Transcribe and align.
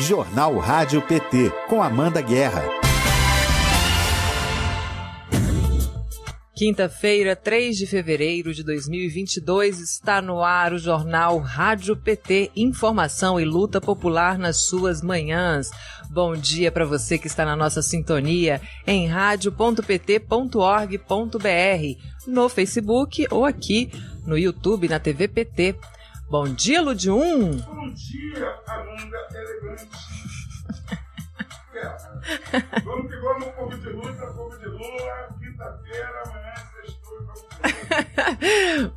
Jornal 0.00 0.56
Rádio 0.56 1.02
PT, 1.02 1.52
com 1.68 1.82
Amanda 1.82 2.22
Guerra. 2.22 2.64
Quinta-feira, 6.56 7.36
3 7.36 7.76
de 7.76 7.86
fevereiro 7.86 8.54
de 8.54 8.64
2022, 8.64 9.78
está 9.78 10.22
no 10.22 10.42
ar 10.42 10.72
o 10.72 10.78
jornal 10.78 11.38
Rádio 11.38 11.94
PT, 11.94 12.50
informação 12.56 13.38
e 13.38 13.44
luta 13.44 13.78
popular 13.78 14.38
nas 14.38 14.64
suas 14.64 15.02
manhãs. 15.02 15.70
Bom 16.10 16.34
dia 16.34 16.72
para 16.72 16.86
você 16.86 17.18
que 17.18 17.26
está 17.26 17.44
na 17.44 17.54
nossa 17.54 17.82
sintonia 17.82 18.58
em 18.86 19.06
radio.pt.org.br, 19.06 20.18
no 22.26 22.48
Facebook 22.48 23.26
ou 23.30 23.44
aqui 23.44 23.90
no 24.26 24.38
YouTube, 24.38 24.88
na 24.88 24.98
TV 24.98 25.28
PT. 25.28 25.76
Bom 26.30 26.54
dia, 26.54 26.80
Ludium! 26.80 27.56
Bom 27.56 27.92
dia, 27.92 28.54
Amanda 28.64 29.18
Elegante. 29.34 29.88
vamos 32.84 33.10
que 33.10 33.16
vamos, 33.16 33.48
povo 33.48 33.76
de 33.76 33.88
luta, 33.88 34.26
povo 34.28 34.56
de 34.56 34.66
lua, 34.66 35.28
quinta-feira, 35.40 36.22
amanhã, 36.24 36.54
sextou 36.86 37.18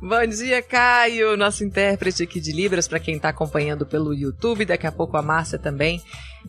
Bom 0.00 0.24
dia, 0.28 0.62
Caio, 0.62 1.36
nosso 1.36 1.64
intérprete 1.64 2.22
aqui 2.22 2.38
de 2.38 2.52
Libras, 2.52 2.86
para 2.86 3.00
quem 3.00 3.16
está 3.16 3.30
acompanhando 3.30 3.84
pelo 3.84 4.14
YouTube. 4.14 4.64
Daqui 4.64 4.86
a 4.86 4.92
pouco 4.92 5.16
a 5.16 5.22
Márcia 5.22 5.58
também 5.58 6.00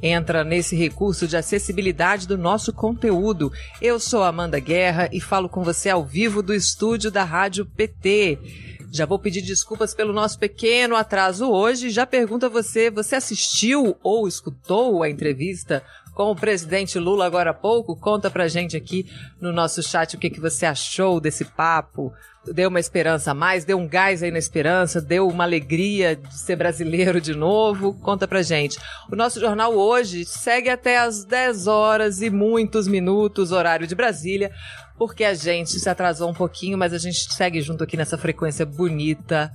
entra 0.04 0.44
nesse 0.44 0.76
recurso 0.76 1.28
de 1.28 1.36
acessibilidade 1.36 2.28
do 2.28 2.38
nosso 2.38 2.72
conteúdo. 2.72 3.52
Eu 3.82 4.00
sou 4.00 4.24
Amanda 4.24 4.60
Guerra 4.60 5.10
e 5.12 5.20
falo 5.20 5.50
com 5.50 5.64
você 5.64 5.90
ao 5.90 6.06
vivo 6.06 6.44
do 6.44 6.54
estúdio 6.54 7.10
da 7.10 7.24
Rádio 7.24 7.66
PT. 7.66 8.75
Já 8.96 9.06
vou 9.06 9.20
pedir 9.20 9.42
desculpas 9.42 9.94
pelo 9.94 10.14
nosso 10.14 10.40
pequeno 10.40 10.96
atraso 10.96 11.52
hoje. 11.52 11.90
Já 11.90 12.06
pergunto 12.06 12.46
a 12.46 12.50
você: 12.50 12.90
você 12.90 13.16
assistiu 13.16 13.98
ou 14.02 14.26
escutou 14.26 15.04
a 15.04 15.10
entrevista 15.10 15.84
com 16.14 16.32
o 16.32 16.36
presidente 16.36 16.98
Lula 16.98 17.26
agora 17.26 17.50
há 17.50 17.54
pouco? 17.54 17.94
Conta 17.94 18.32
pra 18.32 18.48
gente 18.48 18.78
aqui 18.78 19.06
no 19.42 19.52
nosso 19.52 19.84
chat 19.84 20.16
o 20.16 20.18
que, 20.18 20.30
que 20.30 20.40
você 20.40 20.66
achou 20.66 21.20
desse 21.20 21.44
papo. 21.44 22.14
Deu 22.54 22.70
uma 22.70 22.80
esperança 22.80 23.32
a 23.32 23.34
mais? 23.34 23.66
Deu 23.66 23.78
um 23.78 23.88
gás 23.88 24.24
aí 24.24 24.32
na 24.32 24.38
esperança? 24.38 25.02
Deu 25.02 25.28
uma 25.28 25.44
alegria 25.44 26.16
de 26.16 26.40
ser 26.40 26.56
brasileiro 26.56 27.20
de 27.20 27.36
novo? 27.36 27.96
Conta 27.96 28.26
pra 28.28 28.44
gente. 28.44 28.80
O 29.12 29.16
nosso 29.16 29.42
jornal 29.42 29.76
hoje 29.76 30.24
segue 30.24 30.70
até 30.70 31.00
às 31.00 31.26
10 31.26 31.68
horas 31.68 32.22
e 32.22 32.30
muitos 32.30 32.88
minutos, 32.88 33.52
horário 33.52 33.88
de 33.88 33.96
Brasília 33.96 34.52
porque 34.98 35.24
a 35.24 35.34
gente 35.34 35.80
se 35.80 35.90
atrasou 35.90 36.30
um 36.30 36.34
pouquinho, 36.34 36.78
mas 36.78 36.94
a 36.94 36.98
gente 36.98 37.34
segue 37.34 37.62
junto 37.62 37.84
aqui 37.84 37.98
nessa 37.98 38.18
frequência 38.18 38.66
bonita 38.66 39.52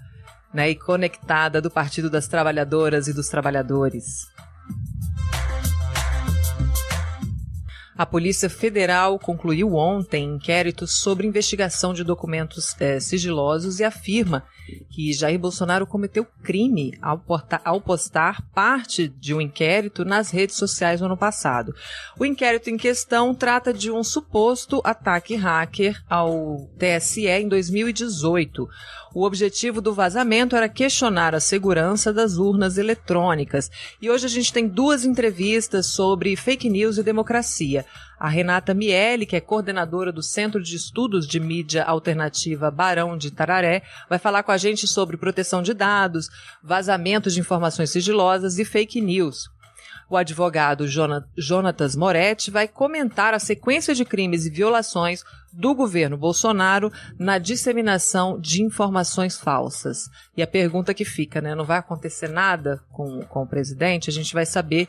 né, 0.52 0.70
e 0.70 0.74
conectada 0.74 1.60
do 1.60 1.70
Partido 1.70 2.10
das 2.10 2.26
Trabalhadoras 2.26 3.08
e 3.08 3.12
dos 3.12 3.28
Trabalhadores. 3.28 4.26
A 7.96 8.06
Polícia 8.06 8.48
Federal 8.48 9.18
concluiu 9.18 9.74
ontem 9.74 10.24
inquérito 10.24 10.86
sobre 10.86 11.26
investigação 11.26 11.92
de 11.92 12.02
documentos 12.02 12.74
é, 12.80 12.98
sigilosos 12.98 13.78
e 13.78 13.84
afirma 13.84 14.44
que 14.90 15.12
Jair 15.12 15.38
Bolsonaro 15.38 15.86
cometeu 15.86 16.26
crime 16.42 16.96
ao, 17.00 17.22
ao, 17.64 17.80
postar 17.80 18.42
parte 18.54 19.08
de 19.08 19.34
um 19.34 19.40
inquérito 19.40 20.04
nas 20.04 20.30
redes 20.30 20.56
sociais 20.56 21.00
no 21.00 21.06
ano 21.06 21.16
passado. 21.16 21.74
O 22.18 22.24
inquérito 22.24 22.70
em 22.70 22.76
questão 22.76 23.34
trata 23.34 23.72
de 23.72 23.90
um 23.90 24.02
suposto 24.02 24.80
ataque 24.84 25.34
hacker 25.34 26.02
ao 26.08 26.68
TSE 26.78 27.26
em 27.26 27.48
2018. 27.48 28.68
O 29.12 29.24
objetivo 29.24 29.80
do 29.80 29.92
vazamento 29.92 30.54
era 30.54 30.68
questionar 30.68 31.34
a 31.34 31.40
segurança 31.40 32.12
das 32.12 32.36
urnas 32.36 32.78
eletrônicas. 32.78 33.70
E 34.00 34.08
hoje 34.08 34.26
a 34.26 34.28
gente 34.28 34.52
tem 34.52 34.68
duas 34.68 35.04
entrevistas 35.04 35.86
sobre 35.86 36.36
fake 36.36 36.68
news 36.68 36.96
e 36.96 37.02
democracia. 37.02 37.84
A 38.20 38.28
Renata 38.28 38.74
Miele, 38.74 39.24
que 39.24 39.34
é 39.34 39.40
coordenadora 39.40 40.12
do 40.12 40.22
Centro 40.22 40.62
de 40.62 40.76
Estudos 40.76 41.26
de 41.26 41.40
Mídia 41.40 41.84
Alternativa 41.84 42.70
Barão 42.70 43.16
de 43.16 43.30
Tararé, 43.30 43.82
vai 44.10 44.18
falar 44.18 44.42
com 44.42 44.52
a 44.52 44.58
gente 44.58 44.86
sobre 44.86 45.16
proteção 45.16 45.62
de 45.62 45.72
dados, 45.72 46.28
vazamento 46.62 47.30
de 47.30 47.40
informações 47.40 47.88
sigilosas 47.88 48.58
e 48.58 48.64
fake 48.66 49.00
news. 49.00 49.48
O 50.06 50.18
advogado 50.18 50.84
Jonatas 51.34 51.96
Moretti 51.96 52.50
vai 52.50 52.68
comentar 52.68 53.32
a 53.32 53.38
sequência 53.38 53.94
de 53.94 54.04
crimes 54.04 54.44
e 54.44 54.50
violações 54.50 55.24
do 55.50 55.74
governo 55.74 56.18
Bolsonaro 56.18 56.92
na 57.18 57.38
disseminação 57.38 58.38
de 58.38 58.62
informações 58.62 59.38
falsas. 59.38 60.10
E 60.36 60.42
a 60.42 60.46
pergunta 60.46 60.92
que 60.92 61.06
fica, 61.06 61.40
né? 61.40 61.54
Não 61.54 61.64
vai 61.64 61.78
acontecer 61.78 62.28
nada 62.28 62.82
com, 62.92 63.22
com 63.22 63.44
o 63.44 63.46
presidente? 63.46 64.10
A 64.10 64.12
gente 64.12 64.34
vai 64.34 64.44
saber, 64.44 64.88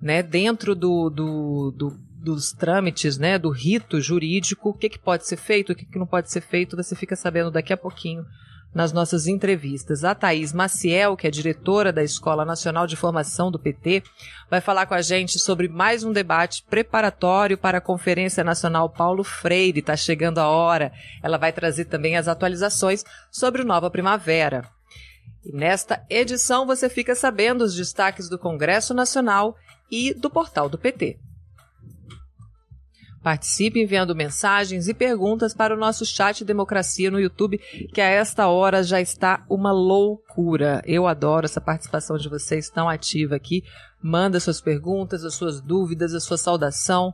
né, 0.00 0.22
dentro 0.22 0.76
do, 0.76 1.10
do, 1.10 1.70
do 1.72 2.07
dos 2.18 2.52
trâmites, 2.52 3.16
né, 3.16 3.38
do 3.38 3.50
rito 3.50 4.00
jurídico, 4.00 4.70
o 4.70 4.74
que, 4.74 4.88
que 4.88 4.98
pode 4.98 5.26
ser 5.26 5.36
feito, 5.36 5.72
o 5.72 5.74
que, 5.74 5.86
que 5.86 5.98
não 5.98 6.06
pode 6.06 6.30
ser 6.30 6.40
feito, 6.40 6.76
você 6.76 6.96
fica 6.96 7.14
sabendo 7.14 7.50
daqui 7.50 7.72
a 7.72 7.76
pouquinho 7.76 8.26
nas 8.74 8.92
nossas 8.92 9.26
entrevistas. 9.26 10.04
A 10.04 10.14
Thaís 10.14 10.52
Maciel, 10.52 11.16
que 11.16 11.26
é 11.26 11.30
diretora 11.30 11.92
da 11.92 12.02
Escola 12.02 12.44
Nacional 12.44 12.86
de 12.86 12.96
Formação 12.96 13.50
do 13.50 13.58
PT, 13.58 14.02
vai 14.50 14.60
falar 14.60 14.86
com 14.86 14.94
a 14.94 15.02
gente 15.02 15.38
sobre 15.38 15.68
mais 15.68 16.04
um 16.04 16.12
debate 16.12 16.64
preparatório 16.68 17.56
para 17.56 17.78
a 17.78 17.82
Conferência 17.82 18.44
Nacional 18.44 18.90
Paulo 18.90 19.24
Freire. 19.24 19.80
Está 19.80 19.96
chegando 19.96 20.38
a 20.38 20.48
hora. 20.48 20.92
Ela 21.22 21.38
vai 21.38 21.52
trazer 21.52 21.86
também 21.86 22.16
as 22.16 22.28
atualizações 22.28 23.04
sobre 23.30 23.62
o 23.62 23.64
Nova 23.64 23.90
Primavera. 23.90 24.68
E 25.44 25.52
nesta 25.52 26.04
edição 26.10 26.66
você 26.66 26.88
fica 26.88 27.14
sabendo 27.14 27.62
os 27.62 27.74
destaques 27.74 28.28
do 28.28 28.38
Congresso 28.38 28.92
Nacional 28.92 29.56
e 29.90 30.12
do 30.12 30.28
portal 30.28 30.68
do 30.68 30.76
PT. 30.76 31.18
Participe 33.22 33.80
enviando 33.80 34.14
mensagens 34.14 34.86
e 34.86 34.94
perguntas 34.94 35.52
para 35.52 35.74
o 35.74 35.78
nosso 35.78 36.06
chat 36.06 36.44
Democracia 36.44 37.10
no 37.10 37.20
YouTube, 37.20 37.58
que 37.92 38.00
a 38.00 38.06
esta 38.06 38.48
hora 38.48 38.82
já 38.82 39.00
está 39.00 39.44
uma 39.48 39.72
loucura. 39.72 40.82
Eu 40.86 41.06
adoro 41.06 41.44
essa 41.44 41.60
participação 41.60 42.16
de 42.16 42.28
vocês 42.28 42.70
tão 42.70 42.88
ativa 42.88 43.34
aqui. 43.34 43.64
Manda 44.00 44.38
suas 44.38 44.60
perguntas, 44.60 45.24
as 45.24 45.34
suas 45.34 45.60
dúvidas, 45.60 46.14
a 46.14 46.20
sua 46.20 46.38
saudação 46.38 47.12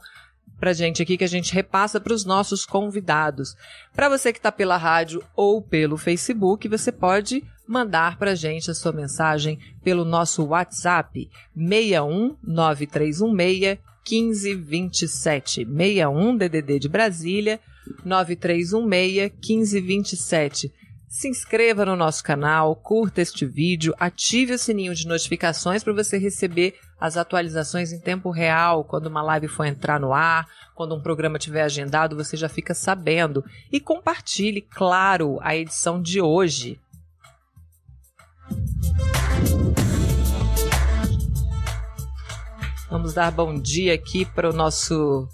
para 0.59 0.72
gente 0.72 1.03
aqui 1.03 1.16
que 1.16 1.25
a 1.25 1.28
gente 1.28 1.53
repassa 1.53 2.00
para 2.00 2.14
os 2.14 2.25
nossos 2.25 2.64
convidados. 2.64 3.56
Para 3.93 4.09
você 4.09 4.32
que 4.32 4.38
está 4.38 4.53
pela 4.53 4.76
rádio 4.76 5.22
ou 5.34 5.60
pelo 5.60 5.97
Facebook, 5.97 6.69
você 6.69 6.93
pode 6.93 7.43
mandar 7.66 8.19
para 8.19 8.34
gente 8.34 8.70
a 8.70 8.75
sua 8.75 8.93
mensagem 8.93 9.59
pelo 9.82 10.04
nosso 10.04 10.44
WhatsApp 10.44 11.28
61 11.56 12.37
9316 12.43 13.94
1527. 14.09 15.65
61 15.65 16.37
DDD 16.37 16.78
de 16.78 16.88
Brasília, 16.88 17.60
9316 18.04 19.32
1527. 19.41 20.72
Se 21.09 21.28
inscreva 21.28 21.84
no 21.84 21.94
nosso 21.94 22.25
canal, 22.25 22.75
curta 22.75 23.20
este 23.20 23.47
vídeo, 23.47 23.94
ative 24.00 24.54
o 24.54 24.59
sininho 24.59 24.93
de 24.97 25.06
notificações 25.06 25.84
para 25.84 25.93
você 25.93 26.19
receber 26.19 26.75
as 26.98 27.16
atualizações 27.16 27.93
em 27.93 28.00
tempo 28.00 28.31
real. 28.31 28.82
Quando 28.82 29.06
uma 29.06 29.22
live 29.22 29.47
for 29.47 29.64
entrar 29.64 30.00
no 30.00 30.12
ar, 30.12 30.48
quando 30.75 30.93
um 30.93 31.00
programa 31.00 31.38
tiver 31.38 31.62
agendado, 31.62 32.16
você 32.16 32.37
já 32.37 32.48
fica 32.48 32.75
sabendo. 32.75 33.44
E 33.70 33.78
compartilhe, 33.78 34.60
claro, 34.60 35.38
a 35.41 35.54
edição 35.54 36.03
de 36.03 36.20
hoje. 36.20 36.81
Vamos 42.90 43.14
dar 43.14 43.30
bom 43.30 43.58
dia 43.58 43.94
aqui 43.94 44.26
para 44.26 44.50
o 44.50 44.52
nosso 44.52 45.26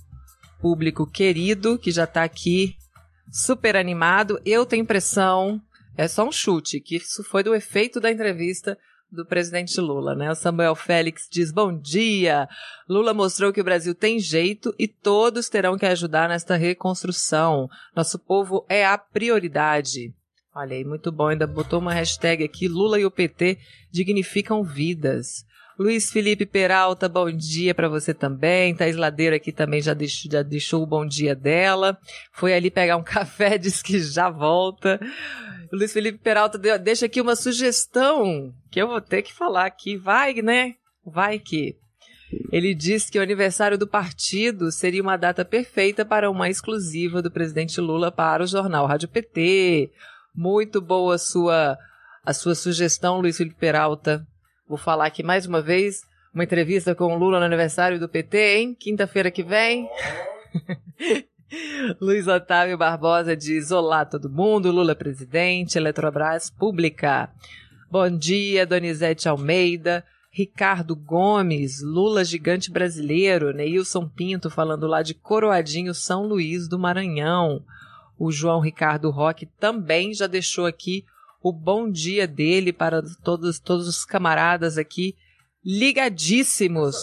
público 0.60 1.04
querido 1.04 1.76
que 1.76 1.90
já 1.90 2.04
está 2.04 2.22
aqui 2.22 2.76
super 3.30 3.76
animado. 3.76 4.40
Eu 4.44 4.64
tenho 4.64 4.82
impressão, 4.82 5.60
é 5.96 6.06
só 6.06 6.26
um 6.26 6.30
chute, 6.30 6.80
que 6.80 6.96
isso 6.96 7.24
foi 7.24 7.42
do 7.42 7.54
efeito 7.54 8.00
da 8.00 8.10
entrevista 8.10 8.78
do 9.10 9.26
presidente 9.26 9.80
Lula, 9.80 10.14
né? 10.14 10.30
O 10.30 10.36
Samuel 10.36 10.76
Félix 10.76 11.28
diz: 11.28 11.50
Bom 11.50 11.76
dia! 11.76 12.48
Lula 12.88 13.12
mostrou 13.12 13.52
que 13.52 13.60
o 13.60 13.64
Brasil 13.64 13.96
tem 13.96 14.20
jeito 14.20 14.72
e 14.78 14.86
todos 14.86 15.48
terão 15.48 15.76
que 15.76 15.86
ajudar 15.86 16.28
nesta 16.28 16.54
reconstrução. 16.54 17.68
Nosso 17.94 18.16
povo 18.18 18.64
é 18.68 18.86
a 18.86 18.96
prioridade. 18.96 20.14
Olha 20.54 20.76
aí, 20.76 20.84
muito 20.84 21.10
bom. 21.10 21.28
Ainda 21.28 21.48
botou 21.48 21.80
uma 21.80 21.92
hashtag 21.92 22.44
aqui: 22.44 22.68
Lula 22.68 23.00
e 23.00 23.04
o 23.04 23.10
PT 23.10 23.58
dignificam 23.90 24.62
vidas. 24.62 25.44
Luiz 25.80 26.10
Felipe 26.10 26.44
Peralta, 26.44 27.08
bom 27.08 27.30
dia 27.30 27.74
para 27.74 27.88
você 27.88 28.12
também. 28.12 28.74
Thais 28.74 28.96
Ladeira 28.96 29.36
aqui 29.36 29.50
também 29.50 29.80
já 29.80 29.94
deixou, 29.94 30.30
já 30.30 30.42
deixou 30.42 30.82
o 30.82 30.86
bom 30.86 31.06
dia 31.06 31.34
dela. 31.34 31.96
Foi 32.34 32.52
ali 32.52 32.70
pegar 32.70 32.98
um 32.98 33.02
café, 33.02 33.56
diz 33.56 33.80
que 33.80 33.98
já 33.98 34.28
volta. 34.28 35.00
Luiz 35.72 35.90
Felipe 35.90 36.18
Peralta 36.18 36.58
deixa 36.76 37.06
aqui 37.06 37.18
uma 37.18 37.34
sugestão 37.34 38.52
que 38.70 38.78
eu 38.78 38.88
vou 38.88 39.00
ter 39.00 39.22
que 39.22 39.32
falar 39.32 39.64
aqui. 39.64 39.96
Vai, 39.96 40.34
né? 40.42 40.74
Vai 41.02 41.38
que. 41.38 41.78
Ele 42.52 42.74
diz 42.74 43.08
que 43.08 43.18
o 43.18 43.22
aniversário 43.22 43.78
do 43.78 43.88
partido 43.88 44.70
seria 44.70 45.00
uma 45.00 45.16
data 45.16 45.46
perfeita 45.46 46.04
para 46.04 46.30
uma 46.30 46.50
exclusiva 46.50 47.22
do 47.22 47.30
presidente 47.30 47.80
Lula 47.80 48.12
para 48.12 48.44
o 48.44 48.46
jornal 48.46 48.84
Rádio 48.84 49.08
PT. 49.08 49.90
Muito 50.34 50.78
boa 50.78 51.14
a 51.14 51.18
sua, 51.18 51.78
a 52.22 52.34
sua 52.34 52.54
sugestão, 52.54 53.18
Luiz 53.18 53.38
Felipe 53.38 53.56
Peralta. 53.56 54.26
Vou 54.70 54.78
falar 54.78 55.06
aqui 55.06 55.20
mais 55.20 55.46
uma 55.46 55.60
vez 55.60 56.02
uma 56.32 56.44
entrevista 56.44 56.94
com 56.94 57.12
o 57.12 57.18
Lula 57.18 57.40
no 57.40 57.44
aniversário 57.44 57.98
do 57.98 58.08
PT, 58.08 58.38
hein? 58.56 58.76
Quinta-feira 58.78 59.28
que 59.28 59.42
vem. 59.42 59.88
Luiz 62.00 62.28
Otávio 62.28 62.78
Barbosa 62.78 63.36
diz: 63.36 63.72
Olá, 63.72 64.04
todo 64.04 64.30
mundo. 64.30 64.70
Lula 64.70 64.94
presidente, 64.94 65.76
Eletrobras 65.76 66.50
pública. 66.50 67.28
Bom 67.90 68.16
dia, 68.16 68.64
Donizete 68.64 69.28
Almeida. 69.28 70.04
Ricardo 70.30 70.94
Gomes, 70.94 71.82
Lula 71.82 72.24
gigante 72.24 72.70
brasileiro, 72.70 73.52
Neilson 73.52 74.08
Pinto 74.08 74.48
falando 74.48 74.86
lá 74.86 75.02
de 75.02 75.14
Coroadinho, 75.14 75.92
São 75.92 76.28
Luís 76.28 76.68
do 76.68 76.78
Maranhão. 76.78 77.64
O 78.16 78.30
João 78.30 78.60
Ricardo 78.60 79.10
Roque 79.10 79.46
também 79.46 80.14
já 80.14 80.28
deixou 80.28 80.64
aqui 80.64 81.04
o 81.42 81.52
bom 81.52 81.90
dia 81.90 82.26
dele 82.26 82.72
para 82.72 83.02
todos, 83.22 83.58
todos 83.58 83.88
os 83.88 84.04
camaradas 84.04 84.76
aqui 84.76 85.16
ligadíssimos. 85.64 86.96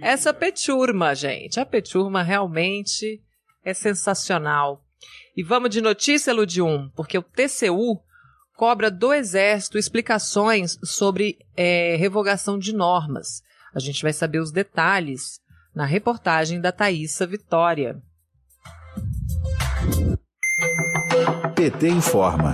Essa 0.00 0.32
peturma, 0.32 1.14
gente, 1.14 1.60
a 1.60 1.66
peturma 1.66 2.22
realmente 2.22 3.22
é 3.64 3.72
sensacional. 3.74 4.84
E 5.36 5.42
vamos 5.42 5.70
de 5.70 5.80
notícia, 5.80 6.34
Ludium, 6.34 6.90
porque 6.94 7.16
o 7.16 7.22
TCU 7.22 8.00
cobra 8.56 8.90
do 8.90 9.12
Exército 9.12 9.78
explicações 9.78 10.78
sobre 10.82 11.38
é, 11.56 11.96
revogação 11.96 12.58
de 12.58 12.74
normas. 12.74 13.42
A 13.74 13.78
gente 13.78 14.02
vai 14.02 14.12
saber 14.12 14.40
os 14.40 14.50
detalhes 14.50 15.40
na 15.74 15.86
reportagem 15.86 16.60
da 16.60 16.72
Thaisa 16.72 17.26
Vitória. 17.26 18.02
PT 21.54 21.88
informa. 21.88 22.52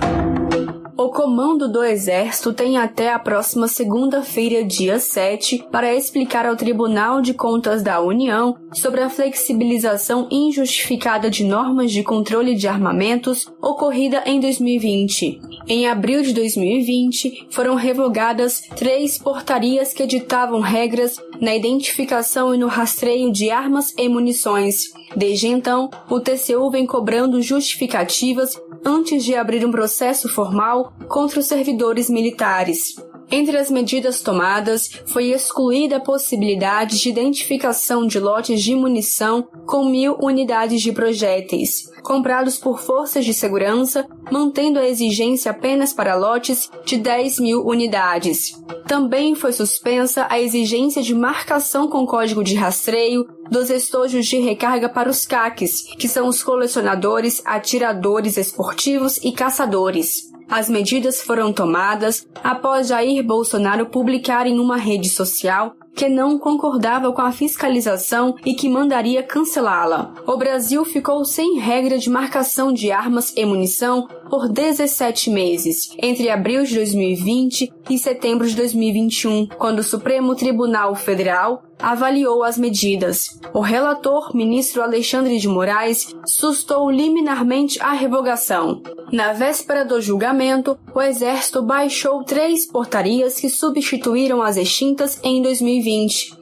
Comando 1.27 1.67
do 1.67 1.83
Exército 1.83 2.53
tem 2.53 2.77
até 2.77 3.11
a 3.11 3.19
próxima 3.19 3.67
segunda-feira, 3.67 4.63
dia 4.63 4.97
7, 4.97 5.67
para 5.69 5.93
explicar 5.93 6.45
ao 6.45 6.55
Tribunal 6.55 7.21
de 7.21 7.33
Contas 7.33 7.83
da 7.83 7.99
União 7.99 8.55
sobre 8.71 9.01
a 9.01 9.09
flexibilização 9.09 10.29
injustificada 10.31 11.29
de 11.29 11.43
normas 11.43 11.91
de 11.91 12.01
controle 12.01 12.55
de 12.55 12.65
armamentos 12.65 13.45
ocorrida 13.61 14.23
em 14.25 14.39
2020. 14.39 15.41
Em 15.67 15.85
abril 15.85 16.23
de 16.23 16.31
2020, 16.31 17.47
foram 17.51 17.75
revogadas 17.75 18.61
três 18.77 19.17
portarias 19.17 19.91
que 19.91 20.03
editavam 20.03 20.61
regras 20.61 21.17
na 21.41 21.53
identificação 21.53 22.55
e 22.55 22.57
no 22.57 22.67
rastreio 22.67 23.33
de 23.33 23.49
armas 23.49 23.93
e 23.97 24.07
munições. 24.07 24.93
Desde 25.13 25.47
então, 25.47 25.89
o 26.09 26.21
TCU 26.21 26.69
vem 26.69 26.85
cobrando 26.85 27.41
justificativas 27.41 28.57
antes 28.85 29.23
de 29.23 29.35
abrir 29.35 29.65
um 29.65 29.71
processo 29.71 30.29
formal 30.29 30.93
contra 31.17 31.39
os 31.39 31.47
servidores 31.47 32.11
militares. 32.11 32.95
Entre 33.31 33.57
as 33.57 33.71
medidas 33.71 34.21
tomadas, 34.21 34.87
foi 35.07 35.31
excluída 35.31 35.97
a 35.97 35.99
possibilidade 35.99 36.99
de 36.99 37.09
identificação 37.09 38.05
de 38.05 38.19
lotes 38.19 38.61
de 38.61 38.75
munição 38.75 39.47
com 39.65 39.83
mil 39.85 40.15
unidades 40.21 40.79
de 40.79 40.91
projéteis, 40.91 41.91
comprados 42.03 42.59
por 42.59 42.79
forças 42.79 43.25
de 43.25 43.33
segurança, 43.33 44.05
mantendo 44.31 44.77
a 44.77 44.87
exigência 44.87 45.49
apenas 45.49 45.91
para 45.91 46.13
lotes 46.13 46.69
de 46.85 46.97
10 46.97 47.39
mil 47.39 47.65
unidades. 47.65 48.51
Também 48.87 49.33
foi 49.33 49.53
suspensa 49.53 50.27
a 50.29 50.39
exigência 50.39 51.01
de 51.01 51.15
marcação 51.15 51.87
com 51.87 52.05
código 52.05 52.43
de 52.43 52.53
rastreio 52.53 53.25
dos 53.49 53.71
estojos 53.71 54.27
de 54.27 54.37
recarga 54.37 54.87
para 54.87 55.09
os 55.09 55.25
CACs, 55.25 55.95
que 55.97 56.07
são 56.07 56.27
os 56.27 56.43
colecionadores, 56.43 57.41
atiradores 57.43 58.37
esportivos 58.37 59.17
e 59.23 59.31
caçadores. 59.31 60.36
As 60.49 60.69
medidas 60.69 61.21
foram 61.21 61.51
tomadas 61.51 62.25
após 62.43 62.87
Jair 62.87 63.23
Bolsonaro 63.23 63.87
publicar 63.87 64.47
em 64.47 64.59
uma 64.59 64.77
rede 64.77 65.09
social 65.09 65.75
que 65.97 66.07
não 66.07 66.37
concordava 66.37 67.11
com 67.11 67.23
a 67.23 67.31
fiscalização 67.31 68.35
e 68.45 68.53
que 68.53 68.69
mandaria 68.69 69.23
cancelá-la. 69.23 70.13
O 70.27 70.37
Brasil 70.37 70.85
ficou 70.85 71.25
sem 71.25 71.57
regra 71.57 71.97
de 71.97 72.07
marcação 72.07 72.71
de 72.71 72.91
armas 72.91 73.33
e 73.35 73.43
munição 73.43 74.07
por 74.29 74.47
17 74.47 75.31
meses, 75.31 75.89
entre 75.97 76.29
abril 76.29 76.63
de 76.63 76.75
2020 76.75 77.73
e 77.89 77.97
setembro 77.97 78.47
de 78.47 78.55
2021, 78.55 79.47
quando 79.57 79.79
o 79.79 79.83
Supremo 79.83 80.35
Tribunal 80.35 80.93
Federal 80.93 81.63
avaliou 81.79 82.43
as 82.43 82.57
medidas. 82.57 83.39
O 83.53 83.61
relator, 83.61 84.35
ministro 84.35 84.81
Alexandre 84.81 85.37
de 85.37 85.47
Moraes, 85.47 86.13
sustou 86.25 86.89
liminarmente 86.91 87.79
a 87.81 87.93
revogação. 87.93 88.81
Na 89.11 89.31
véspera 89.31 89.85
do 89.85 90.01
julgamento, 90.01 90.77
o 90.93 91.01
Exército 91.01 91.61
baixou 91.61 92.23
três 92.23 92.65
portarias 92.65 93.39
que 93.39 93.49
substituíram 93.49 94.41
as 94.41 94.57
extintas 94.57 95.19
em 95.23 95.41
2020 95.41 95.86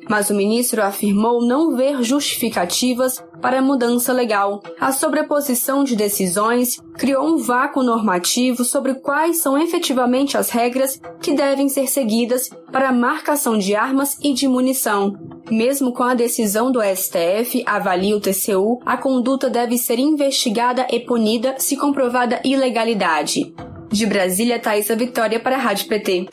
mas 0.09 0.29
o 0.29 0.35
ministro 0.35 0.81
afirmou 0.81 1.45
não 1.45 1.75
ver 1.75 2.03
justificativas 2.03 3.23
para 3.41 3.59
a 3.59 3.61
mudança 3.61 4.11
legal. 4.11 4.63
A 4.79 4.91
sobreposição 4.91 5.83
de 5.83 5.95
decisões 5.95 6.81
criou 6.97 7.27
um 7.27 7.37
vácuo 7.37 7.83
normativo 7.83 8.63
sobre 8.63 8.95
quais 8.95 9.37
são 9.37 9.57
efetivamente 9.57 10.37
as 10.37 10.49
regras 10.49 10.99
que 11.21 11.33
devem 11.33 11.69
ser 11.69 11.87
seguidas 11.87 12.49
para 12.71 12.89
a 12.89 12.93
marcação 12.93 13.57
de 13.57 13.75
armas 13.75 14.17
e 14.23 14.33
de 14.33 14.47
munição. 14.47 15.17
Mesmo 15.49 15.93
com 15.93 16.03
a 16.03 16.15
decisão 16.15 16.71
do 16.71 16.81
STF, 16.81 17.63
avalia 17.65 18.15
o 18.15 18.19
TCU, 18.19 18.79
a 18.85 18.97
conduta 18.97 19.49
deve 19.49 19.77
ser 19.77 19.99
investigada 19.99 20.87
e 20.89 20.99
punida 20.99 21.55
se 21.59 21.77
comprovada 21.77 22.41
ilegalidade. 22.43 23.53
De 23.89 24.05
Brasília, 24.05 24.59
Thaisa 24.59 24.95
Vitória 24.95 25.39
para 25.39 25.55
a 25.55 25.59
Rádio 25.59 25.87
PT. 25.87 26.27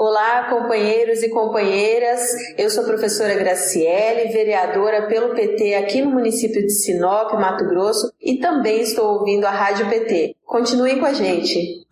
Olá, 0.00 0.48
companheiros 0.48 1.24
e 1.24 1.28
companheiras. 1.28 2.20
Eu 2.56 2.70
sou 2.70 2.84
a 2.84 2.86
professora 2.86 3.34
Graciele, 3.34 4.32
vereadora 4.32 5.08
pelo 5.08 5.34
PT 5.34 5.74
aqui 5.74 6.00
no 6.00 6.12
município 6.12 6.62
de 6.62 6.70
Sinop, 6.70 7.32
Mato 7.32 7.66
Grosso, 7.66 8.12
e 8.20 8.38
também 8.38 8.82
estou 8.82 9.18
ouvindo 9.18 9.44
a 9.44 9.50
Rádio 9.50 9.90
PT. 9.90 10.36
Continuem 10.44 11.00
com 11.00 11.06
a 11.06 11.12
gente. 11.12 11.84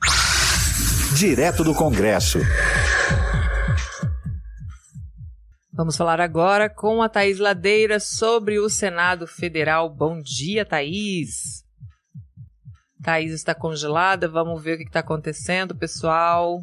Direto 1.19 1.64
do 1.64 1.75
Congresso. 1.75 2.38
Vamos 5.73 5.97
falar 5.97 6.20
agora 6.20 6.70
com 6.70 7.02
a 7.02 7.09
Thaís 7.09 7.41
Ladeira 7.41 7.99
sobre 7.99 8.61
o 8.61 8.70
Senado 8.70 9.26
Federal. 9.26 9.91
Bom 9.91 10.20
dia, 10.23 10.64
Thaís. 10.64 11.64
Thaís 13.02 13.32
está 13.32 13.52
congelada, 13.52 14.29
vamos 14.29 14.62
ver 14.62 14.75
o 14.75 14.79
que 14.79 14.85
está 14.85 15.00
acontecendo, 15.00 15.75
pessoal. 15.75 16.62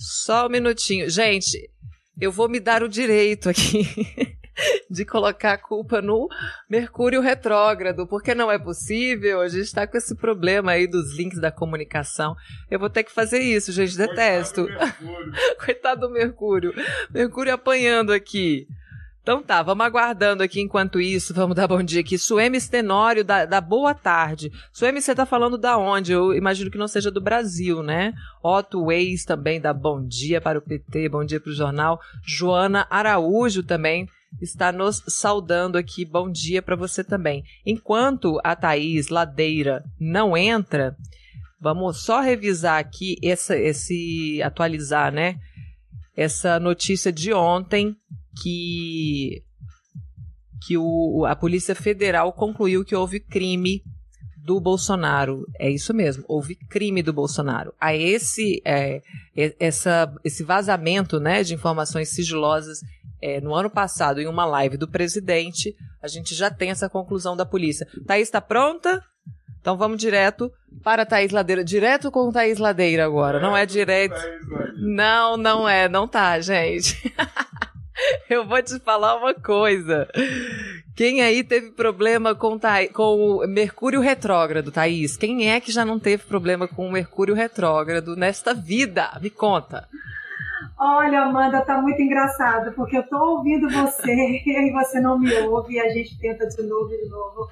Só 0.00 0.46
um 0.46 0.48
minutinho. 0.48 1.10
Gente, 1.10 1.70
eu 2.18 2.32
vou 2.32 2.48
me 2.48 2.58
dar 2.58 2.82
o 2.82 2.88
direito 2.88 3.50
aqui 3.50 3.86
de 4.90 5.04
colocar 5.04 5.52
a 5.52 5.58
culpa 5.58 6.00
no 6.00 6.26
Mercúrio 6.70 7.20
retrógrado, 7.20 8.06
porque 8.06 8.34
não 8.34 8.50
é 8.50 8.58
possível. 8.58 9.42
A 9.42 9.48
gente 9.48 9.64
está 9.64 9.86
com 9.86 9.98
esse 9.98 10.14
problema 10.14 10.72
aí 10.72 10.86
dos 10.86 11.14
links 11.14 11.38
da 11.38 11.52
comunicação. 11.52 12.34
Eu 12.70 12.78
vou 12.78 12.88
ter 12.88 13.04
que 13.04 13.12
fazer 13.12 13.40
isso, 13.40 13.72
gente. 13.72 13.94
Detesto. 13.94 14.66
Coitado 15.62 16.08
do 16.08 16.10
Mercúrio. 16.10 16.72
Mercúrio 17.12 17.52
apanhando 17.52 18.10
aqui. 18.10 18.66
Então 19.22 19.42
tá, 19.42 19.62
vamos 19.62 19.84
aguardando 19.84 20.42
aqui 20.42 20.62
enquanto 20.62 20.98
isso, 20.98 21.34
vamos 21.34 21.54
dar 21.54 21.68
bom 21.68 21.82
dia 21.82 22.00
aqui. 22.00 22.16
Suemi 22.16 22.58
Stenório, 22.58 23.22
da, 23.22 23.44
da 23.44 23.60
boa 23.60 23.94
tarde. 23.94 24.50
Suemi, 24.72 25.02
você 25.02 25.14
tá 25.14 25.26
falando 25.26 25.58
da 25.58 25.76
onde? 25.76 26.10
Eu 26.10 26.34
imagino 26.34 26.70
que 26.70 26.78
não 26.78 26.88
seja 26.88 27.10
do 27.10 27.20
Brasil, 27.20 27.82
né? 27.82 28.14
Otto 28.42 28.84
Weiss 28.84 29.26
também 29.26 29.60
dá 29.60 29.74
bom 29.74 30.02
dia 30.02 30.40
para 30.40 30.58
o 30.58 30.62
PT, 30.62 31.10
bom 31.10 31.22
dia 31.22 31.38
para 31.38 31.50
o 31.50 31.54
jornal. 31.54 32.00
Joana 32.26 32.86
Araújo 32.88 33.62
também 33.62 34.08
está 34.40 34.72
nos 34.72 35.02
saudando 35.06 35.76
aqui, 35.76 36.04
bom 36.04 36.30
dia 36.30 36.62
para 36.62 36.74
você 36.74 37.04
também. 37.04 37.44
Enquanto 37.66 38.40
a 38.42 38.56
Thaís 38.56 39.08
Ladeira 39.08 39.84
não 40.00 40.34
entra, 40.34 40.96
vamos 41.60 42.02
só 42.02 42.22
revisar 42.22 42.78
aqui 42.78 43.16
essa, 43.22 43.54
esse, 43.54 44.40
atualizar, 44.42 45.12
né? 45.12 45.38
Essa 46.16 46.58
notícia 46.58 47.12
de 47.12 47.34
ontem 47.34 47.94
que 48.42 49.42
que 50.66 50.76
o, 50.76 51.24
a 51.26 51.34
Polícia 51.34 51.74
Federal 51.74 52.32
concluiu 52.32 52.84
que 52.84 52.94
houve 52.94 53.18
crime 53.18 53.82
do 54.44 54.60
Bolsonaro. 54.60 55.46
É 55.58 55.70
isso 55.70 55.94
mesmo, 55.94 56.24
houve 56.28 56.54
crime 56.54 57.02
do 57.02 57.12
Bolsonaro. 57.12 57.72
A 57.80 57.94
esse, 57.94 58.60
é, 58.64 59.00
essa, 59.58 60.12
esse 60.24 60.42
vazamento 60.42 61.18
né, 61.18 61.42
de 61.42 61.54
informações 61.54 62.10
sigilosas 62.10 62.80
é, 63.22 63.40
no 63.40 63.54
ano 63.54 63.70
passado, 63.70 64.20
em 64.20 64.26
uma 64.26 64.44
live 64.44 64.76
do 64.76 64.88
presidente, 64.88 65.74
a 66.02 66.08
gente 66.08 66.34
já 66.34 66.50
tem 66.50 66.70
essa 66.70 66.88
conclusão 66.88 67.36
da 67.36 67.46
polícia. 67.46 67.86
Thaís 68.06 68.28
está 68.28 68.40
pronta? 68.40 69.02
Então 69.60 69.76
vamos 69.76 69.98
direto 69.98 70.50
para 70.82 71.04
Thaís 71.04 71.30
Ladeira. 71.30 71.62
Direto 71.62 72.10
com 72.10 72.32
Thaís 72.32 72.58
Ladeira 72.58 73.04
agora, 73.04 73.38
não 73.38 73.54
é 73.54 73.66
direto. 73.66 74.18
Não, 74.78 75.36
não 75.36 75.68
é, 75.68 75.86
não 75.86 76.08
tá, 76.08 76.40
gente. 76.40 76.96
Eu 78.28 78.46
vou 78.46 78.62
te 78.62 78.78
falar 78.80 79.16
uma 79.16 79.34
coisa. 79.34 80.08
Quem 80.96 81.22
aí 81.22 81.42
teve 81.42 81.70
problema 81.70 82.34
com, 82.34 82.58
com 82.92 83.16
o 83.16 83.46
Mercúrio 83.46 84.00
retrógrado, 84.00 84.70
Thaís? 84.70 85.16
Quem 85.16 85.50
é 85.50 85.60
que 85.60 85.72
já 85.72 85.84
não 85.84 85.98
teve 85.98 86.24
problema 86.24 86.68
com 86.68 86.86
o 86.86 86.92
Mercúrio 86.92 87.34
retrógrado 87.34 88.16
nesta 88.16 88.52
vida? 88.52 89.10
Me 89.20 89.30
conta. 89.30 89.88
Olha, 90.78 91.22
Amanda, 91.22 91.60
tá 91.60 91.80
muito 91.80 92.00
engraçado, 92.00 92.72
porque 92.72 92.96
eu 92.96 93.02
tô 93.02 93.16
ouvindo 93.16 93.68
você 93.68 94.12
e 94.46 94.72
você 94.72 95.00
não 95.00 95.18
me 95.18 95.32
ouve 95.42 95.74
e 95.74 95.80
a 95.80 95.88
gente 95.90 96.18
tenta 96.18 96.46
de 96.46 96.62
novo 96.62 96.92
e 96.92 97.04
de 97.04 97.08
novo. 97.08 97.48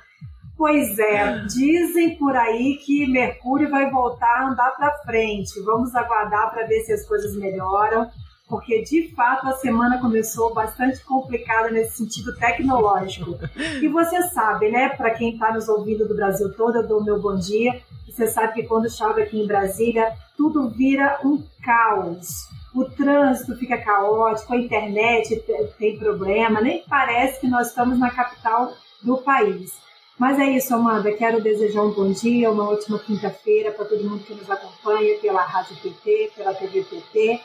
Pois 0.57 0.99
é, 0.99 1.39
dizem 1.47 2.17
por 2.17 2.35
aí 2.35 2.77
que 2.85 3.07
Mercúrio 3.07 3.71
vai 3.71 3.89
voltar 3.91 4.27
a 4.27 4.49
andar 4.49 4.71
para 4.73 4.99
frente. 5.05 5.61
Vamos 5.63 5.95
aguardar 5.95 6.51
para 6.51 6.67
ver 6.67 6.81
se 6.81 6.93
as 6.93 7.07
coisas 7.07 7.37
melhoram, 7.37 8.11
porque 8.49 8.83
de 8.83 9.15
fato 9.15 9.47
a 9.47 9.53
semana 9.53 10.01
começou 10.01 10.55
bastante 10.55 11.05
complicada 11.05 11.71
nesse 11.71 11.99
sentido 11.99 12.35
tecnológico. 12.37 13.39
E 13.83 13.89
você 13.89 14.23
sabe, 14.29 14.71
né, 14.71 14.89
para 14.89 15.11
quem 15.11 15.35
está 15.35 15.53
nos 15.53 15.69
ouvindo 15.69 16.09
do 16.09 16.15
Brasil 16.15 16.53
todo, 16.55 16.77
eu 16.77 16.87
dou 16.87 17.05
meu 17.05 17.21
bom 17.21 17.37
dia. 17.37 17.81
Você 18.09 18.27
sabe 18.27 18.55
que 18.55 18.63
quando 18.65 18.91
chove 18.91 19.23
aqui 19.23 19.41
em 19.41 19.47
Brasília, 19.47 20.13
tudo 20.37 20.69
vira 20.69 21.21
um 21.25 21.43
caos 21.63 22.49
o 22.75 22.85
trânsito 22.85 23.57
fica 23.57 23.79
caótico, 23.79 24.53
a 24.53 24.57
internet 24.57 25.43
tem 25.79 25.99
problema, 25.99 26.61
nem 26.61 26.85
parece 26.89 27.41
que 27.41 27.49
nós 27.49 27.69
estamos 27.69 27.99
na 27.99 28.11
capital 28.11 28.73
do 29.03 29.19
país. 29.19 29.73
Mas 30.19 30.39
é 30.39 30.45
isso, 30.45 30.75
Amanda. 30.75 31.13
Quero 31.13 31.41
desejar 31.41 31.83
um 31.83 31.93
bom 31.93 32.11
dia, 32.11 32.51
uma 32.51 32.69
ótima 32.69 32.99
quinta-feira 32.99 33.71
para 33.71 33.85
todo 33.85 34.05
mundo 34.05 34.25
que 34.25 34.35
nos 34.35 34.51
acompanha 34.51 35.17
pela 35.21 35.43
Rádio 35.43 35.77
PT, 35.77 36.33
pela 36.37 36.53
TV 36.55 36.83
PT, 36.83 37.41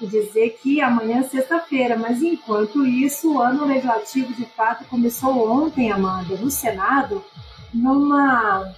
e 0.00 0.06
dizer 0.06 0.58
que 0.62 0.80
amanhã 0.80 1.20
é 1.20 1.22
sexta-feira. 1.22 1.96
Mas 1.96 2.22
enquanto 2.22 2.86
isso, 2.86 3.34
o 3.34 3.40
ano 3.40 3.66
legislativo 3.66 4.32
de 4.34 4.44
fato 4.44 4.84
começou 4.84 5.50
ontem, 5.50 5.90
Amanda, 5.90 6.36
no 6.36 6.50
Senado, 6.50 7.24
numa, 7.72 8.72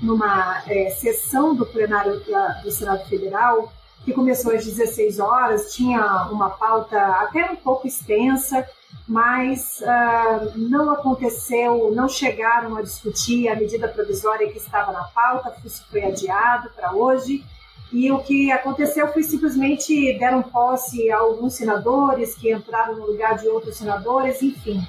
numa 0.00 0.62
é, 0.66 0.90
sessão 0.90 1.54
do 1.54 1.66
plenário 1.66 2.22
do 2.62 2.70
Senado 2.70 3.04
Federal 3.08 3.72
que 4.04 4.12
começou 4.12 4.52
às 4.52 4.64
16 4.64 5.20
horas, 5.20 5.72
tinha 5.72 6.28
uma 6.30 6.50
pauta 6.50 7.00
até 7.00 7.50
um 7.50 7.56
pouco 7.56 7.86
extensa, 7.86 8.66
mas 9.06 9.80
uh, 9.80 10.58
não 10.58 10.90
aconteceu, 10.90 11.92
não 11.94 12.08
chegaram 12.08 12.76
a 12.76 12.82
discutir 12.82 13.48
a 13.48 13.54
medida 13.54 13.88
provisória 13.88 14.50
que 14.50 14.58
estava 14.58 14.92
na 14.92 15.04
pauta, 15.04 15.54
isso 15.64 15.84
foi 15.90 16.04
adiado 16.04 16.70
para 16.70 16.92
hoje. 16.92 17.44
E 17.92 18.10
o 18.10 18.20
que 18.20 18.50
aconteceu 18.50 19.12
foi 19.12 19.22
simplesmente 19.22 20.18
deram 20.18 20.42
posse 20.42 21.10
a 21.10 21.18
alguns 21.18 21.54
senadores 21.54 22.34
que 22.34 22.50
entraram 22.50 22.96
no 22.96 23.06
lugar 23.06 23.36
de 23.38 23.46
outros 23.48 23.76
senadores, 23.76 24.42
enfim. 24.42 24.80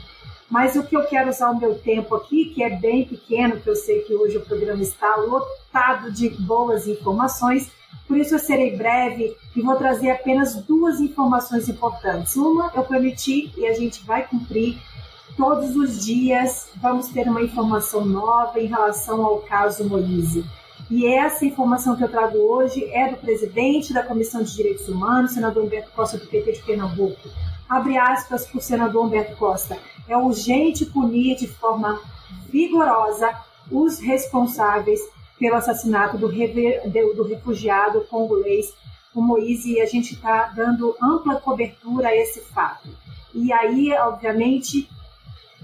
Mas 0.50 0.76
o 0.76 0.84
que 0.84 0.96
eu 0.96 1.04
quero 1.06 1.30
usar 1.30 1.50
o 1.50 1.60
meu 1.60 1.76
tempo 1.76 2.16
aqui, 2.16 2.46
que 2.46 2.64
é 2.64 2.70
bem 2.70 3.06
pequeno, 3.06 3.60
que 3.60 3.70
eu 3.70 3.76
sei 3.76 4.02
que 4.02 4.14
hoje 4.14 4.38
o 4.38 4.46
programa 4.46 4.82
está 4.82 5.16
lotado 5.18 6.12
de 6.12 6.30
boas 6.30 6.88
informações, 6.88 7.70
por 8.08 8.18
isso 8.18 8.36
eu 8.36 8.40
serei 8.40 8.78
breve 8.78 9.36
e 9.56 9.62
vou 9.62 9.76
trazer 9.76 10.12
apenas 10.12 10.56
duas 10.56 11.02
informações 11.02 11.68
importantes. 11.68 12.36
Uma 12.36 12.72
eu 12.76 12.84
prometi 12.84 13.52
e 13.58 13.66
a 13.66 13.74
gente 13.74 14.04
vai 14.06 14.28
cumprir. 14.28 14.78
Todos 15.36 15.76
os 15.76 16.06
dias 16.06 16.70
vamos 16.76 17.08
ter 17.08 17.28
uma 17.28 17.42
informação 17.42 18.06
nova 18.06 18.60
em 18.60 18.68
relação 18.68 19.26
ao 19.26 19.40
caso 19.40 19.84
Moise. 19.84 20.46
E 20.96 21.08
essa 21.08 21.44
informação 21.44 21.96
que 21.96 22.04
eu 22.04 22.08
trago 22.08 22.38
hoje 22.38 22.86
é 22.92 23.10
do 23.10 23.18
presidente 23.18 23.92
da 23.92 24.04
Comissão 24.04 24.44
de 24.44 24.54
Direitos 24.54 24.88
Humanos, 24.88 25.32
senador 25.32 25.64
Humberto 25.64 25.90
Costa, 25.90 26.20
do 26.20 26.28
PT 26.28 26.52
de 26.52 26.62
Pernambuco. 26.62 27.30
Abre 27.68 27.98
aspas 27.98 28.46
para 28.46 28.60
o 28.60 28.62
senador 28.62 29.04
Humberto 29.04 29.36
Costa. 29.36 29.76
É 30.08 30.16
urgente 30.16 30.86
punir 30.86 31.36
de 31.36 31.48
forma 31.48 32.00
vigorosa 32.48 33.36
os 33.72 33.98
responsáveis 33.98 35.02
pelo 35.40 35.56
assassinato 35.56 36.16
do, 36.16 36.28
do 36.28 37.24
refugiado 37.24 38.02
congolês, 38.02 38.72
o 39.16 39.20
Moise, 39.20 39.74
e 39.74 39.82
a 39.82 39.88
gente 39.88 40.14
está 40.14 40.54
dando 40.56 40.96
ampla 41.02 41.42
cobertura 41.42 42.10
a 42.10 42.16
esse 42.16 42.40
fato. 42.40 42.88
E 43.34 43.52
aí, 43.52 43.92
obviamente, 43.94 44.88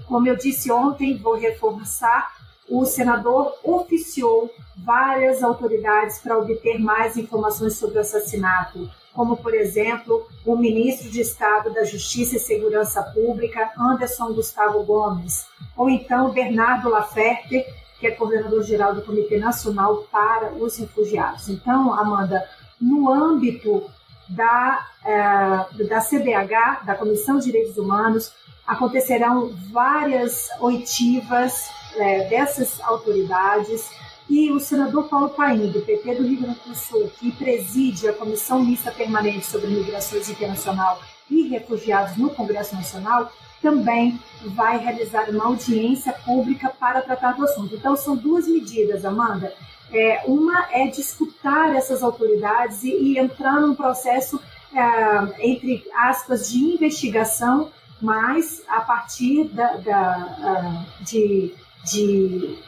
como 0.08 0.26
eu 0.26 0.34
disse 0.34 0.72
ontem, 0.72 1.16
vou 1.16 1.36
reforçar, 1.36 2.39
o 2.70 2.84
senador 2.86 3.54
oficiou 3.64 4.48
várias 4.76 5.42
autoridades 5.42 6.20
para 6.20 6.38
obter 6.38 6.78
mais 6.78 7.16
informações 7.16 7.76
sobre 7.76 7.98
o 7.98 8.00
assassinato, 8.00 8.88
como, 9.12 9.36
por 9.36 9.52
exemplo, 9.52 10.26
o 10.46 10.56
ministro 10.56 11.10
de 11.10 11.20
Estado 11.20 11.74
da 11.74 11.84
Justiça 11.84 12.36
e 12.36 12.40
Segurança 12.40 13.02
Pública, 13.02 13.72
Anderson 13.76 14.32
Gustavo 14.32 14.84
Gomes, 14.84 15.46
ou 15.76 15.90
então 15.90 16.30
Bernardo 16.30 16.88
Laferte, 16.88 17.64
que 17.98 18.06
é 18.06 18.12
coordenador-geral 18.12 18.94
do 18.94 19.02
Comitê 19.02 19.36
Nacional 19.36 20.04
para 20.10 20.54
os 20.54 20.78
Refugiados. 20.78 21.48
Então, 21.48 21.92
Amanda, 21.92 22.48
no 22.80 23.10
âmbito 23.10 23.84
da, 24.28 24.86
eh, 25.04 25.84
da 25.84 26.00
CDH, 26.00 26.84
da 26.86 26.94
Comissão 26.94 27.38
de 27.38 27.46
Direitos 27.46 27.76
Humanos, 27.76 28.32
acontecerão 28.66 29.50
várias 29.70 30.48
oitivas 30.60 31.68
eh, 31.96 32.28
dessas 32.28 32.80
autoridades 32.80 33.90
e 34.28 34.52
o 34.52 34.60
senador 34.60 35.08
Paulo 35.08 35.30
Paim, 35.30 35.72
do 35.72 35.80
PT 35.80 36.14
do 36.14 36.22
Rio 36.22 36.42
Grande 36.42 36.60
do 36.64 36.74
Sul, 36.74 37.10
que 37.18 37.32
preside 37.32 38.08
a 38.08 38.12
Comissão 38.12 38.64
Mista 38.64 38.92
Permanente 38.92 39.44
sobre 39.44 39.66
Migrações 39.66 40.30
Internacional 40.30 41.00
e 41.28 41.48
Refugiados 41.48 42.16
no 42.16 42.30
Congresso 42.30 42.76
Nacional, 42.76 43.32
também 43.60 44.18
vai 44.44 44.78
realizar 44.78 45.28
uma 45.30 45.46
audiência 45.46 46.12
pública 46.12 46.72
para 46.78 47.02
tratar 47.02 47.32
do 47.32 47.44
assunto. 47.44 47.74
Então, 47.74 47.96
são 47.96 48.16
duas 48.16 48.46
medidas, 48.46 49.04
Amanda. 49.04 49.52
É, 49.92 50.22
uma 50.26 50.68
é 50.70 50.86
disputar 50.86 51.74
essas 51.74 52.02
autoridades 52.02 52.84
e, 52.84 52.90
e 52.90 53.18
entrar 53.18 53.60
num 53.60 53.74
processo, 53.74 54.40
é, 54.72 55.50
entre 55.50 55.84
aspas, 55.94 56.50
de 56.50 56.58
investigação, 56.58 57.70
mas 58.00 58.62
a 58.68 58.80
partir 58.80 59.44
da, 59.48 59.76
da 59.76 60.86
de, 61.00 61.52
de 61.84 62.58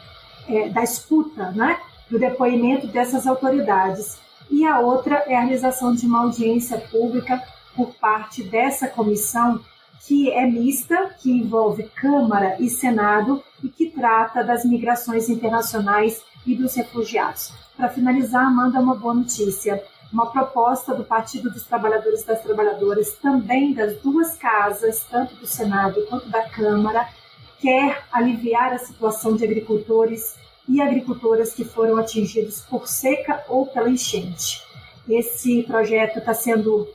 é, 0.47 0.69
da 0.69 0.83
escuta, 0.83 1.51
né, 1.51 1.79
do 2.09 2.19
depoimento 2.19 2.87
dessas 2.87 3.25
autoridades. 3.25 4.19
E 4.49 4.65
a 4.65 4.79
outra 4.79 5.23
é 5.27 5.35
a 5.35 5.41
realização 5.41 5.95
de 5.95 6.05
uma 6.05 6.23
audiência 6.23 6.77
pública 6.77 7.41
por 7.75 7.93
parte 7.95 8.43
dessa 8.43 8.87
comissão 8.87 9.59
que 10.05 10.29
é 10.31 10.45
mista, 10.45 11.15
que 11.17 11.31
envolve 11.31 11.83
Câmara 11.95 12.57
e 12.59 12.69
Senado 12.69 13.41
e 13.63 13.69
que 13.69 13.89
trata 13.89 14.43
das 14.43 14.65
migrações 14.65 15.29
internacionais 15.29 16.21
e 16.45 16.55
dos 16.55 16.75
refugiados. 16.75 17.53
Para 17.77 17.89
finalizar, 17.89 18.53
manda 18.53 18.79
uma 18.79 18.95
boa 18.95 19.13
notícia. 19.13 19.81
Uma 20.11 20.27
proposta 20.27 20.93
do 20.93 21.03
Partido 21.03 21.49
dos 21.49 21.63
Trabalhadores 21.63 22.21
e 22.21 22.27
das 22.27 22.43
Trabalhadoras, 22.43 23.13
também 23.13 23.73
das 23.73 23.97
duas 23.97 24.35
casas, 24.35 25.07
tanto 25.09 25.33
do 25.35 25.47
Senado 25.47 26.05
quanto 26.07 26.29
da 26.29 26.47
Câmara, 26.49 27.07
quer 27.63 28.03
aliviar 28.11 28.73
a 28.73 28.77
situação 28.77 29.37
de 29.37 29.45
agricultores 29.45 30.35
e 30.67 30.81
agricultoras 30.81 31.53
que 31.53 31.63
foram 31.63 31.97
atingidos 31.97 32.59
por 32.59 32.89
seca 32.89 33.41
ou 33.47 33.65
pela 33.65 33.89
enchente. 33.89 34.61
Esse 35.07 35.63
projeto 35.63 36.19
está 36.19 36.33
sendo 36.33 36.89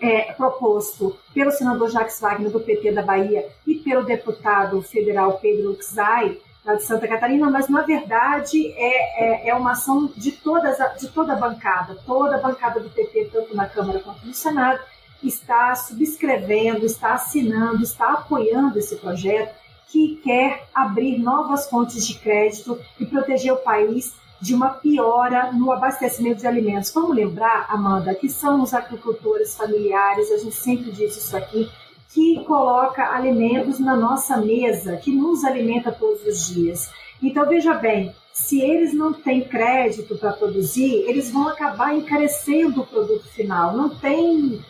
é, 0.00 0.32
proposto 0.32 1.16
pelo 1.32 1.52
senador 1.52 1.90
Jacques 1.90 2.20
Wagner, 2.20 2.50
do 2.50 2.58
PT 2.58 2.90
da 2.90 3.02
Bahia, 3.02 3.48
e 3.64 3.76
pelo 3.76 4.02
deputado 4.02 4.82
federal 4.82 5.38
Pedro 5.38 5.70
Uxai, 5.70 6.38
lá 6.64 6.74
de 6.74 6.82
Santa 6.82 7.06
Catarina, 7.06 7.48
mas 7.48 7.68
na 7.68 7.82
verdade 7.82 8.72
é, 8.76 9.46
é, 9.46 9.48
é, 9.50 9.54
uma 9.54 9.72
ação 9.72 10.10
de, 10.16 10.32
todas, 10.32 10.76
de 10.98 11.06
toda 11.08 11.34
a 11.34 11.36
bancada, 11.36 11.96
toda 12.04 12.34
a 12.34 12.40
bancada 12.40 12.80
do 12.80 12.90
PT, 12.90 13.30
tanto 13.32 13.54
na 13.54 13.68
Câmara 13.68 14.00
quanto 14.00 14.26
no 14.26 14.34
Senado, 14.34 14.80
está 15.22 15.72
subscrevendo, 15.76 16.84
está 16.84 17.14
assinando, 17.14 17.82
está 17.82 18.12
apoiando 18.14 18.76
esse 18.78 18.96
projeto 18.96 19.63
que 19.94 20.16
quer 20.24 20.66
abrir 20.74 21.20
novas 21.20 21.70
fontes 21.70 22.04
de 22.04 22.14
crédito 22.14 22.76
e 22.98 23.06
proteger 23.06 23.52
o 23.52 23.58
país 23.58 24.12
de 24.40 24.52
uma 24.52 24.70
piora 24.70 25.52
no 25.52 25.70
abastecimento 25.70 26.40
de 26.40 26.48
alimentos. 26.48 26.92
Vamos 26.92 27.14
lembrar, 27.14 27.66
Amanda, 27.70 28.12
que 28.12 28.28
são 28.28 28.60
os 28.60 28.74
agricultores 28.74 29.56
familiares, 29.56 30.32
a 30.32 30.38
gente 30.38 30.56
sempre 30.56 30.90
diz 30.90 31.16
isso 31.16 31.36
aqui, 31.36 31.70
que 32.12 32.42
coloca 32.44 33.08
alimentos 33.08 33.78
na 33.78 33.94
nossa 33.94 34.36
mesa, 34.36 34.96
que 34.96 35.12
nos 35.12 35.44
alimenta 35.44 35.92
todos 35.92 36.26
os 36.26 36.48
dias. 36.48 36.90
Então 37.22 37.46
veja 37.48 37.74
bem, 37.74 38.12
se 38.32 38.60
eles 38.60 38.92
não 38.92 39.12
têm 39.12 39.44
crédito 39.44 40.18
para 40.18 40.32
produzir, 40.32 41.04
eles 41.06 41.30
vão 41.30 41.46
acabar 41.46 41.94
encarecendo 41.94 42.80
o 42.80 42.86
produto 42.86 43.28
final. 43.28 43.76
Não 43.76 43.90
tem, 43.90 44.60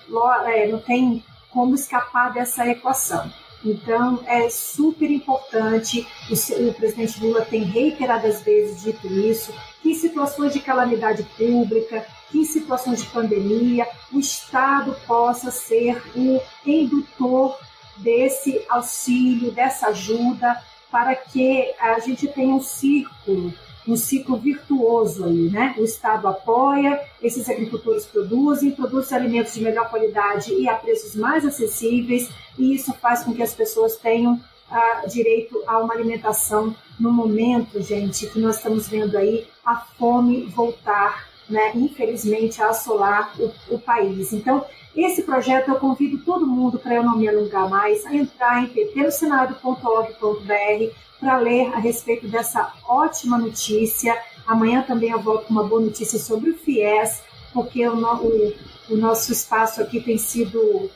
é, 0.49 0.69
não 0.69 0.81
tem 0.81 1.25
como 1.51 1.75
escapar 1.75 2.31
dessa 2.31 2.69
equação. 2.69 3.33
Então, 3.65 4.23
é 4.27 4.51
super 4.51 5.11
importante, 5.11 6.07
o, 6.29 6.69
o 6.69 6.75
presidente 6.75 7.19
Lula 7.25 7.45
tem 7.45 7.63
reiteradas 7.63 8.43
vezes 8.43 8.83
dito 8.83 9.07
isso, 9.07 9.55
que 9.83 9.91
em 9.91 9.95
situações 9.95 10.53
de 10.53 10.61
calamidade 10.61 11.23
pública, 11.37 12.07
que 12.31 12.41
em 12.41 12.45
situações 12.45 13.03
de 13.03 13.09
pandemia, 13.09 13.89
o 14.13 14.19
Estado 14.19 14.95
possa 15.07 15.51
ser 15.51 16.03
o 16.15 16.41
indutor 16.67 17.59
desse 17.97 18.63
auxílio, 18.69 19.51
dessa 19.51 19.89
ajuda, 19.89 20.63
para 20.91 21.15
que 21.15 21.73
a 21.81 21.99
gente 22.01 22.29
tenha 22.29 22.55
um 22.55 22.63
círculo 22.63 23.53
um 23.87 23.97
ciclo 23.97 24.37
virtuoso 24.37 25.25
aí, 25.25 25.51
né? 25.51 25.75
O 25.79 25.85
Estado 25.85 26.27
apoia, 26.27 27.01
esses 27.23 27.49
agricultores 27.49 28.07
produzem, 28.07 28.71
produzem 28.71 29.17
alimentos 29.17 29.55
de 29.55 29.63
melhor 29.63 29.89
qualidade 29.91 30.53
e 30.55 30.69
a 30.69 30.75
preços 30.75 31.15
mais 31.15 31.45
acessíveis, 31.45 32.31
e 32.59 32.75
isso 32.75 32.93
faz 32.95 33.25
com 33.25 33.35
que 33.35 33.43
as 33.43 33.55
pessoas 33.55 33.97
tenham 33.97 34.41
ah, 34.71 35.05
direito 35.07 35.63
a 35.67 35.79
uma 35.79 35.95
alimentação 35.95 36.75
no 36.99 37.13
momento, 37.13 37.83
gente, 37.83 38.27
que 38.27 38.39
nós 38.39 38.57
estamos 38.57 38.89
vendo 38.89 39.17
aí 39.17 39.47
a 39.65 39.77
fome 39.77 40.47
voltar, 40.47 41.29
né? 41.49 41.73
Infelizmente, 41.75 42.63
a 42.63 42.71
assolar 42.71 43.35
o, 43.39 43.53
o 43.75 43.79
país. 43.79 44.33
Então, 44.33 44.65
esse 44.97 45.23
projeto 45.23 45.69
eu 45.69 45.77
convido 45.77 46.25
todo 46.25 46.47
mundo, 46.47 46.79
para 46.79 46.95
eu 46.95 47.03
não 47.03 47.19
me 47.19 47.29
alongar 47.29 47.69
mais, 47.69 48.07
a 48.07 48.15
entrar 48.15 48.63
em 48.63 48.69
ppnosenado.org.br 48.69 51.04
para 51.25 51.39
ler 51.39 51.73
a 51.73 51.79
respeito 51.79 52.29
dessa 52.29 52.71
ótima 52.87 53.39
notícia. 53.39 54.15
Amanhã 54.47 54.83
também 54.83 55.11
eu 55.11 55.23
volto 55.23 55.47
com 55.47 55.55
uma 55.55 55.65
boa 55.65 55.81
notícia 55.81 56.19
sobre 56.19 56.51
o 56.51 56.59
FIES, 56.59 57.23
porque 57.51 57.89
o, 57.89 57.97
o, 57.97 58.53
o 58.91 58.97
nosso 58.99 59.33
espaço 59.33 59.81
aqui 59.81 60.03
tem 60.03 60.19
sido 60.19 60.91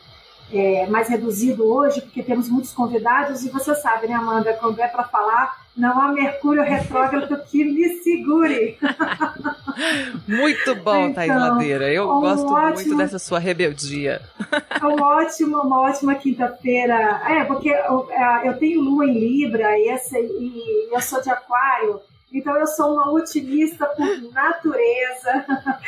é, 0.53 0.87
mais 0.87 1.09
reduzido 1.09 1.65
hoje, 1.65 2.03
porque 2.03 2.23
temos 2.23 2.47
muitos 2.51 2.73
convidados 2.73 3.43
e 3.43 3.49
você 3.49 3.75
sabe, 3.75 4.07
né, 4.07 4.15
Amanda, 4.15 4.53
quando 4.53 4.79
é 4.81 4.87
para 4.87 5.05
falar, 5.05 5.67
não 5.79 6.01
há 6.01 6.13
Mercúrio 6.13 6.63
retrógrado 6.65 7.41
que 7.45 7.65
me 7.65 7.89
segure. 8.01 8.77
muito 10.27 10.75
bom, 10.75 11.05
então, 11.05 11.15
Thais 11.15 11.31
Ladeira. 11.31 11.93
Eu 11.93 12.11
um 12.11 12.21
gosto 12.21 12.53
ótimo, 12.53 12.75
muito 12.75 12.97
dessa 12.97 13.19
sua 13.19 13.39
rebeldia. 13.39 14.21
um 14.83 15.01
ótimo, 15.01 15.59
uma 15.59 15.81
ótima 15.83 16.17
quinta-feira. 16.17 17.23
É, 17.29 17.45
porque 17.45 17.71
eu, 17.71 18.11
é, 18.11 18.49
eu, 18.49 18.59
tenho 18.59 18.81
lua 18.81 19.07
em 19.07 19.19
Libra 19.19 19.79
e, 19.79 19.89
essa, 19.89 20.19
e 20.19 20.89
eu 20.93 21.01
sou 21.01 21.23
de 21.23 21.31
Aquário. 21.31 22.01
Então 22.33 22.57
eu 22.57 22.67
sou 22.67 22.95
uma 22.95 23.11
otimista 23.13 23.87
por 23.87 24.33
natureza. 24.33 25.47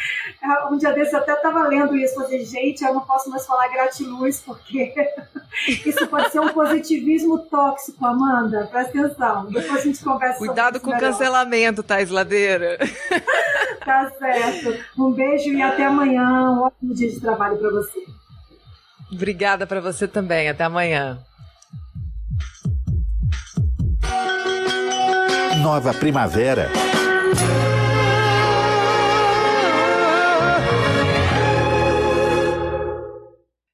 Um 0.70 0.78
dia 0.78 0.92
desse 0.92 1.14
eu 1.14 1.20
até 1.20 1.34
estava 1.34 1.68
lendo 1.68 1.94
isso, 1.96 2.14
falei, 2.14 2.44
gente, 2.44 2.82
eu 2.82 2.94
não 2.94 3.02
posso 3.02 3.28
mais 3.28 3.46
falar 3.46 3.68
gratiluz, 3.68 4.40
porque 4.40 4.92
isso 5.68 6.06
pode 6.06 6.30
ser 6.30 6.40
um 6.40 6.48
positivismo 6.48 7.38
tóxico, 7.38 8.04
Amanda. 8.06 8.66
Presta 8.70 8.98
atenção. 8.98 9.46
Depois 9.46 9.80
a 9.80 9.84
gente 9.84 10.02
conversa 10.02 10.38
Cuidado 10.38 10.80
com 10.80 10.90
o 10.90 10.98
cancelamento, 10.98 11.82
Thais 11.82 12.10
Ladeira. 12.10 12.78
Tá 13.84 14.10
certo. 14.10 14.84
Um 14.96 15.10
beijo 15.10 15.50
e 15.50 15.62
até 15.62 15.86
amanhã. 15.86 16.52
Um 16.52 16.60
ótimo 16.62 16.94
dia 16.94 17.10
de 17.10 17.18
trabalho 17.18 17.56
para 17.56 17.70
você. 17.70 17.98
Obrigada 19.10 19.66
para 19.66 19.80
você 19.80 20.06
também. 20.06 20.48
Até 20.48 20.64
amanhã. 20.64 21.18
Nova 25.62 25.92
Primavera. 25.92 26.70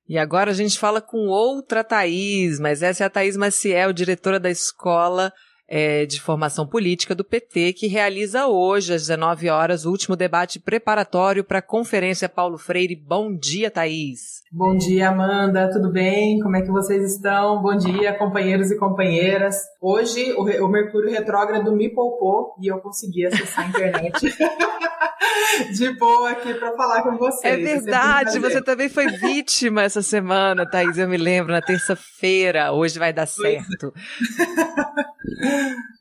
E 0.09 0.19
agora 0.19 0.51
a 0.51 0.55
gente 0.55 0.79
fala 0.79 1.01
com 1.01 1.29
outra 1.29 1.85
Thaís, 1.85 2.59
mas 2.59 2.83
essa 2.83 3.05
é 3.05 3.07
a 3.07 3.11
Thaís 3.11 3.37
Maciel, 3.37 3.93
diretora 3.93 4.41
da 4.41 4.51
Escola 4.51 5.33
é, 5.69 6.07
de 6.07 6.21
Formação 6.21 6.67
Política 6.67 7.15
do 7.15 7.25
PT, 7.25 7.73
que 7.73 7.87
realiza 7.87 8.47
hoje, 8.47 8.95
às 8.95 9.03
19 9.03 9.49
horas, 9.49 9.85
o 9.85 9.91
último 9.91 10.15
debate 10.15 10.61
preparatório 10.61 11.43
para 11.43 11.59
a 11.59 11.63
Conferência 11.63 12.29
Paulo 12.29 12.57
Freire. 12.57 12.95
Bom 12.95 13.37
dia, 13.37 13.71
Thaís. 13.71 14.43
Bom 14.51 14.77
dia, 14.77 15.09
Amanda. 15.09 15.71
Tudo 15.73 15.91
bem? 15.91 16.39
Como 16.41 16.57
é 16.57 16.63
que 16.63 16.71
vocês 16.71 17.13
estão? 17.13 17.61
Bom 17.61 17.77
dia, 17.77 18.15
companheiros 18.15 18.71
e 18.71 18.79
companheiras. 18.79 19.57
Hoje, 19.81 20.33
o, 20.33 20.43
o 20.65 20.69
Mercúrio 20.69 21.11
Retrógrado 21.11 21.75
me 21.75 21.89
poupou 21.89 22.55
e 22.63 22.69
eu 22.69 22.79
consegui 22.79 23.27
acessar 23.27 23.67
a 23.67 23.69
internet. 23.69 24.37
de 25.73 25.93
boa 25.95 26.31
aqui 26.31 26.55
para 26.55 26.73
falar 26.77 27.03
com 27.03 27.17
vocês. 27.17 27.45
É, 27.45 27.61
é 27.61 27.65
verdade, 27.65 28.39
você 28.39 28.63
também 28.63 28.89
foi 28.89 29.09
vítima 29.09 29.83
essa 29.83 30.03
semana, 30.03 30.69
Thaís, 30.69 30.99
eu 30.99 31.09
me 31.09 31.17
lembro, 31.17 31.53
na 31.53 31.61
terça-feira. 31.61 32.73
Hoje 32.73 32.99
vai 32.99 33.13
dar 33.13 33.23
é. 33.23 33.27
certo. 33.27 33.93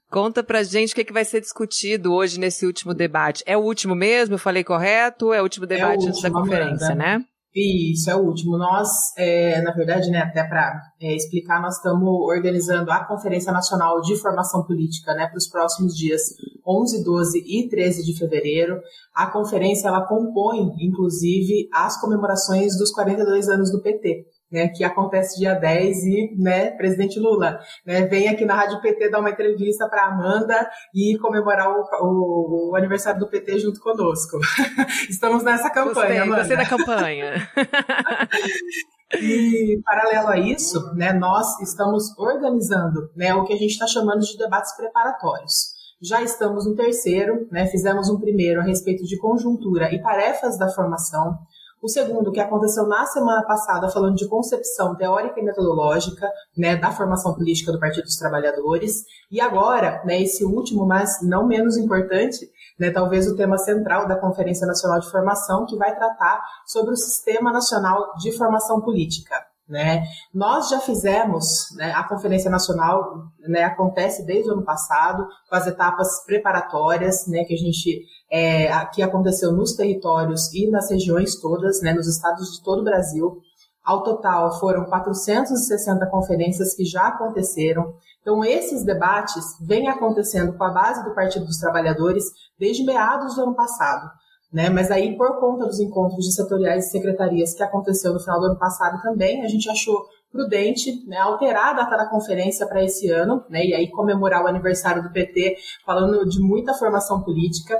Conta 0.09 0.43
pra 0.43 0.63
gente 0.63 0.93
o 0.93 0.95
que, 0.95 1.01
é 1.01 1.03
que 1.05 1.13
vai 1.13 1.25
ser 1.25 1.41
discutido 1.41 2.13
hoje 2.13 2.39
nesse 2.39 2.65
último 2.65 2.93
debate. 2.93 3.43
É 3.45 3.57
o 3.57 3.61
último 3.61 3.95
mesmo? 3.95 4.35
Eu 4.35 4.39
falei 4.39 4.63
correto? 4.63 5.33
É 5.33 5.41
o 5.41 5.43
último 5.43 5.65
debate 5.65 5.83
é 5.83 5.87
o 5.87 5.91
último, 5.93 6.09
antes 6.09 6.21
da 6.21 6.31
conferência, 6.31 6.87
Amanda. 6.87 6.95
né? 6.95 7.25
Isso, 7.55 8.09
é 8.09 8.15
o 8.15 8.19
último. 8.19 8.57
Nós, 8.57 8.89
é, 9.17 9.61
na 9.61 9.71
verdade, 9.71 10.09
né, 10.09 10.19
até 10.19 10.43
para 10.43 10.77
é, 11.01 11.15
explicar, 11.15 11.61
nós 11.61 11.77
estamos 11.77 12.07
organizando 12.27 12.91
a 12.91 13.05
Conferência 13.05 13.51
Nacional 13.51 14.01
de 14.01 14.17
Formação 14.17 14.65
Política 14.65 15.13
né, 15.13 15.25
para 15.27 15.37
os 15.37 15.47
próximos 15.47 15.95
dias 15.95 16.21
11, 16.67 17.03
12 17.03 17.43
e 17.45 17.69
13 17.69 18.03
de 18.03 18.17
fevereiro. 18.17 18.81
A 19.13 19.27
conferência 19.27 19.87
ela 19.87 20.05
compõe, 20.05 20.69
inclusive, 20.81 21.69
as 21.73 21.99
comemorações 21.99 22.77
dos 22.77 22.91
42 22.91 23.47
anos 23.47 23.71
do 23.71 23.81
PT 23.81 24.25
né, 24.51 24.69
que 24.69 24.83
acontece 24.83 25.39
dia 25.39 25.53
10 25.53 25.97
e, 26.03 26.35
né, 26.37 26.71
presidente 26.71 27.19
Lula, 27.19 27.59
né, 27.85 28.05
vem 28.05 28.27
aqui 28.27 28.45
na 28.45 28.55
Rádio 28.55 28.81
PT 28.81 29.09
dar 29.09 29.19
uma 29.19 29.29
entrevista 29.29 29.87
para 29.89 30.05
Amanda 30.05 30.69
e 30.93 31.17
comemorar 31.19 31.69
o, 31.69 31.83
o, 32.01 32.71
o, 32.71 32.75
aniversário 32.75 33.19
do 33.19 33.29
PT 33.29 33.59
junto 33.59 33.79
conosco. 33.79 34.37
Estamos 35.09 35.43
nessa 35.43 35.69
campanha, 35.69 35.93
gostei, 35.93 36.17
Amanda. 36.17 36.37
Gostei 36.37 36.57
da 36.57 36.65
campanha. 36.65 37.49
E, 39.13 39.81
paralelo 39.85 40.29
a 40.29 40.37
isso, 40.37 40.93
né, 40.95 41.13
nós 41.13 41.59
estamos 41.61 42.17
organizando 42.17 43.09
né, 43.15 43.33
o 43.33 43.45
que 43.45 43.53
a 43.53 43.57
gente 43.57 43.71
está 43.71 43.87
chamando 43.87 44.21
de 44.21 44.37
debates 44.37 44.75
preparatórios. 44.75 45.75
Já 46.01 46.21
estamos 46.21 46.65
no 46.65 46.75
terceiro, 46.75 47.47
né, 47.51 47.67
fizemos 47.67 48.09
um 48.09 48.19
primeiro 48.19 48.59
a 48.59 48.63
respeito 48.63 49.03
de 49.03 49.17
conjuntura 49.17 49.93
e 49.93 50.01
tarefas 50.01 50.57
da 50.57 50.69
formação. 50.69 51.37
O 51.85 51.87
segundo, 51.87 52.31
que 52.31 52.39
aconteceu 52.39 52.87
na 52.87 53.05
semana 53.05 53.43
passada, 53.43 53.91
falando 53.91 54.15
de 54.15 54.27
concepção 54.27 54.95
teórica 54.95 55.39
e 55.39 55.43
metodológica 55.43 56.27
né, 56.57 56.75
da 56.75 56.91
formação 56.91 57.35
política 57.35 57.71
do 57.71 57.79
Partido 57.79 58.05
dos 58.05 58.15
Trabalhadores. 58.15 59.03
E 59.29 59.39
agora, 59.39 60.01
né, 60.03 60.19
esse 60.19 60.43
último, 60.43 60.87
mas 60.87 61.21
não 61.21 61.45
menos 61.45 61.77
importante, 61.77 62.49
né, 62.79 62.89
talvez 62.89 63.27
o 63.27 63.35
tema 63.35 63.59
central 63.59 64.07
da 64.07 64.19
Conferência 64.19 64.65
Nacional 64.65 64.99
de 64.99 65.11
Formação, 65.11 65.67
que 65.67 65.77
vai 65.77 65.95
tratar 65.95 66.41
sobre 66.65 66.91
o 66.91 66.97
Sistema 66.97 67.53
Nacional 67.53 68.15
de 68.17 68.35
Formação 68.35 68.81
Política. 68.81 69.35
Né? 69.67 70.03
Nós 70.31 70.69
já 70.69 70.79
fizemos, 70.79 71.43
né, 71.75 71.91
a 71.91 72.03
Conferência 72.03 72.51
Nacional 72.51 73.23
né, 73.39 73.63
acontece 73.63 74.23
desde 74.23 74.49
o 74.49 74.53
ano 74.53 74.63
passado, 74.63 75.25
com 75.49 75.55
as 75.55 75.65
etapas 75.65 76.23
preparatórias, 76.23 77.25
né, 77.27 77.43
que 77.45 77.53
a 77.55 77.57
gente 77.57 78.05
é, 78.31 78.85
que 78.87 79.01
aconteceu 79.01 79.51
nos 79.51 79.73
territórios 79.73 80.53
e 80.53 80.69
nas 80.69 80.91
regiões 80.91 81.39
todas, 81.39 81.81
né, 81.81 81.93
nos 81.93 82.07
estados 82.07 82.51
de 82.51 82.63
todo 82.63 82.81
o 82.81 82.83
Brasil. 82.83 83.41
Ao 83.83 84.03
total, 84.03 84.59
foram 84.59 84.85
460 84.85 86.07
conferências 86.07 86.75
que 86.75 86.85
já 86.85 87.07
aconteceram. 87.07 87.93
Então, 88.21 88.43
esses 88.43 88.83
debates 88.83 89.43
vêm 89.61 89.87
acontecendo 89.87 90.57
com 90.57 90.63
a 90.63 90.71
base 90.71 91.03
do 91.03 91.13
Partido 91.13 91.45
dos 91.45 91.57
Trabalhadores 91.57 92.23
desde 92.59 92.83
meados 92.83 93.35
do 93.35 93.43
ano 93.43 93.55
passado. 93.55 94.09
Né? 94.55 94.69
Mas 94.69 94.89
aí, 94.89 95.17
por 95.17 95.37
conta 95.37 95.65
dos 95.65 95.81
encontros 95.81 96.23
de 96.23 96.33
setoriais 96.33 96.87
e 96.87 96.91
secretarias 96.91 97.53
que 97.53 97.61
aconteceu 97.61 98.13
no 98.13 98.21
final 98.21 98.39
do 98.39 98.45
ano 98.45 98.57
passado 98.57 99.01
também, 99.01 99.43
a 99.43 99.49
gente 99.49 99.69
achou 99.69 100.05
prudente 100.31 101.05
né, 101.09 101.17
alterar 101.17 101.71
a 101.71 101.73
data 101.73 101.97
da 101.97 102.09
conferência 102.09 102.65
para 102.65 102.81
esse 102.81 103.11
ano, 103.11 103.43
né, 103.49 103.65
e 103.65 103.73
aí 103.73 103.91
comemorar 103.91 104.45
o 104.45 104.47
aniversário 104.47 105.03
do 105.03 105.11
PT, 105.11 105.57
falando 105.85 106.25
de 106.25 106.39
muita 106.39 106.73
formação 106.73 107.21
política, 107.21 107.77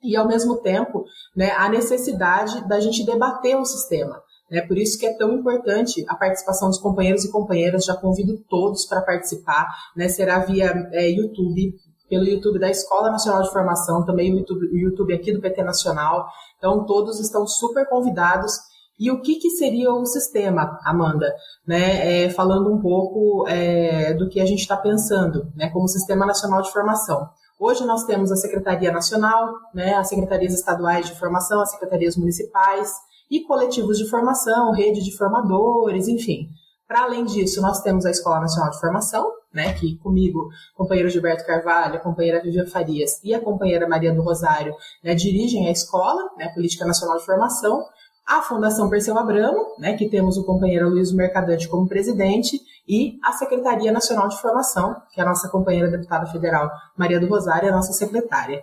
e 0.00 0.14
ao 0.16 0.28
mesmo 0.28 0.58
tempo 0.58 1.04
né, 1.34 1.50
a 1.50 1.68
necessidade 1.68 2.64
da 2.68 2.78
gente 2.78 3.04
debater 3.04 3.56
o 3.56 3.64
sistema. 3.64 4.22
Né? 4.48 4.60
Por 4.60 4.78
isso 4.78 4.96
que 4.96 5.06
é 5.06 5.16
tão 5.16 5.32
importante 5.32 6.04
a 6.08 6.14
participação 6.14 6.68
dos 6.68 6.78
companheiros 6.78 7.24
e 7.24 7.32
companheiras, 7.32 7.84
já 7.84 7.96
convido 7.96 8.38
todos 8.48 8.86
para 8.86 9.02
participar, 9.02 9.66
né? 9.96 10.06
será 10.06 10.38
via 10.38 10.72
é, 10.92 11.10
YouTube, 11.10 11.74
pelo 12.08 12.24
YouTube 12.24 12.58
da 12.58 12.70
Escola 12.70 13.10
Nacional 13.10 13.42
de 13.42 13.50
Formação, 13.50 14.04
também 14.04 14.32
o 14.32 14.38
YouTube, 14.38 14.66
YouTube 14.72 15.14
aqui 15.14 15.32
do 15.32 15.40
PT 15.40 15.62
Nacional. 15.62 16.26
Então, 16.58 16.84
todos 16.84 17.20
estão 17.20 17.46
super 17.46 17.88
convidados. 17.88 18.52
E 18.98 19.10
o 19.10 19.20
que, 19.20 19.36
que 19.36 19.50
seria 19.50 19.92
o 19.92 20.06
sistema, 20.06 20.78
Amanda? 20.84 21.34
Né, 21.66 22.24
é, 22.24 22.30
falando 22.30 22.72
um 22.72 22.80
pouco 22.80 23.46
é, 23.48 24.14
do 24.14 24.28
que 24.28 24.40
a 24.40 24.46
gente 24.46 24.60
está 24.60 24.76
pensando 24.76 25.50
né, 25.56 25.68
como 25.70 25.88
Sistema 25.88 26.24
Nacional 26.24 26.62
de 26.62 26.70
Formação. 26.70 27.28
Hoje 27.58 27.84
nós 27.84 28.04
temos 28.04 28.30
a 28.30 28.36
Secretaria 28.36 28.92
Nacional, 28.92 29.52
né, 29.72 29.94
as 29.94 30.08
secretarias 30.08 30.52
estaduais 30.54 31.06
de 31.06 31.18
formação, 31.18 31.60
as 31.60 31.70
secretarias 31.70 32.16
municipais 32.16 32.92
e 33.30 33.40
coletivos 33.40 33.98
de 33.98 34.08
formação, 34.08 34.72
rede 34.72 35.02
de 35.02 35.16
formadores, 35.16 36.06
enfim. 36.06 36.48
Para 36.86 37.04
além 37.04 37.24
disso, 37.24 37.62
nós 37.62 37.80
temos 37.80 38.04
a 38.04 38.10
Escola 38.10 38.40
Nacional 38.40 38.70
de 38.70 38.80
Formação, 38.80 39.32
né, 39.52 39.72
que 39.72 39.96
comigo, 39.98 40.48
companheiro 40.74 41.08
Gilberto 41.08 41.46
Carvalho, 41.46 41.96
a 41.96 42.00
companheira 42.00 42.42
Vivian 42.42 42.66
Farias 42.66 43.22
e 43.22 43.32
a 43.32 43.40
companheira 43.40 43.88
Maria 43.88 44.12
do 44.12 44.22
Rosário 44.22 44.74
né, 45.02 45.14
dirigem 45.14 45.68
a 45.68 45.70
escola, 45.70 46.22
né, 46.36 46.48
Política 46.48 46.84
Nacional 46.84 47.18
de 47.18 47.24
Formação, 47.24 47.84
a 48.26 48.42
Fundação 48.42 48.90
Perseu 48.90 49.16
Abramo, 49.18 49.76
né, 49.78 49.96
que 49.96 50.08
temos 50.08 50.36
o 50.36 50.44
companheiro 50.44 50.88
Luiz 50.88 51.12
Mercadante 51.12 51.68
como 51.68 51.88
presidente, 51.88 52.58
e 52.86 53.18
a 53.24 53.32
Secretaria 53.32 53.92
Nacional 53.92 54.28
de 54.28 54.40
Formação, 54.40 54.96
que 55.12 55.20
é 55.20 55.24
a 55.24 55.26
nossa 55.26 55.48
companheira 55.48 55.90
deputada 55.90 56.26
federal 56.26 56.70
Maria 56.96 57.20
do 57.20 57.26
Rosário, 57.26 57.68
a 57.68 57.72
nossa 57.72 57.92
secretária. 57.92 58.62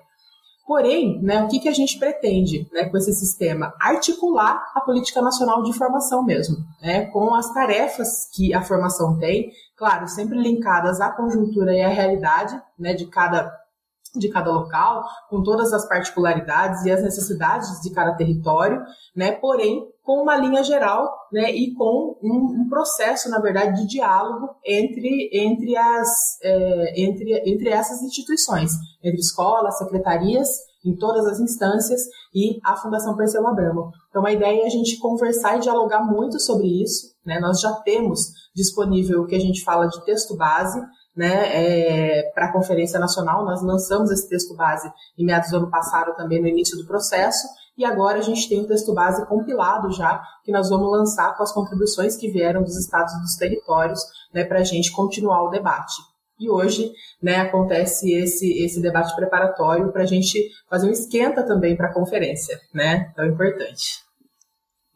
Porém, 0.65 1.21
né, 1.21 1.43
o 1.43 1.47
que, 1.47 1.59
que 1.59 1.69
a 1.69 1.73
gente 1.73 1.97
pretende 1.97 2.67
né, 2.71 2.85
com 2.85 2.97
esse 2.97 3.13
sistema? 3.13 3.73
Articular 3.79 4.63
a 4.75 4.81
política 4.81 5.21
nacional 5.21 5.63
de 5.63 5.73
formação 5.73 6.23
mesmo, 6.23 6.57
né, 6.81 7.05
com 7.07 7.33
as 7.35 7.51
tarefas 7.53 8.29
que 8.33 8.53
a 8.53 8.61
formação 8.61 9.17
tem, 9.17 9.51
claro, 9.75 10.07
sempre 10.07 10.37
linkadas 10.37 11.01
à 11.01 11.11
conjuntura 11.11 11.75
e 11.75 11.81
à 11.81 11.89
realidade 11.89 12.61
né, 12.77 12.93
de 12.93 13.05
cada 13.07 13.60
de 14.15 14.29
cada 14.29 14.51
local, 14.51 15.03
com 15.29 15.41
todas 15.41 15.71
as 15.73 15.87
particularidades 15.87 16.83
e 16.85 16.91
as 16.91 17.01
necessidades 17.01 17.81
de 17.81 17.91
cada 17.91 18.13
território, 18.13 18.83
né? 19.15 19.31
Porém, 19.31 19.87
com 20.03 20.21
uma 20.23 20.35
linha 20.35 20.63
geral, 20.63 21.09
né? 21.31 21.51
E 21.51 21.73
com 21.73 22.17
um, 22.21 22.61
um 22.61 22.69
processo, 22.69 23.29
na 23.29 23.39
verdade, 23.39 23.81
de 23.81 23.87
diálogo 23.87 24.49
entre 24.65 25.29
entre 25.33 25.77
as 25.77 26.09
é, 26.43 27.01
entre 27.01 27.49
entre 27.49 27.69
essas 27.69 28.01
instituições, 28.01 28.71
entre 29.03 29.19
escolas, 29.19 29.77
secretarias, 29.77 30.49
em 30.83 30.95
todas 30.95 31.25
as 31.25 31.39
instâncias 31.39 32.01
e 32.33 32.59
a 32.63 32.75
Fundação 32.75 33.15
Perseu 33.15 33.47
Abramo. 33.47 33.91
Então, 34.09 34.25
a 34.25 34.31
ideia 34.33 34.63
é 34.63 34.65
a 34.65 34.69
gente 34.69 34.97
conversar 34.97 35.57
e 35.57 35.61
dialogar 35.61 36.01
muito 36.01 36.39
sobre 36.39 36.67
isso, 36.83 37.13
né? 37.25 37.39
Nós 37.39 37.61
já 37.61 37.71
temos 37.73 38.19
disponível 38.53 39.21
o 39.21 39.27
que 39.27 39.35
a 39.35 39.39
gente 39.39 39.63
fala 39.63 39.87
de 39.87 40.03
texto 40.03 40.35
base, 40.35 40.81
né, 41.15 42.19
é, 42.19 42.31
para 42.33 42.45
a 42.45 42.51
Conferência 42.51 42.99
Nacional. 42.99 43.45
Nós 43.45 43.61
lançamos 43.61 44.11
esse 44.11 44.27
texto 44.27 44.55
base 44.55 44.91
em 45.17 45.25
meados 45.25 45.49
do 45.49 45.57
ano 45.57 45.69
passado, 45.69 46.15
também 46.15 46.41
no 46.41 46.47
início 46.47 46.77
do 46.77 46.85
processo, 46.85 47.47
e 47.77 47.85
agora 47.85 48.19
a 48.19 48.21
gente 48.21 48.47
tem 48.47 48.61
um 48.61 48.67
texto 48.67 48.93
base 48.93 49.25
compilado 49.25 49.91
já, 49.91 50.21
que 50.43 50.51
nós 50.51 50.69
vamos 50.69 50.91
lançar 50.91 51.35
com 51.35 51.43
as 51.43 51.51
contribuições 51.51 52.15
que 52.15 52.29
vieram 52.29 52.63
dos 52.63 52.77
estados 52.77 53.13
e 53.13 53.21
dos 53.21 53.35
territórios, 53.35 53.99
né, 54.33 54.43
para 54.43 54.59
a 54.59 54.63
gente 54.63 54.91
continuar 54.91 55.43
o 55.43 55.49
debate. 55.49 55.95
E 56.39 56.49
hoje 56.49 56.91
né, 57.21 57.37
acontece 57.37 58.11
esse, 58.11 58.63
esse 58.63 58.81
debate 58.81 59.15
preparatório 59.15 59.91
para 59.91 60.03
a 60.03 60.07
gente 60.07 60.49
fazer 60.67 60.87
um 60.87 60.91
esquenta 60.91 61.43
também 61.43 61.77
para 61.77 61.87
a 61.87 61.93
conferência, 61.93 62.59
né? 62.73 63.11
Tão 63.15 63.27
importante. 63.27 64.10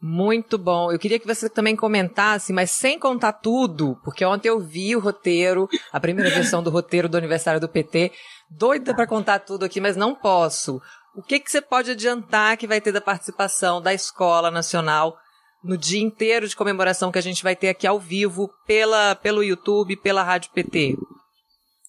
Muito 0.00 0.58
bom. 0.58 0.92
Eu 0.92 0.98
queria 0.98 1.18
que 1.18 1.26
você 1.26 1.48
também 1.48 1.74
comentasse, 1.74 2.52
mas 2.52 2.70
sem 2.70 2.98
contar 2.98 3.32
tudo, 3.32 3.98
porque 4.04 4.24
ontem 4.24 4.48
eu 4.48 4.60
vi 4.60 4.94
o 4.94 5.00
roteiro, 5.00 5.68
a 5.90 5.98
primeira 5.98 6.30
versão 6.30 6.62
do 6.62 6.70
roteiro 6.70 7.08
do 7.08 7.16
aniversário 7.16 7.60
do 7.60 7.68
PT. 7.68 8.12
Doida 8.50 8.94
para 8.94 9.06
contar 9.06 9.40
tudo 9.40 9.64
aqui, 9.64 9.80
mas 9.80 9.96
não 9.96 10.14
posso. 10.14 10.80
O 11.14 11.22
que, 11.22 11.40
que 11.40 11.50
você 11.50 11.62
pode 11.62 11.92
adiantar 11.92 12.58
que 12.58 12.66
vai 12.66 12.80
ter 12.80 12.92
da 12.92 13.00
participação 13.00 13.80
da 13.80 13.94
Escola 13.94 14.50
Nacional 14.50 15.16
no 15.64 15.76
dia 15.76 16.00
inteiro 16.00 16.46
de 16.46 16.54
comemoração 16.54 17.10
que 17.10 17.18
a 17.18 17.22
gente 17.22 17.42
vai 17.42 17.56
ter 17.56 17.70
aqui 17.70 17.86
ao 17.86 17.98
vivo 17.98 18.50
pela, 18.66 19.14
pelo 19.14 19.42
YouTube, 19.42 19.96
pela 19.96 20.22
Rádio 20.22 20.50
PT? 20.52 20.94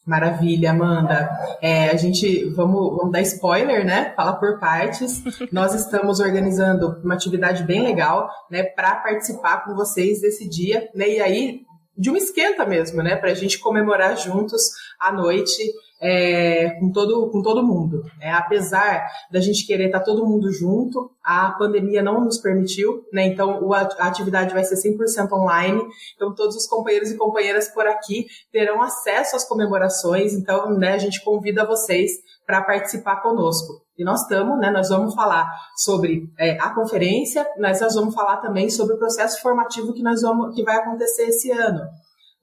Maravilha, 0.08 0.72
Amanda. 0.72 1.30
É, 1.62 1.90
a 1.90 1.98
gente 1.98 2.46
vamos, 2.52 2.96
vamos 2.96 3.12
dar 3.12 3.22
spoiler, 3.22 3.86
né? 3.86 4.14
Fala 4.16 4.34
por 4.38 4.58
partes. 4.58 5.22
Nós 5.52 5.76
estamos 5.76 6.22
organizando 6.22 7.02
uma 7.04 7.16
atividade 7.16 7.64
bem 7.64 7.84
legal, 7.84 8.30
né, 8.50 8.64
para 8.64 8.96
participar 8.96 9.66
com 9.66 9.76
vocês 9.76 10.22
desse 10.22 10.48
dia, 10.48 10.90
né? 10.96 11.10
E 11.10 11.22
aí 11.22 11.62
de 11.98 12.10
uma 12.10 12.18
esquenta 12.18 12.66
mesmo, 12.66 13.02
né? 13.02 13.16
Para 13.16 13.32
a 13.32 13.34
gente 13.34 13.60
comemorar 13.60 14.16
juntos 14.18 14.62
à 15.00 15.12
noite 15.12 15.64
é, 16.00 16.72
com, 16.80 16.92
todo, 16.92 17.30
com 17.32 17.42
todo 17.42 17.66
mundo. 17.66 18.04
Né? 18.20 18.32
Apesar 18.32 19.08
da 19.32 19.40
gente 19.40 19.66
querer 19.66 19.88
estar 19.88 20.00
tá 20.00 20.06
todo 20.06 20.26
mundo 20.26 20.52
junto, 20.52 21.12
a 21.24 21.52
pandemia 21.52 22.04
não 22.04 22.24
nos 22.24 22.40
permitiu, 22.40 23.04
né? 23.12 23.26
então 23.26 23.72
a 23.74 24.08
atividade 24.08 24.54
vai 24.54 24.64
ser 24.64 24.76
100% 24.76 25.32
online. 25.32 25.82
Então, 26.16 26.34
todos 26.34 26.56
os 26.56 26.68
companheiros 26.68 27.12
e 27.12 27.18
companheiras 27.18 27.70
por 27.70 27.88
aqui 27.88 28.28
terão 28.52 28.82
acesso 28.82 29.36
às 29.36 29.48
comemorações. 29.48 30.34
Então, 30.34 30.78
né, 30.78 30.94
a 30.94 30.98
gente 30.98 31.24
convida 31.24 31.66
vocês 31.66 32.12
para 32.46 32.62
participar 32.62 33.22
conosco. 33.22 33.87
E 33.98 34.04
nós 34.04 34.22
estamos, 34.22 34.60
né, 34.60 34.70
nós 34.70 34.90
vamos 34.90 35.16
falar 35.16 35.50
sobre 35.76 36.32
é, 36.38 36.52
a 36.60 36.74
conferência, 36.74 37.46
mas 37.60 37.82
nós 37.82 37.96
vamos 37.96 38.14
falar 38.14 38.38
também 38.38 38.70
sobre 38.70 38.96
o 38.96 39.00
processo 39.00 39.42
formativo 39.42 39.94
que, 39.94 40.04
nós 40.04 40.22
vamos, 40.22 40.54
que 40.54 40.64
vai 40.64 40.78
acontecer 40.78 41.24
esse 41.24 41.52
ano. 41.52 41.82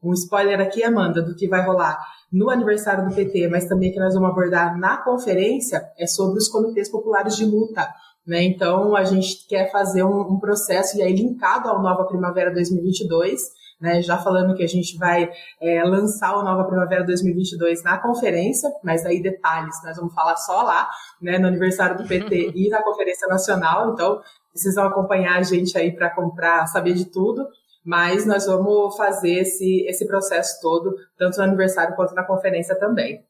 Um 0.03 0.13
spoiler 0.13 0.61
aqui, 0.61 0.83
Amanda, 0.83 1.23
do 1.23 1.35
que 1.35 1.49
vai 1.49 1.65
rolar 1.65 1.99
no 2.33 2.51
aniversário 2.51 3.09
do 3.09 3.15
PT, 3.15 3.49
mas 3.49 3.67
também 3.67 3.93
que 3.93 4.01
nós 4.01 4.13
vamos 4.15 4.29
abordar 4.29 4.77
na 4.77 4.97
conferência, 4.97 5.83
é 5.97 6.07
sobre 6.07 6.39
os 6.39 6.49
comitês 6.49 6.91
populares 6.91 7.37
de 7.37 7.47
luta. 7.47 7.89
Né? 8.27 8.43
Então, 8.43 8.97
a 8.97 9.05
gente 9.05 9.47
quer 9.47 9.71
fazer 9.71 10.03
um, 10.03 10.33
um 10.33 10.41
processo, 10.41 10.99
e 10.99 11.03
aí 11.03 11.15
linkado 11.15 11.69
ao 11.69 11.81
Nova 11.81 12.05
Primavera 12.07 12.53
2022, 12.53 13.41
né, 13.81 14.01
já 14.03 14.19
falando 14.19 14.55
que 14.55 14.63
a 14.63 14.69
gente 14.69 14.97
vai 14.97 15.31
é, 15.61 15.83
lançar 15.85 16.37
o 16.37 16.43
Nova 16.43 16.65
Primavera 16.65 17.05
2022 17.05 17.83
na 17.83 17.99
conferência, 17.99 18.71
mas 18.83 19.05
aí 19.05 19.23
detalhes 19.23 19.77
nós 19.85 19.97
vamos 19.97 20.15
falar 20.15 20.37
só 20.37 20.63
lá, 20.63 20.89
né, 21.21 21.39
no 21.39 21.49
aniversário 21.49 21.97
do 21.97 22.07
PT 22.07 22.53
e 22.57 22.69
na 22.69 22.83
Conferência 22.83 23.29
Nacional, 23.29 23.93
então 23.93 24.21
precisam 24.53 24.87
acompanhar 24.87 25.39
a 25.39 25.43
gente 25.43 25.77
aí 25.77 25.93
para 25.93 26.11
comprar, 26.11 26.67
saber 26.67 26.95
de 26.95 27.07
tudo 27.07 27.47
mas 27.85 28.25
nós 28.25 28.47
vamos 28.47 28.97
fazer 28.97 29.41
esse, 29.41 29.85
esse 29.87 30.07
processo 30.07 30.59
todo, 30.63 30.97
tanto 31.19 31.37
no 31.37 31.45
aniversário 31.45 31.95
quanto 31.95 32.15
na 32.15 32.25
conferência 32.25 32.75
também. 32.75 33.23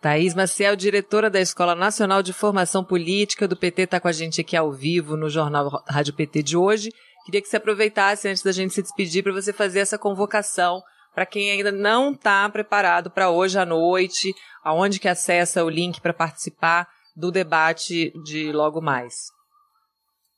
Thaís 0.00 0.34
Maciel, 0.34 0.74
diretora 0.74 1.28
da 1.28 1.40
Escola 1.40 1.74
Nacional 1.74 2.22
de 2.22 2.32
Formação 2.32 2.82
Política 2.82 3.46
do 3.46 3.54
PT, 3.54 3.82
está 3.82 4.00
com 4.00 4.08
a 4.08 4.12
gente 4.12 4.40
aqui 4.40 4.56
ao 4.56 4.72
vivo 4.72 5.14
no 5.14 5.28
Jornal 5.28 5.84
Rádio 5.86 6.14
PT 6.14 6.42
de 6.42 6.56
hoje. 6.56 6.88
Queria 7.30 7.42
que 7.42 7.48
você 7.48 7.58
aproveitasse, 7.58 8.26
antes 8.26 8.42
da 8.42 8.50
gente 8.50 8.74
se 8.74 8.82
despedir, 8.82 9.22
para 9.22 9.32
você 9.32 9.52
fazer 9.52 9.78
essa 9.78 9.96
convocação 9.96 10.82
para 11.14 11.24
quem 11.24 11.52
ainda 11.52 11.70
não 11.70 12.10
está 12.10 12.48
preparado 12.48 13.08
para 13.08 13.30
hoje 13.30 13.56
à 13.56 13.64
noite, 13.64 14.34
aonde 14.64 14.98
que 14.98 15.06
acessa 15.06 15.64
o 15.64 15.70
link 15.70 16.00
para 16.00 16.12
participar 16.12 16.88
do 17.14 17.30
debate 17.30 18.12
de 18.24 18.50
logo 18.50 18.80
mais. 18.80 19.14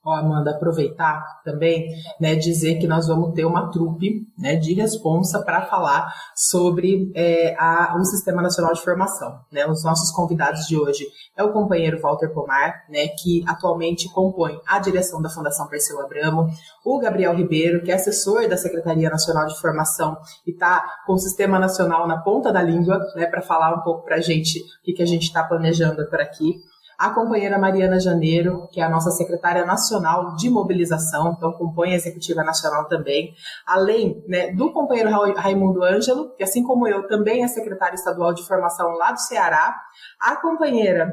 Ó, 0.05 0.13
Amanda, 0.17 0.51
aproveitar 0.51 1.23
também, 1.45 1.87
né, 2.21 2.35
dizer 2.35 2.81
que 2.81 2.89
nós 2.89 3.07
vamos 3.07 3.35
ter 3.35 3.45
uma 3.45 3.71
trupe, 3.71 4.27
né, 4.37 4.57
de 4.57 4.75
responsa 4.75 5.41
para 5.45 5.63
falar 5.67 6.13
sobre 6.35 7.13
é, 7.15 7.55
a, 7.57 7.97
o 7.97 8.05
Sistema 8.05 8.43
Nacional 8.43 8.73
de 8.73 8.83
Formação, 8.83 9.39
né, 9.53 9.65
os 9.65 9.85
nossos 9.85 10.11
convidados 10.11 10.67
de 10.67 10.77
hoje 10.77 11.07
é 11.37 11.45
o 11.45 11.53
companheiro 11.53 12.01
Walter 12.01 12.31
Pomar, 12.31 12.83
né, 12.89 13.07
que 13.23 13.45
atualmente 13.47 14.13
compõe 14.13 14.59
a 14.67 14.81
direção 14.81 15.23
da 15.23 15.31
Fundação 15.31 15.69
Perseu 15.69 16.01
Abramo, 16.01 16.49
o 16.85 16.99
Gabriel 16.99 17.37
Ribeiro, 17.37 17.85
que 17.85 17.93
é 17.93 17.95
assessor 17.95 18.49
da 18.49 18.57
Secretaria 18.57 19.09
Nacional 19.09 19.47
de 19.47 19.61
Formação 19.61 20.17
e 20.45 20.51
está 20.51 20.85
com 21.07 21.13
o 21.13 21.19
Sistema 21.19 21.61
Nacional 21.61 22.09
na 22.09 22.19
ponta 22.19 22.53
da 22.53 22.61
língua, 22.61 22.99
né, 23.15 23.27
para 23.27 23.41
falar 23.41 23.73
um 23.73 23.83
pouco 23.83 24.05
para 24.05 24.17
a 24.17 24.21
gente 24.21 24.59
o 24.59 24.85
que, 24.85 24.95
que 24.95 25.03
a 25.03 25.07
gente 25.07 25.27
está 25.27 25.45
planejando 25.45 26.05
por 26.11 26.21
aqui 26.21 26.57
a 27.03 27.11
companheira 27.11 27.59
Mariana 27.59 27.99
Janeiro, 27.99 28.69
que 28.71 28.81
é 28.81 28.85
a 28.85 28.89
nossa 28.89 29.11
secretária 29.11 29.67
nacional 29.67 30.37
de 30.37 30.49
mobilização, 30.49 31.35
então 31.37 31.51
compõe 31.53 31.91
a 31.91 31.97
executiva 31.97 32.45
nacional 32.45 32.87
também, 32.87 33.35
além 33.67 34.23
né, 34.29 34.53
do 34.53 34.73
companheiro 34.73 35.11
Raimundo 35.11 35.83
Ângelo, 35.83 36.33
que 36.37 36.45
assim 36.45 36.63
como 36.63 36.87
eu 36.87 37.09
também 37.09 37.43
é 37.43 37.49
secretário 37.49 37.97
estadual 37.97 38.33
de 38.33 38.47
formação 38.47 38.93
lá 38.93 39.11
do 39.11 39.19
Ceará, 39.19 39.77
a 40.21 40.37
companheira 40.37 41.13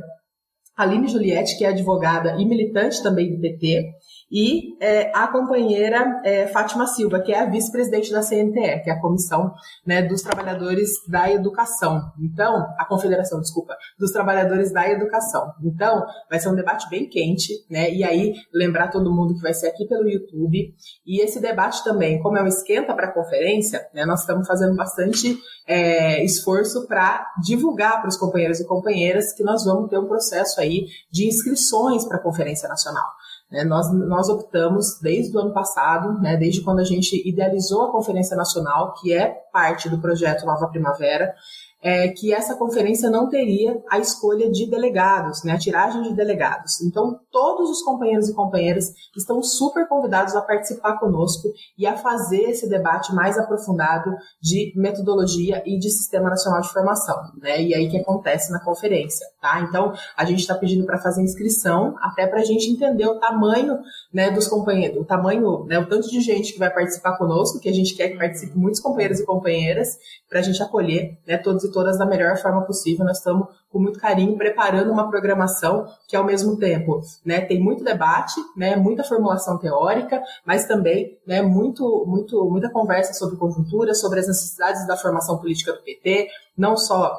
Aline 0.77 1.07
Juliette, 1.07 1.57
que 1.57 1.65
é 1.65 1.69
advogada 1.69 2.35
e 2.39 2.45
militante 2.45 3.01
também 3.01 3.35
do 3.35 3.41
PT, 3.41 3.89
e 4.31 4.77
é, 4.79 5.11
a 5.15 5.27
companheira 5.27 6.21
é, 6.23 6.47
Fátima 6.47 6.85
Silva, 6.87 7.19
que 7.19 7.33
é 7.33 7.39
a 7.39 7.45
vice-presidente 7.45 8.11
da 8.11 8.21
CNTE, 8.21 8.83
que 8.83 8.89
é 8.89 8.93
a 8.93 9.01
Comissão 9.01 9.53
né, 9.85 10.01
dos 10.01 10.21
Trabalhadores 10.21 10.89
da 11.07 11.31
Educação. 11.31 12.11
Então, 12.21 12.67
a 12.77 12.85
Confederação, 12.85 13.39
desculpa, 13.39 13.75
dos 13.97 14.11
Trabalhadores 14.11 14.71
da 14.71 14.87
Educação. 14.89 15.51
Então, 15.63 16.05
vai 16.29 16.39
ser 16.39 16.49
um 16.49 16.55
debate 16.55 16.87
bem 16.89 17.09
quente, 17.09 17.53
né? 17.69 17.91
E 17.91 18.03
aí, 18.03 18.33
lembrar 18.53 18.89
todo 18.89 19.13
mundo 19.13 19.33
que 19.33 19.41
vai 19.41 19.53
ser 19.53 19.67
aqui 19.67 19.87
pelo 19.87 20.09
YouTube. 20.09 20.73
E 21.05 21.23
esse 21.23 21.41
debate 21.41 21.83
também, 21.83 22.21
como 22.21 22.37
é 22.37 22.43
um 22.43 22.47
esquenta 22.47 22.93
para 22.93 23.07
a 23.07 23.13
conferência, 23.13 23.87
né, 23.93 24.05
nós 24.05 24.21
estamos 24.21 24.47
fazendo 24.47 24.75
bastante 24.75 25.37
é, 25.67 26.23
esforço 26.23 26.87
para 26.87 27.25
divulgar 27.43 27.99
para 27.99 28.09
os 28.09 28.17
companheiros 28.17 28.59
e 28.59 28.67
companheiras 28.67 29.33
que 29.33 29.43
nós 29.43 29.63
vamos 29.63 29.89
ter 29.89 29.99
um 29.99 30.07
processo 30.07 30.59
aí 30.59 30.87
de 31.11 31.27
inscrições 31.27 32.05
para 32.05 32.17
a 32.17 32.21
Conferência 32.21 32.67
Nacional. 32.67 33.05
Né, 33.51 33.63
nós, 33.63 33.91
nós 33.91 34.29
optamos 34.29 34.99
desde 35.01 35.35
o 35.35 35.39
ano 35.39 35.53
passado, 35.53 36.19
né, 36.21 36.37
desde 36.37 36.61
quando 36.61 36.79
a 36.79 36.83
gente 36.83 37.27
idealizou 37.27 37.83
a 37.83 37.91
Conferência 37.91 38.37
Nacional, 38.37 38.93
que 38.93 39.11
é 39.11 39.27
parte 39.51 39.89
do 39.89 39.99
projeto 39.99 40.45
Nova 40.45 40.67
Primavera, 40.67 41.33
é, 41.81 42.09
que 42.09 42.33
essa 42.33 42.55
conferência 42.55 43.09
não 43.09 43.29
teria 43.29 43.81
a 43.89 43.99
escolha 43.99 44.49
de 44.51 44.69
delegados, 44.69 45.43
né, 45.43 45.53
a 45.53 45.57
tiragem 45.57 46.01
de 46.03 46.13
delegados. 46.13 46.81
Então, 46.81 47.19
todos 47.31 47.69
os 47.69 47.81
companheiros 47.81 48.27
e 48.27 48.33
companheiras 48.33 48.93
estão 49.15 49.41
super 49.41 49.87
convidados 49.87 50.35
a 50.35 50.41
participar 50.41 50.99
conosco 50.99 51.49
e 51.77 51.85
a 51.85 51.95
fazer 51.95 52.49
esse 52.49 52.67
debate 52.67 53.13
mais 53.13 53.37
aprofundado 53.37 54.11
de 54.41 54.73
metodologia 54.75 55.63
e 55.65 55.77
de 55.77 55.89
Sistema 55.89 56.29
Nacional 56.29 56.61
de 56.61 56.69
Formação, 56.69 57.17
né? 57.41 57.61
E 57.61 57.73
aí 57.73 57.89
que 57.89 57.97
acontece 57.97 58.51
na 58.51 58.59
conferência, 58.59 59.25
tá? 59.41 59.61
Então, 59.61 59.93
a 60.17 60.25
gente 60.25 60.39
está 60.39 60.55
pedindo 60.55 60.85
para 60.85 60.99
fazer 60.99 61.21
inscrição, 61.21 61.95
até 62.01 62.27
para 62.27 62.41
a 62.41 62.43
gente 62.43 62.69
entender 62.69 63.05
o 63.05 63.19
tamanho, 63.19 63.79
né, 64.13 64.31
dos 64.31 64.47
companheiros, 64.47 65.01
o 65.01 65.05
tamanho, 65.05 65.65
né, 65.65 65.79
o 65.79 65.87
tanto 65.87 66.09
de 66.09 66.19
gente 66.19 66.53
que 66.53 66.59
vai 66.59 66.73
participar 66.73 67.17
conosco, 67.17 67.59
que 67.59 67.69
a 67.69 67.73
gente 67.73 67.95
quer 67.95 68.09
que 68.09 68.17
participe 68.17 68.57
muitos 68.57 68.81
companheiros 68.81 69.19
e 69.19 69.25
companheiras, 69.25 69.97
para 70.29 70.39
a 70.39 70.43
gente 70.43 70.61
acolher, 70.61 71.17
né, 71.27 71.37
todos 71.37 71.68
e 71.69 71.71
todas 71.71 71.97
da 71.97 72.05
melhor 72.05 72.37
forma 72.37 72.63
possível. 72.63 73.05
Nós 73.05 73.17
estamos 73.17 73.47
com 73.69 73.79
muito 73.79 73.99
carinho 73.99 74.37
preparando 74.37 74.91
uma 74.91 75.09
programação 75.09 75.85
que 76.07 76.15
ao 76.15 76.23
mesmo 76.23 76.57
tempo, 76.57 77.01
né, 77.25 77.41
tem 77.41 77.59
muito 77.59 77.83
debate, 77.83 78.35
né, 78.57 78.75
muita 78.75 79.03
formulação 79.03 79.57
teórica, 79.57 80.21
mas 80.45 80.65
também, 80.65 81.17
né, 81.25 81.41
muito, 81.41 82.03
muito, 82.07 82.43
muita 82.49 82.69
conversa 82.69 83.13
sobre 83.13 83.37
conjuntura, 83.37 83.93
sobre 83.93 84.19
as 84.19 84.27
necessidades 84.27 84.85
da 84.87 84.97
formação 84.97 85.37
política 85.37 85.73
do 85.73 85.81
PT, 85.81 86.27
não 86.57 86.75
só 86.75 87.15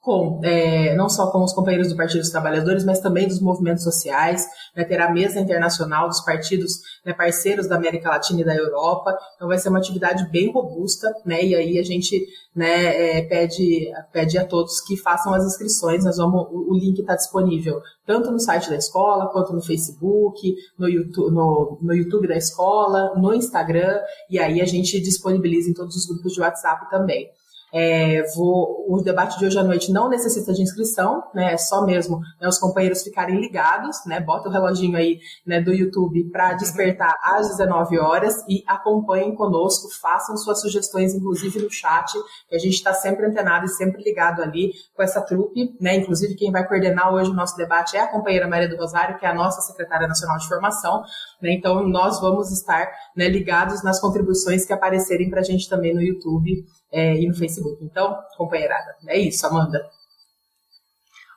com, 0.00 0.40
é, 0.42 0.94
não 0.94 1.10
só 1.10 1.30
com 1.30 1.44
os 1.44 1.52
companheiros 1.52 1.88
do 1.88 1.96
Partido 1.96 2.20
dos 2.20 2.30
Trabalhadores, 2.30 2.84
mas 2.84 3.00
também 3.00 3.28
dos 3.28 3.40
movimentos 3.40 3.84
sociais, 3.84 4.46
né, 4.74 4.82
ter 4.82 5.00
a 5.00 5.12
mesa 5.12 5.38
internacional 5.38 6.08
dos 6.08 6.24
partidos 6.24 6.80
né, 7.04 7.12
parceiros 7.12 7.68
da 7.68 7.76
América 7.76 8.08
Latina 8.08 8.40
e 8.40 8.44
da 8.44 8.56
Europa, 8.56 9.14
então 9.36 9.46
vai 9.46 9.58
ser 9.58 9.68
uma 9.68 9.78
atividade 9.78 10.26
bem 10.30 10.50
robusta, 10.50 11.12
né, 11.24 11.44
e 11.44 11.54
aí 11.54 11.78
a 11.78 11.82
gente 11.82 12.26
né, 12.56 13.18
é, 13.18 13.22
pede, 13.22 13.92
pede 14.10 14.38
a 14.38 14.46
todos 14.46 14.80
que 14.80 14.96
façam 14.96 15.34
as 15.34 15.44
inscrições, 15.44 16.02
nós 16.02 16.16
vamos, 16.16 16.48
o, 16.50 16.72
o 16.72 16.78
link 16.78 16.98
está 16.98 17.14
disponível 17.14 17.80
tanto 18.06 18.30
no 18.30 18.40
site 18.40 18.70
da 18.70 18.76
escola, 18.76 19.30
quanto 19.30 19.52
no 19.52 19.62
Facebook, 19.62 20.52
no 20.78 20.88
YouTube, 20.88 21.30
no, 21.32 21.78
no 21.80 21.94
YouTube 21.94 22.26
da 22.26 22.36
escola, 22.36 23.14
no 23.16 23.34
Instagram, 23.34 24.00
e 24.30 24.38
aí 24.38 24.60
a 24.62 24.64
gente 24.64 24.98
disponibiliza 25.00 25.70
em 25.70 25.74
todos 25.74 25.94
os 25.94 26.06
grupos 26.06 26.32
de 26.32 26.40
WhatsApp 26.40 26.88
também. 26.90 27.30
É, 27.72 28.22
vou, 28.34 28.84
o 28.88 29.00
debate 29.00 29.38
de 29.38 29.46
hoje 29.46 29.58
à 29.58 29.62
noite 29.62 29.92
não 29.92 30.08
necessita 30.08 30.52
de 30.52 30.62
inscrição, 30.62 31.22
né? 31.34 31.54
É 31.54 31.56
só 31.56 31.84
mesmo 31.84 32.18
né, 32.40 32.48
os 32.48 32.58
companheiros 32.58 33.02
ficarem 33.02 33.40
ligados, 33.40 34.04
né? 34.06 34.20
Bota 34.20 34.48
o 34.48 34.52
reloginho 34.52 34.96
aí 34.96 35.20
né, 35.46 35.60
do 35.60 35.72
YouTube 35.72 36.30
para 36.30 36.54
despertar 36.54 37.16
às 37.22 37.48
19 37.48 37.98
horas 37.98 38.44
e 38.48 38.64
acompanhem 38.66 39.34
conosco, 39.34 39.88
façam 40.00 40.36
suas 40.36 40.60
sugestões, 40.60 41.14
inclusive 41.14 41.60
no 41.60 41.70
chat, 41.70 42.12
que 42.48 42.56
a 42.56 42.58
gente 42.58 42.74
está 42.74 42.92
sempre 42.92 43.26
antenado 43.26 43.66
e 43.66 43.68
sempre 43.68 44.02
ligado 44.02 44.42
ali 44.42 44.72
com 44.94 45.02
essa 45.02 45.20
trupe, 45.20 45.76
né? 45.80 45.96
Inclusive 45.96 46.34
quem 46.34 46.50
vai 46.50 46.66
coordenar 46.66 47.12
hoje 47.12 47.30
o 47.30 47.34
nosso 47.34 47.56
debate 47.56 47.96
é 47.96 48.00
a 48.00 48.08
companheira 48.08 48.48
Maria 48.48 48.68
do 48.68 48.76
Rosário, 48.76 49.16
que 49.18 49.24
é 49.24 49.28
a 49.28 49.34
nossa 49.34 49.60
secretária 49.60 50.08
nacional 50.08 50.38
de 50.38 50.48
formação, 50.48 51.02
né? 51.40 51.52
Então 51.52 51.86
nós 51.86 52.20
vamos 52.20 52.50
estar 52.50 52.90
né, 53.16 53.28
ligados 53.28 53.82
nas 53.84 54.00
contribuições 54.00 54.66
que 54.66 54.72
aparecerem 54.72 55.30
para 55.30 55.40
a 55.40 55.44
gente 55.44 55.68
também 55.68 55.94
no 55.94 56.02
YouTube 56.02 56.64
é, 56.92 57.14
e 57.14 57.26
no 57.26 57.34
Facebook. 57.34 57.82
Então, 57.84 58.18
companheirada, 58.36 58.96
é 59.06 59.18
isso, 59.18 59.46
Amanda. 59.46 59.88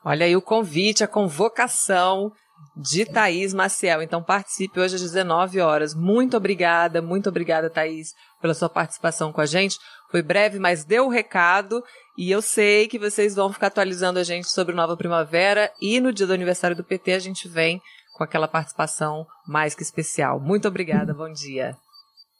Olha 0.04 0.26
aí 0.26 0.36
o 0.36 0.42
convite, 0.42 1.02
a 1.02 1.08
convocação 1.08 2.32
de 2.76 3.04
Thaís 3.04 3.54
Maciel. 3.54 4.02
Então 4.02 4.22
participe 4.22 4.80
hoje 4.80 4.96
às 4.96 5.00
19 5.00 5.60
horas. 5.60 5.94
Muito 5.94 6.36
obrigada, 6.36 7.00
muito 7.00 7.28
obrigada, 7.28 7.70
Thaís, 7.70 8.12
pela 8.40 8.54
sua 8.54 8.68
participação 8.68 9.32
com 9.32 9.40
a 9.40 9.46
gente. 9.46 9.78
Foi 10.10 10.22
breve, 10.22 10.58
mas 10.58 10.84
deu 10.84 11.06
o 11.06 11.10
recado. 11.10 11.82
E 12.16 12.30
eu 12.30 12.42
sei 12.42 12.86
que 12.86 12.98
vocês 12.98 13.34
vão 13.34 13.52
ficar 13.52 13.68
atualizando 13.68 14.18
a 14.18 14.22
gente 14.22 14.48
sobre 14.48 14.74
Nova 14.74 14.96
Primavera. 14.96 15.72
E 15.80 16.00
no 16.00 16.12
dia 16.12 16.26
do 16.26 16.34
aniversário 16.34 16.76
do 16.76 16.84
PT 16.84 17.12
a 17.12 17.18
gente 17.18 17.48
vem 17.48 17.80
com 18.16 18.22
aquela 18.22 18.46
participação 18.46 19.26
mais 19.46 19.74
que 19.74 19.82
especial. 19.82 20.38
Muito 20.38 20.68
obrigada, 20.68 21.12
bom 21.12 21.32
dia. 21.32 21.76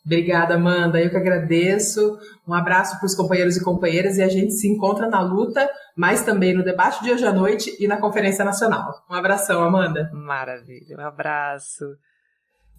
Obrigada, 0.05 0.55
Amanda. 0.55 1.01
Eu 1.01 1.11
que 1.11 1.17
agradeço. 1.17 2.19
Um 2.47 2.53
abraço 2.53 2.99
para 2.99 3.07
os 3.07 3.14
companheiros 3.14 3.57
e 3.57 3.64
companheiras 3.64 4.19
e 4.19 4.23
a 4.23 4.29
gente 4.29 4.53
se 4.53 4.69
encontra 4.69 5.09
na 5.09 5.21
luta, 5.21 5.69
mas 5.97 6.25
também 6.25 6.55
no 6.55 6.62
debate 6.62 7.03
de 7.03 7.11
hoje 7.11 7.25
à 7.25 7.33
noite 7.33 7.75
e 7.81 7.88
na 7.88 7.97
Conferência 7.97 8.45
Nacional. 8.45 9.03
Um 9.11 9.14
abração, 9.14 9.62
Amanda. 9.62 10.11
Maravilha. 10.12 10.97
Um 10.99 11.07
abraço. 11.07 11.85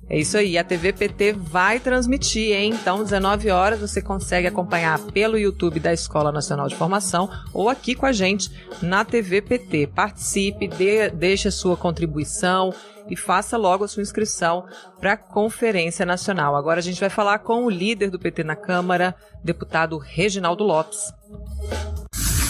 É 0.08 0.20
isso 0.20 0.38
aí, 0.38 0.56
a 0.56 0.64
TV 0.64 0.94
PT 0.94 1.34
vai 1.34 1.80
transmitir, 1.80 2.56
hein? 2.56 2.74
Então, 2.80 3.04
19 3.04 3.50
horas 3.50 3.80
você 3.80 4.04
consegue 4.04 4.48
acompanhar 4.48 5.00
pelo 5.00 5.38
YouTube 5.38 5.80
da 5.80 5.92
Escola 5.92 6.32
Nacional 6.32 6.68
de 6.68 6.76
Formação 6.76 7.28
ou 7.52 7.70
aqui 7.70 7.96
com 7.96 8.06
a 8.06 8.12
gente 8.12 8.52
na 8.84 9.04
TV 9.04 9.42
PT. 9.42 9.88
Participe, 9.88 10.68
dê, 10.68 11.10
deixe 11.10 11.48
a 11.48 11.52
sua 11.52 11.76
contribuição 11.76 12.72
e 13.10 13.16
faça 13.16 13.58
logo 13.58 13.84
a 13.84 13.88
sua 13.88 14.04
inscrição 14.04 14.66
para 15.00 15.14
a 15.14 15.18
Conferência 15.18 16.06
Nacional. 16.06 16.56
Agora 16.56 16.80
a 16.80 16.84
gente 16.84 17.00
vai 17.00 17.10
falar 17.10 17.40
com 17.40 17.66
o 17.66 17.70
líder 17.70 18.12
do 18.12 18.20
PT 18.20 18.44
na 18.44 18.56
Câmara, 18.56 19.16
deputado 19.44 19.98
Reginaldo 19.98 20.64
Lopes. 20.64 21.12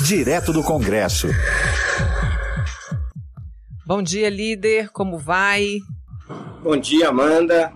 Direto 0.03 0.51
do 0.51 0.61
Congresso. 0.61 1.29
Bom 3.85 4.01
dia, 4.01 4.29
líder. 4.29 4.89
Como 4.89 5.17
vai? 5.17 5.77
Bom 6.63 6.77
dia, 6.77 7.09
Amanda. 7.09 7.71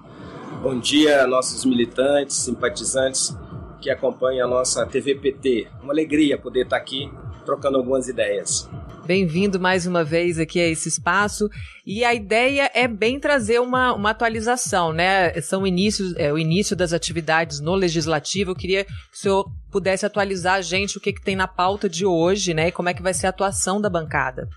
Bom 0.62 0.80
dia, 0.80 1.28
nossos 1.28 1.64
militantes, 1.66 2.38
simpatizantes 2.38 3.36
que 3.80 3.90
acompanham 3.90 4.48
a 4.48 4.50
nossa 4.50 4.86
TV 4.86 5.16
PT. 5.16 5.68
Uma 5.82 5.94
alegria 5.94 6.38
poder 6.38 6.64
estar 6.64 6.78
aqui 6.78 7.12
trocando 7.46 7.78
algumas 7.78 8.08
ideias. 8.08 8.70
Bem-vindo 9.06 9.60
mais 9.60 9.88
uma 9.88 10.04
vez 10.04 10.38
aqui 10.38 10.60
a 10.60 10.68
esse 10.68 10.90
espaço. 10.90 11.50
E 11.86 12.04
a 12.04 12.14
ideia 12.14 12.70
é 12.74 12.88
bem 12.88 13.20
trazer 13.20 13.60
uma, 13.60 13.94
uma 13.94 14.12
atualização, 14.12 14.94
né? 14.94 15.40
São 15.42 15.66
inícios, 15.66 16.16
é, 16.16 16.32
o 16.32 16.38
início 16.38 16.76
das 16.76 16.94
atividades 16.94 17.60
no 17.60 17.76
Legislativo. 17.76 18.52
Eu 18.52 18.56
queria 18.56 18.86
que 18.86 18.92
o 18.92 19.18
senhor 19.18 19.52
pudesse 19.72 20.06
atualizar 20.06 20.56
a 20.56 20.62
gente 20.62 20.98
o 20.98 21.02
que, 21.02 21.14
que 21.14 21.24
tem 21.24 21.36
na 21.36 21.48
pauta 21.48 21.88
de 21.88 22.06
hoje, 22.06 22.54
né? 22.54 22.68
E 22.68 22.72
como 22.72 22.90
é 22.90 22.94
que 22.94 23.02
vai 23.02 23.14
ser 23.14 23.28
a 23.28 23.30
atuação 23.32 23.80
da 23.80 23.90
bancada. 23.90 24.48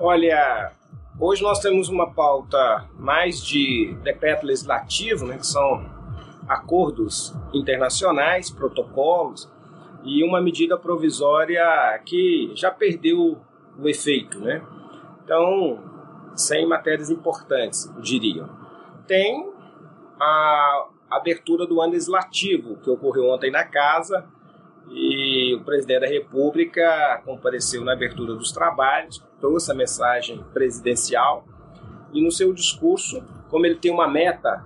Olha, 0.00 0.72
hoje 1.18 1.42
nós 1.42 1.60
temos 1.60 1.88
uma 1.88 2.12
pauta 2.12 2.88
mais 2.98 3.44
de 3.44 3.94
decreto 4.02 4.46
legislativo, 4.46 5.26
né? 5.26 5.38
Que 5.38 5.46
são 5.46 5.84
acordos 6.48 7.34
internacionais, 7.52 8.50
protocolos, 8.50 9.50
e 10.04 10.22
uma 10.22 10.40
medida 10.40 10.76
provisória 10.76 11.64
que 12.04 12.52
já 12.54 12.70
perdeu 12.70 13.38
o 13.78 13.88
efeito, 13.88 14.38
né? 14.38 14.62
Então, 15.24 15.82
sem 16.36 16.66
matérias 16.66 17.10
importantes, 17.10 17.90
diria. 18.02 18.46
Tem 19.06 19.50
a 20.20 20.86
abertura 21.10 21.66
do 21.66 21.80
ano 21.80 21.92
legislativo, 21.92 22.76
que 22.76 22.90
ocorreu 22.90 23.30
ontem 23.30 23.50
na 23.50 23.64
casa, 23.64 24.26
e 24.90 25.54
o 25.54 25.64
presidente 25.64 26.00
da 26.00 26.06
República 26.06 27.22
compareceu 27.24 27.82
na 27.82 27.92
abertura 27.92 28.34
dos 28.34 28.52
trabalhos, 28.52 29.24
trouxe 29.44 29.70
a 29.70 29.74
mensagem 29.74 30.42
presidencial, 30.54 31.44
e 32.14 32.24
no 32.24 32.32
seu 32.32 32.54
discurso, 32.54 33.22
como 33.50 33.66
ele 33.66 33.74
tem 33.74 33.92
uma 33.92 34.08
meta 34.08 34.64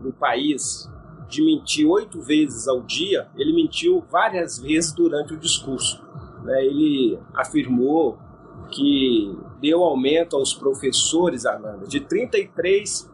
no 0.00 0.12
país 0.12 0.88
de 1.28 1.44
mentir 1.44 1.88
oito 1.88 2.22
vezes 2.22 2.68
ao 2.68 2.82
dia, 2.82 3.26
ele 3.36 3.52
mentiu 3.52 4.04
várias 4.08 4.60
vezes 4.60 4.92
durante 4.92 5.34
o 5.34 5.36
discurso. 5.36 6.00
Né? 6.44 6.64
Ele 6.64 7.18
afirmou 7.34 8.16
que 8.70 9.36
deu 9.60 9.82
aumento 9.82 10.36
aos 10.36 10.54
professores, 10.54 11.44
Armanda, 11.44 11.84
de 11.88 12.00
33%. 12.00 13.08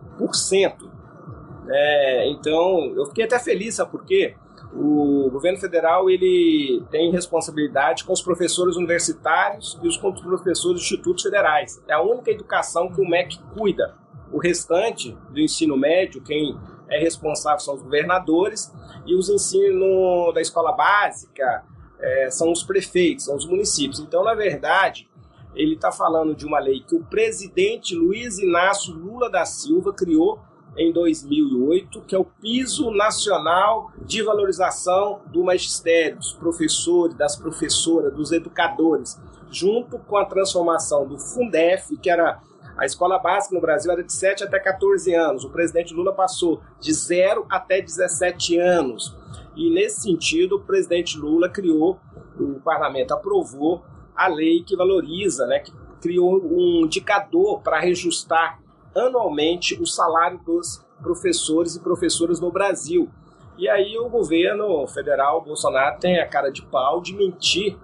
É, 1.71 2.31
então, 2.31 2.93
eu 2.95 3.07
fiquei 3.07 3.25
até 3.25 3.39
feliz, 3.39 3.77
sabe 3.77 3.91
por 3.93 4.05
quê? 4.05 4.37
O 4.73 5.31
governo 5.31 5.59
federal 5.59 6.11
ele 6.11 6.83
tem 6.91 7.11
responsabilidade 7.11 8.05
com 8.05 8.13
os 8.13 8.21
professores 8.21 8.77
universitários 8.77 9.79
e 9.83 9.89
os 9.89 9.97
professores 9.97 10.63
dos 10.63 10.83
institutos 10.83 11.23
federais. 11.23 11.83
É 11.89 11.95
a 11.95 12.03
única 12.03 12.31
educação 12.31 12.93
que 12.93 13.01
o 13.01 13.09
MEC 13.09 13.39
cuida. 13.57 13.97
O 14.31 14.39
restante 14.39 15.17
do 15.31 15.41
ensino 15.41 15.77
médio, 15.77 16.23
quem 16.23 16.55
é 16.91 16.99
responsável 16.99 17.61
são 17.61 17.75
os 17.75 17.83
governadores 17.83 18.73
e 19.07 19.15
os 19.15 19.29
ensinos 19.31 20.35
da 20.35 20.41
escola 20.41 20.73
básica 20.73 21.65
é, 21.99 22.31
são 22.31 22.53
os 22.53 22.63
prefeitos, 22.63 23.25
são 23.25 23.37
os 23.37 23.47
municípios. 23.47 24.01
Então, 24.01 24.23
na 24.23 24.35
verdade, 24.35 25.09
ele 25.55 25.75
está 25.75 25.91
falando 25.91 26.35
de 26.35 26.47
uma 26.47 26.59
lei 26.59 26.81
que 26.81 26.95
o 26.95 27.05
presidente 27.05 27.95
Luiz 27.95 28.39
Inácio 28.39 28.95
Lula 28.95 29.31
da 29.31 29.45
Silva 29.45 29.93
criou 29.93 30.41
em 30.79 30.93
2008, 30.93 32.03
que 32.03 32.15
é 32.15 32.19
o 32.19 32.25
Piso 32.25 32.91
Nacional 32.93 33.91
de 34.01 34.23
Valorização 34.23 35.21
do 35.27 35.43
Magistério, 35.43 36.17
dos 36.17 36.33
professores, 36.33 37.17
das 37.17 37.37
professoras, 37.37 38.15
dos 38.15 38.31
educadores, 38.31 39.21
junto 39.51 39.99
com 39.99 40.17
a 40.17 40.25
transformação 40.25 41.07
do 41.07 41.19
Fundef, 41.19 41.97
que 41.97 42.09
era 42.09 42.41
a 42.77 42.87
escola 42.87 43.19
básica 43.19 43.57
no 43.57 43.61
Brasil 43.61 43.91
era 43.91 44.05
de 44.05 44.13
7 44.13 44.45
até 44.45 44.61
14 44.61 45.13
anos. 45.13 45.45
O 45.45 45.51
presidente 45.51 45.93
Lula 45.93 46.13
passou 46.13 46.63
de 46.79 46.93
0 46.95 47.45
até 47.51 47.81
17 47.81 48.57
anos. 48.57 49.17
E 49.57 49.69
nesse 49.69 50.03
sentido, 50.03 50.57
o 50.57 50.61
presidente 50.61 51.19
Lula 51.19 51.49
criou, 51.49 51.99
o 52.39 52.61
parlamento 52.61 53.13
aprovou 53.13 53.83
a 54.15 54.29
lei 54.29 54.63
que 54.63 54.77
valoriza, 54.77 55.45
né, 55.49 55.59
que 55.59 55.73
criou 56.01 56.41
um 56.41 56.85
indicador 56.85 57.61
para 57.63 57.81
reajustar 57.81 58.61
anualmente 58.95 59.81
o 59.81 59.87
salário 59.87 60.39
dos 60.45 60.85
professores 61.03 61.77
e 61.77 61.81
professoras 61.81 62.41
no 62.41 62.51
Brasil. 62.51 63.09
E 63.57 63.69
aí 63.69 63.99
o 63.99 64.09
governo 64.09 64.87
federal, 64.87 65.43
Bolsonaro, 65.43 65.99
tem 65.99 66.21
a 66.21 66.27
cara 66.29 66.51
de 66.51 66.63
pau 66.63 67.01
de 67.01 67.15
mentir 67.15 67.77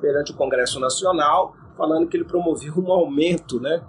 perante 0.00 0.32
o 0.32 0.36
Congresso 0.36 0.78
Nacional, 0.78 1.54
falando 1.76 2.06
que 2.06 2.16
ele 2.16 2.24
promoveu 2.24 2.74
um 2.76 2.92
aumento, 2.92 3.60
né? 3.60 3.82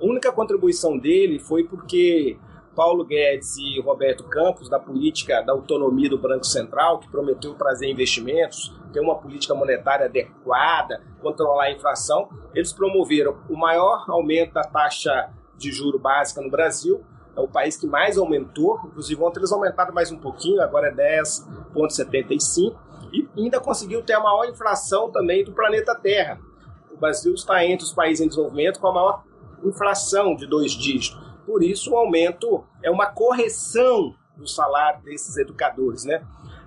A 0.00 0.04
única 0.04 0.32
contribuição 0.32 0.98
dele 0.98 1.38
foi 1.38 1.62
porque 1.64 2.36
Paulo 2.74 3.04
Guedes 3.04 3.56
e 3.58 3.80
Roberto 3.80 4.24
Campos, 4.24 4.68
da 4.68 4.78
política 4.78 5.42
da 5.42 5.52
autonomia 5.52 6.08
do 6.08 6.18
Banco 6.18 6.44
Central, 6.44 7.00
que 7.00 7.08
prometeu 7.08 7.54
trazer 7.54 7.90
investimentos, 7.90 8.72
ter 8.92 9.00
uma 9.00 9.16
política 9.16 9.54
monetária 9.54 10.06
adequada, 10.06 11.02
controlar 11.20 11.64
a 11.64 11.72
inflação, 11.72 12.28
eles 12.54 12.72
promoveram 12.72 13.36
o 13.48 13.56
maior 13.56 14.04
aumento 14.08 14.54
da 14.54 14.62
taxa 14.62 15.28
de 15.58 15.72
juro 15.72 15.98
básica 15.98 16.40
no 16.40 16.50
Brasil, 16.50 17.04
é 17.36 17.40
o 17.40 17.48
país 17.48 17.76
que 17.76 17.86
mais 17.86 18.16
aumentou, 18.16 18.80
inclusive 18.84 19.22
ontem 19.22 19.40
eles 19.40 19.52
aumentaram 19.52 19.92
mais 19.94 20.10
um 20.10 20.18
pouquinho, 20.18 20.60
agora 20.62 20.88
é 20.88 21.20
10,75, 21.22 22.76
e 23.12 23.28
ainda 23.36 23.60
conseguiu 23.60 24.02
ter 24.02 24.14
a 24.14 24.20
maior 24.20 24.44
inflação 24.48 25.10
também 25.10 25.44
do 25.44 25.52
planeta 25.52 25.94
Terra. 25.94 26.40
O 26.90 26.96
Brasil 26.96 27.32
está 27.34 27.64
entre 27.64 27.84
os 27.84 27.92
países 27.92 28.24
em 28.24 28.28
desenvolvimento 28.28 28.80
com 28.80 28.88
a 28.88 28.92
maior 28.92 29.24
inflação 29.64 30.34
de 30.34 30.46
dois 30.46 30.72
dígitos. 30.72 31.18
Por 31.46 31.62
isso, 31.62 31.92
o 31.92 31.96
aumento 31.96 32.64
é 32.82 32.90
uma 32.90 33.06
correção 33.06 34.14
do 34.36 34.46
salário 34.46 35.02
desses 35.02 35.36
educadores, 35.36 36.04
né? 36.04 36.22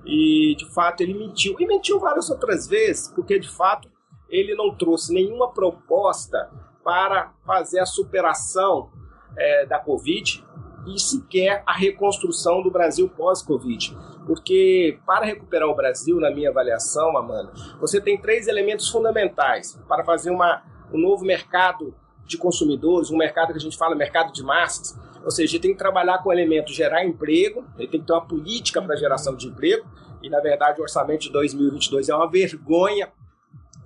E, 0.05 0.55
de 0.57 0.69
fato, 0.73 1.01
ele 1.01 1.13
mentiu. 1.13 1.55
E 1.59 1.67
mentiu 1.67 1.99
várias 1.99 2.29
outras 2.29 2.65
vezes, 2.67 3.07
porque, 3.09 3.37
de 3.37 3.49
fato, 3.49 3.89
ele 4.29 4.55
não 4.55 4.73
trouxe 4.73 5.13
nenhuma 5.13 5.51
proposta 5.51 6.49
para 6.83 7.33
fazer 7.45 7.79
a 7.79 7.85
superação 7.85 8.89
é, 9.37 9.65
da 9.65 9.79
Covid 9.79 10.43
e 10.87 10.99
sequer 10.99 11.63
a 11.65 11.73
reconstrução 11.73 12.61
do 12.61 12.71
Brasil 12.71 13.07
pós-Covid. 13.09 13.95
Porque 14.25 14.99
para 15.05 15.25
recuperar 15.25 15.67
o 15.69 15.75
Brasil, 15.75 16.19
na 16.19 16.31
minha 16.31 16.49
avaliação, 16.49 17.17
Amanda, 17.17 17.51
você 17.79 17.99
tem 17.99 18.19
três 18.19 18.47
elementos 18.47 18.89
fundamentais 18.89 19.79
para 19.87 20.03
fazer 20.03 20.31
uma, 20.31 20.63
um 20.91 20.99
novo 20.99 21.25
mercado 21.25 21.93
de 22.25 22.37
consumidores, 22.37 23.11
um 23.11 23.17
mercado 23.17 23.51
que 23.51 23.57
a 23.57 23.61
gente 23.61 23.77
fala 23.77 23.95
mercado 23.95 24.31
de 24.31 24.43
massas. 24.43 24.97
Ou 25.23 25.31
seja, 25.31 25.59
tem 25.59 25.71
que 25.71 25.77
trabalhar 25.77 26.19
com 26.19 26.29
o 26.29 26.33
elemento 26.33 26.71
gerar 26.71 27.05
emprego, 27.05 27.65
ele 27.77 27.87
tem 27.87 27.99
que 27.99 28.07
ter 28.07 28.13
uma 28.13 28.25
política 28.25 28.81
para 28.81 28.95
geração 28.95 29.35
de 29.35 29.47
emprego, 29.47 29.85
e 30.21 30.29
na 30.29 30.39
verdade 30.39 30.79
o 30.79 30.83
orçamento 30.83 31.21
de 31.21 31.31
2022 31.31 32.09
é 32.09 32.15
uma 32.15 32.29
vergonha, 32.29 33.11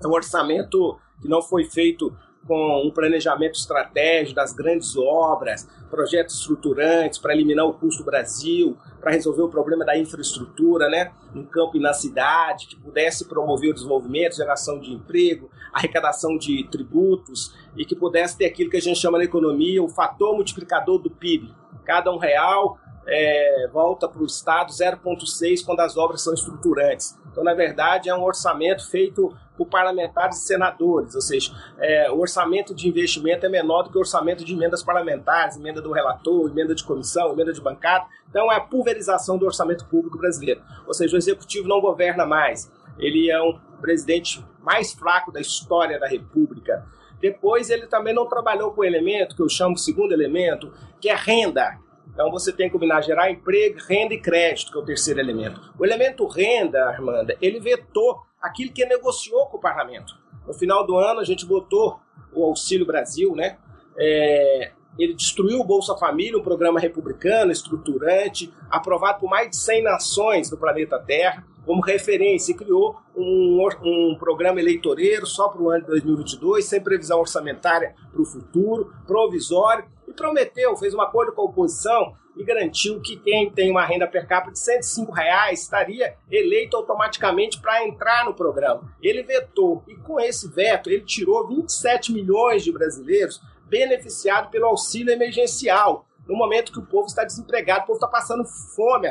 é 0.02 0.08
um 0.08 0.12
orçamento 0.12 0.98
que 1.22 1.28
não 1.28 1.42
foi 1.42 1.66
feito 1.66 2.16
com 2.48 2.86
um 2.86 2.92
planejamento 2.92 3.56
estratégico 3.56 4.36
das 4.36 4.54
grandes 4.54 4.96
obras, 4.96 5.68
projetos 5.90 6.40
estruturantes 6.40 7.18
para 7.18 7.34
eliminar 7.34 7.66
o 7.66 7.74
custo 7.74 8.04
do 8.04 8.06
Brasil, 8.06 8.78
para 9.00 9.12
resolver 9.12 9.42
o 9.42 9.50
problema 9.50 9.84
da 9.84 9.98
infraestrutura, 9.98 10.88
né, 10.90 11.12
no 11.34 11.46
campo 11.46 11.78
e 11.78 11.80
na 11.80 11.94
cidade, 11.94 12.68
que 12.68 12.76
pudesse 12.76 13.26
promover 13.26 13.72
o 13.72 13.74
desenvolvimento, 13.74 14.36
geração 14.36 14.80
de 14.80 14.94
emprego, 14.94 15.50
arrecadação 15.74 16.38
de 16.38 16.68
tributos 16.70 17.56
e 17.76 17.86
que 17.86 17.96
pudesse 17.96 18.38
ter 18.38 18.46
aquilo 18.46 18.70
que 18.70 18.78
a 18.78 18.82
gente 18.82 19.00
chama 19.00 19.18
na 19.18 19.24
economia 19.24 19.84
o 19.84 19.90
fator 19.90 20.36
multiplicador 20.36 21.00
do 21.00 21.10
PIB. 21.10 21.54
Cada 21.84 22.12
um 22.12 22.18
real 22.18 22.78
é, 23.08 23.68
volta 23.72 24.08
para 24.08 24.22
o 24.22 24.26
Estado 24.26 24.72
0,6 24.72 25.64
quando 25.64 25.80
as 25.82 25.98
obras 25.98 26.22
são 26.22 26.34
estruturantes. 26.34 27.18
Então, 27.36 27.44
na 27.44 27.54
verdade, 27.54 28.08
é 28.08 28.16
um 28.16 28.24
orçamento 28.24 28.90
feito 28.90 29.36
por 29.58 29.68
parlamentares 29.68 30.38
e 30.38 30.48
senadores, 30.48 31.16
ou 31.16 31.22
seja, 31.22 31.52
é, 31.78 32.10
o 32.10 32.18
orçamento 32.18 32.74
de 32.74 32.88
investimento 32.88 33.46
é 33.46 33.50
menor 33.50 33.84
do 33.84 33.90
que 33.90 33.98
o 33.98 34.00
orçamento 34.00 34.46
de 34.46 34.54
emendas 34.54 34.82
parlamentares, 34.82 35.58
emenda 35.58 35.82
do 35.82 35.92
relator, 35.92 36.50
emenda 36.50 36.74
de 36.74 36.82
comissão, 36.86 37.34
emenda 37.34 37.52
de 37.52 37.60
bancada. 37.60 38.06
Então, 38.30 38.50
é 38.50 38.56
a 38.56 38.62
pulverização 38.62 39.38
do 39.38 39.46
orçamento 39.46 39.86
público 39.88 40.18
brasileiro. 40.18 40.62
Ou 40.88 40.94
seja, 40.94 41.14
o 41.14 41.20
executivo 41.20 41.68
não 41.68 41.82
governa 41.82 42.26
mais. 42.26 42.72
Ele 42.98 43.30
é 43.30 43.42
um 43.42 43.60
presidente 43.82 44.42
mais 44.62 44.94
fraco 44.94 45.30
da 45.30 45.42
história 45.42 46.00
da 46.00 46.08
República. 46.08 46.86
Depois, 47.20 47.70
ele 47.70 47.86
também 47.86 48.14
não 48.14 48.30
trabalhou 48.30 48.72
com 48.72 48.80
o 48.80 48.86
elemento 48.86 49.36
que 49.36 49.42
eu 49.42 49.50
chamo 49.50 49.76
de 49.76 49.82
segundo 49.82 50.14
elemento, 50.14 50.72
que 51.02 51.10
é 51.10 51.16
renda. 51.16 51.78
Então 52.12 52.32
você 52.32 52.52
tem 52.52 52.68
que 52.68 52.74
combinar 52.74 53.02
gerar 53.02 53.30
emprego, 53.30 53.78
renda 53.88 54.14
e 54.14 54.22
crédito, 54.22 54.72
que 54.72 54.78
é 54.78 54.82
o 54.82 54.86
terceiro 54.86 55.20
elemento. 55.20 55.74
O 55.78 55.86
elemento 55.86 56.26
renda, 56.28 56.86
Armanda, 56.88 57.36
ele 57.42 57.60
vetou 57.60 58.22
aquilo 58.42 58.72
que 58.72 58.86
negociou 58.86 59.48
com 59.48 59.58
o 59.58 59.62
parlamento. 59.62 60.14
No 60.48 60.54
final 60.54 60.86
do 60.86 60.98
ano 60.98 61.20
a 61.20 61.24
gente 61.24 61.46
votou 61.46 62.00
o 62.34 62.44
Auxílio 62.44 62.86
Brasil, 62.86 63.36
né? 63.36 63.58
É, 63.98 64.72
ele 64.98 65.14
destruiu 65.14 65.60
o 65.60 65.64
Bolsa 65.64 65.96
Família, 65.98 66.38
um 66.38 66.44
programa 66.44 66.80
republicano, 66.80 67.52
estruturante, 67.52 68.54
aprovado 68.70 69.20
por 69.20 69.30
mais 69.30 69.50
de 69.50 69.58
100 69.58 69.84
nações 69.84 70.50
do 70.50 70.58
planeta 70.58 71.00
Terra, 71.00 71.46
como 71.66 71.82
referência, 71.82 72.52
e 72.52 72.56
criou 72.56 72.96
um, 73.16 73.68
um 73.84 74.16
programa 74.18 74.60
eleitoreiro 74.60 75.26
só 75.26 75.50
para 75.50 75.62
o 75.62 75.70
ano 75.70 75.82
de 75.82 75.88
2022, 75.88 76.64
sem 76.64 76.82
previsão 76.82 77.20
orçamentária 77.20 77.96
para 78.12 78.22
o 78.22 78.26
futuro, 78.26 78.94
provisório, 79.06 79.86
prometeu, 80.16 80.76
fez 80.78 80.94
um 80.94 81.02
acordo 81.02 81.34
com 81.34 81.42
a 81.42 81.46
oposição 81.46 82.16
e 82.36 82.44
garantiu 82.44 83.02
que 83.02 83.16
quem 83.18 83.50
tem 83.50 83.72
uma 83.72 83.86
renda 83.86 84.08
per 84.08 84.28
capita 84.28 84.54
de 84.54 84.60
105 84.60 85.12
reais 85.12 85.62
estaria 85.62 86.16
eleito 86.30 86.76
automaticamente 86.76 87.62
para 87.62 87.86
entrar 87.88 88.26
no 88.26 88.34
programa. 88.34 88.94
Ele 89.02 89.24
vetou 89.24 89.84
e 89.88 89.96
com 89.96 90.20
esse 90.20 90.48
veto 90.50 90.90
ele 90.90 91.04
tirou 91.04 91.48
27 91.48 92.12
milhões 92.12 92.64
de 92.64 92.72
brasileiros 92.72 93.42
beneficiados 93.68 94.52
pelo 94.52 94.66
auxílio 94.66 95.14
emergencial 95.14 96.06
no 96.28 96.36
momento 96.36 96.72
que 96.72 96.80
o 96.80 96.86
povo 96.86 97.08
está 97.08 97.24
desempregado, 97.24 97.84
o 97.84 97.88
povo 97.88 97.98
está 97.98 98.08
passando 98.08 98.44
fome, 98.76 99.10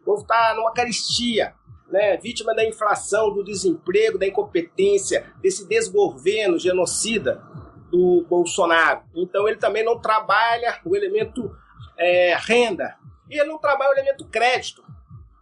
o 0.00 0.04
povo 0.04 0.22
está 0.22 0.54
numa 0.54 0.72
caristia. 0.72 1.54
Né, 1.90 2.18
vítima 2.18 2.54
da 2.54 2.62
inflação, 2.66 3.32
do 3.32 3.42
desemprego, 3.42 4.18
da 4.18 4.26
incompetência, 4.26 5.24
desse 5.40 5.66
desgoverno 5.66 6.58
genocida 6.58 7.42
do 7.90 8.24
Bolsonaro. 8.28 9.02
Então 9.14 9.48
ele 9.48 9.56
também 9.56 9.84
não 9.84 9.98
trabalha 9.98 10.80
o 10.84 10.94
elemento 10.96 11.54
é, 11.96 12.36
renda. 12.38 12.96
E 13.30 13.38
ele 13.38 13.48
não 13.48 13.58
trabalha 13.58 13.90
o 13.90 13.94
elemento 13.94 14.24
crédito. 14.26 14.82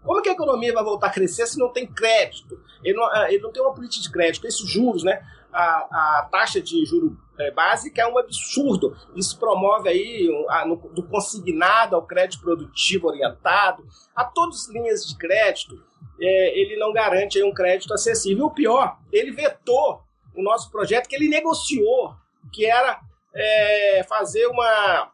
Como 0.03 0.23
que 0.23 0.29
a 0.29 0.33
economia 0.33 0.73
vai 0.73 0.85
voltar 0.85 1.09
a 1.09 1.13
crescer 1.13 1.47
se 1.47 1.59
não 1.59 1.73
tem 1.73 1.87
crédito? 1.87 2.61
Ele 2.83 2.97
não, 2.97 3.05
ah, 3.05 3.27
ele 3.29 3.43
não 3.43 3.51
tem 3.51 3.61
uma 3.61 3.75
política 3.75 4.03
de 4.03 4.11
crédito. 4.11 4.47
Esses 4.47 4.69
juros, 4.69 5.03
né? 5.03 5.21
A, 5.53 6.19
a 6.19 6.29
taxa 6.31 6.61
de 6.61 6.85
juro 6.85 7.19
é, 7.39 7.51
básica 7.51 8.03
é 8.03 8.07
um 8.07 8.17
absurdo. 8.17 8.97
Isso 9.17 9.39
promove 9.39 9.89
aí 9.89 10.29
a, 10.49 10.65
no, 10.65 10.77
do 10.77 11.03
consignado 11.03 11.97
ao 11.97 12.07
crédito 12.07 12.41
produtivo 12.41 13.09
orientado, 13.09 13.85
a 14.15 14.25
todas 14.25 14.63
as 14.63 14.69
linhas 14.69 15.05
de 15.05 15.17
crédito. 15.17 15.83
É, 16.21 16.61
ele 16.61 16.77
não 16.77 16.93
garante 16.93 17.39
aí 17.39 17.45
um 17.45 17.53
crédito 17.53 17.93
acessível. 17.93 18.45
E 18.45 18.49
o 18.49 18.51
pior, 18.51 18.99
ele 19.13 19.33
vetou 19.33 20.03
o 20.37 20.43
nosso 20.43 20.71
projeto 20.71 21.09
que 21.09 21.17
ele 21.17 21.29
negociou, 21.29 22.15
que 22.53 22.67
era 22.67 23.01
é, 23.35 24.05
fazer 24.09 24.47
uma 24.47 25.13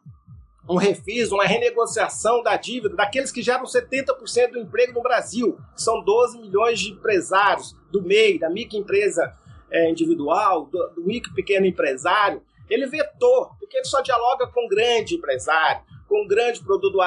um 0.68 0.76
refis, 0.76 1.32
uma 1.32 1.44
renegociação 1.44 2.42
da 2.42 2.56
dívida 2.56 2.94
daqueles 2.94 3.32
que 3.32 3.42
geram 3.42 3.64
70% 3.64 4.52
do 4.52 4.58
emprego 4.58 4.92
no 4.92 5.02
Brasil, 5.02 5.58
que 5.74 5.82
são 5.82 6.02
12 6.02 6.38
milhões 6.38 6.78
de 6.78 6.92
empresários 6.92 7.76
do 7.90 8.00
MEI, 8.00 8.38
da 8.38 8.48
microempresa 8.48 9.36
é, 9.70 9.90
individual, 9.90 10.66
do, 10.66 10.90
do 10.90 11.02
micro 11.02 11.34
pequeno 11.34 11.66
empresário. 11.66 12.42
Ele 12.70 12.86
vetou, 12.86 13.50
porque 13.58 13.76
ele 13.76 13.84
só 13.84 14.00
dialoga 14.00 14.46
com 14.46 14.68
grande 14.68 15.16
empresário, 15.16 15.82
com 16.08 16.26
grande 16.26 16.62
produtor, 16.62 17.04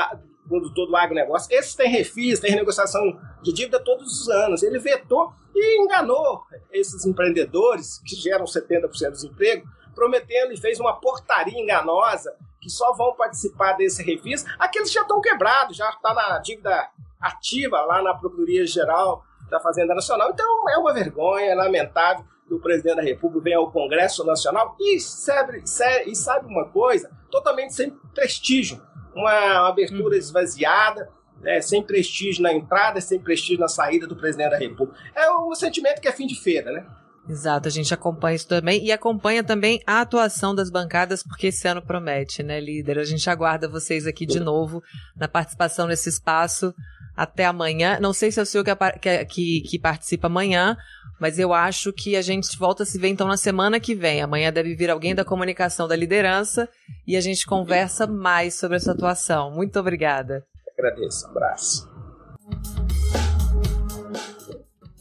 produtor 0.47 0.87
do 0.87 0.95
agronegócio. 0.95 1.55
Esses 1.55 1.75
têm 1.75 1.89
refis, 1.89 2.39
têm 2.39 2.51
renegociação 2.51 3.01
de 3.41 3.53
dívida 3.53 3.79
todos 3.79 4.21
os 4.21 4.29
anos. 4.29 4.63
Ele 4.63 4.79
vetou 4.79 5.31
e 5.55 5.81
enganou 5.81 6.41
esses 6.71 7.05
empreendedores 7.05 7.99
que 8.05 8.15
geram 8.15 8.45
70% 8.45 9.11
dos 9.11 9.23
empregos, 9.23 9.69
prometendo 9.95 10.51
e 10.51 10.57
fez 10.57 10.79
uma 10.79 10.99
portaria 10.99 11.59
enganosa 11.59 12.35
que 12.61 12.69
só 12.69 12.93
vão 12.93 13.15
participar 13.15 13.73
desse 13.73 14.03
refis 14.03 14.45
aqueles 14.59 14.89
que 14.89 14.95
já 14.95 15.01
estão 15.01 15.21
quebrados, 15.21 15.77
já 15.77 15.89
está 15.89 16.13
na 16.13 16.37
dívida 16.39 16.89
ativa 17.19 17.81
lá 17.81 18.01
na 18.01 18.13
Procuradoria 18.13 18.67
Geral 18.67 19.23
da 19.49 19.59
Fazenda 19.59 19.95
Nacional. 19.95 20.31
Então 20.31 20.69
é 20.69 20.77
uma 20.77 20.93
vergonha, 20.93 21.51
é 21.51 21.55
lamentável 21.55 22.25
que 22.47 22.53
o 22.53 22.59
presidente 22.59 22.97
da 22.97 23.01
República 23.01 23.43
venha 23.43 23.57
ao 23.57 23.71
Congresso 23.71 24.23
Nacional 24.23 24.75
e 24.79 24.99
sabe, 24.99 25.63
e 26.05 26.15
sabe 26.15 26.47
uma 26.47 26.65
coisa, 26.65 27.09
totalmente 27.31 27.73
sem 27.73 27.91
prestígio, 28.13 28.81
uma 29.15 29.67
abertura 29.67 30.17
esvaziada, 30.17 31.09
né, 31.41 31.61
sem 31.61 31.81
prestígio 31.81 32.43
na 32.43 32.53
entrada, 32.53 32.99
sem 33.01 33.19
prestígio 33.19 33.59
na 33.59 33.67
saída 33.67 34.07
do 34.07 34.15
presidente 34.15 34.51
da 34.51 34.57
República. 34.57 34.99
É 35.15 35.31
um 35.31 35.53
sentimento 35.53 36.01
que 36.01 36.07
é 36.07 36.11
fim 36.11 36.27
de 36.27 36.39
feira, 36.39 36.71
né? 36.71 36.85
Exato, 37.27 37.67
a 37.67 37.71
gente 37.71 37.91
acompanha 37.93 38.35
isso 38.35 38.47
também 38.47 38.83
e 38.85 38.91
acompanha 38.91 39.43
também 39.43 39.81
a 39.85 40.01
atuação 40.01 40.53
das 40.53 40.69
bancadas, 40.69 41.23
porque 41.23 41.47
esse 41.47 41.67
ano 41.67 41.81
promete, 41.81 42.43
né, 42.43 42.59
líder? 42.59 42.99
A 42.99 43.03
gente 43.03 43.27
aguarda 43.29 43.67
vocês 43.67 44.05
aqui 44.05 44.27
de 44.27 44.39
novo 44.39 44.83
na 45.17 45.27
participação 45.27 45.87
nesse 45.87 46.07
espaço 46.07 46.73
até 47.17 47.45
amanhã. 47.45 47.99
Não 47.99 48.13
sei 48.13 48.31
se 48.31 48.39
é 48.39 48.43
o 48.43 48.45
senhor 48.45 48.63
que, 48.63 49.25
que, 49.25 49.61
que 49.61 49.79
participa 49.79 50.27
amanhã, 50.27 50.77
mas 51.19 51.39
eu 51.39 51.51
acho 51.51 51.91
que 51.91 52.15
a 52.15 52.21
gente 52.21 52.57
volta 52.59 52.83
a 52.83 52.85
se 52.85 52.99
ver 52.99 53.07
então 53.07 53.27
na 53.27 53.37
semana 53.37 53.79
que 53.79 53.95
vem. 53.95 54.21
Amanhã 54.21 54.51
deve 54.53 54.75
vir 54.75 54.91
alguém 54.91 55.15
da 55.15 55.25
comunicação 55.25 55.87
da 55.87 55.95
liderança 55.95 56.69
e 57.07 57.15
a 57.15 57.21
gente 57.21 57.45
conversa 57.45 58.05
mais 58.05 58.53
sobre 58.53 58.77
essa 58.77 58.91
atuação. 58.91 59.49
Muito 59.49 59.79
obrigada. 59.79 60.45
Agradeço, 60.77 61.25
um 61.25 61.31
abraço. 61.31 62.84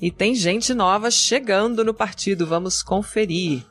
E 0.01 0.11
tem 0.11 0.35
gente 0.35 0.75
nova 0.75 1.11
chegando 1.11 1.85
no 1.85 1.95
partido, 1.95 2.47
vamos 2.47 2.83
conferir. 2.83 3.65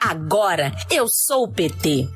Agora 0.00 0.72
eu 0.90 1.08
sou 1.08 1.44
o 1.44 1.48
PT. 1.48 2.08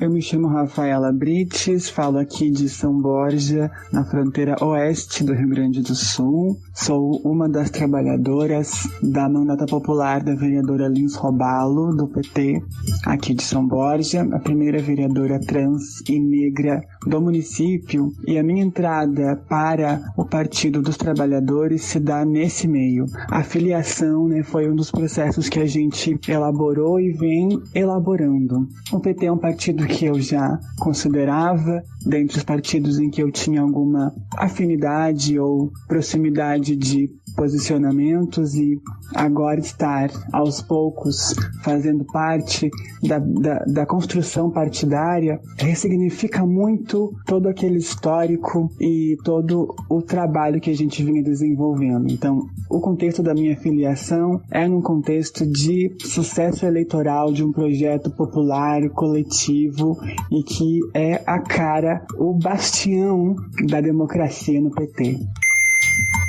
Eu 0.00 0.10
me 0.10 0.20
chamo 0.20 0.48
Rafaela 0.48 1.12
Brites, 1.12 1.88
falo 1.88 2.18
aqui 2.18 2.50
de 2.50 2.68
São 2.68 3.00
Borja, 3.00 3.70
na 3.92 4.04
fronteira 4.04 4.56
oeste 4.64 5.22
do 5.22 5.32
Rio 5.32 5.48
Grande 5.48 5.80
do 5.80 5.94
Sul. 5.94 6.58
Sou 6.74 7.20
uma 7.22 7.50
das 7.50 7.68
trabalhadoras 7.70 8.88
da 9.02 9.28
mandata 9.28 9.66
popular 9.66 10.22
da 10.22 10.34
vereadora 10.34 10.88
Lins 10.88 11.14
Robalo, 11.14 11.94
do 11.94 12.08
PT, 12.08 12.62
aqui 13.04 13.34
de 13.34 13.42
São 13.42 13.68
Borja, 13.68 14.26
a 14.32 14.38
primeira 14.38 14.80
vereadora 14.80 15.38
trans 15.38 16.00
e 16.08 16.18
negra 16.18 16.82
do 17.06 17.20
município. 17.20 18.10
E 18.26 18.38
a 18.38 18.42
minha 18.42 18.64
entrada 18.64 19.36
para 19.48 20.00
o 20.16 20.24
Partido 20.24 20.80
dos 20.80 20.96
Trabalhadores 20.96 21.82
se 21.82 22.00
dá 22.00 22.24
nesse 22.24 22.66
meio. 22.66 23.04
A 23.30 23.42
filiação 23.42 24.26
né, 24.26 24.42
foi 24.42 24.70
um 24.70 24.74
dos 24.74 24.90
processos 24.90 25.50
que 25.50 25.60
a 25.60 25.66
gente 25.66 26.18
elaborou 26.26 26.98
e 26.98 27.12
vem 27.12 27.60
elaborando. 27.74 28.66
O 28.90 28.98
PT 28.98 29.26
é 29.26 29.32
um 29.32 29.38
partido 29.38 29.86
que 29.86 30.06
eu 30.06 30.18
já 30.18 30.58
considerava 30.78 31.82
dentre 32.04 32.38
os 32.38 32.44
partidos 32.44 32.98
em 32.98 33.10
que 33.10 33.22
eu 33.22 33.30
tinha 33.30 33.60
alguma 33.60 34.14
afinidade 34.36 35.38
ou 35.38 35.70
proximidade 35.86 36.76
de 36.76 37.10
posicionamentos 37.36 38.54
e 38.54 38.78
agora 39.14 39.60
estar 39.60 40.10
aos 40.32 40.60
poucos 40.60 41.34
fazendo 41.62 42.04
parte 42.04 42.70
da, 43.02 43.18
da, 43.18 43.58
da, 43.64 43.86
construção 43.86 44.50
partidária 44.50 45.40
ressignifica 45.58 46.44
muito 46.46 47.12
todo 47.26 47.48
aquele 47.48 47.78
histórico 47.78 48.70
e 48.80 49.16
todo 49.24 49.74
o 49.88 50.02
trabalho 50.02 50.60
que 50.60 50.70
a 50.70 50.74
gente 50.74 51.02
vinha 51.02 51.22
desenvolvendo. 51.22 52.10
Então, 52.10 52.46
o 52.70 52.80
contexto 52.80 53.22
da 53.22 53.34
minha 53.34 53.56
filiação 53.56 54.40
é 54.50 54.66
num 54.68 54.80
contexto 54.80 55.46
de 55.46 55.94
sucesso 56.00 56.64
eleitoral 56.64 57.32
de 57.32 57.44
um 57.44 57.52
projeto 57.52 58.10
popular, 58.10 58.88
coletivo 58.90 59.98
e 60.30 60.42
que 60.42 60.80
é 60.94 61.22
a 61.26 61.38
cara, 61.40 61.91
o 62.16 62.34
bastião 62.34 63.34
da 63.66 63.80
democracia 63.80 64.60
no 64.60 64.70
PT. 64.70 65.18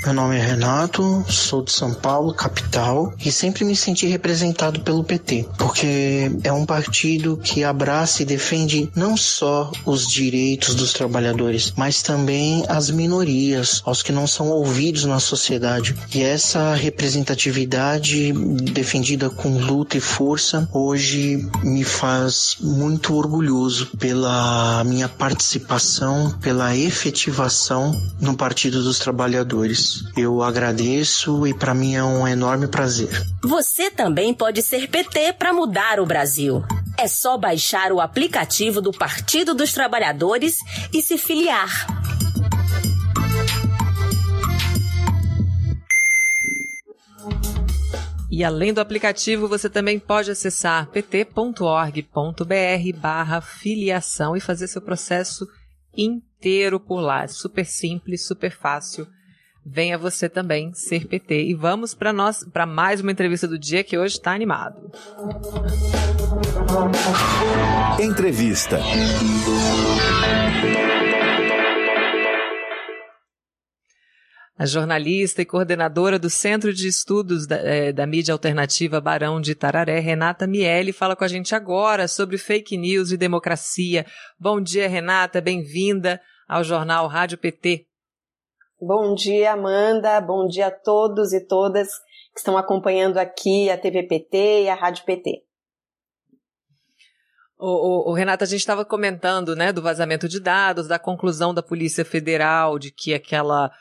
Meu 0.06 0.14
nome 0.14 0.36
é 0.36 0.42
Renato, 0.42 1.24
sou 1.30 1.64
de 1.64 1.72
São 1.72 1.94
Paulo, 1.94 2.34
capital, 2.34 3.14
e 3.24 3.32
sempre 3.32 3.64
me 3.64 3.74
senti 3.74 4.06
representado 4.06 4.82
pelo 4.82 5.02
PT, 5.02 5.48
porque 5.58 6.30
é 6.44 6.52
um 6.52 6.66
partido 6.66 7.38
que 7.38 7.64
abraça 7.64 8.22
e 8.22 8.26
defende 8.26 8.92
não 8.94 9.16
só 9.16 9.72
os 9.86 10.06
direitos 10.06 10.76
dos 10.76 10.92
trabalhadores, 10.92 11.74
mas 11.78 12.02
também 12.02 12.66
as 12.68 12.90
minorias, 12.90 13.82
aos 13.86 14.04
que 14.04 14.12
não 14.12 14.28
são 14.28 14.50
ouvidos 14.50 15.06
na 15.06 15.22
sociedade. 15.22 15.96
E 16.14 16.22
essa 16.22 16.76
representatividade 16.76 18.34
defendida 18.34 19.30
com 19.30 19.58
luta 19.58 19.96
e 19.96 20.02
força 20.02 20.68
hoje 20.74 21.48
me 21.64 21.86
faz 21.86 22.58
muito 22.60 23.16
orgulhoso 23.16 23.88
pela 23.98 24.84
minha 24.84 25.08
participação, 25.08 26.30
pela 26.42 26.76
efetivação 26.76 27.98
no 28.20 28.36
Partido 28.36 28.84
dos 28.84 29.00
Trabalhadores. 29.00 29.53
Eu 30.18 30.42
agradeço 30.42 31.46
e 31.46 31.54
para 31.54 31.74
mim 31.74 31.96
é 31.96 32.04
um 32.04 32.28
enorme 32.28 32.68
prazer. 32.68 33.10
Você 33.42 33.92
também 33.92 34.34
pode 34.34 34.62
ser 34.62 34.88
PT 34.88 35.34
para 35.34 35.54
mudar 35.54 36.00
o 36.00 36.06
Brasil. 36.06 36.64
É 36.98 37.08
só 37.08 37.38
baixar 37.38 37.92
o 37.92 38.02
aplicativo 38.02 38.82
do 38.82 38.92
Partido 38.92 39.54
dos 39.54 39.72
Trabalhadores 39.72 40.58
e 40.94 41.02
se 41.02 41.18
filiar. 41.18 41.88
E 48.32 48.44
além 48.44 48.74
do 48.74 48.82
aplicativo, 48.82 49.48
você 49.48 49.70
também 49.70 50.00
pode 50.00 50.32
acessar 50.32 50.88
pt.org.br 50.88 52.02
barra 52.96 53.42
filiação 53.42 54.36
e 54.36 54.40
fazer 54.40 54.68
seu 54.68 54.82
processo 54.82 55.48
inteiro 55.96 56.80
por 56.80 57.00
lá. 57.00 57.28
Super 57.28 57.66
simples, 57.66 58.26
super 58.26 58.52
fácil 58.52 59.08
venha 59.66 59.98
você 59.98 60.28
também 60.28 60.74
ser 60.74 61.08
PT. 61.08 61.44
E 61.44 61.54
vamos 61.54 61.94
para 61.94 62.12
nós 62.12 62.44
para 62.44 62.66
mais 62.66 63.02
uma 63.02 63.12
entrevista 63.12 63.48
do 63.48 63.58
dia 63.58 63.84
que 63.84 63.98
hoje 63.98 64.16
está 64.16 64.34
animado. 64.34 64.92
Entrevista. 68.00 68.80
A 74.56 74.66
jornalista 74.66 75.42
e 75.42 75.46
coordenadora 75.46 76.20
do 76.20 76.30
Centro 76.30 76.72
de 76.72 76.88
Estudos 76.88 77.48
da, 77.48 77.56
é, 77.58 77.92
da, 77.92 78.06
Mídia 78.06 78.34
Alternativa 78.34 79.02
Barão 79.02 79.42
de 79.42 79.56
Tararé, 79.56 80.00
Renata 80.00 80.46
Miele, 80.46 80.94
fala 80.94 81.16
com 81.16 81.24
a 81.24 81.28
gente 81.28 81.56
agora 81.56 82.08
sobre 82.08 82.38
fake 82.38 82.78
news 82.78 83.12
e 83.12 83.18
democracia. 83.18 84.06
Bom 84.40 84.62
dia, 84.62 84.88
Renata, 84.88 85.42
bem-vinda 85.42 86.22
ao 86.48 86.64
jornal 86.64 87.08
Rádio 87.08 87.38
PT. 87.40 87.88
Bom 88.86 89.16
dia, 89.16 89.54
Amanda. 89.54 90.20
Bom 90.20 90.46
dia 90.46 90.68
a 90.68 90.72
todos 90.72 91.32
e 91.32 91.40
todas 91.40 91.88
que 92.34 92.40
estão 92.40 92.58
acompanhando 92.58 93.18
aqui 93.18 93.70
a 93.70 93.78
TV 93.78 94.04
PT 94.04 94.64
e 94.64 94.70
a 94.70 94.76
Rádio 94.76 95.06
PT. 95.06 95.42
O, 97.58 98.10
o, 98.10 98.12
o 98.12 98.14
Renata, 98.14 98.44
a 98.44 98.48
gente 98.48 98.60
estava 98.60 98.84
comentando, 98.84 99.56
né, 99.56 99.72
do 99.72 99.82
vazamento 99.82 100.28
de 100.28 100.38
dados, 100.38 100.86
da 100.86 101.00
conclusão 101.00 101.54
da 101.54 101.64
Polícia 101.64 102.04
Federal 102.04 102.78
de 102.78 102.92
que 102.92 103.14
aquela, 103.14 103.72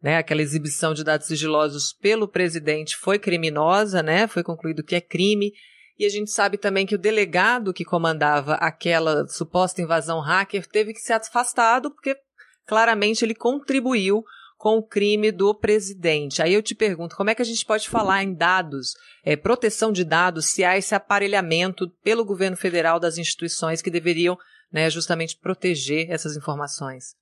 né, 0.00 0.18
aquela 0.18 0.42
exibição 0.42 0.94
de 0.94 1.02
dados 1.02 1.26
sigilosos 1.26 1.92
pelo 1.92 2.28
presidente 2.28 2.96
foi 2.96 3.18
criminosa, 3.18 4.00
né, 4.00 4.28
foi 4.28 4.44
concluído 4.44 4.84
que 4.84 4.94
é 4.94 5.00
crime. 5.00 5.52
E 5.98 6.06
a 6.06 6.08
gente 6.08 6.30
sabe 6.30 6.56
também 6.56 6.86
que 6.86 6.94
o 6.94 6.98
delegado 6.98 7.74
que 7.74 7.84
comandava 7.84 8.54
aquela 8.54 9.26
suposta 9.26 9.82
invasão 9.82 10.20
hacker 10.20 10.68
teve 10.68 10.92
que 10.92 11.00
ser 11.00 11.14
afastado 11.14 11.90
porque 11.90 12.16
claramente 12.64 13.24
ele 13.24 13.34
contribuiu 13.34 14.22
com 14.62 14.76
o 14.76 14.82
crime 14.82 15.32
do 15.32 15.52
presidente. 15.52 16.40
Aí 16.40 16.54
eu 16.54 16.62
te 16.62 16.72
pergunto, 16.72 17.16
como 17.16 17.28
é 17.28 17.34
que 17.34 17.42
a 17.42 17.44
gente 17.44 17.66
pode 17.66 17.88
falar 17.88 18.22
em 18.22 18.32
dados, 18.32 18.92
é, 19.24 19.34
proteção 19.34 19.90
de 19.90 20.04
dados, 20.04 20.52
se 20.52 20.62
há 20.62 20.78
esse 20.78 20.94
aparelhamento 20.94 21.90
pelo 22.04 22.24
governo 22.24 22.56
federal 22.56 23.00
das 23.00 23.18
instituições 23.18 23.82
que 23.82 23.90
deveriam 23.90 24.38
né, 24.72 24.88
justamente 24.88 25.36
proteger 25.36 26.08
essas 26.08 26.36
informações? 26.36 27.16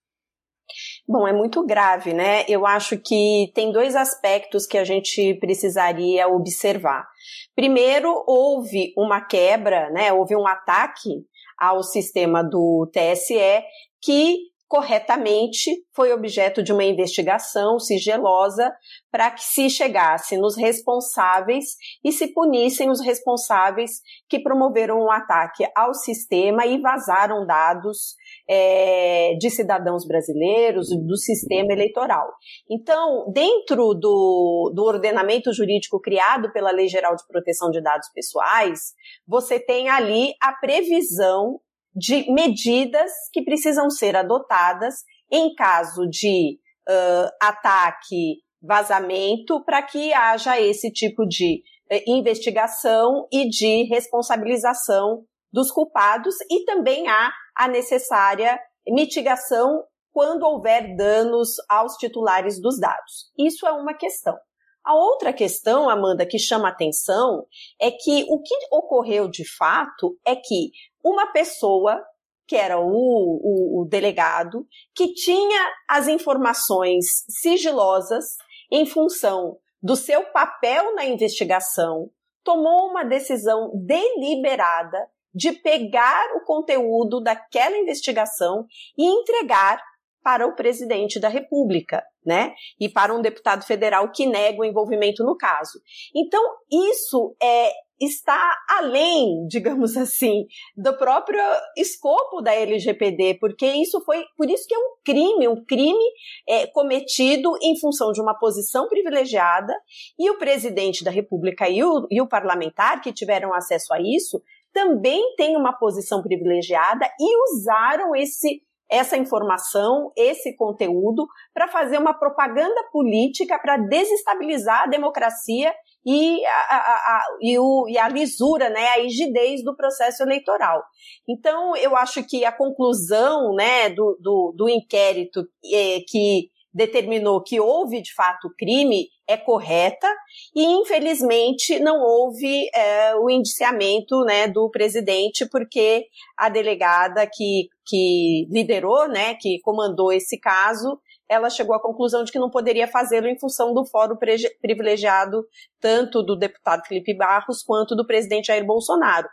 Bom, 1.09 1.27
é 1.27 1.33
muito 1.33 1.65
grave, 1.65 2.13
né? 2.13 2.45
Eu 2.47 2.67
acho 2.67 2.99
que 2.99 3.51
tem 3.55 3.73
dois 3.73 3.97
aspectos 3.97 4.67
que 4.67 4.77
a 4.77 4.85
gente 4.85 5.33
precisaria 5.41 6.29
observar. 6.29 7.09
Primeiro, 7.57 8.23
houve 8.27 8.93
uma 8.95 9.23
quebra, 9.23 9.89
né? 9.93 10.13
Houve 10.13 10.37
um 10.37 10.47
ataque 10.47 11.25
ao 11.59 11.83
sistema 11.83 12.43
do 12.43 12.87
TSE 12.93 13.65
que 14.03 14.50
corretamente 14.71 15.85
foi 15.93 16.13
objeto 16.13 16.63
de 16.63 16.73
uma 16.73 16.85
investigação 16.85 17.81
sigilosa 17.81 18.73
para 19.11 19.29
que 19.33 19.43
se 19.43 19.69
chegasse 19.69 20.39
nos 20.39 20.57
responsáveis 20.57 21.75
e 22.05 22.13
se 22.13 22.33
punissem 22.33 22.89
os 22.89 23.05
responsáveis 23.05 24.01
que 24.29 24.39
promoveram 24.39 25.01
um 25.01 25.11
ataque 25.11 25.67
ao 25.77 25.93
sistema 25.93 26.65
e 26.67 26.81
vazaram 26.81 27.45
dados 27.45 28.15
é, 28.49 29.35
de 29.41 29.51
cidadãos 29.51 30.07
brasileiros, 30.07 30.87
do 31.05 31.17
sistema 31.17 31.73
eleitoral. 31.73 32.29
Então, 32.71 33.29
dentro 33.33 33.93
do, 33.93 34.71
do 34.73 34.85
ordenamento 34.85 35.53
jurídico 35.53 36.01
criado 36.01 36.53
pela 36.53 36.71
Lei 36.71 36.87
Geral 36.87 37.17
de 37.17 37.27
Proteção 37.27 37.73
de 37.73 37.83
Dados 37.83 38.09
Pessoais, 38.15 38.93
você 39.27 39.59
tem 39.59 39.89
ali 39.89 40.33
a 40.41 40.53
previsão 40.53 41.59
de 41.95 42.31
medidas 42.33 43.11
que 43.33 43.43
precisam 43.43 43.91
ser 43.91 44.17
adotadas 44.17 44.95
em 45.31 45.55
caso 45.55 46.09
de 46.09 46.59
uh, 46.89 47.31
ataque, 47.41 48.39
vazamento, 48.63 49.65
para 49.65 49.83
que 49.83 50.13
haja 50.13 50.61
esse 50.61 50.91
tipo 50.93 51.27
de 51.27 51.63
uh, 51.91 52.03
investigação 52.07 53.27
e 53.33 53.49
de 53.49 53.85
responsabilização 53.85 55.25
dos 55.53 55.71
culpados 55.71 56.37
e 56.51 56.65
também 56.65 57.09
há 57.09 57.33
a 57.57 57.69
necessária 57.69 58.59
mitigação 58.87 59.85
quando 60.13 60.43
houver 60.43 60.97
danos 60.97 61.55
aos 61.69 61.97
titulares 61.97 62.61
dos 62.61 62.79
dados. 62.79 63.31
Isso 63.39 63.67
é 63.67 63.73
uma 63.73 63.95
questão. 63.95 64.37
A 64.85 64.95
outra 64.95 65.33
questão, 65.33 65.91
Amanda, 65.91 66.27
que 66.27 66.39
chama 66.39 66.69
atenção 66.69 67.47
é 67.81 67.91
que 67.91 68.25
o 68.29 68.43
que 68.43 68.55
ocorreu 68.73 69.29
de 69.29 69.45
fato 69.57 70.19
é 70.27 70.35
que 70.35 70.71
uma 71.05 71.33
pessoa, 71.33 72.03
que 72.47 72.57
era 72.57 72.79
o, 72.79 72.87
o, 72.87 73.83
o 73.83 73.85
delegado, 73.87 74.67
que 74.95 75.13
tinha 75.15 75.73
as 75.89 76.09
informações 76.09 77.25
sigilosas 77.29 78.37
em 78.71 78.87
função 78.87 79.59
do 79.83 79.97
seu 79.97 80.25
papel 80.33 80.95
na 80.95 81.05
investigação, 81.05 82.11
tomou 82.45 82.91
uma 82.91 83.05
decisão 83.05 83.71
deliberada 83.75 85.09
de 85.35 85.53
pegar 85.53 86.37
o 86.37 86.45
conteúdo 86.45 87.21
daquela 87.21 87.77
investigação 87.77 88.67
e 88.99 89.05
entregar 89.05 89.83
para 90.23 90.47
o 90.47 90.55
presidente 90.55 91.19
da 91.19 91.29
República, 91.29 92.05
né? 92.25 92.53
E 92.79 92.89
para 92.89 93.15
um 93.15 93.23
deputado 93.23 93.65
federal 93.65 94.11
que 94.11 94.27
nega 94.27 94.61
o 94.61 94.65
envolvimento 94.65 95.25
no 95.25 95.37
caso. 95.37 95.81
Então, 96.15 96.43
isso 96.71 97.35
é 97.43 97.71
está 98.01 98.57
além, 98.67 99.47
digamos 99.47 99.95
assim, 99.97 100.47
do 100.75 100.97
próprio 100.97 101.43
escopo 101.77 102.41
da 102.41 102.55
LGPD, 102.55 103.37
porque 103.39 103.67
isso 103.67 104.01
foi, 104.05 104.25
por 104.37 104.49
isso 104.49 104.67
que 104.67 104.75
é 104.75 104.79
um 104.79 104.95
crime, 105.05 105.49
um 105.49 105.63
crime 105.65 106.05
é, 106.49 106.67
cometido 106.69 107.53
em 107.63 107.79
função 107.79 108.11
de 108.13 108.23
uma 108.23 108.35
posição 108.35 108.89
privilegiada, 108.89 109.75
e 110.19 110.31
o 110.31 110.39
presidente 110.39 111.05
da 111.05 111.11
República 111.11 111.69
e 111.69 111.85
o, 111.85 112.07
e 112.11 112.23
o 112.23 112.29
parlamentar 112.29 113.03
que 113.03 113.13
tiveram 113.13 113.53
acesso 113.53 113.93
a 113.93 114.01
isso 114.01 114.41
também 114.73 115.35
têm 115.37 115.57
uma 115.57 115.73
posição 115.73 116.23
privilegiada 116.23 117.05
e 117.19 117.53
usaram 117.53 118.15
esse 118.15 118.63
essa 118.91 119.17
informação, 119.17 120.11
esse 120.17 120.57
conteúdo, 120.57 121.27
para 121.55 121.69
fazer 121.69 121.99
uma 121.99 122.13
propaganda 122.13 122.83
política 122.93 123.59
para 123.59 123.77
desestabilizar 123.77 124.83
a 124.83 124.87
democracia 124.87 125.73
e 126.05 126.45
a, 126.45 126.51
a, 126.51 126.77
a, 126.77 127.25
e, 127.41 127.59
o, 127.59 127.87
e 127.89 127.99
a 127.99 128.09
lisura, 128.09 128.69
né, 128.69 128.89
a 128.89 129.03
rigidez 129.03 129.63
do 129.63 129.77
processo 129.77 130.23
eleitoral. 130.23 130.83
Então, 131.29 131.77
eu 131.77 131.97
acho 131.97 132.25
que 132.25 132.45
a 132.45 132.53
conclusão 132.53 133.55
né, 133.55 133.91
do, 133.91 134.19
do, 134.21 134.55
do 134.57 134.69
inquérito 134.69 135.47
é, 135.73 136.01
que 136.09 136.51
determinou 136.73 137.43
que 137.43 137.61
houve 137.61 138.01
de 138.01 138.15
fato 138.15 138.53
crime 138.57 139.09
é 139.27 139.37
correta 139.37 140.07
e 140.55 140.65
infelizmente 140.65 141.79
não 141.81 142.01
houve 142.01 142.69
é, 142.75 143.15
o 143.17 143.29
indiciamento 143.29 144.25
né, 144.25 144.49
do 144.49 144.71
presidente 144.71 145.49
porque 145.49 146.07
a 146.37 146.49
delegada 146.49 147.29
que, 147.33 147.69
que 147.87 148.47
liderou, 148.51 149.09
né, 149.09 149.35
que 149.35 149.61
comandou 149.61 150.13
esse 150.13 150.39
caso, 150.39 150.99
ela 151.29 151.49
chegou 151.49 151.77
à 151.77 151.81
conclusão 151.81 152.25
de 152.25 152.33
que 152.33 152.41
não 152.41 152.51
poderia 152.51 152.89
fazê-lo 152.89 153.29
em 153.29 153.39
função 153.39 153.73
do 153.73 153.85
fórum 153.85 154.17
privilegiado 154.61 155.45
tanto 155.81 156.25
do 156.25 156.37
deputado 156.37 156.85
Felipe 156.87 157.15
Barros 157.15 157.63
quanto 157.63 157.95
do 157.95 158.05
presidente 158.05 158.47
Jair 158.47 158.67
Bolsonaro. 158.67 159.29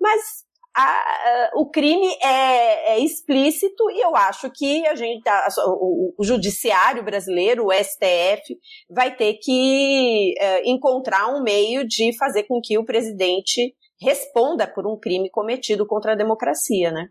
Mas 0.00 0.45
a, 0.76 1.50
o 1.54 1.70
crime 1.70 2.06
é, 2.22 2.92
é, 2.92 2.98
explícito 3.00 3.90
e 3.90 4.04
eu 4.04 4.14
acho 4.14 4.50
que 4.50 4.86
a 4.86 4.94
gente, 4.94 5.26
a, 5.26 5.48
o, 5.66 6.14
o, 6.18 6.24
judiciário 6.24 7.02
brasileiro, 7.02 7.66
o 7.66 7.72
STF, 7.72 8.58
vai 8.90 9.16
ter 9.16 9.38
que 9.40 10.34
é, 10.38 10.68
encontrar 10.68 11.28
um 11.28 11.42
meio 11.42 11.86
de 11.86 12.14
fazer 12.18 12.42
com 12.42 12.60
que 12.62 12.76
o 12.76 12.84
presidente 12.84 13.74
responda 13.98 14.66
por 14.66 14.86
um 14.86 14.98
crime 14.98 15.30
cometido 15.30 15.86
contra 15.86 16.12
a 16.12 16.16
democracia, 16.16 16.92
né? 16.92 17.08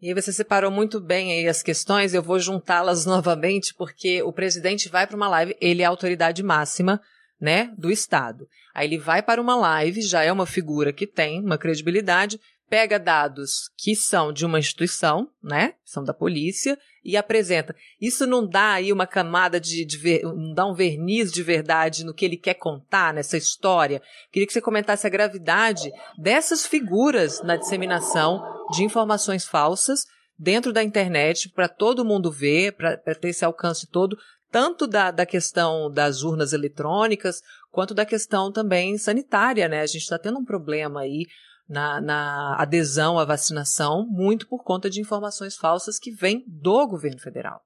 E 0.00 0.14
você 0.14 0.32
separou 0.32 0.70
muito 0.70 1.00
bem 1.00 1.32
aí 1.32 1.46
as 1.46 1.62
questões, 1.62 2.14
eu 2.14 2.22
vou 2.22 2.38
juntá-las 2.38 3.04
novamente, 3.04 3.74
porque 3.74 4.22
o 4.22 4.32
presidente 4.32 4.88
vai 4.88 5.06
para 5.06 5.16
uma 5.16 5.28
live, 5.28 5.56
ele 5.60 5.82
é 5.82 5.84
a 5.84 5.88
autoridade 5.90 6.42
máxima, 6.42 7.02
né, 7.40 7.72
do 7.76 7.90
Estado. 7.90 8.48
Aí 8.74 8.86
ele 8.86 8.98
vai 8.98 9.22
para 9.22 9.40
uma 9.40 9.56
live, 9.56 10.02
já 10.02 10.22
é 10.22 10.32
uma 10.32 10.46
figura 10.46 10.92
que 10.92 11.06
tem 11.06 11.40
uma 11.42 11.58
credibilidade, 11.58 12.40
pega 12.68 12.98
dados 12.98 13.70
que 13.76 13.96
são 13.96 14.32
de 14.32 14.44
uma 14.44 14.58
instituição, 14.58 15.30
né, 15.42 15.74
são 15.84 16.04
da 16.04 16.12
polícia, 16.12 16.78
e 17.04 17.16
apresenta. 17.16 17.74
Isso 17.98 18.26
não 18.26 18.46
dá 18.46 18.72
aí 18.72 18.92
uma 18.92 19.06
camada 19.06 19.58
de, 19.58 19.84
de 19.84 19.96
ver, 19.96 20.22
não 20.24 20.52
dá 20.52 20.66
um 20.66 20.74
verniz 20.74 21.32
de 21.32 21.42
verdade 21.42 22.04
no 22.04 22.12
que 22.12 22.24
ele 22.24 22.36
quer 22.36 22.54
contar 22.54 23.14
nessa 23.14 23.36
história. 23.36 24.02
Queria 24.30 24.46
que 24.46 24.52
você 24.52 24.60
comentasse 24.60 25.06
a 25.06 25.10
gravidade 25.10 25.90
dessas 26.18 26.66
figuras 26.66 27.42
na 27.42 27.56
disseminação 27.56 28.42
de 28.72 28.84
informações 28.84 29.46
falsas 29.46 30.04
dentro 30.38 30.72
da 30.72 30.84
internet 30.84 31.48
para 31.48 31.66
todo 31.66 32.04
mundo 32.04 32.30
ver, 32.30 32.72
para 32.72 32.96
ter 32.96 33.28
esse 33.28 33.44
alcance 33.44 33.88
todo, 33.90 34.16
tanto 34.50 34.86
da, 34.86 35.10
da 35.10 35.26
questão 35.26 35.90
das 35.90 36.22
urnas 36.22 36.52
eletrônicas, 36.52 37.40
quanto 37.70 37.94
da 37.94 38.04
questão 38.04 38.50
também 38.50 38.96
sanitária, 38.98 39.68
né? 39.68 39.80
A 39.80 39.86
gente 39.86 40.02
está 40.02 40.18
tendo 40.18 40.38
um 40.38 40.44
problema 40.44 41.00
aí 41.00 41.26
na, 41.68 42.00
na, 42.00 42.56
adesão 42.58 43.18
à 43.18 43.24
vacinação, 43.24 44.06
muito 44.08 44.48
por 44.48 44.64
conta 44.64 44.88
de 44.88 45.00
informações 45.00 45.56
falsas 45.56 45.98
que 45.98 46.10
vêm 46.10 46.42
do 46.46 46.86
governo 46.86 47.20
federal. 47.20 47.60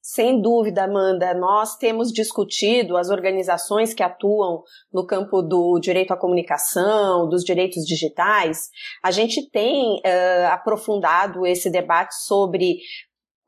Sem 0.00 0.40
dúvida, 0.40 0.84
Amanda, 0.84 1.34
nós 1.34 1.76
temos 1.76 2.10
discutido 2.10 2.96
as 2.96 3.10
organizações 3.10 3.92
que 3.92 4.02
atuam 4.02 4.62
no 4.90 5.04
campo 5.04 5.42
do 5.42 5.78
direito 5.80 6.12
à 6.12 6.16
comunicação, 6.16 7.28
dos 7.28 7.44
direitos 7.44 7.84
digitais. 7.84 8.68
A 9.04 9.10
gente 9.10 9.50
tem 9.50 9.96
uh, 9.96 10.46
aprofundado 10.50 11.44
esse 11.44 11.68
debate 11.70 12.14
sobre 12.24 12.78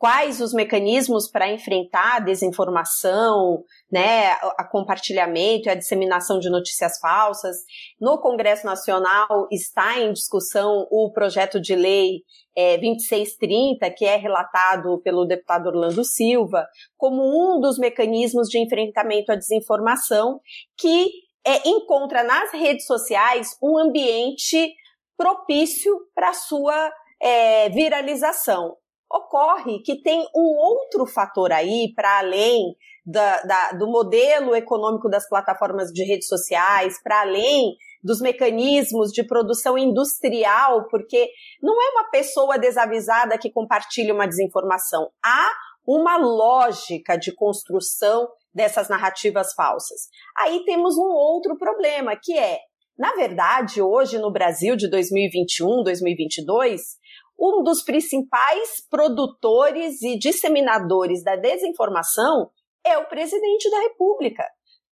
quais 0.00 0.40
os 0.40 0.54
mecanismos 0.54 1.30
para 1.30 1.52
enfrentar 1.52 2.16
a 2.16 2.20
desinformação, 2.20 3.62
né, 3.92 4.30
a 4.56 4.64
compartilhamento 4.64 5.68
e 5.68 5.70
a 5.70 5.74
disseminação 5.74 6.38
de 6.38 6.48
notícias 6.48 6.98
falsas. 6.98 7.58
No 8.00 8.18
Congresso 8.18 8.64
Nacional 8.64 9.46
está 9.52 10.00
em 10.00 10.10
discussão 10.14 10.88
o 10.90 11.12
projeto 11.12 11.60
de 11.60 11.76
lei 11.76 12.22
é, 12.56 12.78
2630, 12.78 13.90
que 13.90 14.06
é 14.06 14.16
relatado 14.16 15.02
pelo 15.02 15.26
deputado 15.26 15.66
Orlando 15.66 16.02
Silva, 16.02 16.66
como 16.96 17.22
um 17.22 17.60
dos 17.60 17.78
mecanismos 17.78 18.48
de 18.48 18.58
enfrentamento 18.58 19.30
à 19.30 19.36
desinformação 19.36 20.40
que 20.78 21.10
é, 21.46 21.68
encontra 21.68 22.24
nas 22.24 22.50
redes 22.52 22.86
sociais 22.86 23.54
um 23.62 23.76
ambiente 23.76 24.72
propício 25.14 25.94
para 26.14 26.32
sua 26.32 26.90
é, 27.20 27.68
viralização 27.68 28.78
ocorre 29.10 29.80
que 29.82 30.00
tem 30.00 30.20
um 30.34 30.56
outro 30.56 31.04
fator 31.06 31.50
aí, 31.52 31.92
para 31.94 32.18
além 32.18 32.76
da, 33.04 33.42
da, 33.42 33.72
do 33.72 33.86
modelo 33.88 34.54
econômico 34.54 35.08
das 35.08 35.28
plataformas 35.28 35.90
de 35.90 36.04
redes 36.04 36.28
sociais, 36.28 37.02
para 37.02 37.22
além 37.22 37.76
dos 38.02 38.20
mecanismos 38.20 39.12
de 39.12 39.22
produção 39.22 39.76
industrial, 39.76 40.86
porque 40.88 41.28
não 41.62 41.74
é 41.82 41.90
uma 41.90 42.10
pessoa 42.10 42.58
desavisada 42.58 43.36
que 43.36 43.50
compartilha 43.50 44.14
uma 44.14 44.26
desinformação. 44.28 45.10
Há 45.22 45.50
uma 45.86 46.16
lógica 46.16 47.16
de 47.16 47.34
construção 47.34 48.28
dessas 48.54 48.88
narrativas 48.88 49.52
falsas. 49.54 50.08
Aí 50.38 50.64
temos 50.64 50.96
um 50.96 51.08
outro 51.08 51.56
problema, 51.58 52.16
que 52.16 52.38
é, 52.38 52.58
na 52.98 53.12
verdade, 53.14 53.82
hoje 53.82 54.18
no 54.18 54.30
Brasil 54.30 54.76
de 54.76 54.88
2021, 54.88 55.82
2022, 55.82 56.99
um 57.40 57.62
dos 57.62 57.82
principais 57.82 58.86
produtores 58.90 60.02
e 60.02 60.18
disseminadores 60.18 61.24
da 61.24 61.36
desinformação 61.36 62.50
é 62.84 62.98
o 62.98 63.08
presidente 63.08 63.70
da 63.70 63.80
República. 63.80 64.44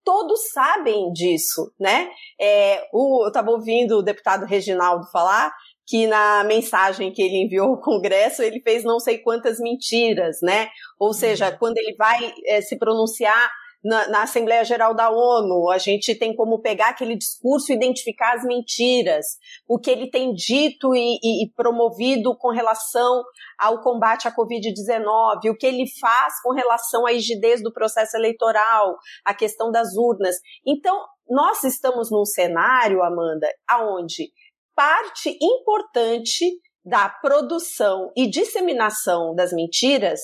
Todos 0.05 0.51
sabem 0.51 1.13
disso, 1.13 1.71
né? 1.79 2.11
É, 2.41 2.89
o, 2.93 3.25
eu 3.25 3.29
estava 3.29 3.51
ouvindo 3.51 3.99
o 3.99 4.03
deputado 4.03 4.47
Reginaldo 4.47 5.11
falar 5.11 5.53
que 5.87 6.07
na 6.07 6.45
mensagem 6.45 7.13
que 7.13 7.23
ele 7.23 7.45
enviou 7.45 7.69
ao 7.69 7.81
Congresso 7.81 8.43
ele 8.43 8.61
fez 8.61 8.85
não 8.85 8.99
sei 8.99 9.19
quantas 9.19 9.59
mentiras, 9.59 10.39
né? 10.43 10.69
Ou 10.99 11.13
seja, 11.13 11.51
uhum. 11.51 11.59
quando 11.59 11.77
ele 11.77 11.95
vai 11.97 12.33
é, 12.47 12.63
se 12.63 12.79
pronunciar 12.79 13.51
na, 13.83 14.09
na, 14.09 14.23
Assembleia 14.23 14.65
Geral 14.65 14.95
da 14.95 15.11
ONU, 15.11 15.71
a 15.71 15.79
gente 15.79 16.15
tem 16.15 16.35
como 16.35 16.61
pegar 16.61 16.89
aquele 16.89 17.17
discurso 17.17 17.73
e 17.73 17.77
identificar 17.77 18.35
as 18.35 18.45
mentiras, 18.45 19.25
o 19.69 19.79
que 19.79 19.91
ele 19.91 20.11
tem 20.11 20.33
dito 20.33 20.95
e, 20.95 21.19
e, 21.23 21.45
e 21.45 21.53
promovido 21.55 22.37
com 22.37 22.51
relação 22.51 23.23
ao 23.59 23.81
combate 23.81 24.27
à 24.27 24.35
Covid-19, 24.35 25.51
o 25.51 25.57
que 25.57 25.67
ele 25.67 25.85
faz 26.01 26.41
com 26.43 26.53
relação 26.53 27.07
à 27.07 27.11
rigidez 27.11 27.63
do 27.63 27.73
processo 27.73 28.17
eleitoral, 28.17 28.97
a 29.25 29.33
questão 29.33 29.71
das 29.71 29.97
urnas. 29.97 30.37
Então, 30.67 31.01
nós 31.29 31.63
estamos 31.63 32.11
num 32.11 32.25
cenário, 32.25 33.03
Amanda, 33.03 33.49
aonde 33.69 34.31
parte 34.75 35.37
importante 35.43 36.47
da 36.85 37.09
produção 37.09 38.11
e 38.17 38.29
disseminação 38.29 39.35
das 39.35 39.53
mentiras 39.53 40.21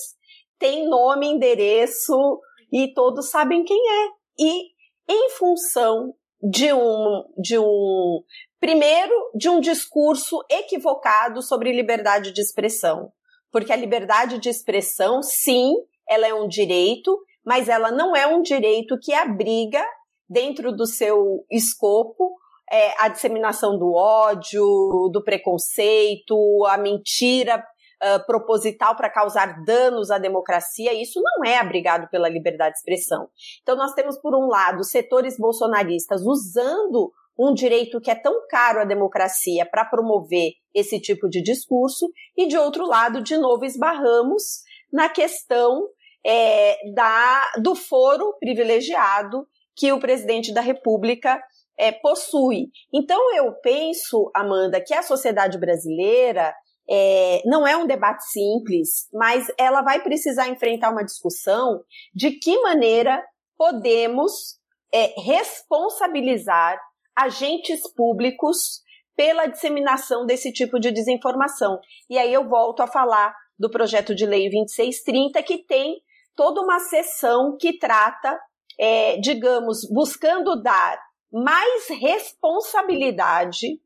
tem 0.57 0.87
nome, 0.87 1.27
endereço, 1.27 2.39
e 2.75 2.93
todos 2.93 3.29
sabem 3.29 3.63
quem 3.63 3.77
é. 3.77 4.07
E 4.37 4.65
em 5.07 5.29
função 5.29 6.13
de 6.41 6.73
um, 6.73 7.23
de 7.37 7.57
um, 7.57 8.21
primeiro, 8.59 9.13
de 9.33 9.47
um 9.47 9.61
discurso 9.61 10.43
equivocado 10.51 11.41
sobre 11.41 11.71
liberdade 11.71 12.33
de 12.33 12.41
expressão. 12.41 13.13
Porque 13.49 13.71
a 13.71 13.77
liberdade 13.77 14.39
de 14.39 14.49
expressão, 14.49 15.23
sim, 15.23 15.73
ela 16.07 16.27
é 16.27 16.33
um 16.33 16.49
direito, 16.49 17.17
mas 17.45 17.69
ela 17.69 17.91
não 17.91 18.13
é 18.13 18.27
um 18.27 18.41
direito 18.41 18.99
que 19.01 19.13
abriga 19.13 19.81
dentro 20.27 20.75
do 20.75 20.85
seu 20.85 21.45
escopo 21.49 22.35
é, 22.69 22.93
a 22.99 23.07
disseminação 23.07 23.77
do 23.77 23.93
ódio, 23.93 25.09
do 25.13 25.23
preconceito, 25.23 26.65
a 26.65 26.77
mentira 26.77 27.63
uh, 28.03 28.25
proposital 28.25 28.95
para 28.95 29.09
causar 29.09 29.63
danos 29.63 30.11
à 30.11 30.17
democracia, 30.17 30.93
isso 30.93 31.21
não 31.21 31.49
é 31.49 31.57
abrigado 31.57 32.09
pela 32.09 32.29
liberdade 32.29 32.73
de 32.73 32.79
expressão. 32.79 33.29
Então, 33.61 33.75
nós 33.75 33.93
temos, 33.93 34.17
por 34.19 34.35
um 34.35 34.47
lado, 34.47 34.83
setores 34.83 35.37
bolsonaristas 35.37 36.21
usando 36.21 37.11
um 37.37 37.53
direito 37.53 37.99
que 37.99 38.09
é 38.09 38.15
tão 38.15 38.47
caro 38.49 38.79
à 38.79 38.85
democracia 38.85 39.65
para 39.65 39.85
promover 39.85 40.51
esse 40.73 40.99
tipo 40.99 41.29
de 41.29 41.41
discurso, 41.41 42.09
e 42.35 42.47
de 42.47 42.57
outro 42.57 42.85
lado, 42.85 43.21
de 43.21 43.37
novo, 43.37 43.65
esbarramos 43.65 44.61
na 44.91 45.09
questão 45.09 45.87
é, 46.25 46.77
da, 46.93 47.51
do 47.61 47.75
foro 47.75 48.35
privilegiado 48.39 49.45
que 49.75 49.91
o 49.91 49.99
presidente 49.99 50.53
da 50.53 50.61
República 50.61 51.41
é, 51.77 51.91
possui. 51.91 52.69
Então, 52.93 53.35
eu 53.35 53.53
penso, 53.61 54.31
Amanda, 54.33 54.81
que 54.81 54.93
a 54.93 55.03
sociedade 55.03 55.57
brasileira 55.59 56.53
é, 56.89 57.41
não 57.45 57.65
é 57.67 57.75
um 57.75 57.87
debate 57.87 58.23
simples, 58.25 59.07
mas 59.13 59.47
ela 59.57 59.81
vai 59.81 60.01
precisar 60.01 60.47
enfrentar 60.47 60.91
uma 60.91 61.03
discussão 61.03 61.83
de 62.13 62.31
que 62.31 62.59
maneira 62.61 63.23
podemos 63.57 64.59
é, 64.93 65.13
responsabilizar 65.21 66.79
agentes 67.15 67.81
públicos 67.93 68.83
pela 69.15 69.45
disseminação 69.47 70.25
desse 70.25 70.51
tipo 70.51 70.79
de 70.79 70.91
desinformação. 70.91 71.79
E 72.09 72.17
aí 72.17 72.33
eu 72.33 72.47
volto 72.47 72.81
a 72.81 72.87
falar 72.87 73.33
do 73.57 73.69
projeto 73.69 74.13
de 74.13 74.25
lei 74.25 74.49
2630, 74.49 75.41
que 75.43 75.59
tem 75.59 76.01
toda 76.35 76.61
uma 76.61 76.79
sessão 76.79 77.55
que 77.57 77.79
trata, 77.79 78.37
é, 78.77 79.17
digamos, 79.17 79.89
buscando 79.89 80.61
dar 80.61 80.99
mais 81.31 81.87
responsabilidade 81.87 83.79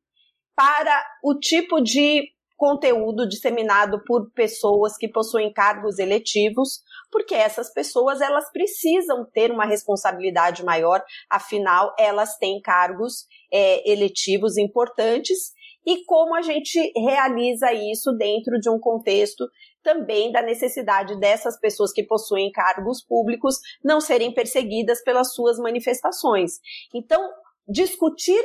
para 0.56 1.06
o 1.24 1.36
tipo 1.36 1.80
de 1.80 2.28
conteúdo 2.60 3.26
disseminado 3.26 4.03
por 4.05 4.30
pessoas 4.34 4.97
que 4.97 5.07
possuem 5.07 5.51
cargos 5.53 5.97
eletivos, 5.97 6.82
porque 7.10 7.34
essas 7.34 7.72
pessoas 7.74 8.20
elas 8.20 8.51
precisam 8.51 9.26
ter 9.34 9.49
uma 9.49 9.66
responsabilidade 9.66 10.62
maior, 10.66 11.01
afinal 11.30 11.95
elas 11.97 12.38
têm 12.38 12.60
cargos 12.60 13.26
é, 13.51 13.89
eletivos 13.89 14.57
importantes 14.57 15.53
e 15.86 16.03
como 16.03 16.36
a 16.36 16.41
gente 16.41 16.91
realiza 16.97 17.72
isso 17.72 18.12
dentro 18.18 18.60
de 18.60 18.70
um 18.70 18.78
contexto 18.78 19.47
também 19.82 20.30
da 20.30 20.41
necessidade 20.41 21.18
dessas 21.18 21.57
pessoas 21.57 21.93
que 21.93 22.03
possuem 22.03 22.51
cargos 22.51 23.01
públicos 23.01 23.55
não 23.82 24.01
serem 24.01 24.34
perseguidas 24.34 25.01
pelas 25.01 25.34
suas 25.34 25.57
manifestações. 25.57 26.60
Então, 26.93 27.22
discutir 27.66 28.43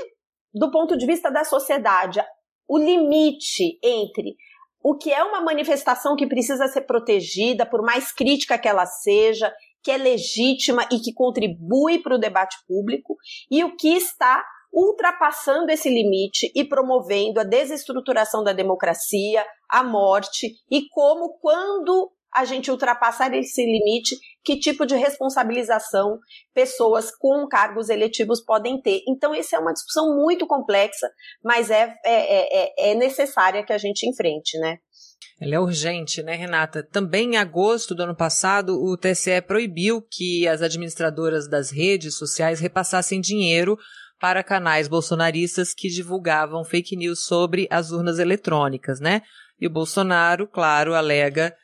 do 0.55 0.71
ponto 0.71 0.97
de 0.97 1.05
vista 1.05 1.33
da 1.33 1.43
sociedade 1.43 2.23
o 2.69 2.79
limite 2.79 3.79
entre 3.83 4.37
o 4.83 4.97
que 4.97 5.13
é 5.13 5.25
uma 5.25 5.41
manifestação 5.41 6.15
que 6.15 6.27
precisa 6.27 6.69
ser 6.69 6.83
protegida, 6.83 7.65
por 7.65 7.83
mais 7.83 8.13
crítica 8.13 8.59
que 8.59 8.69
ela 8.69 8.85
seja, 8.85 9.53
que 9.83 9.91
é 9.91 9.97
legítima 9.97 10.87
e 10.93 10.99
que 10.99 11.13
contribui 11.13 12.03
para 12.03 12.17
o 12.17 12.19
debate 12.19 12.57
público, 12.67 13.17
e 13.51 13.65
o 13.65 13.77
que 13.77 13.89
está 13.89 14.45
ultrapassando 14.73 15.71
esse 15.71 15.89
limite 15.89 16.51
e 16.55 16.65
promovendo 16.65 17.39
a 17.41 17.45
desestruturação 17.45 18.43
da 18.43 18.53
democracia, 18.53 19.47
a 19.71 19.83
morte, 19.83 20.53
e 20.71 20.89
como, 20.89 21.39
quando 21.41 22.11
a 22.35 22.45
gente 22.45 22.71
ultrapassar 22.71 23.33
esse 23.33 23.65
limite, 23.65 24.17
que 24.45 24.59
tipo 24.59 24.85
de 24.85 24.97
responsabilização 24.97 26.19
pessoas 26.53 27.11
com 27.17 27.47
cargos 27.49 27.89
eletivos 27.89 28.45
podem 28.45 28.81
ter. 28.81 29.03
Então, 29.09 29.35
essa 29.35 29.57
é 29.57 29.59
uma 29.59 29.73
discussão 29.73 30.17
muito 30.17 30.47
complexa, 30.47 31.09
mas 31.43 31.71
é, 31.71 31.95
é, 32.05 32.65
é, 32.65 32.91
é 32.91 32.95
necessária 32.95 33.65
que 33.65 33.73
a 33.73 33.79
gente 33.79 34.09
enfrente, 34.09 34.59
né? 34.59 34.79
Ela 35.41 35.57
é 35.57 35.61
urgente, 35.61 36.23
né, 36.23 36.35
Renata? 36.35 36.83
Também 36.83 37.35
em 37.35 37.37
agosto 37.37 37.95
do 37.95 38.03
ano 38.03 38.17
passado, 38.17 38.81
o 38.83 38.97
TSE 38.97 39.41
proibiu 39.43 40.03
que 40.11 40.47
as 40.47 40.63
administradoras 40.63 41.49
das 41.49 41.71
redes 41.71 42.17
sociais 42.17 42.61
repassassem 42.61 43.21
dinheiro 43.21 43.77
para 44.21 44.45
canais 44.45 44.89
bolsonaristas 44.89 45.75
que 45.75 45.89
divulgavam 45.89 46.65
fake 46.65 46.97
news 46.97 47.25
sobre 47.25 47.67
as 47.71 47.91
urnas 47.91 48.19
eletrônicas, 48.19 49.01
né? 49.01 49.23
E 49.61 49.67
o 49.67 49.71
Bolsonaro, 49.71 50.47
claro, 50.47 50.95
alega 50.95 51.55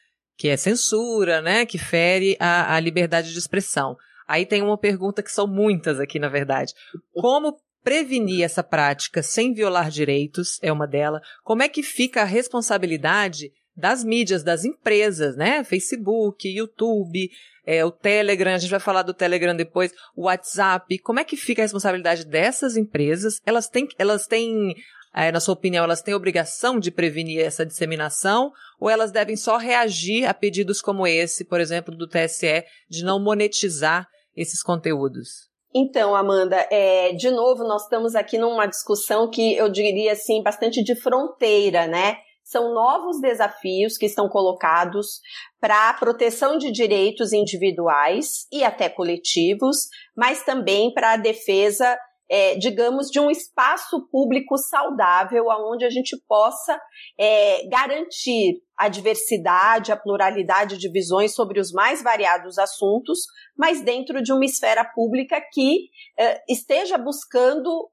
que 0.40 0.48
é 0.48 0.56
censura, 0.56 1.42
né, 1.42 1.66
que 1.66 1.76
fere 1.76 2.34
a, 2.40 2.74
a 2.74 2.80
liberdade 2.80 3.30
de 3.30 3.38
expressão. 3.38 3.94
Aí 4.26 4.46
tem 4.46 4.62
uma 4.62 4.78
pergunta 4.78 5.22
que 5.22 5.30
são 5.30 5.46
muitas 5.46 6.00
aqui, 6.00 6.18
na 6.18 6.30
verdade. 6.30 6.72
Como 7.12 7.58
prevenir 7.84 8.42
essa 8.42 8.62
prática 8.62 9.22
sem 9.22 9.52
violar 9.52 9.90
direitos 9.90 10.58
é 10.62 10.72
uma 10.72 10.86
delas. 10.86 11.20
Como 11.44 11.62
é 11.62 11.68
que 11.68 11.82
fica 11.82 12.22
a 12.22 12.24
responsabilidade 12.24 13.52
das 13.76 14.02
mídias, 14.02 14.42
das 14.42 14.64
empresas, 14.64 15.36
né? 15.36 15.62
Facebook, 15.62 16.48
YouTube, 16.48 17.30
é, 17.66 17.84
o 17.84 17.90
Telegram, 17.90 18.54
a 18.54 18.58
gente 18.58 18.70
vai 18.70 18.80
falar 18.80 19.02
do 19.02 19.12
Telegram 19.12 19.54
depois, 19.54 19.92
o 20.16 20.22
WhatsApp. 20.22 21.00
Como 21.00 21.20
é 21.20 21.24
que 21.24 21.36
fica 21.36 21.60
a 21.60 21.64
responsabilidade 21.64 22.24
dessas 22.24 22.78
empresas? 22.78 23.42
Elas 23.44 23.68
têm, 23.68 23.86
elas 23.98 24.26
têm 24.26 24.74
é, 25.14 25.32
na 25.32 25.40
sua 25.40 25.54
opinião, 25.54 25.84
elas 25.84 26.02
têm 26.02 26.14
obrigação 26.14 26.78
de 26.78 26.90
prevenir 26.90 27.40
essa 27.40 27.66
disseminação 27.66 28.52
ou 28.78 28.88
elas 28.88 29.10
devem 29.10 29.36
só 29.36 29.56
reagir 29.56 30.24
a 30.24 30.32
pedidos 30.32 30.80
como 30.80 31.06
esse, 31.06 31.44
por 31.44 31.60
exemplo, 31.60 31.96
do 31.96 32.06
TSE, 32.06 32.64
de 32.88 33.04
não 33.04 33.22
monetizar 33.22 34.06
esses 34.36 34.62
conteúdos? 34.62 35.50
Então, 35.74 36.14
Amanda, 36.14 36.66
é, 36.70 37.12
de 37.12 37.30
novo, 37.30 37.64
nós 37.64 37.82
estamos 37.82 38.14
aqui 38.14 38.38
numa 38.38 38.66
discussão 38.66 39.28
que 39.28 39.54
eu 39.54 39.68
diria 39.68 40.12
assim, 40.12 40.42
bastante 40.42 40.82
de 40.82 40.94
fronteira, 40.94 41.86
né? 41.86 42.16
São 42.42 42.74
novos 42.74 43.20
desafios 43.20 43.96
que 43.96 44.06
estão 44.06 44.28
colocados 44.28 45.20
para 45.60 45.90
a 45.90 45.94
proteção 45.94 46.58
de 46.58 46.72
direitos 46.72 47.32
individuais 47.32 48.46
e 48.50 48.64
até 48.64 48.88
coletivos, 48.88 49.88
mas 50.16 50.42
também 50.42 50.92
para 50.92 51.12
a 51.12 51.16
defesa 51.16 51.96
é, 52.30 52.54
digamos, 52.56 53.08
de 53.10 53.18
um 53.18 53.28
espaço 53.28 54.08
público 54.10 54.56
saudável, 54.56 55.46
onde 55.48 55.84
a 55.84 55.90
gente 55.90 56.16
possa 56.28 56.80
é, 57.18 57.66
garantir 57.68 58.62
a 58.78 58.88
diversidade, 58.88 59.90
a 59.90 59.96
pluralidade 59.96 60.78
de 60.78 60.90
visões 60.90 61.34
sobre 61.34 61.58
os 61.58 61.72
mais 61.72 62.02
variados 62.02 62.56
assuntos, 62.56 63.18
mas 63.58 63.82
dentro 63.82 64.22
de 64.22 64.32
uma 64.32 64.44
esfera 64.44 64.84
pública 64.84 65.42
que 65.52 65.88
é, 66.18 66.40
esteja 66.48 66.96
buscando 66.96 67.90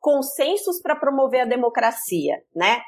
consensos 0.00 0.80
para 0.80 0.96
promover 0.96 1.42
a 1.42 1.46
democracia, 1.46 2.34
né? 2.54 2.80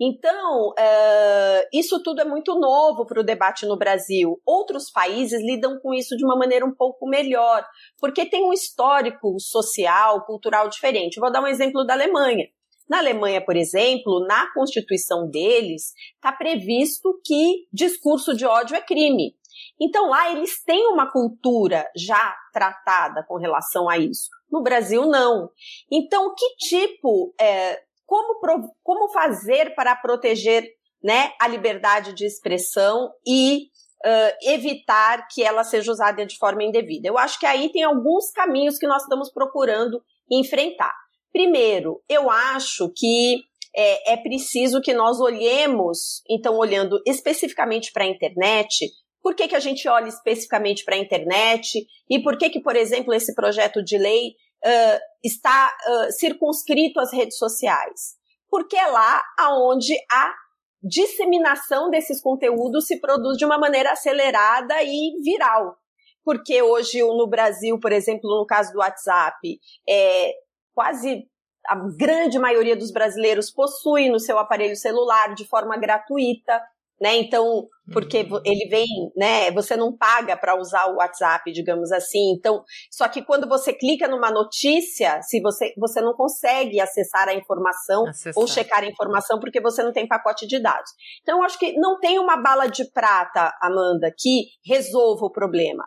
Então, 0.00 0.70
uh, 0.70 1.68
isso 1.72 2.02
tudo 2.02 2.20
é 2.20 2.24
muito 2.24 2.58
novo 2.58 3.06
para 3.06 3.20
o 3.20 3.24
debate 3.24 3.66
no 3.66 3.76
Brasil. 3.76 4.40
Outros 4.44 4.90
países 4.90 5.40
lidam 5.40 5.78
com 5.80 5.94
isso 5.94 6.16
de 6.16 6.24
uma 6.24 6.36
maneira 6.36 6.64
um 6.64 6.74
pouco 6.74 7.08
melhor, 7.08 7.64
porque 8.00 8.26
tem 8.26 8.44
um 8.44 8.52
histórico 8.52 9.38
social, 9.38 10.24
cultural 10.24 10.68
diferente. 10.68 11.20
Vou 11.20 11.30
dar 11.30 11.42
um 11.42 11.46
exemplo 11.46 11.84
da 11.84 11.94
Alemanha. 11.94 12.46
Na 12.88 12.98
Alemanha, 12.98 13.44
por 13.44 13.56
exemplo, 13.56 14.24
na 14.26 14.52
Constituição 14.52 15.28
deles, 15.28 15.92
está 16.14 16.32
previsto 16.32 17.20
que 17.24 17.66
discurso 17.72 18.34
de 18.34 18.46
ódio 18.46 18.76
é 18.76 18.80
crime. 18.80 19.34
Então 19.80 20.08
lá 20.08 20.30
eles 20.30 20.62
têm 20.62 20.86
uma 20.88 21.10
cultura 21.10 21.84
já 21.96 22.34
tratada 22.52 23.24
com 23.26 23.36
relação 23.36 23.88
a 23.88 23.98
isso. 23.98 24.28
No 24.50 24.62
Brasil, 24.62 25.06
não. 25.06 25.50
Então, 25.90 26.34
que 26.36 26.56
tipo, 26.56 27.34
é, 27.40 27.80
como, 28.06 28.40
como 28.82 29.12
fazer 29.12 29.74
para 29.74 29.96
proteger 29.96 30.64
né, 31.02 31.32
a 31.40 31.48
liberdade 31.48 32.14
de 32.14 32.24
expressão 32.24 33.10
e 33.26 33.64
uh, 34.04 34.36
evitar 34.42 35.26
que 35.28 35.42
ela 35.42 35.64
seja 35.64 35.90
usada 35.90 36.24
de 36.24 36.38
forma 36.38 36.62
indevida? 36.62 37.08
Eu 37.08 37.18
acho 37.18 37.38
que 37.38 37.46
aí 37.46 37.70
tem 37.70 37.82
alguns 37.82 38.30
caminhos 38.30 38.78
que 38.78 38.86
nós 38.86 39.02
estamos 39.02 39.32
procurando 39.32 40.00
enfrentar. 40.30 40.94
Primeiro, 41.32 42.02
eu 42.08 42.30
acho 42.30 42.90
que 42.96 43.42
é, 43.76 44.14
é 44.14 44.16
preciso 44.16 44.80
que 44.80 44.94
nós 44.94 45.20
olhemos, 45.20 46.22
então, 46.30 46.56
olhando 46.56 46.98
especificamente 47.06 47.92
para 47.92 48.04
a 48.04 48.08
internet, 48.08 48.86
por 49.26 49.34
que, 49.34 49.48
que 49.48 49.56
a 49.56 49.60
gente 49.60 49.88
olha 49.88 50.06
especificamente 50.06 50.84
para 50.84 50.94
a 50.94 50.98
internet 50.98 51.84
e 52.08 52.22
por 52.22 52.38
que, 52.38 52.48
que, 52.48 52.60
por 52.60 52.76
exemplo, 52.76 53.12
esse 53.12 53.34
projeto 53.34 53.82
de 53.82 53.98
lei 53.98 54.28
uh, 54.64 55.00
está 55.20 55.76
uh, 55.84 56.12
circunscrito 56.12 57.00
às 57.00 57.12
redes 57.12 57.36
sociais? 57.36 58.14
Porque 58.48 58.76
é 58.76 58.86
lá 58.86 59.20
aonde 59.36 59.96
a 60.12 60.32
disseminação 60.80 61.90
desses 61.90 62.20
conteúdos 62.20 62.86
se 62.86 63.00
produz 63.00 63.36
de 63.36 63.44
uma 63.44 63.58
maneira 63.58 63.90
acelerada 63.90 64.80
e 64.84 65.20
viral. 65.24 65.76
Porque 66.24 66.62
hoje 66.62 67.00
no 67.00 67.26
Brasil, 67.26 67.80
por 67.80 67.90
exemplo, 67.90 68.30
no 68.30 68.46
caso 68.46 68.72
do 68.72 68.78
WhatsApp, 68.78 69.58
é 69.88 70.34
quase 70.72 71.26
a 71.66 71.74
grande 71.98 72.38
maioria 72.38 72.76
dos 72.76 72.92
brasileiros 72.92 73.50
possui 73.50 74.08
no 74.08 74.20
seu 74.20 74.38
aparelho 74.38 74.76
celular 74.76 75.34
de 75.34 75.44
forma 75.44 75.76
gratuita 75.76 76.62
né? 77.00 77.16
Então, 77.16 77.68
porque 77.92 78.22
uhum. 78.22 78.40
ele 78.44 78.68
vem, 78.68 78.86
né? 79.16 79.50
Você 79.52 79.76
não 79.76 79.96
paga 79.96 80.36
para 80.36 80.58
usar 80.58 80.86
o 80.86 80.96
WhatsApp, 80.96 81.52
digamos 81.52 81.92
assim. 81.92 82.32
Então, 82.32 82.64
só 82.90 83.06
que 83.08 83.22
quando 83.22 83.48
você 83.48 83.72
clica 83.72 84.08
numa 84.08 84.30
notícia, 84.30 85.20
se 85.22 85.40
você 85.40 85.74
você 85.76 86.00
não 86.00 86.14
consegue 86.14 86.80
acessar 86.80 87.28
a 87.28 87.34
informação 87.34 88.06
acessar. 88.06 88.32
ou 88.36 88.46
checar 88.46 88.82
a 88.82 88.86
informação 88.86 89.38
porque 89.38 89.60
você 89.60 89.82
não 89.82 89.92
tem 89.92 90.08
pacote 90.08 90.46
de 90.46 90.58
dados. 90.58 90.90
Então, 91.22 91.38
eu 91.38 91.44
acho 91.44 91.58
que 91.58 91.72
não 91.74 92.00
tem 92.00 92.18
uma 92.18 92.36
bala 92.36 92.66
de 92.66 92.90
prata, 92.90 93.52
Amanda, 93.60 94.12
que 94.16 94.46
resolva 94.64 95.26
o 95.26 95.32
problema. 95.32 95.84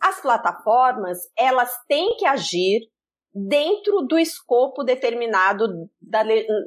As 0.00 0.20
plataformas, 0.20 1.18
elas 1.36 1.70
têm 1.88 2.16
que 2.16 2.26
agir 2.26 2.90
dentro 3.34 4.02
do 4.02 4.18
escopo 4.18 4.84
determinado 4.84 5.66
da, 6.00 6.22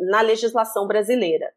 na 0.09 0.21
legislação 0.21 0.87
brasileira. 0.87 1.51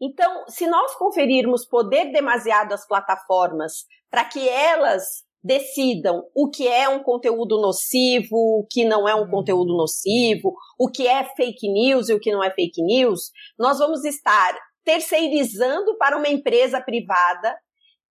Então, 0.00 0.44
se 0.48 0.66
nós 0.66 0.94
conferirmos 0.94 1.66
poder 1.66 2.12
demasiado 2.12 2.72
às 2.72 2.86
plataformas 2.86 3.84
para 4.10 4.24
que 4.24 4.48
elas 4.48 5.24
decidam 5.42 6.22
o 6.34 6.50
que 6.50 6.68
é 6.68 6.88
um 6.88 7.02
conteúdo 7.02 7.60
nocivo, 7.60 8.36
o 8.36 8.66
que 8.70 8.84
não 8.84 9.08
é 9.08 9.14
um 9.14 9.22
uhum. 9.22 9.30
conteúdo 9.30 9.74
nocivo, 9.76 10.54
o 10.78 10.90
que 10.90 11.06
é 11.06 11.24
fake 11.24 11.68
news 11.68 12.08
e 12.08 12.14
o 12.14 12.20
que 12.20 12.30
não 12.30 12.44
é 12.44 12.50
fake 12.50 12.82
news, 12.82 13.30
nós 13.58 13.78
vamos 13.78 14.04
estar 14.04 14.54
terceirizando 14.84 15.96
para 15.96 16.16
uma 16.16 16.28
empresa 16.28 16.80
privada 16.80 17.56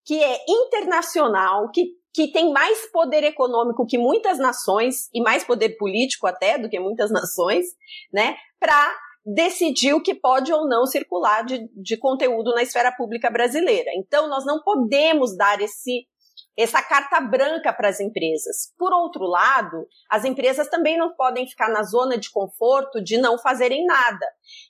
que 0.05 0.23
é 0.23 0.39
internacional, 0.47 1.69
que, 1.69 1.87
que 2.13 2.31
tem 2.31 2.51
mais 2.51 2.89
poder 2.91 3.23
econômico 3.25 3.85
que 3.85 3.97
muitas 3.97 4.37
nações 4.37 5.09
e 5.13 5.21
mais 5.21 5.43
poder 5.43 5.77
político 5.77 6.27
até 6.27 6.57
do 6.57 6.69
que 6.69 6.79
muitas 6.79 7.11
nações, 7.11 7.65
né, 8.13 8.37
para 8.57 8.95
decidir 9.35 9.93
o 9.93 10.01
que 10.01 10.15
pode 10.15 10.53
ou 10.53 10.67
não 10.67 10.85
circular 10.85 11.43
de, 11.43 11.67
de 11.75 11.97
conteúdo 11.97 12.53
na 12.53 12.63
esfera 12.63 12.93
pública 12.95 13.29
brasileira. 13.29 13.91
Então, 13.95 14.29
nós 14.29 14.45
não 14.45 14.61
podemos 14.63 15.35
dar 15.35 15.59
esse 15.61 16.07
essa 16.55 16.81
carta 16.81 17.19
branca 17.21 17.71
para 17.71 17.87
as 17.87 17.99
empresas. 17.99 18.73
Por 18.79 18.91
outro 18.91 19.25
lado, 19.25 19.87
as 20.09 20.25
empresas 20.25 20.67
também 20.67 20.97
não 20.97 21.15
podem 21.15 21.47
ficar 21.47 21.69
na 21.69 21.83
zona 21.83 22.17
de 22.17 22.31
conforto 22.31 22.99
de 22.99 23.17
não 23.17 23.37
fazerem 23.37 23.85
nada. 23.85 24.25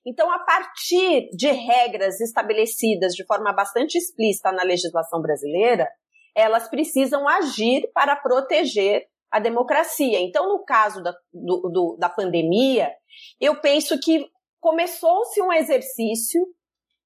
Então, 0.06 0.30
a 0.30 0.40
partir 0.40 1.30
de 1.32 1.50
regras 1.50 2.20
estabelecidas 2.20 3.14
de 3.14 3.26
forma 3.26 3.54
bastante 3.54 3.98
explícita 3.98 4.52
na 4.52 4.64
legislação 4.64 5.22
brasileira, 5.22 5.88
elas 6.36 6.70
precisam 6.70 7.26
agir 7.26 7.90
para 7.94 8.18
proteger 8.18 9.06
a 9.32 9.40
democracia. 9.40 10.20
Então, 10.20 10.48
no 10.50 10.66
caso 10.66 11.02
da, 11.02 11.14
do, 11.34 11.70
do, 11.70 11.98
da 11.98 12.10
pandemia, 12.10 12.92
eu 13.40 13.62
penso 13.62 13.98
que 14.00 14.26
começou-se 14.68 15.42
um 15.42 15.54
exercício 15.54 16.46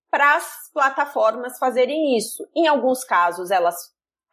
para 0.09 0.35
as 0.35 0.71
plataformas 0.73 1.59
fazerem 1.59 2.17
isso. 2.17 2.43
Em 2.55 2.67
alguns 2.67 3.03
casos, 3.03 3.51
elas 3.51 3.75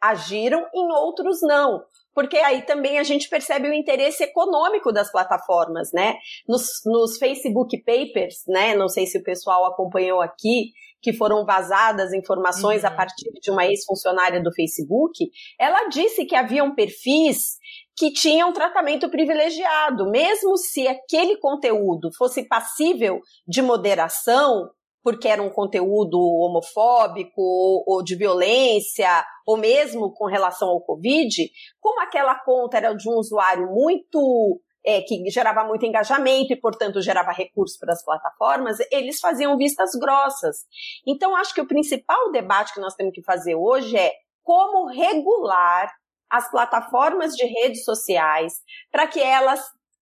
agiram, 0.01 0.67
em 0.73 0.91
outros 0.91 1.39
não. 1.43 1.85
Porque 2.19 2.35
aí 2.35 2.63
também 2.63 2.99
a 2.99 3.03
gente 3.03 3.29
percebe 3.29 3.69
o 3.69 3.73
interesse 3.73 4.21
econômico 4.25 4.91
das 4.91 5.09
plataformas, 5.09 5.93
né? 5.93 6.15
Nos, 6.45 6.67
nos 6.85 7.17
Facebook 7.17 7.81
Papers, 7.81 8.43
né? 8.45 8.75
Não 8.75 8.89
sei 8.89 9.05
se 9.05 9.17
o 9.17 9.23
pessoal 9.23 9.65
acompanhou 9.65 10.19
aqui, 10.19 10.73
que 11.01 11.13
foram 11.13 11.45
vazadas 11.45 12.11
informações 12.11 12.83
uhum. 12.83 12.89
a 12.89 12.91
partir 12.91 13.31
de 13.41 13.49
uma 13.49 13.65
ex-funcionária 13.65 14.43
do 14.43 14.51
Facebook, 14.53 15.29
ela 15.57 15.87
disse 15.87 16.25
que 16.25 16.35
haviam 16.35 16.75
perfis 16.75 17.55
que 17.95 18.11
tinham 18.11 18.51
tratamento 18.51 19.09
privilegiado, 19.09 20.11
mesmo 20.11 20.57
se 20.57 20.89
aquele 20.89 21.37
conteúdo 21.37 22.09
fosse 22.17 22.45
passível 22.49 23.21
de 23.47 23.61
moderação, 23.61 24.69
porque 25.03 25.27
era 25.27 25.41
um 25.41 25.49
conteúdo 25.49 26.19
homofóbico 26.19 27.41
ou, 27.85 28.03
de 28.03 28.15
violência, 28.15 29.25
ou 29.45 29.57
mesmo 29.57 30.13
com 30.13 30.25
relação 30.25 30.69
ao 30.69 30.81
Covid, 30.81 31.49
como 31.79 32.01
aquela 32.01 32.35
conta 32.35 32.77
era 32.77 32.93
de 32.93 33.09
um 33.09 33.13
usuário 33.13 33.67
muito. 33.71 34.61
É, 34.85 35.01
que 35.01 35.29
gerava 35.29 35.65
muito 35.65 35.85
engajamento 35.85 36.53
e, 36.53 36.59
portanto, 36.59 37.01
gerava 37.01 37.33
recursos 37.33 37.77
para 37.77 37.91
as 37.91 38.03
plataformas, 38.03 38.77
eles 38.89 39.19
faziam 39.19 39.57
vistas 39.57 39.91
grossas. 39.99 40.59
Então, 41.05 41.35
acho 41.35 41.53
que 41.53 41.59
o 41.59 41.67
principal 41.67 42.31
debate 42.31 42.73
que 42.73 42.79
nós 42.79 42.95
temos 42.95 43.13
que 43.13 43.21
fazer 43.21 43.55
hoje 43.55 43.97
é 43.97 44.13
como 44.41 44.87
regular 44.87 45.91
as 46.29 46.49
plataformas 46.49 47.35
de 47.35 47.45
redes 47.45 47.83
sociais 47.83 48.53
para 48.91 49.05
que 49.05 49.19
elas 49.19 49.59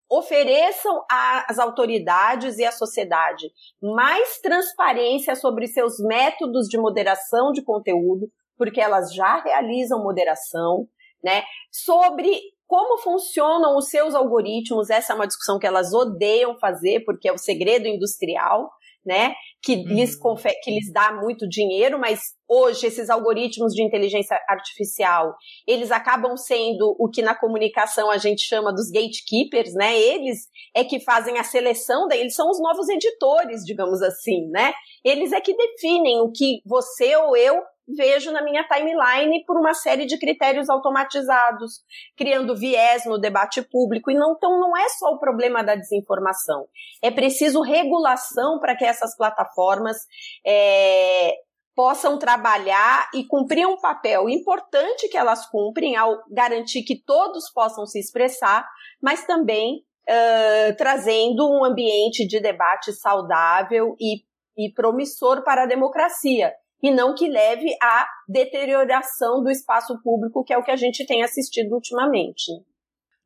ofereçam 0.10 1.04
às 1.10 1.60
autoridades 1.60 2.58
e 2.58 2.66
à 2.66 2.72
sociedade 2.72 3.52
mais 3.82 4.40
transparência 4.40 5.36
sobre 5.36 5.68
seus 5.68 6.00
métodos 6.00 6.68
de 6.68 6.78
moderação 6.78 7.52
de 7.52 7.64
conteúdo, 7.64 8.30
porque 8.58 8.80
elas 8.80 9.14
já 9.14 9.42
realizam 9.42 10.04
moderação, 10.04 10.88
né? 11.24 11.44
Sobre 11.72 12.40
como 12.66 12.98
funcionam 12.98 13.78
os 13.78 13.90
seus 13.90 14.14
algoritmos, 14.14 14.90
essa 14.90 15.14
é 15.14 15.16
uma 15.16 15.28
discussão 15.28 15.58
que 15.58 15.66
elas 15.66 15.94
odeiam 15.94 16.58
fazer, 16.60 17.06
porque 17.06 17.30
é 17.30 17.32
o 17.32 17.38
segredo 17.38 17.88
industrial, 17.88 18.70
né? 19.08 19.34
Que, 19.64 19.76
uhum. 19.76 19.84
lhes, 19.84 20.16
que 20.64 20.72
lhes 20.72 20.92
dá 20.94 21.12
muito 21.14 21.48
dinheiro, 21.48 21.98
mas 21.98 22.20
hoje 22.48 22.86
esses 22.86 23.10
algoritmos 23.10 23.74
de 23.74 23.84
inteligência 23.84 24.38
artificial, 24.48 25.34
eles 25.66 25.92
acabam 25.92 26.38
sendo 26.38 26.96
o 27.00 27.10
que 27.10 27.22
na 27.22 27.34
comunicação 27.34 28.12
a 28.12 28.18
gente 28.18 28.42
chama 28.42 28.72
dos 28.72 28.92
gatekeepers, 28.92 29.74
né? 29.74 29.98
Eles 29.98 30.48
é 30.76 30.84
que 30.84 31.00
fazem 31.00 31.40
a 31.40 31.44
seleção, 31.44 32.08
eles 32.12 32.36
são 32.36 32.50
os 32.50 32.62
novos 32.62 32.88
editores, 32.90 33.64
digamos 33.64 34.02
assim, 34.02 34.48
né? 34.52 34.74
Eles 35.04 35.32
é 35.32 35.42
que 35.42 35.56
definem 35.56 36.22
o 36.22 36.32
que 36.32 36.62
você 36.66 37.16
ou 37.16 37.36
eu 37.36 37.62
vejo 37.88 38.32
na 38.32 38.44
minha 38.44 38.64
timeline 38.68 39.44
por 39.46 39.58
uma 39.58 39.74
série 39.74 40.06
de 40.06 40.20
critérios 40.20 40.70
automatizados, 40.70 41.82
criando 42.18 42.56
viés 42.56 43.06
no 43.06 43.18
debate 43.18 43.62
público. 43.62 44.12
E 44.12 44.16
não, 44.16 44.34
então 44.34 44.60
não 44.60 44.76
é 44.76 44.90
só 44.90 45.12
o 45.12 45.20
problema 45.20 45.64
da 45.64 45.76
desinformação. 45.76 46.68
É 47.02 47.10
preciso 47.10 47.62
regulação 47.62 48.60
para 48.60 48.76
que 48.76 48.84
essas 48.84 49.16
plataformas 49.16 49.98
é, 50.46 51.36
possam 51.76 52.20
trabalhar 52.20 53.10
e 53.14 53.26
cumprir 53.26 53.66
um 53.66 53.80
papel 53.80 54.30
importante 54.30 55.08
que 55.08 55.18
elas 55.18 55.46
cumprem 55.50 55.96
ao 55.96 56.24
garantir 56.30 56.84
que 56.84 57.02
todos 57.02 57.52
possam 57.54 57.86
se 57.86 58.00
expressar, 58.00 58.68
mas 59.02 59.26
também 59.26 59.84
uh, 60.10 60.76
trazendo 60.76 61.48
um 61.50 61.64
ambiente 61.64 62.28
de 62.28 62.42
debate 62.42 62.92
saudável 62.92 63.96
e, 64.00 64.24
e 64.58 64.74
promissor 64.74 65.44
para 65.44 65.64
a 65.64 65.68
democracia 65.68 66.52
e 66.82 66.92
não 66.92 67.16
que 67.16 67.28
leve 67.28 67.76
à 67.82 68.08
deterioração 68.28 69.44
do 69.44 69.50
espaço 69.50 70.00
público, 70.02 70.44
que 70.44 70.54
é 70.54 70.58
o 70.58 70.64
que 70.64 70.72
a 70.72 70.76
gente 70.76 71.06
tem 71.06 71.24
assistido 71.24 71.74
ultimamente. 71.74 72.52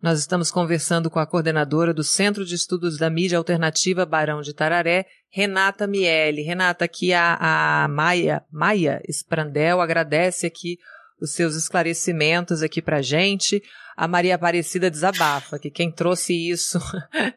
Nós 0.01 0.19
estamos 0.19 0.49
conversando 0.49 1.11
com 1.11 1.19
a 1.19 1.27
coordenadora 1.27 1.93
do 1.93 2.03
Centro 2.03 2.43
de 2.43 2.55
Estudos 2.55 2.97
da 2.97 3.07
Mídia 3.07 3.37
Alternativa 3.37 4.03
Barão 4.03 4.41
de 4.41 4.51
Tararé, 4.51 5.05
Renata 5.29 5.85
Miele. 5.85 6.41
Renata, 6.41 6.85
aqui 6.85 7.13
a, 7.13 7.37
a 7.39 7.87
Maia, 7.87 8.43
Maia 8.51 8.99
Sprandel 9.07 9.79
agradece 9.79 10.47
aqui 10.47 10.79
os 11.21 11.31
seus 11.33 11.55
esclarecimentos 11.55 12.63
aqui 12.63 12.81
pra 12.81 13.03
gente. 13.03 13.61
A 13.95 14.07
Maria 14.07 14.33
Aparecida 14.33 14.89
desabafa 14.89 15.59
que 15.59 15.69
quem 15.69 15.91
trouxe 15.91 16.33
isso 16.33 16.79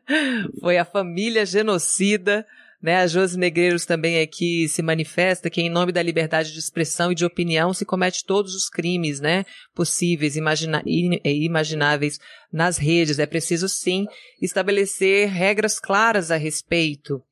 foi 0.59 0.79
a 0.79 0.87
família 0.87 1.45
genocida 1.45 2.47
né, 2.85 2.97
a 2.97 3.07
Josi 3.07 3.39
Negreiros 3.39 3.87
também 3.87 4.21
aqui 4.21 4.69
se 4.69 4.83
manifesta 4.83 5.49
que 5.49 5.63
em 5.63 5.71
nome 5.71 5.91
da 5.91 6.03
liberdade 6.03 6.53
de 6.53 6.59
expressão 6.59 7.11
e 7.11 7.15
de 7.15 7.25
opinião 7.25 7.73
se 7.73 7.83
comete 7.83 8.23
todos 8.27 8.55
os 8.55 8.69
crimes, 8.69 9.21
né, 9.21 9.47
possíveis, 9.75 10.37
e 10.37 11.47
imagináveis 11.47 12.21
nas 12.53 12.77
redes. 12.77 13.19
É 13.19 13.25
preciso 13.25 13.71
sim 13.71 14.05
estabelecer 14.39 15.31
regras 15.31 15.81
claras 15.81 16.31
a 16.31 16.37
respeito. 16.37 17.23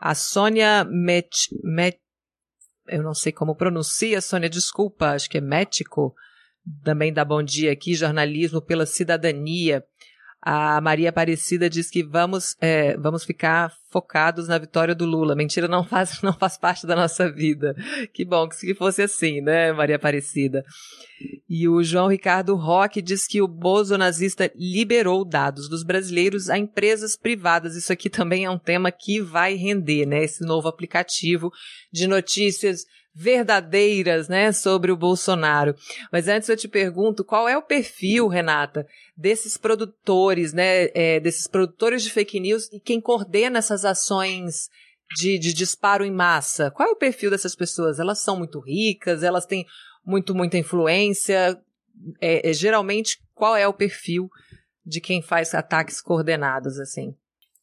A 0.00 0.14
Sônia 0.14 0.84
Met, 0.84 1.50
Met 1.62 1.98
eu 2.88 3.02
não 3.02 3.12
sei 3.12 3.30
como 3.30 3.54
pronuncia, 3.54 4.22
Sônia, 4.22 4.48
desculpa, 4.48 5.10
acho 5.10 5.28
que 5.28 5.36
é 5.36 5.40
Mético, 5.42 6.14
também 6.82 7.12
dá 7.12 7.26
bom 7.26 7.42
dia 7.42 7.70
aqui, 7.72 7.92
jornalismo 7.92 8.62
pela 8.62 8.86
cidadania. 8.86 9.84
A 10.46 10.78
Maria 10.78 11.08
Aparecida 11.08 11.70
diz 11.70 11.88
que 11.88 12.02
vamos, 12.02 12.54
é, 12.60 12.98
vamos 12.98 13.24
ficar 13.24 13.72
focados 13.90 14.46
na 14.46 14.58
vitória 14.58 14.94
do 14.94 15.06
Lula. 15.06 15.34
Mentira, 15.34 15.66
não 15.66 15.82
faz, 15.88 16.20
não 16.20 16.34
faz 16.34 16.58
parte 16.58 16.86
da 16.86 16.94
nossa 16.94 17.32
vida. 17.32 17.74
Que 18.12 18.26
bom 18.26 18.46
que 18.46 18.74
fosse 18.74 19.00
assim, 19.00 19.40
né, 19.40 19.72
Maria 19.72 19.96
Aparecida? 19.96 20.62
E 21.48 21.66
o 21.66 21.82
João 21.82 22.08
Ricardo 22.08 22.54
Roque 22.56 23.00
diz 23.00 23.26
que 23.26 23.40
o 23.40 23.48
Bozo 23.48 23.96
nazista 23.96 24.52
liberou 24.54 25.24
dados 25.24 25.66
dos 25.66 25.82
brasileiros 25.82 26.50
a 26.50 26.58
empresas 26.58 27.16
privadas. 27.16 27.74
Isso 27.74 27.90
aqui 27.90 28.10
também 28.10 28.44
é 28.44 28.50
um 28.50 28.58
tema 28.58 28.92
que 28.92 29.22
vai 29.22 29.54
render, 29.54 30.04
né? 30.04 30.22
Esse 30.22 30.44
novo 30.44 30.68
aplicativo 30.68 31.50
de 31.90 32.06
notícias 32.06 32.84
verdadeiras, 33.14 34.28
né, 34.28 34.50
sobre 34.50 34.90
o 34.90 34.96
Bolsonaro. 34.96 35.74
Mas 36.10 36.26
antes 36.26 36.48
eu 36.48 36.56
te 36.56 36.66
pergunto, 36.66 37.24
qual 37.24 37.48
é 37.48 37.56
o 37.56 37.62
perfil, 37.62 38.26
Renata, 38.26 38.86
desses 39.16 39.56
produtores, 39.56 40.52
né, 40.52 40.88
é, 40.94 41.20
desses 41.20 41.46
produtores 41.46 42.02
de 42.02 42.10
fake 42.10 42.40
news 42.40 42.68
e 42.72 42.80
quem 42.80 43.00
coordena 43.00 43.58
essas 43.58 43.84
ações 43.84 44.68
de, 45.16 45.38
de 45.38 45.52
disparo 45.52 46.04
em 46.04 46.10
massa? 46.10 46.70
Qual 46.72 46.88
é 46.88 46.92
o 46.92 46.96
perfil 46.96 47.30
dessas 47.30 47.54
pessoas? 47.54 48.00
Elas 48.00 48.18
são 48.18 48.36
muito 48.36 48.58
ricas? 48.58 49.22
Elas 49.22 49.46
têm 49.46 49.64
muito, 50.04 50.34
muita 50.34 50.58
influência? 50.58 51.56
É, 52.20 52.50
é, 52.50 52.52
geralmente, 52.52 53.18
qual 53.32 53.56
é 53.56 53.68
o 53.68 53.72
perfil 53.72 54.28
de 54.84 55.00
quem 55.00 55.22
faz 55.22 55.54
ataques 55.54 56.00
coordenados, 56.00 56.80
assim? 56.80 57.14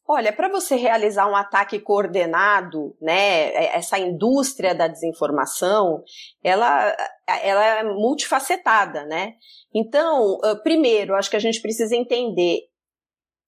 Olha, 0.06 0.32
para 0.32 0.48
você 0.48 0.74
realizar 0.74 1.28
um 1.28 1.36
ataque 1.36 1.78
coordenado, 1.78 2.96
né, 3.00 3.50
é, 3.50 3.76
essa 3.76 3.98
indústria 3.98 4.74
da 4.74 4.88
desinformação, 4.88 6.02
ela, 6.42 6.94
ela 7.26 7.64
é 7.64 7.82
multifacetada, 7.84 9.06
né? 9.06 9.34
Então, 9.72 10.38
primeiro, 10.62 11.14
acho 11.14 11.30
que 11.30 11.36
a 11.36 11.40
gente 11.40 11.62
precisa 11.62 11.94
entender 11.96 12.60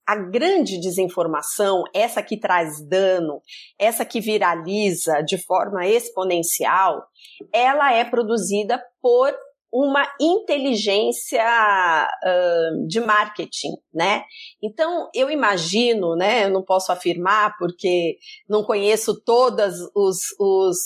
a 0.07 0.17
grande 0.17 0.79
desinformação, 0.79 1.83
essa 1.95 2.23
que 2.23 2.39
traz 2.39 2.81
dano, 2.87 3.41
essa 3.79 4.05
que 4.05 4.21
viraliza 4.21 5.23
de 5.23 5.39
forma 5.39 5.87
exponencial, 5.87 7.07
ela 7.53 7.93
é 7.93 8.05
produzida 8.05 8.83
por 9.01 9.35
uma 9.75 10.07
inteligência 10.21 11.43
uh, 11.43 12.87
de 12.87 13.01
marketing, 13.01 13.73
né? 13.93 14.23
Então, 14.63 15.11
eu 15.13 15.29
imagino, 15.29 16.15
né? 16.15 16.45
Eu 16.45 16.51
não 16.51 16.63
posso 16.63 16.93
afirmar 16.93 17.57
porque 17.59 18.17
não 18.49 18.63
conheço 18.63 19.21
todas 19.25 19.75
os, 19.93 20.19
os 20.39 20.77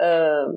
uh, 0.00 0.56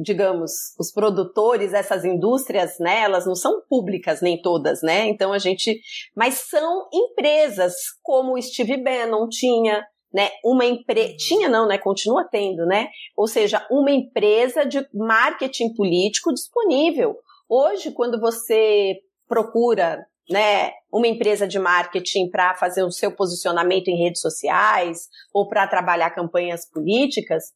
digamos, 0.00 0.52
os 0.78 0.92
produtores 0.92 1.72
dessas 1.72 2.04
indústrias, 2.04 2.78
né, 2.78 3.00
elas 3.02 3.26
não 3.26 3.34
são 3.34 3.60
públicas 3.68 4.22
nem 4.22 4.40
todas, 4.40 4.80
né? 4.80 5.08
Então 5.08 5.32
a 5.32 5.38
gente, 5.38 5.80
mas 6.16 6.46
são 6.48 6.88
empresas 6.92 7.74
como 8.02 8.34
o 8.34 8.40
Steve 8.40 8.82
Bannon 8.82 9.28
tinha, 9.28 9.84
né, 10.12 10.30
uma 10.44 10.64
empresa, 10.64 11.14
tinha 11.16 11.48
não, 11.48 11.66
né, 11.66 11.78
continua 11.78 12.24
tendo, 12.24 12.66
né? 12.66 12.88
Ou 13.16 13.26
seja, 13.26 13.66
uma 13.70 13.90
empresa 13.90 14.64
de 14.64 14.86
marketing 14.92 15.74
político 15.74 16.32
disponível. 16.32 17.16
Hoje, 17.48 17.92
quando 17.92 18.20
você 18.20 18.98
procura 19.28 20.04
né, 20.28 20.72
uma 20.92 21.06
empresa 21.06 21.46
de 21.46 21.58
marketing 21.58 22.30
para 22.30 22.54
fazer 22.54 22.82
o 22.82 22.90
seu 22.90 23.14
posicionamento 23.14 23.88
em 23.88 24.02
redes 24.02 24.20
sociais 24.20 25.08
ou 25.32 25.48
para 25.48 25.66
trabalhar 25.66 26.10
campanhas 26.10 26.64
políticas, 26.68 27.52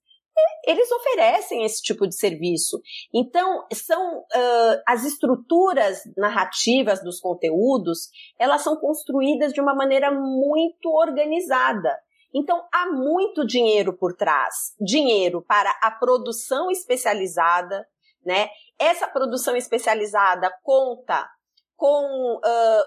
eles 0.67 0.91
oferecem 0.91 1.65
esse 1.65 1.83
tipo 1.83 2.07
de 2.07 2.17
serviço. 2.17 2.81
Então, 3.13 3.65
são 3.73 4.19
uh, 4.19 4.83
as 4.87 5.05
estruturas 5.05 6.01
narrativas 6.17 7.03
dos 7.03 7.21
conteúdos, 7.21 8.09
elas 8.39 8.63
são 8.63 8.77
construídas 8.77 9.53
de 9.53 9.61
uma 9.61 9.75
maneira 9.75 10.11
muito 10.11 10.89
organizada. 10.91 11.97
Então, 12.35 12.67
há 12.73 12.87
muito 12.87 13.47
dinheiro 13.47 13.93
por 13.93 14.15
trás. 14.17 14.75
Dinheiro 14.81 15.41
para 15.41 15.71
a 15.83 15.91
produção 15.91 16.71
especializada, 16.71 17.87
né? 18.25 18.49
Essa 18.79 19.07
produção 19.07 19.57
especializada 19.57 20.53
conta 20.63 21.29
com 21.77 22.37
uh, 22.37 22.85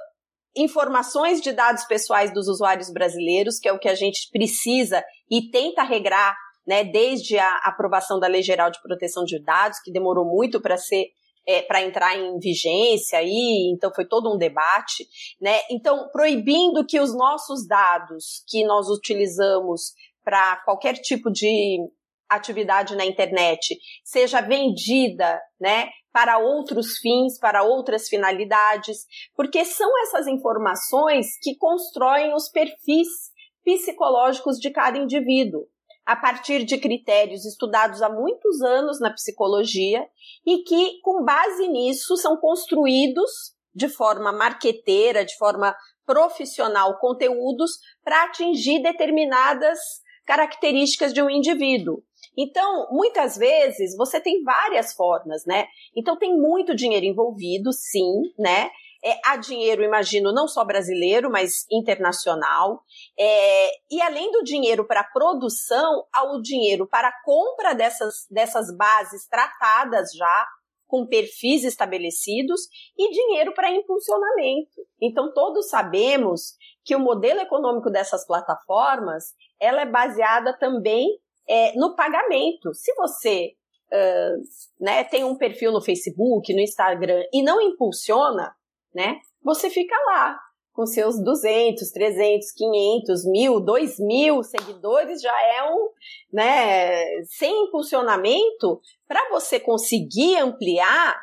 informações 0.56 1.42
de 1.42 1.54
dados 1.54 1.86
pessoais 1.86 2.34
dos 2.34 2.48
usuários 2.48 2.92
brasileiros, 2.92 3.60
que 3.60 3.70
é 3.70 3.74
o 3.74 3.80
que 3.80 3.88
a 3.88 3.96
gente 3.96 4.30
precisa 4.32 5.04
e 5.30 5.50
tenta 5.50 5.84
regrar 5.84 6.36
né, 6.66 6.84
desde 6.84 7.38
a 7.38 7.58
aprovação 7.64 8.20
da 8.20 8.28
Lei 8.28 8.42
Geral 8.42 8.70
de 8.70 8.82
Proteção 8.82 9.24
de 9.24 9.42
Dados, 9.42 9.80
que 9.80 9.92
demorou 9.92 10.26
muito 10.26 10.60
para 10.62 10.76
ser 10.76 11.06
é, 11.48 11.62
para 11.62 11.82
entrar 11.82 12.18
em 12.18 12.38
vigência 12.38 13.20
aí, 13.20 13.72
então 13.74 13.92
foi 13.96 14.06
todo 14.06 14.34
um 14.34 14.38
debate, 14.38 15.08
né? 15.40 15.60
Então, 15.72 16.10
proibindo 16.12 16.86
que 16.86 17.00
os 17.00 17.16
nossos 17.16 17.66
dados 17.66 18.44
que 18.48 18.66
nós 18.66 18.90
utilizamos 18.90 19.94
para 20.24 20.58
qualquer 20.66 20.96
tipo 20.96 21.32
de 21.32 21.80
atividade 22.30 22.94
na 22.98 23.06
internet 23.06 23.80
seja 24.04 24.42
vendida, 24.42 25.42
né, 25.58 25.88
para 26.12 26.38
outros 26.38 26.98
fins, 26.98 27.40
para 27.40 27.64
outras 27.64 28.10
finalidades, 28.10 29.06
porque 29.34 29.64
são 29.64 29.90
essas 30.04 30.28
informações 30.28 31.40
que 31.42 31.56
constroem 31.56 32.34
os 32.34 32.50
perfis 32.50 33.08
psicológicos 33.64 34.58
de 34.58 34.70
cada 34.70 34.98
indivíduo 34.98 35.66
a 36.08 36.16
partir 36.16 36.64
de 36.64 36.78
critérios 36.78 37.44
estudados 37.44 38.02
há 38.02 38.08
muitos 38.08 38.62
anos 38.62 38.98
na 39.02 39.12
psicologia 39.12 40.08
e 40.46 40.60
que, 40.60 41.02
com 41.02 41.22
base 41.26 41.68
nisso, 41.68 42.16
são 42.16 42.38
construídos 42.38 43.30
de 43.76 43.90
forma 43.90 44.32
marqueteira, 44.32 45.26
de 45.26 45.36
forma 45.36 45.76
profissional, 46.06 46.98
conteúdos 46.98 47.72
para 48.06 48.24
atingir 48.24 48.82
determinadas 48.82 49.78
características 50.26 51.14
de 51.14 51.22
um 51.22 51.30
indivíduo. 51.30 52.02
Então, 52.38 52.88
muitas 52.90 53.36
vezes 53.38 53.94
você 53.98 54.22
tem 54.22 54.42
várias 54.44 54.94
formas, 54.94 55.46
né? 55.46 55.68
Então 55.94 56.18
tem 56.18 56.40
muito 56.40 56.74
dinheiro 56.74 57.06
envolvido, 57.06 57.74
sim, 57.74 58.22
né? 58.40 58.70
É, 59.04 59.20
há 59.26 59.38
dinheiro, 59.38 59.84
imagino, 59.84 60.34
não 60.34 60.48
só 60.48 60.66
brasileiro, 60.66 61.30
mas 61.32 61.66
internacional. 61.72 62.82
É, 63.18 63.70
e 63.92 64.02
além 64.02 64.32
do 64.32 64.44
dinheiro 64.44 64.86
para 64.86 65.04
produção, 65.04 66.06
há 66.14 66.24
o 66.34 66.42
dinheiro 66.42 66.88
para 66.88 67.12
compra 67.24 67.74
dessas, 67.74 68.26
dessas 68.30 68.76
bases 68.76 69.28
tratadas 69.28 70.12
já, 70.14 70.48
com 70.88 71.06
perfis 71.06 71.64
estabelecidos, 71.64 72.62
e 72.98 73.12
dinheiro 73.12 73.54
para 73.54 73.72
impulsionamento. 73.72 74.82
Então, 75.02 75.34
todos 75.34 75.70
sabemos 75.70 76.54
que 76.86 76.96
o 76.96 77.00
modelo 77.00 77.42
econômico 77.42 77.90
dessas 77.90 78.26
plataformas 78.26 79.26
ela 79.60 79.82
é 79.82 79.86
baseada 79.86 80.58
também 80.58 81.08
é, 81.48 81.74
no 81.74 81.96
pagamento. 81.96 82.74
Se 82.74 82.94
você 82.96 83.54
uh, 83.92 84.42
né, 84.80 85.04
tem 85.04 85.24
um 85.24 85.38
perfil 85.38 85.72
no 85.72 85.82
Facebook, 85.82 86.54
no 86.54 86.62
Instagram 86.62 87.24
e 87.34 87.44
não 87.44 87.62
impulsiona, 87.62 88.54
né? 88.98 89.20
Você 89.44 89.70
fica 89.70 89.96
lá 90.08 90.40
com 90.74 90.86
seus 90.88 91.24
200, 91.24 91.92
300, 91.92 92.52
500, 92.52 93.26
mil, 93.26 93.60
2 93.60 94.00
mil 94.00 94.44
seguidores 94.44 95.22
já 95.22 95.44
é 95.44 95.72
um, 95.72 95.90
né? 96.34 97.24
Sem 97.26 97.66
impulsionamento, 97.66 98.82
para 99.08 99.30
você 99.30 99.60
conseguir 99.60 100.38
ampliar, 100.38 101.16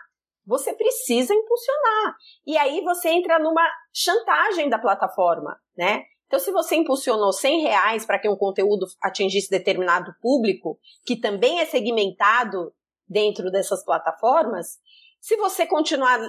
você 0.46 0.72
precisa 0.72 1.34
impulsionar. 1.34 2.16
E 2.46 2.56
aí 2.56 2.80
você 2.82 3.08
entra 3.08 3.40
numa 3.40 3.68
chantagem 3.92 4.68
da 4.68 4.78
plataforma, 4.78 5.58
né? 5.76 6.04
Então, 6.28 6.38
se 6.38 6.52
você 6.52 6.76
impulsionou 6.76 7.32
100 7.32 7.62
reais 7.62 8.06
para 8.06 8.18
que 8.20 8.28
um 8.28 8.36
conteúdo 8.36 8.86
atingisse 9.02 9.50
determinado 9.50 10.14
público, 10.20 10.78
que 11.04 11.16
também 11.16 11.60
é 11.60 11.66
segmentado 11.66 12.72
dentro 13.08 13.50
dessas 13.50 13.84
plataformas, 13.84 14.78
se 15.20 15.36
você 15.36 15.66
continuar 15.66 16.20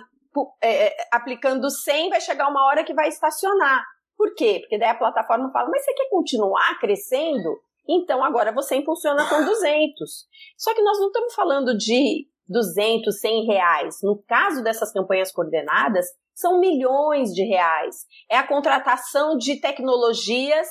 é, 0.61 0.87
é, 0.87 0.95
aplicando 1.11 1.69
100, 1.69 2.09
vai 2.09 2.21
chegar 2.21 2.49
uma 2.49 2.65
hora 2.65 2.83
que 2.83 2.93
vai 2.93 3.07
estacionar. 3.07 3.83
Por 4.17 4.33
quê? 4.33 4.59
Porque 4.61 4.77
daí 4.77 4.89
a 4.89 4.97
plataforma 4.97 5.51
fala, 5.51 5.69
mas 5.69 5.83
você 5.83 5.93
quer 5.93 6.09
continuar 6.09 6.79
crescendo? 6.79 7.59
Então 7.87 8.23
agora 8.23 8.51
você 8.51 8.75
impulsiona 8.75 9.27
com 9.27 9.43
200. 9.43 10.25
Só 10.57 10.73
que 10.73 10.81
nós 10.81 10.97
não 10.99 11.07
estamos 11.07 11.33
falando 11.35 11.77
de 11.77 12.27
200, 12.47 13.19
100 13.19 13.45
reais. 13.45 13.99
No 14.03 14.21
caso 14.27 14.63
dessas 14.63 14.91
campanhas 14.91 15.31
coordenadas, 15.31 16.05
são 16.33 16.59
milhões 16.59 17.31
de 17.31 17.43
reais. 17.43 18.05
É 18.29 18.37
a 18.37 18.47
contratação 18.47 19.37
de 19.37 19.59
tecnologias 19.59 20.67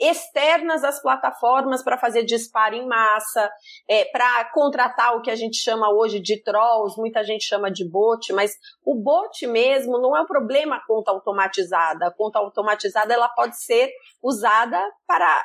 externas 0.00 0.84
às 0.84 1.00
plataformas 1.00 1.82
para 1.82 1.98
fazer 1.98 2.24
disparo 2.24 2.74
em 2.74 2.86
massa, 2.86 3.50
é, 3.88 4.04
para 4.06 4.44
contratar 4.52 5.16
o 5.16 5.22
que 5.22 5.30
a 5.30 5.36
gente 5.36 5.56
chama 5.56 5.92
hoje 5.92 6.20
de 6.20 6.42
trolls, 6.42 6.98
muita 6.98 7.22
gente 7.22 7.44
chama 7.44 7.70
de 7.70 7.88
bot, 7.88 8.32
mas 8.32 8.52
o 8.84 8.94
bot 8.94 9.46
mesmo 9.46 9.98
não 9.98 10.16
é 10.16 10.20
um 10.22 10.26
problema 10.26 10.76
a 10.76 10.86
conta 10.86 11.10
automatizada. 11.10 12.06
A 12.06 12.14
conta 12.14 12.38
automatizada 12.38 13.12
ela 13.12 13.28
pode 13.28 13.56
ser 13.62 13.90
usada 14.22 14.80
para 15.06 15.44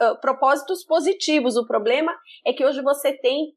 uh, 0.00 0.20
propósitos 0.20 0.84
positivos. 0.84 1.56
O 1.56 1.66
problema 1.66 2.14
é 2.44 2.52
que 2.52 2.64
hoje 2.64 2.82
você 2.82 3.12
tem 3.12 3.54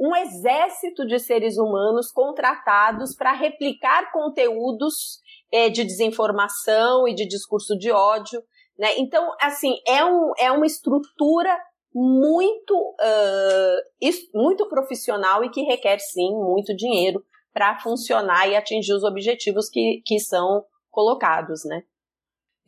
um 0.00 0.14
exército 0.14 1.04
de 1.04 1.18
seres 1.18 1.58
humanos 1.58 2.12
contratados 2.12 3.16
para 3.16 3.32
replicar 3.32 4.12
conteúdos 4.12 5.20
é, 5.52 5.68
de 5.68 5.82
desinformação 5.82 7.08
e 7.08 7.14
de 7.14 7.26
discurso 7.26 7.76
de 7.76 7.90
ódio 7.90 8.40
né? 8.78 8.96
Então, 8.98 9.30
assim, 9.40 9.76
é, 9.86 10.04
um, 10.04 10.32
é 10.38 10.52
uma 10.52 10.66
estrutura 10.66 11.56
muito, 11.94 12.74
uh, 13.00 14.08
muito 14.34 14.68
profissional 14.68 15.42
e 15.42 15.50
que 15.50 15.62
requer, 15.62 15.98
sim, 15.98 16.30
muito 16.30 16.74
dinheiro 16.76 17.24
para 17.52 17.78
funcionar 17.80 18.48
e 18.48 18.54
atingir 18.54 18.92
os 18.92 19.02
objetivos 19.02 19.68
que, 19.68 20.00
que 20.04 20.20
são 20.20 20.64
colocados, 20.90 21.64
né? 21.64 21.82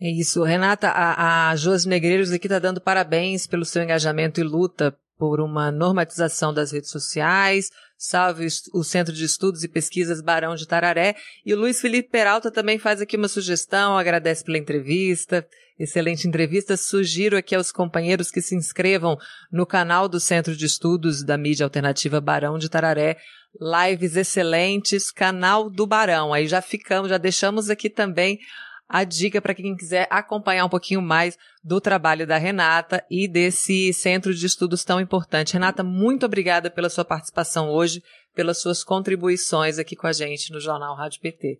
É 0.00 0.08
isso. 0.08 0.42
Renata, 0.42 0.88
a, 0.88 1.50
a 1.50 1.56
Josi 1.56 1.88
Negreiros 1.88 2.32
aqui 2.32 2.46
está 2.46 2.58
dando 2.58 2.80
parabéns 2.80 3.46
pelo 3.46 3.64
seu 3.64 3.82
engajamento 3.82 4.40
e 4.40 4.44
luta 4.44 4.98
por 5.18 5.38
uma 5.38 5.70
normatização 5.70 6.54
das 6.54 6.72
redes 6.72 6.88
sociais, 6.88 7.68
salve 7.98 8.46
o 8.72 8.82
Centro 8.82 9.12
de 9.12 9.26
Estudos 9.26 9.62
e 9.62 9.68
Pesquisas 9.68 10.22
Barão 10.22 10.54
de 10.54 10.66
Tararé. 10.66 11.14
E 11.44 11.52
o 11.52 11.58
Luiz 11.58 11.78
Felipe 11.78 12.08
Peralta 12.08 12.50
também 12.50 12.78
faz 12.78 13.02
aqui 13.02 13.18
uma 13.18 13.28
sugestão, 13.28 13.98
agradece 13.98 14.42
pela 14.42 14.56
entrevista. 14.56 15.46
Excelente 15.80 16.28
entrevista. 16.28 16.76
Sugiro 16.76 17.38
aqui 17.38 17.54
aos 17.54 17.72
companheiros 17.72 18.30
que 18.30 18.42
se 18.42 18.54
inscrevam 18.54 19.16
no 19.50 19.64
canal 19.64 20.10
do 20.10 20.20
Centro 20.20 20.54
de 20.54 20.66
Estudos 20.66 21.24
da 21.24 21.38
Mídia 21.38 21.64
Alternativa 21.64 22.20
Barão 22.20 22.58
de 22.58 22.68
Tararé. 22.68 23.16
Lives 23.58 24.14
excelentes, 24.14 25.10
canal 25.10 25.70
do 25.70 25.86
Barão. 25.86 26.34
Aí 26.34 26.46
já 26.46 26.60
ficamos, 26.60 27.08
já 27.08 27.16
deixamos 27.16 27.70
aqui 27.70 27.88
também 27.88 28.38
a 28.86 29.04
dica 29.04 29.40
para 29.40 29.54
quem 29.54 29.74
quiser 29.74 30.06
acompanhar 30.10 30.66
um 30.66 30.68
pouquinho 30.68 31.00
mais 31.00 31.38
do 31.64 31.80
trabalho 31.80 32.26
da 32.26 32.36
Renata 32.36 33.02
e 33.10 33.26
desse 33.26 33.90
centro 33.94 34.34
de 34.34 34.44
estudos 34.44 34.84
tão 34.84 35.00
importante. 35.00 35.54
Renata, 35.54 35.82
muito 35.82 36.26
obrigada 36.26 36.70
pela 36.70 36.90
sua 36.90 37.06
participação 37.06 37.70
hoje, 37.70 38.02
pelas 38.34 38.58
suas 38.58 38.84
contribuições 38.84 39.78
aqui 39.78 39.96
com 39.96 40.06
a 40.06 40.12
gente 40.12 40.52
no 40.52 40.60
Jornal 40.60 40.94
Rádio 40.94 41.22
PT. 41.22 41.58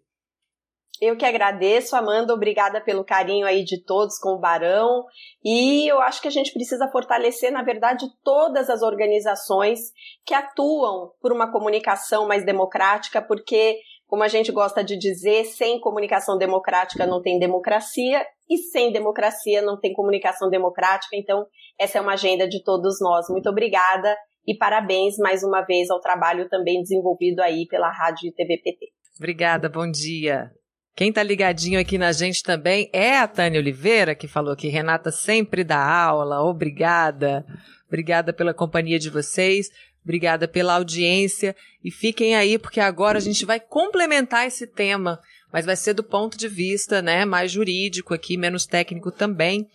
Eu 1.01 1.17
que 1.17 1.25
agradeço, 1.25 1.97
Amanda, 1.97 2.35
obrigada 2.35 2.79
pelo 2.79 3.03
carinho 3.03 3.47
aí 3.47 3.65
de 3.65 3.83
todos 3.83 4.19
com 4.19 4.35
o 4.35 4.39
Barão. 4.39 5.05
E 5.43 5.91
eu 5.91 5.99
acho 5.99 6.21
que 6.21 6.29
a 6.29 6.31
gente 6.31 6.53
precisa 6.53 6.91
fortalecer, 6.93 7.51
na 7.51 7.63
verdade, 7.63 8.07
todas 8.23 8.69
as 8.69 8.83
organizações 8.83 9.81
que 10.27 10.35
atuam 10.35 11.11
por 11.21 11.33
uma 11.33 11.51
comunicação 11.51 12.29
mais 12.29 12.45
democrática, 12.45 13.23
porque, 13.23 13.79
como 14.07 14.23
a 14.23 14.29
gente 14.29 14.53
gosta 14.53 14.85
de 14.85 14.99
dizer, 14.99 15.45
sem 15.45 15.81
comunicação 15.81 16.37
democrática 16.37 17.07
não 17.07 17.23
tem 17.23 17.39
democracia, 17.39 18.23
e 18.51 18.59
sem 18.59 18.93
democracia 18.93 19.63
não 19.63 19.81
tem 19.81 19.95
comunicação 19.95 20.51
democrática. 20.51 21.17
Então, 21.17 21.47
essa 21.79 21.97
é 21.97 22.01
uma 22.01 22.13
agenda 22.13 22.47
de 22.47 22.63
todos 22.63 23.01
nós. 23.01 23.27
Muito 23.31 23.49
obrigada 23.49 24.15
e 24.47 24.55
parabéns 24.55 25.17
mais 25.17 25.43
uma 25.43 25.63
vez 25.63 25.89
ao 25.89 26.01
trabalho 26.01 26.49
também 26.49 26.83
desenvolvido 26.83 27.41
aí 27.41 27.67
pela 27.69 27.91
Rádio 27.91 28.29
e 28.29 28.33
TV 28.33 28.59
PT. 28.59 28.87
Obrigada, 29.19 29.69
bom 29.69 29.91
dia. 29.91 30.51
Quem 30.95 31.09
está 31.09 31.23
ligadinho 31.23 31.81
aqui 31.81 31.97
na 31.97 32.13
gente 32.13 32.43
também 32.43 32.91
é 32.93 33.19
a 33.19 33.29
Tânia 33.29 33.61
Oliveira, 33.61 34.15
que 34.15 34.29
falou 34.29 34.55
que 34.55 34.69
Renata 34.69 35.11
sempre 35.11 35.65
dá 35.65 35.83
aula. 35.83 36.43
Obrigada. 36.43 37.45
Obrigada 37.89 38.33
pela 38.33 38.53
companhia 38.53 38.99
de 38.99 39.09
vocês. 39.09 39.71
Obrigada 40.05 40.47
pela 40.47 40.75
audiência. 40.75 41.55
E 41.85 41.91
fiquem 41.91 42.37
aí, 42.37 42.59
porque 42.59 42.81
agora 42.81 43.19
a 43.19 43.21
gente 43.21 43.45
vai 43.45 43.61
complementar 43.61 44.47
esse 44.47 44.67
tema, 44.67 45.21
mas 45.53 45.67
vai 45.67 45.77
ser 45.77 45.95
do 45.95 46.03
ponto 46.03 46.37
de 46.37 46.49
vista 46.49 47.01
né, 47.03 47.25
mais 47.25 47.51
jurídico 47.51 48.15
aqui, 48.15 48.37
menos 48.37 48.67
técnico 48.67 49.11
também, 49.11 49.67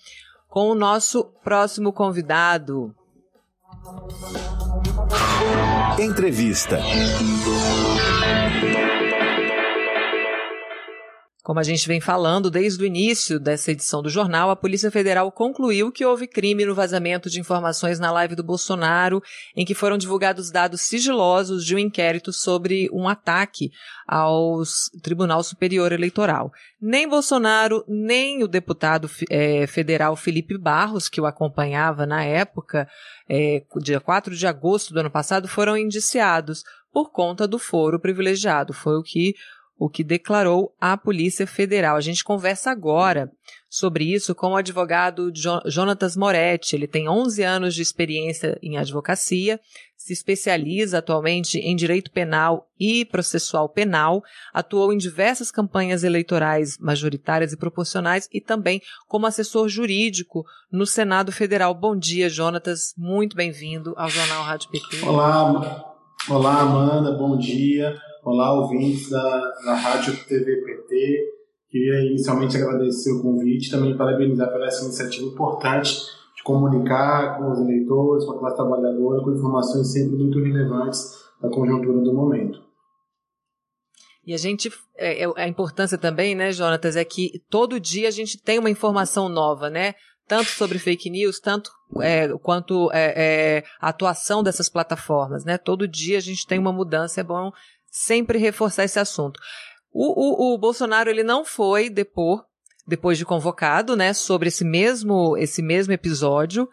com 0.48 0.70
o 0.70 0.76
nosso 0.76 1.24
próximo 1.44 1.92
convidado. 1.92 2.96
Entrevista. 6.00 6.80
Como 11.46 11.60
a 11.60 11.64
gente 11.64 11.88
vem 11.88 12.02
falando 12.02 12.50
desde 12.50 12.82
o 12.82 12.88
início 12.88 13.40
dessa 13.40 13.72
edição 13.72 14.02
do 14.02 14.10
jornal, 14.10 14.50
a 14.50 14.56
Polícia 14.56 14.90
Federal 14.90 15.32
concluiu 15.32 15.92
que 15.92 16.04
houve 16.04 16.26
crime 16.26 16.66
no 16.66 16.74
vazamento 16.74 17.30
de 17.30 17.40
informações 17.40 18.00
na 18.00 18.12
live 18.12 18.34
do 18.34 18.44
Bolsonaro, 18.44 19.22
em 19.56 19.64
que 19.64 19.76
foram 19.76 19.96
divulgados 19.96 20.50
dados 20.50 20.82
sigilosos 20.82 21.64
de 21.64 21.76
um 21.76 21.78
inquérito 21.78 22.34
sobre 22.34 22.90
um 22.92 23.08
ataque 23.08 23.70
ao 24.08 24.64
Tribunal 25.04 25.44
Superior 25.44 25.92
Eleitoral. 25.92 26.52
Nem 26.82 27.08
Bolsonaro, 27.08 27.86
nem 27.88 28.42
o 28.42 28.48
deputado 28.48 29.08
é, 29.30 29.68
federal 29.68 30.16
Felipe 30.16 30.58
Barros, 30.58 31.08
que 31.08 31.22
o 31.22 31.28
acompanhava 31.28 32.08
na 32.08 32.24
época, 32.24 32.88
é, 33.30 33.62
dia 33.84 34.00
4 34.00 34.36
de 34.36 34.48
agosto 34.48 34.96
do 34.96 35.00
ano 35.00 35.12
passado, 35.12 35.48
foram 35.48 35.78
indiciados 35.78 36.64
por 36.92 37.12
conta 37.12 37.48
do 37.48 37.60
foro 37.60 38.00
privilegiado. 38.00 38.74
Foi 38.74 38.98
o 38.98 39.04
que 39.04 39.36
o 39.78 39.90
que 39.90 40.04
declarou 40.04 40.74
a 40.80 40.96
Polícia 40.96 41.46
Federal. 41.46 41.98
A 41.98 42.02
gente 42.02 42.24
conversa 42.24 42.72
agora 42.72 43.32
sobre 43.70 44.06
isso 44.06 44.34
com 44.34 44.52
o 44.52 44.56
advogado 44.56 45.32
Jonatas 45.66 46.16
Moretti. 46.16 46.76
Ele 46.76 46.88
tem 46.88 47.10
11 47.10 47.44
anos 47.44 47.76
de 47.76 47.82
experiência 47.82 48.58
em 48.64 48.78
advocacia, 48.78 49.60
se 49.98 50.14
especializa 50.14 51.00
atualmente 51.00 51.58
em 51.60 51.76
direito 51.76 52.10
penal 52.10 52.70
e 52.80 53.04
processual 53.04 53.68
penal, 53.68 54.24
atuou 54.54 54.94
em 54.94 54.98
diversas 54.98 55.52
campanhas 55.52 56.04
eleitorais 56.06 56.78
majoritárias 56.78 57.52
e 57.52 57.58
proporcionais 57.58 58.30
e 58.32 58.40
também 58.40 58.82
como 59.08 59.26
assessor 59.26 59.68
jurídico 59.68 60.46
no 60.72 60.86
Senado 60.86 61.32
Federal. 61.34 61.74
Bom 61.74 61.98
dia, 61.98 62.30
Jonatas. 62.30 62.94
Muito 62.98 63.36
bem-vindo 63.36 63.94
ao 63.98 64.10
Jornal 64.10 64.44
Rádio 64.44 64.70
PT. 64.70 65.06
Olá, 65.06 65.96
olá 66.30 66.62
Amanda. 66.62 67.12
Bom 67.12 67.38
dia. 67.38 67.98
Olá, 68.26 68.52
ouvintes 68.54 69.12
da, 69.12 69.52
da 69.66 69.76
Rádio 69.76 70.18
TV 70.26 70.56
PT. 70.56 71.32
Queria 71.70 72.10
inicialmente 72.10 72.58
agradecer 72.58 73.12
o 73.12 73.22
convite 73.22 73.68
e 73.68 73.70
também 73.70 73.96
parabenizar 73.96 74.52
pela 74.52 74.66
essa 74.66 74.84
iniciativa 74.84 75.28
importante 75.28 75.94
de 76.36 76.42
comunicar 76.44 77.38
com 77.38 77.52
os 77.52 77.60
eleitores, 77.60 78.26
com 78.26 78.32
a 78.32 78.40
classe 78.40 78.56
trabalhadora, 78.56 79.24
com 79.24 79.32
informações 79.32 79.92
sempre 79.92 80.18
muito 80.18 80.40
relevantes 80.40 81.24
da 81.40 81.50
conjuntura 81.50 82.02
do 82.02 82.16
momento. 82.16 82.60
E 84.26 84.34
a 84.34 84.38
gente, 84.38 84.72
é, 84.98 85.24
é, 85.24 85.32
a 85.36 85.48
importância 85.48 85.96
também, 85.96 86.34
né, 86.34 86.52
Jonatas, 86.52 86.96
é 86.96 87.06
que 87.06 87.44
todo 87.48 87.80
dia 87.80 88.08
a 88.08 88.12
gente 88.12 88.42
tem 88.42 88.58
uma 88.58 88.72
informação 88.72 89.30
nova, 89.30 89.70
né? 89.70 89.94
Tanto 90.28 90.50
sobre 90.50 90.80
fake 90.80 91.12
news, 91.12 91.40
tanto 91.40 91.70
é, 92.02 92.28
quanto 92.40 92.92
é, 92.92 93.14
é, 93.16 93.64
a 93.80 93.90
atuação 93.90 94.42
dessas 94.42 94.68
plataformas, 94.68 95.46
né? 95.46 95.60
Todo 95.60 95.88
dia 95.88 96.18
a 96.18 96.22
gente 96.22 96.48
tem 96.48 96.58
uma 96.58 96.74
mudança, 96.74 97.22
é 97.22 97.24
bom 97.24 97.52
sempre 97.96 98.38
reforçar 98.38 98.84
esse 98.84 99.00
assunto. 99.00 99.40
O, 99.90 100.52
o, 100.52 100.54
o 100.54 100.58
Bolsonaro 100.58 101.10
ele 101.10 101.24
não 101.24 101.46
foi 101.46 101.90
depor 101.90 102.44
depois 102.86 103.18
de 103.18 103.26
convocado, 103.26 103.96
né, 103.96 104.14
sobre 104.14 104.50
esse 104.50 104.66
mesmo 104.66 105.38
esse 105.38 105.62
mesmo 105.62 105.94
episódio. 105.94 106.68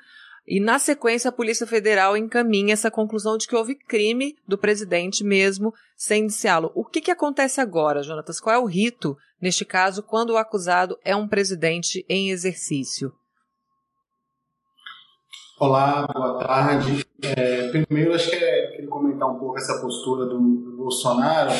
E 0.44 0.58
na 0.58 0.80
sequência 0.80 1.28
a 1.28 1.32
Polícia 1.32 1.64
Federal 1.64 2.16
encaminha 2.16 2.72
essa 2.72 2.90
conclusão 2.90 3.38
de 3.38 3.46
que 3.46 3.54
houve 3.54 3.76
crime 3.76 4.34
do 4.48 4.58
presidente 4.58 5.22
mesmo 5.22 5.72
sem 5.96 6.24
indiciá-lo. 6.24 6.72
O 6.74 6.84
que, 6.84 7.00
que 7.00 7.12
acontece 7.12 7.60
agora, 7.60 8.02
Jonatas? 8.02 8.40
Qual 8.40 8.56
é 8.56 8.58
o 8.58 8.66
rito 8.66 9.16
neste 9.40 9.64
caso 9.64 10.02
quando 10.02 10.30
o 10.30 10.36
acusado 10.36 10.98
é 11.04 11.14
um 11.14 11.28
presidente 11.28 12.04
em 12.08 12.30
exercício? 12.30 13.12
Olá, 15.60 16.08
boa 16.12 16.44
tarde. 16.44 17.06
É, 17.22 17.68
primeiro, 17.68 18.12
acho 18.12 18.28
que 18.28 18.34
é 18.34 18.61
queria 18.82 18.88
comentar 18.88 19.30
um 19.30 19.38
pouco 19.38 19.58
essa 19.58 19.80
postura 19.80 20.26
do, 20.26 20.38
do, 20.38 20.76
Bolsonaro, 20.76 21.50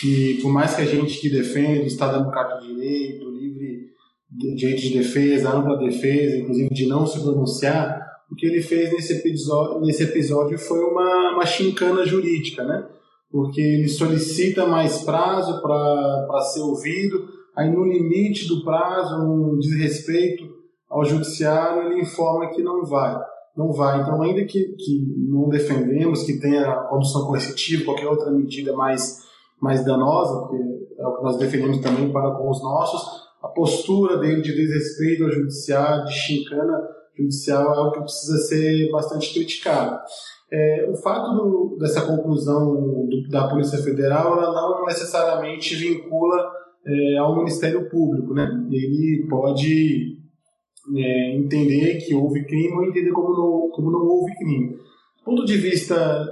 que 0.00 0.38
por 0.40 0.52
mais 0.52 0.74
que 0.74 0.82
a 0.82 0.86
gente 0.86 1.20
que 1.20 1.28
defende 1.28 1.80
o 1.80 1.86
Estado 1.86 2.18
Democrático 2.18 2.60
de 2.60 2.74
Direito, 2.74 3.30
livre 3.30 3.90
direito 4.30 4.82
de 4.82 4.98
defesa, 4.98 5.50
ampla 5.50 5.76
defesa, 5.76 6.36
inclusive 6.36 6.70
de 6.70 6.86
não 6.86 7.06
se 7.06 7.20
pronunciar, 7.20 8.00
o 8.30 8.36
que 8.36 8.46
ele 8.46 8.62
fez 8.62 8.92
nesse 8.92 9.14
episódio, 9.14 9.80
nesse 9.80 10.04
episódio 10.04 10.56
foi 10.56 10.78
uma, 10.80 11.34
uma 11.34 11.46
chincana 11.46 12.06
jurídica, 12.06 12.62
né? 12.62 12.86
Porque 13.28 13.60
ele 13.60 13.88
solicita 13.88 14.66
mais 14.66 15.02
prazo 15.02 15.60
para 15.60 16.40
ser 16.52 16.60
ouvido, 16.60 17.28
aí 17.56 17.68
no 17.68 17.84
limite 17.84 18.46
do 18.46 18.62
prazo, 18.64 19.16
um 19.16 19.58
desrespeito 19.58 20.44
ao 20.88 21.04
judiciário, 21.04 21.90
ele 21.90 22.02
informa 22.02 22.50
que 22.50 22.62
não 22.62 22.84
vai 22.84 23.20
não 23.56 23.72
vai. 23.72 24.00
Então, 24.00 24.22
ainda 24.22 24.44
que, 24.44 24.74
que 24.78 25.14
não 25.28 25.48
defendemos 25.48 26.22
que 26.22 26.40
tenha 26.40 26.74
condução 26.88 27.26
coercitiva, 27.26 27.84
qualquer 27.84 28.08
outra 28.08 28.30
medida 28.30 28.74
mais, 28.74 29.22
mais 29.60 29.84
danosa, 29.84 30.40
porque 30.40 30.62
é 30.98 31.06
o 31.06 31.16
que 31.16 31.22
nós 31.22 31.38
defendemos 31.38 31.78
também 31.78 32.12
para 32.12 32.30
com 32.32 32.50
os 32.50 32.62
nossos, 32.62 33.28
a 33.42 33.48
postura 33.48 34.18
dele 34.18 34.42
de 34.42 34.54
desrespeito 34.54 35.24
ao 35.24 35.30
judiciário, 35.30 36.04
de 36.04 36.12
chincana 36.12 36.78
judicial, 37.16 37.74
é 37.74 37.76
algo 37.76 37.92
que 37.92 38.00
precisa 38.00 38.38
ser 38.38 38.90
bastante 38.90 39.32
criticado. 39.32 39.98
É, 40.52 40.88
o 40.90 40.96
fato 40.96 41.32
do, 41.34 41.76
dessa 41.78 42.02
conclusão 42.02 42.74
do, 42.74 43.28
da 43.28 43.48
Polícia 43.48 43.78
Federal, 43.78 44.36
ela 44.42 44.52
não 44.52 44.84
necessariamente 44.84 45.76
vincula 45.76 46.50
é, 46.84 47.18
ao 47.18 47.36
Ministério 47.36 47.88
Público, 47.88 48.34
né? 48.34 48.48
Ele 48.70 49.26
pode 49.28 50.19
é, 50.96 51.36
entender 51.36 51.98
que 51.98 52.14
houve 52.14 52.44
crime 52.44 52.72
ou 52.72 52.84
entender 52.84 53.12
como 53.12 53.30
não, 53.30 53.70
como 53.70 53.90
não 53.90 54.00
houve 54.00 54.34
crime. 54.36 54.76
Do 55.18 55.24
ponto 55.24 55.44
de 55.44 55.56
vista, 55.56 56.26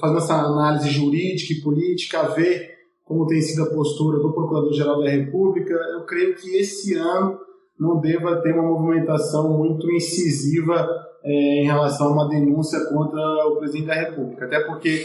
fazendo 0.00 0.18
essa 0.18 0.34
análise 0.34 0.90
jurídica 0.90 1.52
e 1.52 1.62
política, 1.62 2.28
ver 2.28 2.74
como 3.04 3.26
tem 3.26 3.40
sido 3.40 3.64
a 3.64 3.70
postura 3.70 4.18
do 4.18 4.32
Procurador-Geral 4.32 5.02
da 5.02 5.10
República, 5.10 5.74
eu 5.74 6.04
creio 6.06 6.34
que 6.34 6.56
esse 6.56 6.94
ano 6.94 7.38
não 7.78 8.00
deva 8.00 8.40
ter 8.40 8.52
uma 8.52 8.62
movimentação 8.62 9.58
muito 9.58 9.90
incisiva 9.90 10.88
é, 11.22 11.62
em 11.62 11.64
relação 11.64 12.08
a 12.08 12.12
uma 12.12 12.28
denúncia 12.28 12.78
contra 12.86 13.20
o 13.48 13.56
presidente 13.58 13.86
da 13.86 13.94
República, 13.94 14.46
até 14.46 14.60
porque 14.60 15.04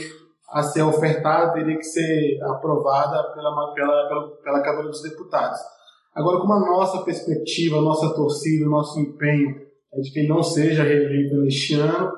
a 0.51 0.63
ser 0.63 0.81
ofertada 0.81 1.53
teria 1.53 1.77
que 1.77 1.83
ser 1.83 2.39
aprovada 2.43 3.33
pela, 3.33 3.73
pela, 3.73 4.07
pela, 4.07 4.27
pela 4.43 4.63
Câmara 4.63 4.87
dos 4.87 5.01
Deputados. 5.01 5.59
Agora, 6.14 6.39
como 6.39 6.53
a 6.53 6.60
nossa 6.60 7.03
perspectiva, 7.03 7.78
a 7.78 7.82
nossa 7.82 8.14
torcida, 8.14 8.66
o 8.66 8.72
nosso 8.72 8.99
empenho 8.99 9.55
é 9.93 9.99
de 9.99 10.12
que 10.12 10.20
ele 10.20 10.28
não 10.28 10.43
seja 10.43 10.84
reeleito 10.84 11.36
neste 11.38 11.76
ano, 11.76 12.12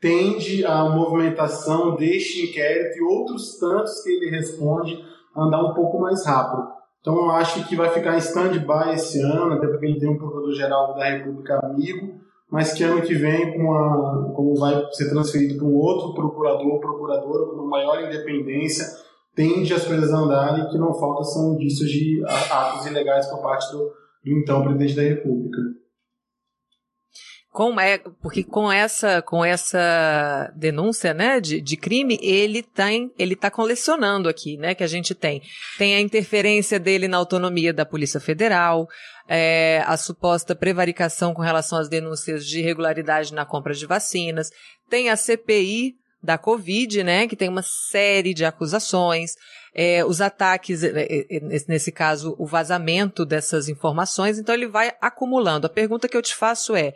tende 0.00 0.64
a 0.64 0.88
movimentação 0.88 1.94
deste 1.94 2.50
inquérito 2.50 2.98
e 2.98 3.02
outros 3.02 3.58
tantos 3.58 4.02
que 4.02 4.10
ele 4.10 4.30
responde 4.30 4.98
a 5.34 5.44
andar 5.44 5.62
um 5.62 5.74
pouco 5.74 6.00
mais 6.00 6.26
rápido. 6.26 6.68
Então, 7.00 7.16
eu 7.16 7.30
acho 7.32 7.66
que 7.68 7.76
vai 7.76 7.90
ficar 7.90 8.14
em 8.14 8.18
stand-by 8.18 8.94
esse 8.94 9.20
ano, 9.20 9.54
até 9.54 9.66
porque 9.66 9.86
ele 9.86 9.98
tem 9.98 10.08
um 10.08 10.18
Procurador-Geral 10.18 10.94
da 10.94 11.04
República 11.04 11.58
amigo, 11.64 12.20
mas 12.50 12.72
que 12.72 12.84
ano 12.84 13.02
que 13.02 13.14
vem, 13.14 13.56
com 13.56 13.72
a, 13.72 14.32
como 14.34 14.54
vai 14.56 14.84
ser 14.92 15.08
transferido 15.08 15.56
para 15.56 15.66
um 15.66 15.74
outro 15.74 16.14
procurador 16.14 16.66
ou 16.66 16.80
procuradora 16.80 17.46
com 17.46 17.66
maior 17.66 18.04
independência, 18.04 18.84
tende 19.34 19.72
as 19.72 19.86
coisas 19.86 20.12
a 20.12 20.18
andarem 20.18 20.68
que 20.68 20.78
não 20.78 20.92
falta 20.94 21.24
são 21.24 21.54
indícios 21.54 21.90
de 21.90 22.22
atos 22.26 22.86
ilegais 22.86 23.26
por 23.26 23.42
parte 23.42 23.70
do, 23.72 23.78
do 24.24 24.38
então 24.38 24.62
presidente 24.62 24.96
da 24.96 25.02
República. 25.02 25.58
com 27.50 27.78
é, 27.80 27.98
porque 28.20 28.44
com 28.44 28.70
essa 28.70 29.22
com 29.22 29.44
essa 29.44 30.52
denúncia 30.56 31.14
né 31.14 31.40
de, 31.40 31.60
de 31.60 31.76
crime 31.76 32.18
ele 32.22 32.62
tem 32.62 33.10
ele 33.18 33.34
está 33.34 33.50
colecionando 33.50 34.28
aqui 34.28 34.56
né 34.56 34.74
que 34.74 34.84
a 34.84 34.86
gente 34.86 35.14
tem 35.14 35.42
tem 35.78 35.94
a 35.94 36.00
interferência 36.00 36.78
dele 36.78 37.08
na 37.08 37.16
autonomia 37.16 37.72
da 37.72 37.86
polícia 37.86 38.20
federal 38.20 38.86
é, 39.28 39.82
a 39.86 39.96
suposta 39.96 40.54
prevaricação 40.54 41.32
com 41.32 41.42
relação 41.42 41.78
às 41.78 41.88
denúncias 41.88 42.44
de 42.44 42.60
irregularidade 42.60 43.32
na 43.32 43.46
compra 43.46 43.72
de 43.72 43.86
vacinas 43.86 44.50
tem 44.90 45.08
a 45.08 45.16
CPI 45.16 46.01
da 46.22 46.38
Covid, 46.38 47.02
né, 47.02 47.26
que 47.26 47.34
tem 47.34 47.48
uma 47.48 47.62
série 47.62 48.32
de 48.32 48.44
acusações, 48.44 49.34
é, 49.74 50.04
os 50.04 50.20
ataques, 50.20 50.84
é, 50.84 50.90
é, 51.08 51.40
nesse 51.66 51.90
caso, 51.90 52.36
o 52.38 52.46
vazamento 52.46 53.24
dessas 53.24 53.68
informações, 53.68 54.38
então 54.38 54.54
ele 54.54 54.68
vai 54.68 54.92
acumulando. 55.00 55.66
A 55.66 55.70
pergunta 55.70 56.08
que 56.08 56.16
eu 56.16 56.22
te 56.22 56.34
faço 56.34 56.76
é: 56.76 56.94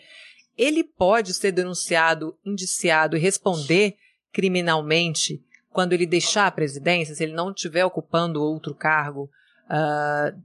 ele 0.57 0.85
pode 0.85 1.33
ser 1.33 1.53
denunciado, 1.53 2.37
indiciado 2.45 3.17
e 3.17 3.21
responder 3.21 3.97
criminalmente 4.33 5.43
quando 5.71 5.93
ele 5.95 6.07
deixar 6.07 6.47
a 6.47 6.51
presidência, 6.51 7.15
se 7.15 7.23
ele 7.23 7.33
não 7.33 7.51
estiver 7.51 7.85
ocupando 7.85 8.43
outro 8.43 8.75
cargo, 8.75 9.31
uh, 9.71 10.39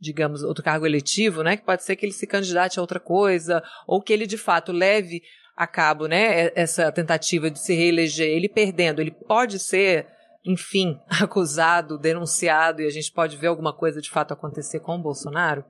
digamos, 0.00 0.42
outro 0.42 0.62
cargo 0.62 0.86
eletivo, 0.86 1.42
né? 1.42 1.56
Que 1.56 1.64
pode 1.64 1.84
ser 1.84 1.96
que 1.96 2.06
ele 2.06 2.12
se 2.12 2.26
candidate 2.26 2.78
a 2.78 2.82
outra 2.82 3.00
coisa, 3.00 3.62
ou 3.86 4.02
que 4.02 4.12
ele 4.12 4.26
de 4.26 4.38
fato 4.38 4.72
leve 4.72 5.22
a 5.58 5.66
cabo, 5.66 6.06
né? 6.06 6.52
Essa 6.54 6.92
tentativa 6.92 7.50
de 7.50 7.58
se 7.58 7.74
reeleger, 7.74 8.28
ele 8.28 8.48
perdendo, 8.48 9.00
ele 9.00 9.10
pode 9.10 9.58
ser, 9.58 10.06
enfim, 10.46 10.96
acusado, 11.20 11.98
denunciado, 11.98 12.80
e 12.80 12.86
a 12.86 12.90
gente 12.90 13.12
pode 13.12 13.36
ver 13.36 13.48
alguma 13.48 13.72
coisa 13.72 14.00
de 14.00 14.08
fato 14.08 14.32
acontecer 14.32 14.78
com 14.78 14.94
o 14.94 15.02
Bolsonaro? 15.02 15.64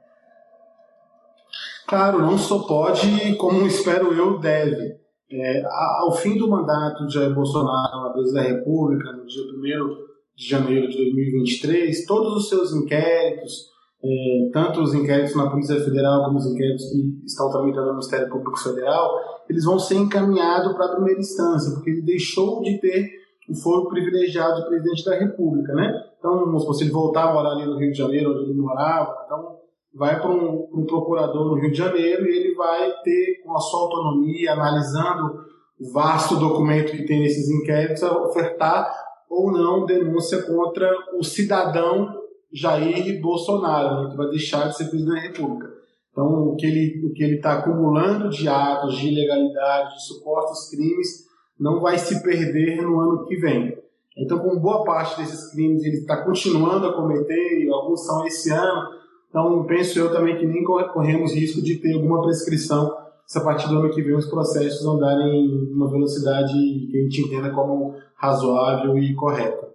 Claro, 1.87 2.19
não 2.19 2.37
só 2.37 2.59
pode, 2.59 3.35
como 3.37 3.67
espero 3.67 4.13
eu, 4.13 4.39
deve. 4.39 4.99
É, 5.31 5.63
ao 6.01 6.13
fim 6.13 6.37
do 6.37 6.49
mandato 6.49 7.07
de 7.07 7.15
Jair 7.15 7.35
Bolsonaro 7.35 8.03
na 8.03 8.11
presidência 8.11 8.43
da 8.43 8.57
República, 8.57 9.13
no 9.13 9.27
dia 9.27 9.83
1 9.83 10.09
de 10.37 10.49
janeiro 10.49 10.89
de 10.89 10.97
2023, 10.97 12.05
todos 12.05 12.37
os 12.37 12.49
seus 12.51 12.75
inquéritos, 12.75 13.71
é, 14.03 14.51
tanto 14.53 14.81
os 14.81 14.95
inquéritos 14.95 15.35
na 15.35 15.51
Polícia 15.51 15.81
Federal 15.81 16.25
como 16.25 16.39
os 16.39 16.47
inquéritos 16.47 16.85
que 16.91 17.23
estão 17.27 17.51
tramitando 17.51 17.87
no 17.87 17.93
Ministério 17.95 18.29
Público 18.29 18.59
Federal, 18.59 19.11
eles 19.49 19.65
vão 19.65 19.79
ser 19.79 19.97
encaminhados 19.97 20.73
para 20.75 20.87
a 20.87 20.95
primeira 20.95 21.21
instância, 21.21 21.75
porque 21.75 21.91
ele 21.91 22.03
deixou 22.03 22.63
de 22.63 22.79
ter 22.79 23.11
o 23.49 23.55
foro 23.55 23.89
privilegiado 23.89 24.61
de 24.61 24.69
presidente 24.69 25.05
da 25.05 25.17
República, 25.17 25.73
né? 25.73 26.05
Então, 26.19 26.59
se 26.75 26.85
ele 26.85 26.93
voltar 26.93 27.31
a 27.31 27.35
morar 27.35 27.53
ali 27.53 27.65
no 27.65 27.79
Rio 27.79 27.91
de 27.91 27.99
Janeiro, 27.99 28.31
onde 28.31 28.51
ele 28.51 28.61
morava, 28.61 29.25
então 29.25 29.57
vai 29.95 30.21
para 30.21 30.31
um, 30.31 30.69
um, 30.73 30.85
procurador 30.87 31.47
no 31.47 31.55
Rio 31.55 31.73
de 31.73 31.79
Janeiro 31.79 32.27
e 32.27 32.37
ele 32.37 32.55
vai 32.55 32.93
ter, 33.03 33.41
com 33.43 33.57
a 33.57 33.61
sua 33.61 33.81
autonomia, 33.81 34.53
analisando 34.53 35.45
o 35.81 35.91
vasto 35.93 36.37
documento 36.37 36.93
que 36.93 37.07
tem 37.07 37.21
nesses 37.21 37.49
inquéritos, 37.49 38.03
ofertar 38.03 38.93
ou 39.31 39.51
não 39.51 39.87
denúncia 39.87 40.43
contra 40.43 40.91
o 41.19 41.25
cidadão 41.25 42.28
Jair 42.53 43.21
Bolsonaro, 43.21 44.05
né, 44.05 44.11
que 44.11 44.17
vai 44.17 44.29
deixar 44.29 44.69
de 44.69 44.77
ser 44.77 44.87
presidente 44.87 45.15
da 45.15 45.21
República. 45.21 45.73
Então, 46.11 46.27
o 46.27 46.57
que 46.57 46.67
ele 46.67 47.37
está 47.37 47.55
acumulando 47.55 48.29
de 48.29 48.49
atos 48.49 48.97
de 48.97 49.09
ilegalidade, 49.09 49.95
de 49.95 50.07
supostos 50.07 50.71
crimes, 50.71 51.27
não 51.59 51.81
vai 51.81 51.99
se 51.99 52.23
perder 52.23 52.83
no 52.83 52.99
ano 52.99 53.25
que 53.27 53.37
vem. 53.37 53.79
Então, 54.17 54.39
com 54.39 54.59
boa 54.59 54.85
parte 54.85 55.17
desses 55.21 55.53
crimes 55.53 55.85
ele 55.85 55.99
está 55.99 56.25
continuando 56.25 56.87
a 56.87 56.95
cometer, 56.95 57.65
e 57.65 57.71
alguns 57.71 58.05
são 58.05 58.27
esse 58.27 58.51
ano, 58.51 58.99
então, 59.31 59.65
penso 59.67 59.99
eu 59.99 60.11
também 60.11 60.39
que 60.39 60.47
nem 60.47 60.65
corremos 60.65 61.35
risco 61.35 61.61
de 61.61 61.77
ter 61.77 61.93
alguma 61.95 62.23
prescrição 62.23 62.97
se 63.27 63.39
a 63.39 63.43
partir 63.43 63.69
do 63.69 63.79
ano 63.79 63.91
que 63.91 64.01
vem 64.01 64.17
os 64.17 64.27
processos 64.27 64.87
andarem 64.87 65.45
em 65.45 65.73
uma 65.73 65.91
velocidade 65.91 66.51
que 66.51 66.99
a 66.99 67.03
gente 67.03 67.21
entenda 67.21 67.51
como 67.51 67.95
razoável 68.17 68.97
e 68.97 69.15
correta. 69.15 69.68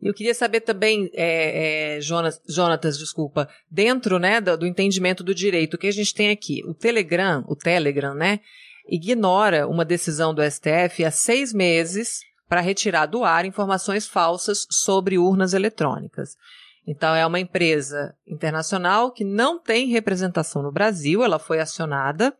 Eu 0.00 0.12
queria 0.12 0.34
saber 0.34 0.60
também, 0.60 1.10
é, 1.14 1.96
é, 1.96 2.00
Jonas, 2.00 2.40
Jonatas, 2.46 2.98
desculpa, 2.98 3.48
dentro 3.70 4.18
né, 4.18 4.40
do, 4.40 4.56
do, 4.56 4.66
entendimento 4.66 5.24
do 5.24 5.34
direito, 5.34 5.74
o 5.74 5.78
que 5.78 5.86
a 5.86 5.92
gente 5.92 6.14
tem 6.14 6.30
aqui? 6.30 6.62
O 6.66 6.74
Telegram, 6.74 7.44
o 7.48 7.56
Telegram, 7.56 8.14
né, 8.14 8.40
ignora 8.88 9.66
uma 9.66 9.84
decisão 9.84 10.34
do 10.34 10.42
STF 10.42 11.04
há 11.04 11.10
seis 11.10 11.52
meses 11.52 12.20
para 12.48 12.60
retirar 12.60 13.06
do 13.06 13.24
ar 13.24 13.44
informações 13.44 14.06
falsas 14.06 14.66
sobre 14.70 15.18
urnas 15.18 15.54
eletrônicas. 15.54 16.36
Então, 16.86 17.14
é 17.14 17.26
uma 17.26 17.40
empresa 17.40 18.14
internacional 18.26 19.10
que 19.10 19.24
não 19.24 19.58
tem 19.58 19.88
representação 19.88 20.62
no 20.62 20.70
Brasil, 20.70 21.24
ela 21.24 21.38
foi 21.38 21.58
acionada 21.58 22.32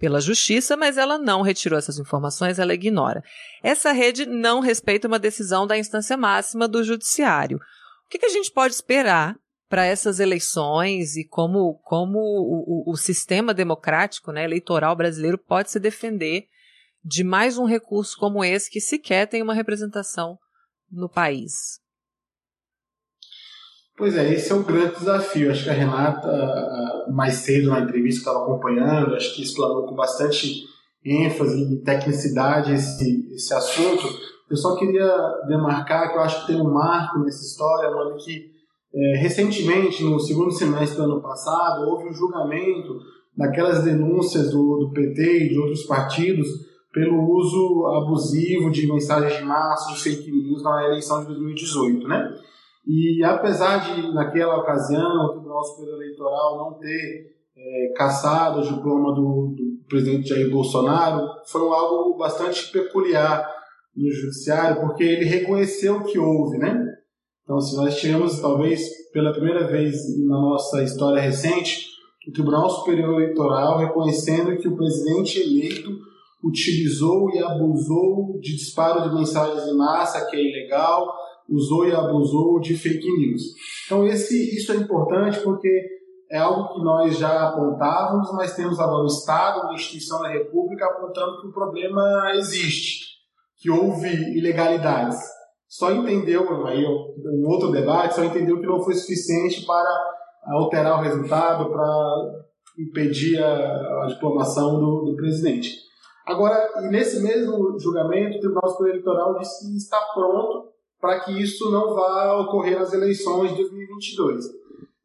pela 0.00 0.18
justiça, 0.18 0.78
mas 0.78 0.96
ela 0.96 1.18
não 1.18 1.42
retirou 1.42 1.78
essas 1.78 1.98
informações, 1.98 2.58
ela 2.58 2.72
ignora. 2.72 3.22
Essa 3.62 3.92
rede 3.92 4.24
não 4.24 4.60
respeita 4.60 5.06
uma 5.06 5.18
decisão 5.18 5.66
da 5.66 5.76
instância 5.76 6.16
máxima 6.16 6.66
do 6.66 6.82
judiciário. 6.82 7.58
O 7.58 8.08
que, 8.08 8.18
que 8.18 8.24
a 8.24 8.30
gente 8.30 8.50
pode 8.50 8.74
esperar 8.74 9.36
para 9.68 9.84
essas 9.84 10.18
eleições 10.18 11.16
e 11.16 11.28
como, 11.28 11.74
como 11.84 12.18
o, 12.18 12.88
o, 12.88 12.92
o 12.92 12.96
sistema 12.96 13.52
democrático 13.52 14.32
né, 14.32 14.42
eleitoral 14.42 14.96
brasileiro 14.96 15.36
pode 15.36 15.70
se 15.70 15.78
defender 15.78 16.46
de 17.04 17.22
mais 17.22 17.58
um 17.58 17.66
recurso 17.66 18.16
como 18.18 18.42
esse 18.42 18.70
que 18.70 18.80
sequer 18.80 19.28
tem 19.28 19.42
uma 19.42 19.54
representação 19.54 20.38
no 20.90 21.10
país? 21.10 21.78
Pois 24.00 24.16
é, 24.16 24.32
esse 24.32 24.50
é 24.50 24.54
o 24.54 24.64
grande 24.64 24.94
desafio. 24.94 25.50
Acho 25.50 25.64
que 25.64 25.68
a 25.68 25.74
Renata, 25.74 27.06
mais 27.12 27.34
cedo 27.34 27.68
na 27.68 27.80
entrevista 27.80 28.22
que 28.22 28.28
estava 28.30 28.46
acompanhando, 28.46 29.14
acho 29.14 29.34
que 29.34 29.42
explanou 29.42 29.86
com 29.86 29.94
bastante 29.94 30.64
ênfase 31.04 31.70
e 31.70 31.82
tecnicidade 31.82 32.72
esse, 32.72 33.30
esse 33.34 33.52
assunto. 33.52 34.08
Eu 34.50 34.56
só 34.56 34.74
queria 34.76 35.06
demarcar 35.46 36.10
que 36.10 36.16
eu 36.16 36.22
acho 36.22 36.40
que 36.40 36.46
tem 36.46 36.62
um 36.62 36.72
marco 36.72 37.18
nessa 37.18 37.44
história, 37.44 37.90
mano, 37.90 38.16
que 38.16 38.46
é, 38.94 39.18
recentemente, 39.18 40.02
no 40.02 40.18
segundo 40.18 40.50
semestre 40.50 40.96
do 40.96 41.04
ano 41.04 41.20
passado, 41.20 41.86
houve 41.86 42.08
um 42.08 42.14
julgamento 42.14 42.98
daquelas 43.36 43.84
denúncias 43.84 44.50
do, 44.50 44.78
do 44.78 44.92
PT 44.94 45.44
e 45.44 45.48
de 45.50 45.58
outros 45.58 45.82
partidos 45.82 46.48
pelo 46.90 47.22
uso 47.36 47.86
abusivo 47.86 48.70
de 48.70 48.90
mensagens 48.90 49.36
de 49.36 49.44
massa, 49.44 49.92
de 49.92 50.00
fake 50.00 50.32
news 50.32 50.62
na 50.62 50.86
eleição 50.86 51.20
de 51.20 51.26
2018, 51.26 52.08
né? 52.08 52.34
E 52.86 53.22
apesar 53.24 53.78
de, 53.78 54.12
naquela 54.14 54.58
ocasião, 54.58 55.26
o 55.26 55.32
Tribunal 55.32 55.64
Superior 55.64 56.02
Eleitoral 56.02 56.58
não 56.58 56.78
ter 56.78 57.36
é, 57.56 57.92
caçado 57.96 58.60
o 58.60 58.62
diploma 58.62 59.14
do, 59.14 59.54
do, 59.56 59.80
presidente 59.88 60.28
Jair 60.28 60.50
Bolsonaro, 60.50 61.26
foi 61.46 61.60
algo 61.62 62.16
bastante 62.16 62.70
peculiar 62.70 63.44
no 63.94 64.10
Judiciário, 64.10 64.80
porque 64.80 65.02
ele 65.02 65.24
reconheceu 65.24 66.04
que 66.04 66.18
houve, 66.18 66.58
né? 66.58 66.86
Então, 67.42 67.60
se 67.60 67.76
nós 67.76 67.96
tivemos, 67.96 68.40
talvez, 68.40 68.80
pela 69.12 69.32
primeira 69.32 69.66
vez 69.66 69.96
na 70.26 70.40
nossa 70.40 70.82
história 70.84 71.20
recente, 71.20 71.90
o 72.28 72.32
Tribunal 72.32 72.70
Superior 72.70 73.20
Eleitoral 73.20 73.78
reconhecendo 73.78 74.56
que 74.56 74.68
o 74.68 74.76
presidente 74.76 75.40
eleito 75.40 75.90
utilizou 76.44 77.28
e 77.34 77.38
abusou 77.40 78.38
de 78.40 78.54
disparo 78.54 79.08
de 79.08 79.14
mensagens 79.14 79.66
em 79.66 79.76
massa, 79.76 80.26
que 80.26 80.36
é 80.36 80.40
ilegal, 80.40 81.12
usou 81.50 81.86
e 81.86 81.92
abusou 81.92 82.60
de 82.60 82.76
fake 82.76 83.10
news. 83.18 83.42
Então 83.84 84.06
esse, 84.06 84.56
isso 84.56 84.72
é 84.72 84.76
importante 84.76 85.40
porque 85.40 85.68
é 86.30 86.38
algo 86.38 86.72
que 86.72 86.80
nós 86.82 87.18
já 87.18 87.48
apontávamos, 87.48 88.32
mas 88.32 88.54
temos 88.54 88.78
agora 88.78 89.02
o 89.02 89.06
Estado, 89.06 89.64
uma 89.64 89.74
instituição 89.74 90.22
da 90.22 90.28
República 90.28 90.86
apontando 90.86 91.40
que 91.40 91.48
o 91.48 91.52
problema 91.52 92.32
existe, 92.34 93.06
que 93.58 93.68
houve 93.68 94.08
ilegalidades. 94.38 95.18
Só 95.68 95.92
entendeu, 95.92 96.66
aí 96.66 96.84
um 96.84 97.48
outro 97.48 97.70
debate, 97.70 98.14
só 98.14 98.24
entendeu 98.24 98.60
que 98.60 98.66
não 98.66 98.80
foi 98.80 98.94
suficiente 98.94 99.66
para 99.66 99.90
alterar 100.46 100.98
o 100.98 101.02
resultado, 101.02 101.70
para 101.70 102.42
impedir 102.78 103.42
a, 103.42 104.04
a 104.04 104.06
diplomação 104.06 104.78
do, 104.78 105.04
do 105.06 105.16
presidente. 105.16 105.78
Agora, 106.26 106.80
nesse 106.90 107.20
mesmo 107.20 107.76
julgamento, 107.78 108.36
o 108.36 108.40
Tribunal 108.40 108.68
Superior 108.68 108.94
Eleitoral 108.94 109.38
disse 109.38 109.66
que 109.66 109.76
está 109.76 109.98
pronto 110.14 110.70
para 111.00 111.20
que 111.20 111.40
isso 111.40 111.70
não 111.70 111.94
vá 111.94 112.38
ocorrer 112.40 112.78
nas 112.78 112.92
eleições 112.92 113.50
de 113.50 113.56
2022. 113.56 114.44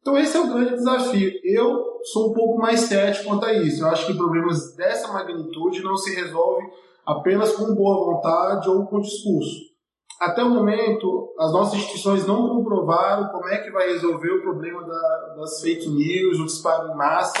Então 0.00 0.16
esse 0.16 0.36
é 0.36 0.40
o 0.40 0.46
grande 0.46 0.74
desafio. 0.74 1.32
Eu 1.42 2.00
sou 2.12 2.30
um 2.30 2.32
pouco 2.32 2.58
mais 2.60 2.80
cético 2.80 3.24
quanto 3.28 3.46
a 3.46 3.52
isso. 3.52 3.82
Eu 3.82 3.88
acho 3.88 4.06
que 4.06 4.14
problemas 4.14 4.76
dessa 4.76 5.12
magnitude 5.12 5.82
não 5.82 5.96
se 5.96 6.14
resolvem 6.14 6.70
apenas 7.04 7.52
com 7.56 7.74
boa 7.74 8.14
vontade 8.14 8.68
ou 8.68 8.86
com 8.86 9.00
discurso. 9.00 9.66
Até 10.20 10.42
o 10.42 10.50
momento, 10.50 11.34
as 11.38 11.52
nossas 11.52 11.74
instituições 11.74 12.26
não 12.26 12.48
comprovaram 12.48 13.28
como 13.28 13.48
é 13.48 13.58
que 13.58 13.70
vai 13.70 13.88
resolver 13.88 14.30
o 14.30 14.42
problema 14.42 14.82
da, 14.82 15.34
das 15.36 15.60
fake 15.60 15.88
news, 15.88 16.40
o 16.40 16.46
disparo 16.46 16.90
em 16.90 16.96
massa, 16.96 17.38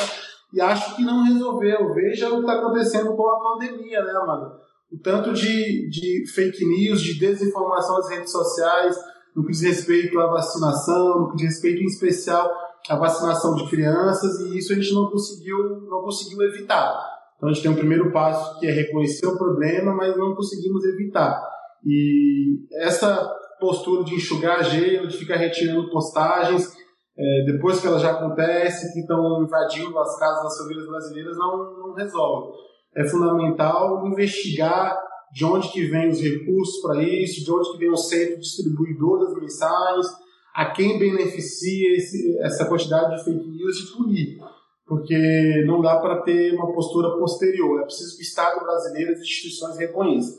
e 0.52 0.60
acho 0.60 0.94
que 0.94 1.02
não 1.02 1.24
resolveu. 1.24 1.94
Veja 1.94 2.28
o 2.28 2.34
que 2.34 2.40
está 2.40 2.54
acontecendo 2.54 3.16
com 3.16 3.28
a 3.28 3.40
pandemia, 3.40 4.04
né, 4.04 4.12
Amanda? 4.12 4.65
O 4.90 4.98
tanto 4.98 5.32
de, 5.32 5.88
de 5.88 6.24
fake 6.34 6.64
news, 6.64 7.00
de 7.00 7.18
desinformação 7.18 7.96
nas 7.96 8.08
redes 8.08 8.30
sociais, 8.30 8.96
no 9.34 9.44
que 9.44 9.52
diz 9.52 9.62
respeito 9.62 10.18
à 10.18 10.26
vacinação, 10.28 11.20
no 11.20 11.30
que 11.30 11.36
diz 11.36 11.46
respeito 11.54 11.82
em 11.82 11.86
especial 11.86 12.50
a 12.88 12.96
vacinação 12.96 13.54
de 13.54 13.68
crianças 13.68 14.40
e 14.40 14.58
isso 14.58 14.72
a 14.72 14.76
gente 14.76 14.94
não 14.94 15.10
conseguiu, 15.10 15.58
não 15.88 16.02
conseguiu 16.02 16.40
evitar. 16.42 17.16
Então 17.36 17.48
a 17.48 17.52
gente 17.52 17.62
tem 17.62 17.70
um 17.70 17.76
primeiro 17.76 18.12
passo 18.12 18.58
que 18.58 18.66
é 18.66 18.70
reconhecer 18.70 19.26
o 19.26 19.36
problema, 19.36 19.94
mas 19.94 20.16
não 20.16 20.34
conseguimos 20.34 20.84
evitar. 20.84 21.42
E 21.84 22.66
essa 22.80 23.28
postura 23.60 24.04
de 24.04 24.14
enxugar 24.14 24.64
gelo, 24.64 25.08
de 25.08 25.16
ficar 25.16 25.36
retirando 25.36 25.90
postagens, 25.90 26.72
é, 27.18 27.44
depois 27.46 27.80
que 27.80 27.86
ela 27.86 27.98
já 27.98 28.12
acontece, 28.12 28.92
que 28.92 29.00
estão 29.00 29.42
invadindo 29.42 29.98
as 29.98 30.18
casas 30.18 30.44
das 30.44 30.58
famílias 30.58 30.86
brasileiras, 30.86 31.36
não, 31.36 31.78
não 31.78 31.94
resolve. 31.94 32.56
É 32.96 33.04
fundamental 33.04 34.06
investigar 34.06 34.98
de 35.32 35.44
onde 35.44 35.70
que 35.70 35.84
vem 35.84 36.08
os 36.08 36.20
recursos 36.20 36.80
para 36.80 37.02
isso, 37.02 37.44
de 37.44 37.52
onde 37.52 37.72
que 37.72 37.78
vem 37.78 37.90
o 37.90 37.96
centro 37.96 38.40
distribuidor 38.40 39.18
das 39.18 39.34
mensagens, 39.34 40.06
a 40.54 40.70
quem 40.70 40.98
beneficia 40.98 41.94
esse, 41.94 42.38
essa 42.38 42.64
quantidade 42.64 43.14
de 43.14 43.24
fake 43.24 43.46
news 43.50 43.78
e 43.78 43.96
punir. 43.96 44.38
Porque 44.86 45.64
não 45.66 45.82
dá 45.82 45.96
para 45.96 46.22
ter 46.22 46.54
uma 46.54 46.72
postura 46.72 47.10
posterior, 47.18 47.80
é 47.80 47.84
preciso 47.84 48.16
que 48.16 48.22
o 48.22 48.28
Estado 48.28 48.64
brasileiro 48.64 49.10
e 49.10 49.14
as 49.14 49.20
instituições 49.20 49.76
reconheçam. 49.76 50.38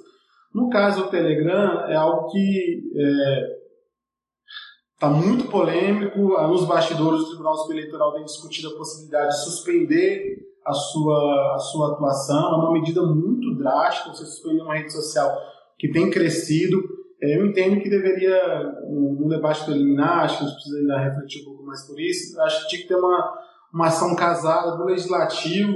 No 0.52 0.70
caso 0.70 1.04
do 1.04 1.10
Telegram, 1.12 1.88
é 1.88 1.96
algo 1.96 2.32
que 2.32 2.82
está 4.96 5.08
é, 5.08 5.12
muito 5.12 5.48
polêmico. 5.52 6.20
Nos 6.48 6.66
bastidores 6.66 7.20
do 7.20 7.28
Tribunal 7.28 7.58
Superior 7.58 7.82
Eleitoral 7.82 8.14
tem 8.14 8.24
discutido 8.24 8.70
a 8.70 8.78
possibilidade 8.78 9.36
de 9.36 9.44
suspender 9.44 10.47
a 10.68 10.74
sua, 10.74 11.56
a 11.56 11.60
sua 11.60 11.94
atuação. 11.94 12.54
É 12.54 12.56
uma 12.58 12.74
medida 12.74 13.02
muito 13.02 13.56
drástica, 13.58 14.10
você 14.10 14.26
suspender 14.26 14.62
uma 14.62 14.76
rede 14.76 14.92
social 14.92 15.36
que 15.80 15.90
tem 15.90 16.10
crescido. 16.10 16.78
É, 17.22 17.40
eu 17.40 17.48
entendo 17.48 17.82
que 17.82 17.90
deveria, 17.90 18.76
um, 18.84 19.28
debate 19.28 19.66
preliminar, 19.66 20.26
acho 20.26 20.38
que 20.38 20.44
a 20.44 20.48
gente 20.48 20.56
precisa 20.56 20.78
ainda 20.78 21.00
refletir 21.00 21.42
um 21.42 21.46
pouco 21.46 21.64
mais 21.66 21.88
por 21.88 22.00
isso, 22.00 22.40
acho 22.42 22.64
que 22.64 22.70
tinha 22.70 22.82
que 22.84 22.88
ter 22.88 22.96
uma, 22.96 23.34
uma 23.74 23.88
ação 23.88 24.16
casada 24.16 24.78
do 24.78 24.86
legislativo 24.86 25.74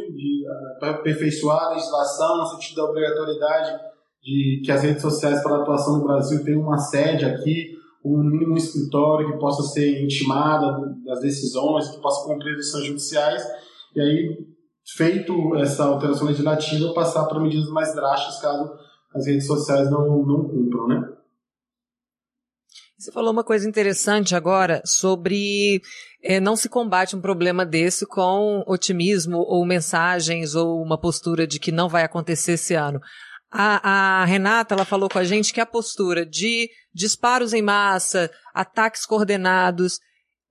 para 0.80 0.92
aperfeiçoar 0.92 1.64
a 1.64 1.70
legislação 1.72 2.38
no 2.38 2.46
sentido 2.46 2.76
da 2.76 2.86
obrigatoriedade 2.86 3.80
de 4.22 4.62
que 4.64 4.72
as 4.72 4.84
redes 4.84 5.02
sociais 5.02 5.42
para 5.42 5.58
atuação 5.58 5.98
no 5.98 6.04
Brasil 6.04 6.44
tenham 6.44 6.62
uma 6.62 6.78
sede 6.78 7.26
aqui, 7.26 7.72
um 8.06 8.18
mínimo 8.24 8.56
escritório 8.56 9.32
que 9.32 9.40
possa 9.40 9.64
ser 9.64 10.04
intimada 10.04 10.96
das 11.06 11.22
decisões, 11.22 11.90
que 11.90 12.02
possa 12.02 12.28
cumprir 12.28 12.56
decisões 12.56 12.86
judiciais, 12.86 13.44
e 13.96 14.00
aí, 14.00 14.38
feito 14.86 15.56
essa 15.56 15.86
alteração 15.86 16.28
legislativa, 16.28 16.94
passar 16.94 17.26
para 17.26 17.40
medidas 17.40 17.70
mais 17.70 17.94
drásticas 17.94 18.42
caso 18.42 18.72
as 19.14 19.28
redes 19.28 19.46
sociais 19.46 19.90
não, 19.92 20.26
não 20.26 20.48
cumpram, 20.48 20.88
né? 20.88 21.18
Você 22.98 23.12
falou 23.12 23.32
uma 23.32 23.44
coisa 23.44 23.68
interessante 23.68 24.36
agora 24.36 24.80
sobre 24.86 25.82
é, 26.24 26.40
não 26.40 26.56
se 26.56 26.70
combate 26.70 27.16
um 27.16 27.22
problema 27.22 27.66
desse 27.66 28.06
com 28.06 28.64
otimismo 28.68 29.40
ou 29.40 29.66
mensagens 29.66 30.54
ou 30.54 30.80
uma 30.84 31.00
postura 31.00 31.48
de 31.48 31.60
que 31.60 31.72
não 31.72 31.90
vai 31.90 32.04
acontecer 32.04 32.54
esse 32.54 32.76
ano. 32.76 33.02
A, 33.52 34.22
a, 34.22 34.26
Renata 34.26 34.76
ela 34.76 34.86
falou 34.86 35.10
com 35.10 35.18
a 35.18 35.24
gente 35.24 35.52
que 35.52 35.60
a 35.60 35.66
postura 35.66 36.24
de 36.24 36.70
disparos 36.94 37.54
em 37.54 37.62
massa, 37.64 38.30
ataques 38.54 39.04
coordenados, 39.04 40.00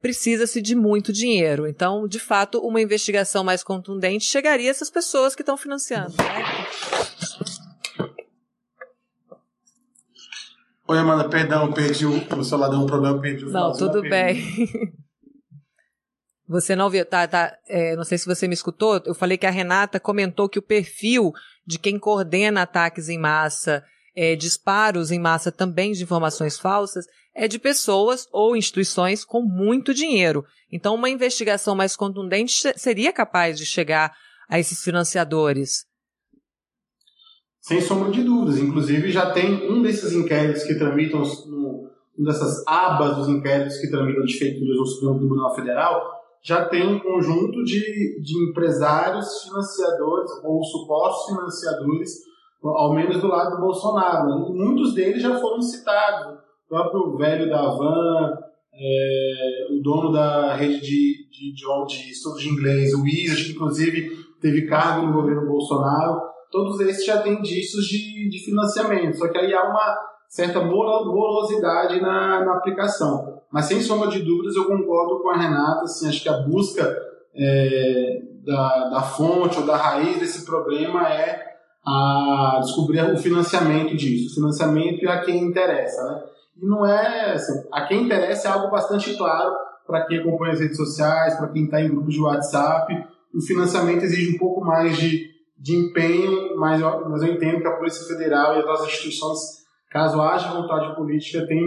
precisa-se 0.01 0.61
de 0.61 0.75
muito 0.75 1.13
dinheiro. 1.13 1.67
Então, 1.67 2.09
de 2.09 2.19
fato, 2.19 2.59
uma 2.59 2.81
investigação 2.81 3.45
mais 3.45 3.63
contundente 3.63 4.25
chegaria 4.25 4.69
a 4.69 4.73
essas 4.73 4.91
pessoas 4.91 5.35
que 5.35 5.43
estão 5.43 5.57
financiando. 5.57 6.15
Oi, 10.89 10.99
Amanda, 10.99 11.29
perdão, 11.29 11.73
perdi 11.73 12.05
o, 12.05 12.17
o 12.37 12.45
celular 12.45 12.69
deu 12.69 12.81
um 12.81 12.87
problema, 12.87 13.21
perdi 13.21 13.45
o 13.45 13.51
Não, 13.51 13.73
tudo 13.73 14.03
bem. 14.03 14.43
Você 16.49 16.75
não 16.75 16.91
viu, 16.91 17.07
tá, 17.07 17.29
tá, 17.29 17.57
é, 17.69 17.95
não 17.95 18.03
sei 18.03 18.19
se 18.19 18.27
você 18.27 18.49
me 18.49 18.55
escutou, 18.55 19.01
eu 19.07 19.15
falei 19.15 19.39
que 19.39 19.47
a 19.47 19.51
Renata 19.53 20.01
comentou 20.01 20.49
que 20.49 20.59
o 20.59 20.63
perfil 20.63 21.33
de 21.65 21.79
quem 21.79 21.97
coordena 21.97 22.63
ataques 22.63 23.09
em 23.09 23.17
massa, 23.17 23.85
é, 24.17 24.35
disparos 24.35 25.13
em 25.13 25.21
massa 25.21 25.53
também 25.53 25.93
de 25.93 26.03
informações 26.03 26.59
falsas, 26.59 27.07
é 27.35 27.47
de 27.49 27.59
pessoas 27.59 28.29
ou 28.33 28.57
instituições 28.57 29.25
com 29.25 29.43
muito 29.43 29.95
dinheiro. 29.95 30.45
Então, 30.71 30.95
uma 30.95 31.11
investigação 31.11 31.75
mais 31.75 31.97
contundente 31.97 32.53
seria 32.77 33.13
capaz 33.13 33.59
de 33.59 33.67
chegar 33.67 34.13
a 34.49 34.59
esses 34.59 34.83
financiadores. 34.83 35.85
Sem 37.61 37.81
sombra 37.81 38.11
de 38.11 38.23
dúvidas. 38.23 38.59
Inclusive, 38.59 39.13
já 39.13 39.31
tem 39.33 39.71
um 39.71 39.83
desses 39.83 40.13
inquéritos 40.13 40.65
que 40.65 40.75
tramitam, 40.75 41.23
um, 41.23 41.89
dessas 42.19 42.67
abas 42.67 43.17
dos 43.17 43.29
inquéritos 43.29 43.77
que 43.79 43.91
tramitam 43.91 44.25
de 44.25 44.61
news 44.61 44.79
no 44.79 44.87
Supremo 44.87 45.19
Tribunal 45.19 45.55
Federal, 45.55 46.21
já 46.43 46.65
tem 46.65 46.87
um 46.87 46.99
conjunto 46.99 47.63
de, 47.65 48.21
de 48.23 48.51
empresários 48.51 49.43
financiadores 49.43 50.31
ou 50.43 50.65
supostos 50.65 51.35
financiadores, 51.35 52.11
ao 52.63 52.95
menos 52.95 53.21
do 53.21 53.29
lado 53.29 53.57
do 53.57 53.63
Bolsonaro. 53.63 54.53
Muitos 54.55 54.95
deles 54.95 55.23
já 55.23 55.39
foram 55.39 55.61
citados. 55.61 56.50
Próprio 56.71 57.17
velho 57.17 57.51
da 57.51 57.69
Van, 57.69 58.33
é, 58.73 59.67
o 59.73 59.83
dono 59.83 60.13
da 60.13 60.55
rede 60.55 60.81
de, 60.81 61.29
de, 61.29 61.53
de, 61.53 61.87
de 61.89 62.13
estudo 62.13 62.39
de 62.39 62.49
inglês, 62.49 62.95
o 62.95 63.03
Wizard, 63.03 63.45
que 63.45 63.53
inclusive 63.53 64.11
teve 64.41 64.69
cargo 64.69 65.05
no 65.05 65.13
governo 65.13 65.49
Bolsonaro. 65.49 66.23
Todos 66.49 66.79
esses 66.81 67.05
já 67.05 67.21
têm 67.21 67.41
indícios 67.41 67.87
de, 67.87 68.29
de 68.29 68.39
financiamento. 68.45 69.19
Só 69.19 69.27
que 69.27 69.37
aí 69.37 69.53
há 69.53 69.65
uma 69.65 69.99
certa 70.29 70.61
morosidade 70.61 72.01
na, 72.01 72.45
na 72.45 72.55
aplicação. 72.55 73.41
Mas 73.53 73.65
sem 73.65 73.81
sombra 73.81 74.09
de 74.09 74.21
dúvidas 74.21 74.55
eu 74.55 74.67
concordo 74.67 75.21
com 75.21 75.31
a 75.31 75.37
Renata, 75.37 75.83
assim, 75.83 76.09
acho 76.09 76.23
que 76.23 76.29
a 76.29 76.39
busca 76.39 76.97
é, 77.35 78.23
da, 78.47 78.91
da 78.91 79.03
fonte 79.03 79.59
ou 79.59 79.67
da 79.67 79.77
raiz 79.77 80.21
desse 80.21 80.47
problema 80.47 81.13
é 81.13 81.51
a 81.85 82.61
descobrir 82.63 83.03
o 83.13 83.19
financiamento 83.19 83.97
disso. 83.97 84.31
O 84.31 84.35
financiamento 84.37 85.05
é 85.05 85.09
a 85.09 85.21
quem 85.21 85.39
interessa, 85.39 86.05
né? 86.05 86.31
E 86.61 86.67
não 86.67 86.85
é, 86.85 87.33
assim, 87.33 87.53
a 87.73 87.87
quem 87.87 88.05
interessa 88.05 88.49
é 88.49 88.51
algo 88.51 88.71
bastante 88.71 89.17
claro 89.17 89.53
para 89.87 90.07
quem 90.07 90.19
acompanha 90.19 90.53
as 90.53 90.61
redes 90.61 90.77
sociais, 90.77 91.37
para 91.37 91.49
quem 91.49 91.65
está 91.65 91.81
em 91.81 91.89
grupos 91.89 92.15
de 92.15 92.21
WhatsApp. 92.21 92.93
O 93.35 93.41
financiamento 93.41 94.05
exige 94.05 94.37
um 94.37 94.39
pouco 94.39 94.65
mais 94.65 94.97
de, 94.97 95.27
de 95.59 95.77
empenho, 95.77 96.57
mas 96.57 96.81
eu, 96.81 97.09
mas 97.09 97.23
eu 97.23 97.33
entendo 97.33 97.61
que 97.61 97.67
a 97.67 97.77
Polícia 97.77 98.07
Federal 98.07 98.55
e 98.55 98.61
as 98.61 98.67
nossas 98.67 98.89
instituições 98.89 99.61
Caso 99.91 100.21
haja 100.21 100.53
vontade 100.53 100.95
política, 100.95 101.45
tem 101.49 101.61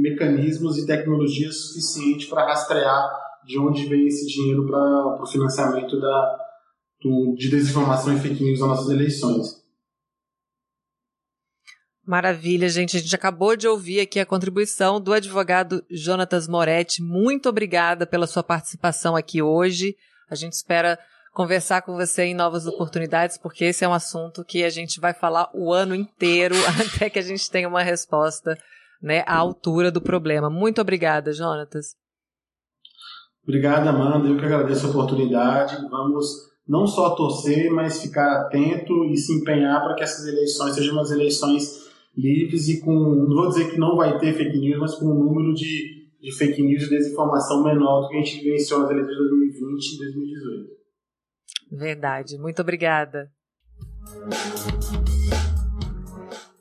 mecanismos 0.00 0.78
e 0.78 0.86
tecnologias 0.86 1.54
suficientes 1.66 2.26
para 2.26 2.46
rastrear 2.46 3.06
de 3.44 3.58
onde 3.58 3.84
vem 3.84 4.06
esse 4.06 4.26
dinheiro 4.26 4.66
para 4.66 5.22
o 5.22 5.26
financiamento 5.26 6.00
da, 6.00 6.38
do, 7.02 7.34
de 7.36 7.50
desinformação 7.50 8.14
e 8.14 8.20
fake 8.20 8.42
news 8.42 8.60
nas 8.60 8.68
nossas 8.70 8.88
eleições. 8.88 9.57
Maravilha, 12.08 12.70
gente. 12.70 12.96
A 12.96 13.00
gente 13.00 13.14
acabou 13.14 13.54
de 13.54 13.68
ouvir 13.68 14.00
aqui 14.00 14.18
a 14.18 14.24
contribuição 14.24 14.98
do 14.98 15.12
advogado 15.12 15.84
Jonatas 15.90 16.48
Moretti. 16.48 17.02
Muito 17.02 17.50
obrigada 17.50 18.06
pela 18.06 18.26
sua 18.26 18.42
participação 18.42 19.14
aqui 19.14 19.42
hoje. 19.42 19.94
A 20.30 20.34
gente 20.34 20.54
espera 20.54 20.98
conversar 21.34 21.82
com 21.82 21.96
você 21.96 22.22
em 22.22 22.34
novas 22.34 22.66
oportunidades, 22.66 23.36
porque 23.36 23.66
esse 23.66 23.84
é 23.84 23.88
um 23.88 23.92
assunto 23.92 24.42
que 24.42 24.64
a 24.64 24.70
gente 24.70 24.98
vai 24.98 25.12
falar 25.12 25.50
o 25.52 25.70
ano 25.70 25.94
inteiro 25.94 26.54
até 26.96 27.10
que 27.10 27.18
a 27.18 27.22
gente 27.22 27.50
tenha 27.50 27.68
uma 27.68 27.82
resposta 27.82 28.56
né, 29.02 29.22
à 29.26 29.36
altura 29.36 29.90
do 29.90 30.00
problema. 30.00 30.48
Muito 30.48 30.80
obrigada, 30.80 31.30
Jonatas. 31.30 31.94
Obrigado, 33.42 33.86
Amanda. 33.86 34.26
Eu 34.26 34.38
que 34.38 34.46
agradeço 34.46 34.86
a 34.86 34.90
oportunidade. 34.90 35.76
Vamos 35.90 36.26
não 36.66 36.86
só 36.86 37.14
torcer, 37.14 37.70
mas 37.70 38.00
ficar 38.00 38.32
atento 38.40 39.04
e 39.04 39.16
se 39.18 39.34
empenhar 39.34 39.82
para 39.82 39.94
que 39.94 40.02
essas 40.02 40.26
eleições 40.26 40.74
sejam 40.74 40.94
umas 40.94 41.10
eleições 41.10 41.86
livres 42.18 42.68
e 42.68 42.80
com, 42.80 42.92
não 42.92 43.36
vou 43.36 43.48
dizer 43.48 43.70
que 43.70 43.78
não 43.78 43.96
vai 43.96 44.18
ter 44.18 44.34
fake 44.34 44.58
news, 44.58 44.80
mas 44.80 44.94
com 44.96 45.06
um 45.06 45.24
número 45.24 45.54
de, 45.54 46.08
de 46.20 46.36
fake 46.36 46.60
news 46.60 46.82
e 46.82 46.90
desinformação 46.90 47.62
menor 47.62 48.02
do 48.02 48.08
que 48.08 48.16
a 48.16 48.22
gente 48.22 48.42
vivenciou 48.42 48.80
nas 48.80 48.90
eleições 48.90 49.14
de 49.14 49.28
2020 49.28 49.94
e 49.94 49.98
2018. 49.98 50.78
Verdade. 51.70 52.38
Muito 52.38 52.60
obrigada. 52.60 53.30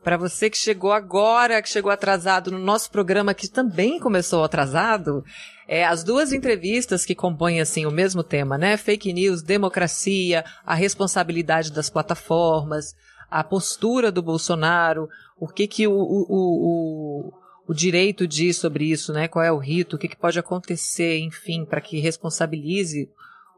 Para 0.04 0.16
você 0.16 0.50
que 0.50 0.58
chegou 0.58 0.94
agora, 0.94 1.62
que 1.62 1.68
chegou 1.68 1.92
atrasado 1.92 2.52
no 2.52 2.60
nosso 2.60 2.90
programa, 2.92 3.34
que 3.34 3.50
também 3.50 4.00
começou 4.00 4.44
atrasado, 4.44 5.24
é, 5.68 5.86
as 5.86 6.02
duas 6.04 6.32
entrevistas 6.32 7.04
que 7.04 7.14
compõem 7.14 7.60
assim 7.60 7.86
o 7.86 7.92
mesmo 7.92 8.24
tema, 8.24 8.58
né? 8.58 8.78
Fake 8.78 9.12
news, 9.12 9.42
democracia, 9.42 10.46
a 10.66 10.74
responsabilidade 10.74 11.74
das 11.74 11.90
plataformas, 11.90 12.96
a 13.30 13.44
postura 13.44 14.10
do 14.10 14.22
Bolsonaro, 14.22 15.10
o 15.40 15.48
que 15.48 15.68
que 15.68 15.88
o, 15.88 15.94
o, 15.94 16.26
o, 16.30 17.34
o 17.68 17.74
direito 17.74 18.28
diz 18.28 18.58
sobre 18.58 18.86
isso, 18.86 19.14
né? 19.14 19.28
Qual 19.28 19.44
é 19.44 19.52
o 19.52 19.58
rito, 19.58 19.96
o 19.96 20.00
que, 20.00 20.08
que 20.08 20.18
pode 20.18 20.40
acontecer, 20.40 21.20
enfim, 21.20 21.66
para 21.66 21.82
que 21.82 22.00
responsabilize 22.00 23.10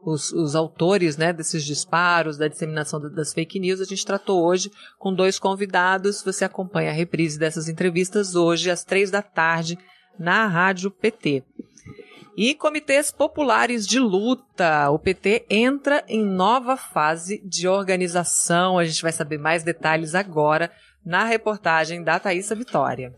os, 0.02 0.32
os 0.32 0.54
autores 0.54 1.16
né, 1.16 1.32
desses 1.32 1.64
disparos, 1.64 2.38
da 2.38 2.48
disseminação 2.48 3.00
das 3.00 3.32
fake 3.32 3.60
news, 3.60 3.80
a 3.80 3.84
gente 3.84 4.04
tratou 4.04 4.42
hoje 4.42 4.70
com 4.98 5.14
dois 5.14 5.38
convidados. 5.38 6.22
Você 6.22 6.44
acompanha 6.44 6.90
a 6.90 6.94
reprise 6.94 7.38
dessas 7.38 7.68
entrevistas 7.68 8.34
hoje 8.34 8.70
às 8.70 8.84
três 8.84 9.10
da 9.10 9.22
tarde 9.22 9.78
na 10.18 10.46
Rádio 10.46 10.90
PT. 10.90 11.42
E 12.36 12.54
comitês 12.54 13.10
populares 13.10 13.86
de 13.86 13.98
luta. 13.98 14.88
O 14.90 14.98
PT 14.98 15.44
entra 15.50 16.02
em 16.08 16.24
nova 16.24 16.76
fase 16.76 17.42
de 17.44 17.68
organização. 17.68 18.78
A 18.78 18.84
gente 18.84 19.02
vai 19.02 19.12
saber 19.12 19.36
mais 19.36 19.62
detalhes 19.62 20.14
agora 20.14 20.70
na 21.04 21.24
reportagem 21.24 22.02
da 22.02 22.18
Thaisa 22.18 22.54
Vitória. 22.54 23.14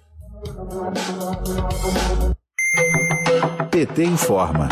PT 3.73 4.05
informa. 4.05 4.69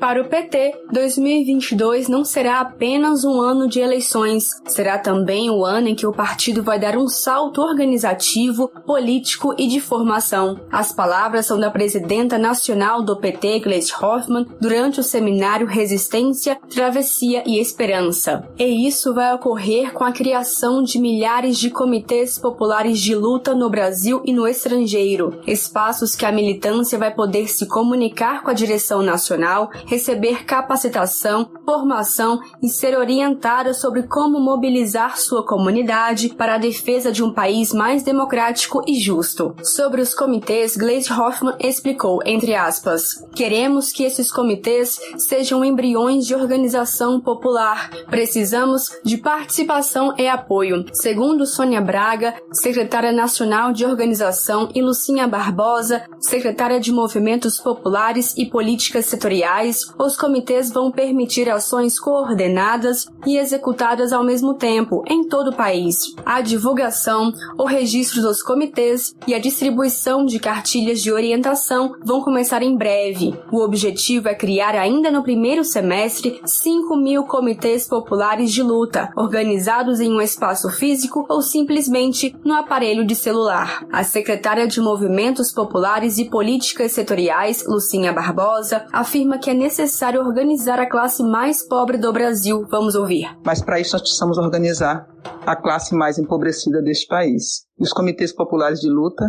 Para 0.00 0.20
o 0.20 0.24
PT, 0.24 0.82
2022 0.92 2.08
não 2.08 2.24
será 2.24 2.60
apenas 2.60 3.24
um 3.24 3.40
ano 3.40 3.68
de 3.68 3.80
eleições, 3.80 4.50
será 4.66 4.98
também 4.98 5.48
o 5.48 5.64
ano 5.64 5.88
em 5.88 5.94
que 5.94 6.06
o 6.06 6.12
partido 6.12 6.62
vai 6.62 6.78
dar 6.78 6.98
um 6.98 7.08
salto 7.08 7.62
organizativo, 7.62 8.68
político 8.84 9.54
e 9.56 9.66
de 9.66 9.80
formação. 9.80 10.60
As 10.70 10.92
palavras 10.92 11.46
são 11.46 11.58
da 11.58 11.70
presidenta 11.70 12.36
nacional 12.36 13.00
do 13.00 13.16
PT, 13.16 13.60
Gleisi 13.60 13.92
Hoffmann, 13.92 14.46
durante 14.60 15.00
o 15.00 15.04
seminário 15.04 15.66
Resistência, 15.66 16.58
Travessia 16.68 17.42
e 17.46 17.58
Esperança. 17.58 18.46
E 18.58 18.86
isso 18.86 19.14
vai 19.14 19.34
ocorrer 19.34 19.92
com 19.92 20.04
a 20.04 20.12
criação 20.12 20.82
de 20.82 20.98
milhares 20.98 21.58
de 21.58 21.70
comitês 21.70 22.38
populares 22.38 23.00
de 23.00 23.14
luta 23.14 23.54
no 23.54 23.70
Brasil 23.70 24.20
e 24.24 24.32
no 24.32 24.48
estrangeiro, 24.48 25.40
espaços 25.46 26.14
que 26.14 26.26
a 26.26 26.32
militância 26.32 26.98
vai 26.98 27.14
poder 27.14 27.48
se 27.48 27.66
comunicar 27.66 28.15
com 28.16 28.50
a 28.50 28.54
direção 28.54 29.02
nacional, 29.02 29.70
receber 29.84 30.44
capacitação, 30.44 31.50
formação 31.64 32.40
e 32.62 32.68
ser 32.68 32.96
orientada 32.96 33.74
sobre 33.74 34.04
como 34.04 34.40
mobilizar 34.40 35.18
sua 35.18 35.44
comunidade 35.44 36.30
para 36.30 36.54
a 36.54 36.58
defesa 36.58 37.12
de 37.12 37.22
um 37.22 37.32
país 37.32 37.72
mais 37.72 38.02
democrático 38.02 38.82
e 38.86 38.98
justo. 38.98 39.54
Sobre 39.62 40.00
os 40.00 40.14
comitês, 40.14 40.76
Glaze 40.76 41.12
Hoffman 41.12 41.54
explicou, 41.60 42.20
entre 42.24 42.54
aspas, 42.54 43.22
queremos 43.34 43.92
que 43.92 44.04
esses 44.04 44.32
comitês 44.32 44.98
sejam 45.18 45.62
embriões 45.62 46.26
de 46.26 46.34
organização 46.34 47.20
popular. 47.20 47.90
Precisamos 48.08 48.90
de 49.04 49.18
participação 49.18 50.14
e 50.16 50.26
apoio. 50.26 50.86
Segundo 50.92 51.44
Sônia 51.44 51.80
Braga, 51.80 52.34
secretária 52.52 53.12
nacional 53.12 53.72
de 53.72 53.84
organização, 53.84 54.70
e 54.74 54.80
Lucinha 54.80 55.26
Barbosa, 55.26 56.04
secretária 56.20 56.80
de 56.80 56.92
movimentos 56.92 57.58
populares 57.58 58.05
e 58.36 58.46
políticas 58.46 59.06
setoriais, 59.06 59.80
os 59.98 60.16
comitês 60.16 60.70
vão 60.70 60.92
permitir 60.92 61.50
ações 61.50 61.98
coordenadas 61.98 63.06
e 63.26 63.36
executadas 63.36 64.12
ao 64.12 64.22
mesmo 64.22 64.54
tempo 64.54 65.02
em 65.08 65.26
todo 65.28 65.50
o 65.50 65.56
país. 65.56 66.14
A 66.24 66.40
divulgação, 66.40 67.32
o 67.58 67.64
registro 67.64 68.22
dos 68.22 68.42
comitês 68.42 69.14
e 69.26 69.34
a 69.34 69.40
distribuição 69.40 70.24
de 70.24 70.38
cartilhas 70.38 71.02
de 71.02 71.12
orientação 71.12 71.94
vão 72.04 72.20
começar 72.22 72.62
em 72.62 72.76
breve. 72.76 73.34
O 73.50 73.60
objetivo 73.60 74.28
é 74.28 74.34
criar 74.34 74.76
ainda 74.76 75.10
no 75.10 75.22
primeiro 75.22 75.64
semestre 75.64 76.40
5 76.44 76.96
mil 76.96 77.24
comitês 77.24 77.88
populares 77.88 78.52
de 78.52 78.62
luta, 78.62 79.10
organizados 79.16 79.98
em 79.98 80.12
um 80.12 80.20
espaço 80.20 80.70
físico 80.70 81.26
ou 81.28 81.42
simplesmente 81.42 82.34
no 82.44 82.54
aparelho 82.54 83.04
de 83.04 83.16
celular. 83.16 83.84
A 83.92 84.04
secretária 84.04 84.66
de 84.68 84.80
Movimentos 84.80 85.52
Populares 85.52 86.18
e 86.18 86.26
Políticas 86.26 86.92
Setoriais, 86.92 87.66
Lucinha 87.96 88.12
Barbosa, 88.12 88.86
afirma 88.92 89.38
que 89.38 89.48
é 89.48 89.54
necessário 89.54 90.20
organizar 90.20 90.78
a 90.78 90.86
classe 90.86 91.22
mais 91.22 91.66
pobre 91.66 91.96
do 91.96 92.12
Brasil. 92.12 92.66
Vamos 92.70 92.94
ouvir. 92.94 93.26
Mas 93.42 93.62
para 93.62 93.80
isso 93.80 93.94
nós 93.94 94.02
precisamos 94.02 94.36
organizar 94.36 95.08
a 95.46 95.56
classe 95.56 95.94
mais 95.94 96.18
empobrecida 96.18 96.82
deste 96.82 97.06
país. 97.06 97.64
Os 97.78 97.94
comitês 97.94 98.34
populares 98.34 98.80
de 98.80 98.90
luta 98.90 99.24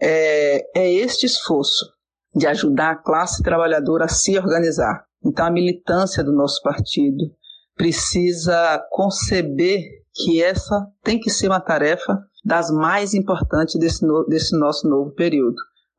é, 0.00 0.64
é 0.74 0.90
este 0.94 1.26
esforço 1.26 1.84
de 2.34 2.46
ajudar 2.46 2.92
a 2.92 2.96
classe 2.96 3.42
trabalhadora 3.42 4.06
a 4.06 4.08
se 4.08 4.38
organizar. 4.38 5.04
Então 5.22 5.44
a 5.44 5.50
militância 5.50 6.24
do 6.24 6.32
nosso 6.32 6.62
partido 6.62 7.22
precisa 7.76 8.82
conceber 8.92 9.82
que 10.14 10.42
essa 10.42 10.86
tem 11.04 11.20
que 11.20 11.28
ser 11.28 11.48
uma 11.48 11.60
tarefa 11.60 12.18
das 12.42 12.70
mais 12.70 13.12
importantes 13.12 13.78
desse, 13.78 14.06
no, 14.06 14.24
desse 14.24 14.58
nosso 14.58 14.88
novo 14.88 15.10
período 15.10 15.56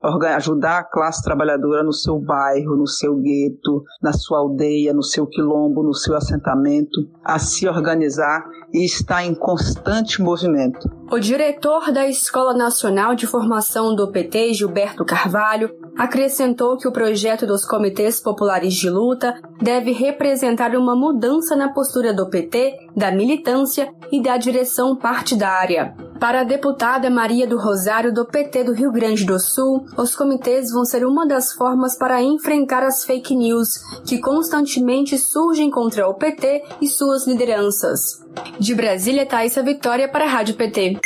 ajudar 0.08 0.80
a 0.80 0.84
classe 0.84 1.24
trabalhadora 1.24 1.84
no 1.84 1.94
seu 1.94 2.20
bairro, 2.20 2.76
no 2.76 2.88
seu 2.88 3.16
gueto, 3.16 3.84
na 4.02 4.14
sua 4.14 4.40
aldeia, 4.40 4.94
no 4.94 5.04
seu 5.04 5.26
quilombo, 5.28 5.84
no 5.84 5.94
seu 5.94 6.16
assentamento, 6.16 7.08
a 7.24 7.38
se 7.40 7.68
organizar 7.68 8.44
e 8.74 8.86
estar 8.86 9.24
em 9.24 9.34
constante 9.34 10.22
movimento. 10.22 10.90
O 11.10 11.20
diretor 11.20 11.92
da 11.92 12.08
Escola 12.08 12.54
Nacional 12.54 13.16
de 13.16 13.26
Formação 13.26 13.96
do 13.96 14.12
PT, 14.12 14.54
Gilberto 14.54 15.06
Carvalho, 15.06 15.70
acrescentou 15.98 16.78
que 16.78 16.88
o 16.88 16.92
projeto 16.92 17.48
dos 17.48 17.66
comitês 17.66 18.20
populares 18.20 18.74
de 18.74 18.90
luta 18.90 19.40
deve 19.62 19.92
representar 19.92 20.76
uma 20.76 20.96
mudança 20.96 21.56
na 21.56 21.70
postura 21.70 22.14
do 22.14 22.30
PT, 22.30 22.90
da 22.96 23.12
militância 23.12 23.92
e 24.12 24.22
da 24.22 24.38
direção 24.38 24.96
partidária. 24.96 25.96
Para 26.20 26.42
a 26.42 26.44
deputada 26.44 27.12
Maria 27.12 27.46
do 27.46 27.60
Rosário, 27.60 28.12
do 28.12 28.26
PT 28.26 28.64
do 28.64 28.74
Rio 28.74 28.92
Grande 28.92 29.24
do 29.24 29.40
Sul, 29.40 29.86
os 29.96 30.16
comitês 30.16 30.72
vão 30.72 30.84
ser 30.84 31.06
uma 31.06 31.28
das 31.28 31.54
formas 31.54 31.96
para 31.96 32.24
enfrentar 32.24 32.82
as 32.82 33.06
fake 33.06 33.36
news 33.36 33.78
que 34.04 34.18
constantemente 34.18 35.18
surgem 35.18 35.70
contra 35.70 36.08
o 36.08 36.16
PT 36.16 36.64
e 36.82 36.88
suas 36.88 37.28
lideranças. 37.28 38.26
De 38.60 38.74
Brasília, 38.74 39.28
Thaisa 39.28 39.62
Vitória 39.62 40.08
para 40.08 40.26
a 40.26 40.28
Rádio 40.28 40.56
PT. 40.56 41.00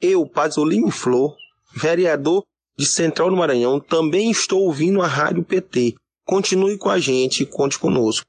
Eu, 0.00 0.24
Pasolini 0.26 0.90
Flor, 0.90 1.36
vereador 1.74 2.42
de 2.78 2.86
Central 2.86 3.28
do 3.28 3.36
Maranhão, 3.36 3.78
também 3.78 4.30
estou 4.30 4.62
ouvindo 4.62 5.02
a 5.02 5.06
Rádio 5.06 5.44
PT. 5.44 5.94
Continue 6.24 6.78
com 6.78 6.88
a 6.88 6.98
gente 6.98 7.42
e 7.42 7.46
conte 7.46 7.78
conosco. 7.78 8.24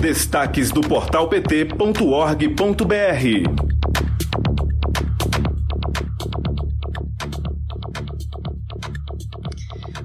Destaques 0.00 0.70
do 0.70 0.80
portal 0.80 1.28
pt.org.br. 1.28 1.70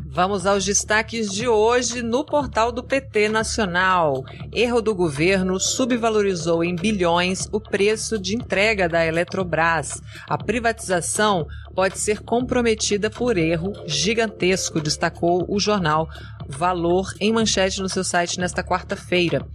Vamos 0.06 0.46
aos 0.46 0.66
destaques 0.66 1.32
de 1.32 1.48
hoje 1.48 2.02
no 2.02 2.26
portal 2.26 2.74
do 2.74 2.84
PT 2.84 3.30
Nacional. 3.30 4.26
Erro 4.52 4.82
do 4.82 4.94
governo 4.94 5.60
subvalorizou 5.62 6.62
em 6.62 6.76
bilhões 6.76 7.48
o 7.52 7.62
preço 7.62 8.20
de 8.20 8.36
entrega 8.36 8.90
da 8.90 9.06
Eletrobras. 9.06 10.02
A 10.28 10.38
privatização 10.38 11.48
pode 11.76 12.00
ser 12.00 12.22
comprometida 12.22 13.10
por 13.10 13.38
erro 13.38 13.74
gigantesco, 13.86 14.80
destacou 14.80 15.46
o 15.48 15.60
jornal 15.60 16.08
Valor 16.48 17.12
em 17.20 17.34
manchete 17.34 17.82
no 17.82 17.90
seu 17.90 18.04
site 18.04 18.40
nesta 18.40 18.64
quarta-feira, 18.64 19.46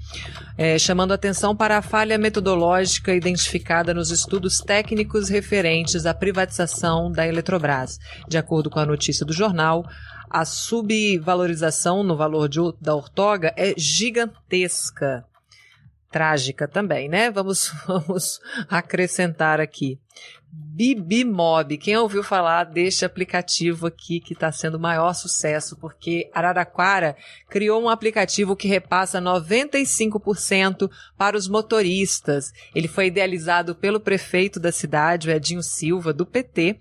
é, 0.58 0.76
chamando 0.76 1.12
atenção 1.12 1.54
para 1.54 1.78
a 1.78 1.82
falha 1.82 2.18
metodológica 2.18 3.14
identificada 3.14 3.94
nos 3.94 4.10
estudos 4.10 4.58
técnicos 4.58 5.28
referentes 5.28 6.04
à 6.04 6.12
privatização 6.12 7.10
da 7.10 7.26
Eletrobras. 7.26 7.98
De 8.28 8.36
acordo 8.36 8.68
com 8.68 8.80
a 8.80 8.86
notícia 8.86 9.24
do 9.24 9.32
jornal, 9.32 9.86
a 10.28 10.44
subvalorização 10.44 12.02
no 12.02 12.16
valor 12.16 12.48
de, 12.48 12.58
da 12.80 12.94
ortoga 12.94 13.54
é 13.56 13.72
gigantesca. 13.76 15.24
Trágica 16.10 16.66
também, 16.66 17.08
né? 17.08 17.30
Vamos, 17.30 17.72
vamos 17.86 18.40
acrescentar 18.68 19.60
aqui. 19.60 19.98
Bibimob. 20.52 21.76
Quem 21.78 21.96
ouviu 21.96 22.22
falar 22.22 22.64
deste 22.64 23.04
aplicativo 23.04 23.86
aqui 23.86 24.18
que 24.18 24.32
está 24.32 24.50
sendo 24.50 24.76
o 24.76 24.80
maior 24.80 25.12
sucesso? 25.14 25.76
Porque 25.76 26.28
Araraquara 26.34 27.16
criou 27.48 27.80
um 27.80 27.88
aplicativo 27.88 28.56
que 28.56 28.66
repassa 28.66 29.20
95% 29.20 30.90
para 31.16 31.36
os 31.36 31.46
motoristas. 31.46 32.52
Ele 32.74 32.88
foi 32.88 33.06
idealizado 33.06 33.74
pelo 33.74 34.00
prefeito 34.00 34.58
da 34.58 34.72
cidade, 34.72 35.28
o 35.28 35.32
Edinho 35.32 35.62
Silva, 35.62 36.12
do 36.12 36.26
PT. 36.26 36.80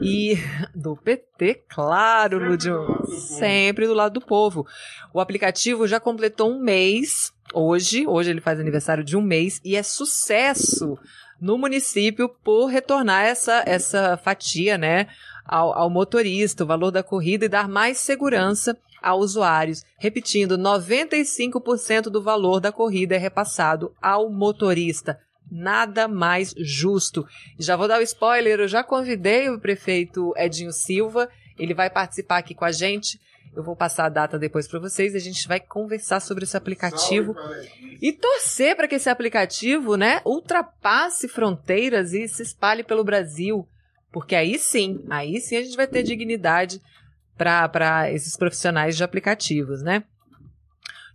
E 0.00 0.38
do 0.74 0.96
PT, 0.96 1.64
claro, 1.68 2.38
Ludio, 2.38 2.86
sempre 3.28 3.86
do 3.86 3.92
lado 3.92 4.14
do 4.14 4.24
povo. 4.24 4.66
O 5.12 5.20
aplicativo 5.20 5.86
já 5.86 6.00
completou 6.00 6.50
um 6.50 6.58
mês 6.58 7.30
hoje. 7.52 8.06
Hoje 8.06 8.30
ele 8.30 8.40
faz 8.40 8.58
aniversário 8.58 9.04
de 9.04 9.16
um 9.16 9.22
mês 9.22 9.60
e 9.64 9.76
é 9.76 9.82
sucesso 9.82 10.98
no 11.40 11.58
município 11.58 12.28
por 12.28 12.66
retornar 12.66 13.24
essa, 13.24 13.64
essa 13.66 14.16
fatia, 14.16 14.78
né, 14.78 15.08
ao, 15.44 15.76
ao 15.76 15.90
motorista, 15.90 16.62
o 16.62 16.66
valor 16.66 16.90
da 16.90 17.02
corrida 17.02 17.44
e 17.44 17.48
dar 17.48 17.68
mais 17.68 17.98
segurança 17.98 18.78
a 19.02 19.14
usuários. 19.14 19.84
Repetindo, 19.98 20.56
95% 20.56 22.02
do 22.04 22.22
valor 22.22 22.60
da 22.60 22.70
corrida 22.70 23.16
é 23.16 23.18
repassado 23.18 23.92
ao 24.00 24.30
motorista. 24.30 25.18
Nada 25.50 26.06
mais 26.06 26.54
justo. 26.56 27.26
Já 27.58 27.76
vou 27.76 27.88
dar 27.88 27.98
o 27.98 28.04
spoiler, 28.04 28.60
eu 28.60 28.68
já 28.68 28.84
convidei 28.84 29.50
o 29.50 29.58
prefeito 29.58 30.32
Edinho 30.36 30.72
Silva, 30.72 31.28
ele 31.58 31.74
vai 31.74 31.90
participar 31.90 32.38
aqui 32.38 32.54
com 32.54 32.64
a 32.64 32.72
gente 32.72 33.20
Eu 33.54 33.62
vou 33.62 33.76
passar 33.76 34.06
a 34.06 34.08
data 34.08 34.38
depois 34.38 34.66
para 34.66 34.80
vocês 34.80 35.12
e 35.12 35.16
a 35.16 35.20
gente 35.20 35.46
vai 35.46 35.60
conversar 35.60 36.20
sobre 36.20 36.44
esse 36.44 36.56
aplicativo 36.56 37.34
e 38.00 38.12
torcer 38.12 38.74
para 38.74 38.88
que 38.88 38.94
esse 38.94 39.10
aplicativo, 39.10 39.96
né, 39.96 40.22
ultrapasse 40.24 41.28
fronteiras 41.28 42.14
e 42.14 42.26
se 42.26 42.42
espalhe 42.42 42.82
pelo 42.82 43.04
Brasil, 43.04 43.68
porque 44.10 44.34
aí 44.34 44.58
sim, 44.58 45.04
aí 45.10 45.40
sim 45.40 45.56
a 45.56 45.62
gente 45.62 45.76
vai 45.76 45.86
ter 45.86 46.02
dignidade 46.02 46.80
para 47.36 48.10
esses 48.12 48.36
profissionais 48.36 48.96
de 48.96 49.04
aplicativos, 49.04 49.82
né? 49.82 50.04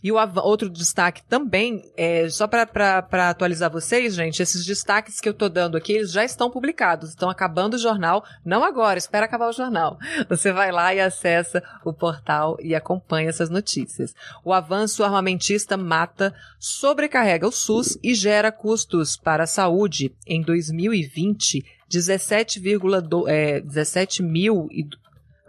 E 0.08 0.12
o 0.14 0.16
outro 0.42 0.70
destaque 0.70 1.22
também, 1.22 1.84
é, 1.98 2.30
só 2.30 2.48
para 2.48 3.30
atualizar 3.30 3.70
vocês, 3.70 4.16
gente, 4.16 4.42
esses 4.42 4.66
destaques 4.66 5.20
que 5.20 5.28
eu 5.28 5.34
estou 5.34 5.50
dando 5.50 5.76
aqui, 5.76 5.92
eles 5.92 6.14
já 6.14 6.24
estão 6.24 6.50
publicados, 6.50 7.10
estão 7.10 7.30
acabando 7.30 7.74
o 7.74 7.78
jornal, 7.78 8.24
não 8.46 8.64
agora, 8.64 8.98
espera 8.98 9.26
acabar 9.26 9.50
o 9.50 9.52
jornal. 9.52 9.98
Você 10.30 10.54
vai 10.54 10.72
lá 10.72 10.96
e 10.96 11.02
acessa 11.02 11.62
o 11.84 11.92
portal 11.92 12.56
e 12.62 12.74
acompanha 12.74 13.28
essas 13.28 13.50
notícias. 13.50 14.16
O 14.46 14.54
avanço 14.54 15.04
armamentista 15.04 15.76
mata, 15.76 16.34
sobrecarrega 16.58 17.46
o 17.46 17.52
SUS 17.52 18.00
e 18.02 18.16
gera 18.16 18.50
custos 18.50 19.18
para 19.18 19.44
a 19.44 19.48
saúde. 19.48 20.16
Em 20.26 20.42
2020, 20.42 21.66
17,2 21.92 23.28
é, 23.28 23.60
17 23.60 24.24
mil 24.24 24.70
e 24.72 24.88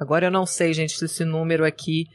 agora 0.00 0.26
eu 0.26 0.32
não 0.32 0.44
sei, 0.44 0.72
gente, 0.72 0.98
se 0.98 1.04
esse 1.04 1.24
número 1.24 1.64
aqui 1.64 2.08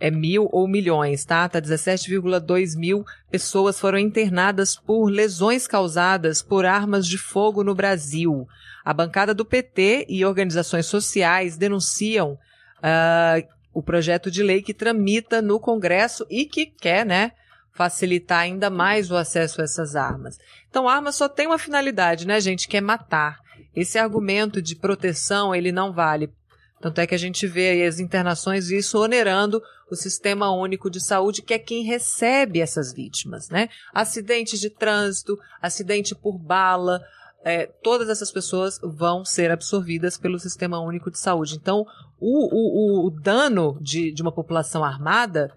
é 0.00 0.10
mil 0.10 0.48
ou 0.52 0.68
milhões, 0.68 1.24
tá? 1.24 1.48
Tá 1.48 1.60
17,2 1.60 2.78
mil 2.78 3.04
pessoas 3.30 3.78
foram 3.78 3.98
internadas 3.98 4.76
por 4.76 5.08
lesões 5.08 5.66
causadas 5.66 6.40
por 6.40 6.64
armas 6.64 7.06
de 7.06 7.18
fogo 7.18 7.64
no 7.64 7.74
Brasil. 7.74 8.46
A 8.84 8.94
bancada 8.94 9.34
do 9.34 9.44
PT 9.44 10.06
e 10.08 10.24
organizações 10.24 10.86
sociais 10.86 11.56
denunciam 11.56 12.38
uh, 12.78 13.48
o 13.72 13.82
projeto 13.82 14.30
de 14.30 14.42
lei 14.42 14.62
que 14.62 14.72
tramita 14.72 15.42
no 15.42 15.60
Congresso 15.60 16.26
e 16.30 16.46
que 16.46 16.66
quer, 16.66 17.04
né, 17.04 17.32
facilitar 17.72 18.40
ainda 18.40 18.70
mais 18.70 19.10
o 19.10 19.16
acesso 19.16 19.60
a 19.60 19.64
essas 19.64 19.94
armas. 19.94 20.38
Então, 20.68 20.88
a 20.88 20.94
arma 20.94 21.12
só 21.12 21.28
tem 21.28 21.46
uma 21.46 21.58
finalidade, 21.58 22.26
né, 22.26 22.40
gente, 22.40 22.66
que 22.66 22.76
é 22.76 22.80
matar. 22.80 23.38
Esse 23.74 23.98
argumento 23.98 24.60
de 24.60 24.74
proteção, 24.74 25.54
ele 25.54 25.70
não 25.70 25.92
vale 25.92 26.32
tanto 26.80 27.00
é 27.00 27.06
que 27.06 27.14
a 27.14 27.18
gente 27.18 27.46
vê 27.46 27.84
as 27.84 27.98
internações 27.98 28.70
e 28.70 28.78
isso 28.78 28.98
onerando 28.98 29.62
o 29.90 29.96
Sistema 29.96 30.50
Único 30.50 30.90
de 30.90 31.00
Saúde, 31.00 31.42
que 31.42 31.54
é 31.54 31.58
quem 31.58 31.82
recebe 31.82 32.60
essas 32.60 32.92
vítimas, 32.92 33.48
né? 33.48 33.68
Acidentes 33.92 34.60
de 34.60 34.70
trânsito, 34.70 35.38
acidente 35.60 36.14
por 36.14 36.38
bala, 36.38 37.00
é, 37.44 37.66
todas 37.66 38.08
essas 38.08 38.30
pessoas 38.30 38.78
vão 38.82 39.24
ser 39.24 39.50
absorvidas 39.50 40.18
pelo 40.18 40.38
Sistema 40.38 40.80
Único 40.80 41.10
de 41.10 41.18
Saúde. 41.18 41.56
Então, 41.56 41.86
o, 42.20 43.04
o, 43.04 43.06
o 43.06 43.10
dano 43.10 43.78
de, 43.80 44.12
de 44.12 44.22
uma 44.22 44.32
população 44.32 44.84
armada, 44.84 45.52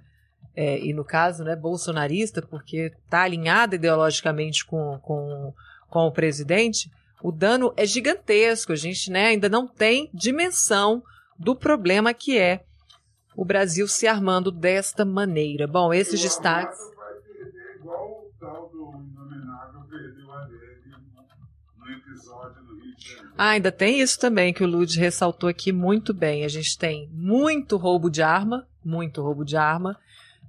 é, 0.56 0.80
e 0.80 0.94
no 0.94 1.04
caso, 1.04 1.44
né, 1.44 1.56
bolsonarista, 1.56 2.42
porque 2.42 2.92
está 3.04 3.24
alinhada 3.24 3.76
ideologicamente 3.76 4.66
com, 4.66 5.00
com, 5.00 5.54
com 5.90 6.08
o 6.08 6.12
presidente, 6.12 6.90
o 7.24 7.32
dano 7.32 7.74
é 7.76 7.86
gigantesco. 7.86 8.72
A 8.72 8.76
gente 8.76 9.12
né, 9.12 9.28
ainda 9.28 9.50
não 9.50 9.68
tem 9.68 10.10
dimensão 10.14 11.04
do 11.38 11.56
problema 11.56 12.14
que 12.14 12.38
é 12.38 12.64
o 13.36 13.46
Brasil 13.46 13.88
se 13.88 14.08
armando 14.08 14.52
desta 14.52 15.06
maneira. 15.06 15.68
Bom, 15.68 15.94
esses 15.94 16.20
o 16.20 16.24
destaques. 16.24 16.78
Vai 16.78 17.14
perder 17.16 17.76
igual 17.80 18.26
o 18.26 18.32
tal 18.40 18.70
do 18.70 18.92
inominável 19.08 19.82
perdeu 19.90 20.32
a 20.32 20.48
no 21.78 21.92
episódio 21.92 22.64
do 22.64 22.76
Rio 22.76 22.96
de 22.96 23.10
Janeiro. 23.10 23.34
Ah, 23.38 23.50
ainda 23.50 23.72
tem 23.72 24.00
isso 24.00 24.20
também 24.20 24.54
que 24.54 24.64
o 24.64 24.68
Lud 24.68 25.00
ressaltou 25.00 25.50
aqui 25.50 25.72
muito 25.72 26.14
bem. 26.14 26.44
A 26.44 26.50
gente 26.50 26.78
tem 26.78 27.10
muito 27.12 27.78
roubo 27.78 28.10
de 28.10 28.22
arma, 28.22 28.68
muito 28.84 29.22
roubo 29.22 29.44
de 29.44 29.58
arma. 29.58 29.98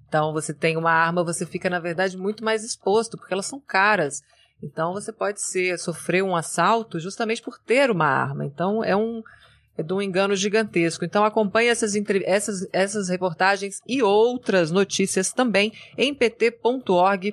Então, 0.09 0.33
você 0.33 0.53
tem 0.53 0.77
uma 0.77 0.93
arma, 0.93 1.25
você 1.25 1.47
fica, 1.47 1.71
na 1.71 1.79
verdade, 1.79 2.19
muito 2.19 2.45
mais 2.45 2.63
exposto, 2.63 3.17
porque 3.17 3.33
elas 3.33 3.47
são 3.47 3.59
caras. 3.59 4.23
Então 4.63 4.93
você 4.93 5.13
pode 5.13 5.43
ser 5.43 5.79
sofrer 5.79 6.23
um 6.23 6.37
assalto 6.37 7.01
justamente 7.01 7.43
por 7.43 7.59
ter 7.59 7.91
uma 7.91 8.07
arma. 8.07 8.45
Então 8.45 8.83
é 8.85 8.97
um 8.97 9.23
é 9.77 9.83
de 9.83 9.93
um 9.93 10.03
engano 10.03 10.37
gigantesco. 10.37 11.05
Então 11.05 11.25
acompanhe 11.25 11.69
essas, 11.69 11.95
essas, 12.25 12.69
essas 12.73 13.09
reportagens 13.09 13.81
e 13.87 14.03
outras 14.03 14.71
notícias 14.71 15.33
também 15.33 15.73
em 15.97 16.15
pt.org.br. 16.15 17.33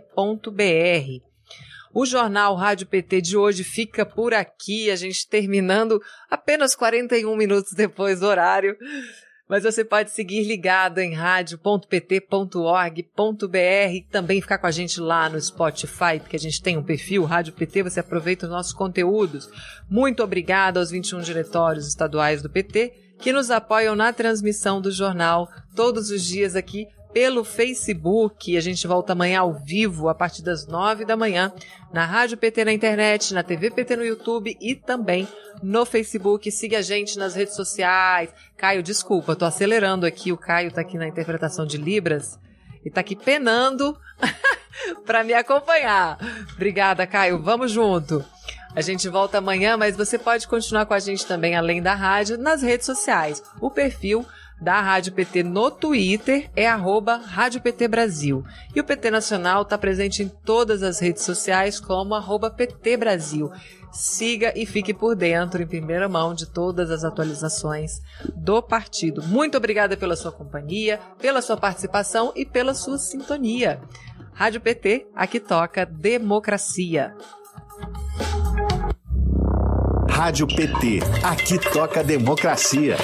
O 1.91 2.05
jornal 2.05 2.55
Rádio 2.55 2.87
PT 2.87 3.21
de 3.21 3.37
hoje 3.37 3.63
fica 3.63 4.05
por 4.05 4.33
aqui, 4.33 4.91
a 4.91 4.95
gente 4.95 5.27
terminando 5.27 5.99
apenas 6.29 6.75
41 6.75 7.35
minutos 7.35 7.73
depois 7.73 8.19
do 8.19 8.27
horário. 8.27 8.77
Mas 9.49 9.63
você 9.63 9.83
pode 9.83 10.11
seguir 10.11 10.43
ligado 10.43 10.99
em 10.99 11.15
rádio.pt.org.br 11.15 14.11
também 14.11 14.39
ficar 14.39 14.59
com 14.59 14.67
a 14.67 14.71
gente 14.71 15.01
lá 15.01 15.27
no 15.27 15.41
Spotify, 15.41 16.19
porque 16.19 16.35
a 16.35 16.39
gente 16.39 16.61
tem 16.61 16.77
um 16.77 16.83
perfil 16.83 17.25
Rádio 17.25 17.53
PT, 17.53 17.81
você 17.81 17.99
aproveita 17.99 18.45
os 18.45 18.51
nossos 18.51 18.73
conteúdos. 18.73 19.49
Muito 19.89 20.23
obrigado 20.23 20.77
aos 20.77 20.91
21 20.91 21.21
diretórios 21.21 21.87
estaduais 21.87 22.43
do 22.43 22.49
PT 22.49 22.93
que 23.17 23.33
nos 23.33 23.49
apoiam 23.49 23.95
na 23.95 24.13
transmissão 24.13 24.79
do 24.79 24.91
jornal 24.91 25.49
todos 25.75 26.11
os 26.11 26.23
dias 26.23 26.55
aqui 26.55 26.87
pelo 27.13 27.43
Facebook. 27.43 28.55
A 28.55 28.61
gente 28.61 28.85
volta 28.87 29.13
amanhã 29.13 29.41
ao 29.41 29.53
vivo, 29.53 30.09
a 30.09 30.15
partir 30.15 30.41
das 30.41 30.67
nove 30.67 31.05
da 31.05 31.17
manhã, 31.17 31.51
na 31.91 32.05
Rádio 32.05 32.37
PT 32.37 32.65
na 32.65 32.73
internet, 32.73 33.33
na 33.33 33.43
TV 33.43 33.71
PT 33.71 33.95
no 33.95 34.05
YouTube 34.05 34.57
e 34.59 34.75
também 34.75 35.27
no 35.61 35.85
Facebook. 35.85 36.51
Siga 36.51 36.79
a 36.79 36.81
gente 36.81 37.17
nas 37.17 37.35
redes 37.35 37.55
sociais. 37.55 38.33
Caio, 38.55 38.83
desculpa, 38.83 39.35
tô 39.35 39.45
acelerando 39.45 40.05
aqui. 40.05 40.31
O 40.31 40.37
Caio 40.37 40.71
tá 40.71 40.81
aqui 40.81 40.97
na 40.97 41.07
interpretação 41.07 41.65
de 41.65 41.77
Libras 41.77 42.39
e 42.85 42.89
tá 42.89 43.01
aqui 43.01 43.15
penando 43.15 43.97
para 45.05 45.23
me 45.23 45.33
acompanhar. 45.33 46.17
Obrigada, 46.53 47.05
Caio. 47.07 47.41
Vamos 47.41 47.71
junto. 47.71 48.23
A 48.75 48.81
gente 48.81 49.09
volta 49.09 49.39
amanhã, 49.39 49.75
mas 49.75 49.97
você 49.97 50.17
pode 50.17 50.47
continuar 50.47 50.85
com 50.85 50.93
a 50.93 50.99
gente 50.99 51.25
também, 51.25 51.55
além 51.55 51.81
da 51.81 51.95
rádio, 51.95 52.37
nas 52.37 52.61
redes 52.61 52.85
sociais. 52.85 53.41
O 53.59 53.71
perfil 53.71 54.25
da 54.61 54.81
Rádio 54.81 55.13
PT 55.13 55.43
no 55.43 55.71
Twitter 55.71 56.49
é 56.55 56.67
arroba 56.67 57.17
Rádio 57.17 57.61
PT 57.61 57.87
Brasil. 57.87 58.43
E 58.75 58.79
o 58.79 58.83
PT 58.83 59.09
Nacional 59.09 59.61
está 59.61 59.77
presente 59.77 60.23
em 60.23 60.27
todas 60.27 60.83
as 60.83 60.99
redes 60.99 61.23
sociais 61.23 61.79
como 61.79 62.13
arroba 62.13 62.51
PT 62.51 62.97
Brasil. 62.97 63.51
Siga 63.91 64.53
e 64.55 64.65
fique 64.65 64.93
por 64.93 65.15
dentro, 65.15 65.61
em 65.61 65.67
primeira 65.67 66.07
mão, 66.07 66.33
de 66.33 66.45
todas 66.45 66.91
as 66.91 67.03
atualizações 67.03 68.01
do 68.35 68.61
partido. 68.61 69.23
Muito 69.23 69.57
obrigada 69.57 69.97
pela 69.97 70.15
sua 70.15 70.31
companhia, 70.31 70.99
pela 71.19 71.41
sua 71.41 71.57
participação 71.57 72.31
e 72.35 72.45
pela 72.45 72.73
sua 72.73 72.99
sintonia. 72.99 73.81
Rádio 74.33 74.61
PT, 74.61 75.07
aqui 75.15 75.39
toca 75.39 75.85
democracia. 75.85 77.15
Rádio 80.09 80.47
PT, 80.47 80.99
aqui 81.23 81.57
toca 81.71 82.03
democracia. 82.03 82.95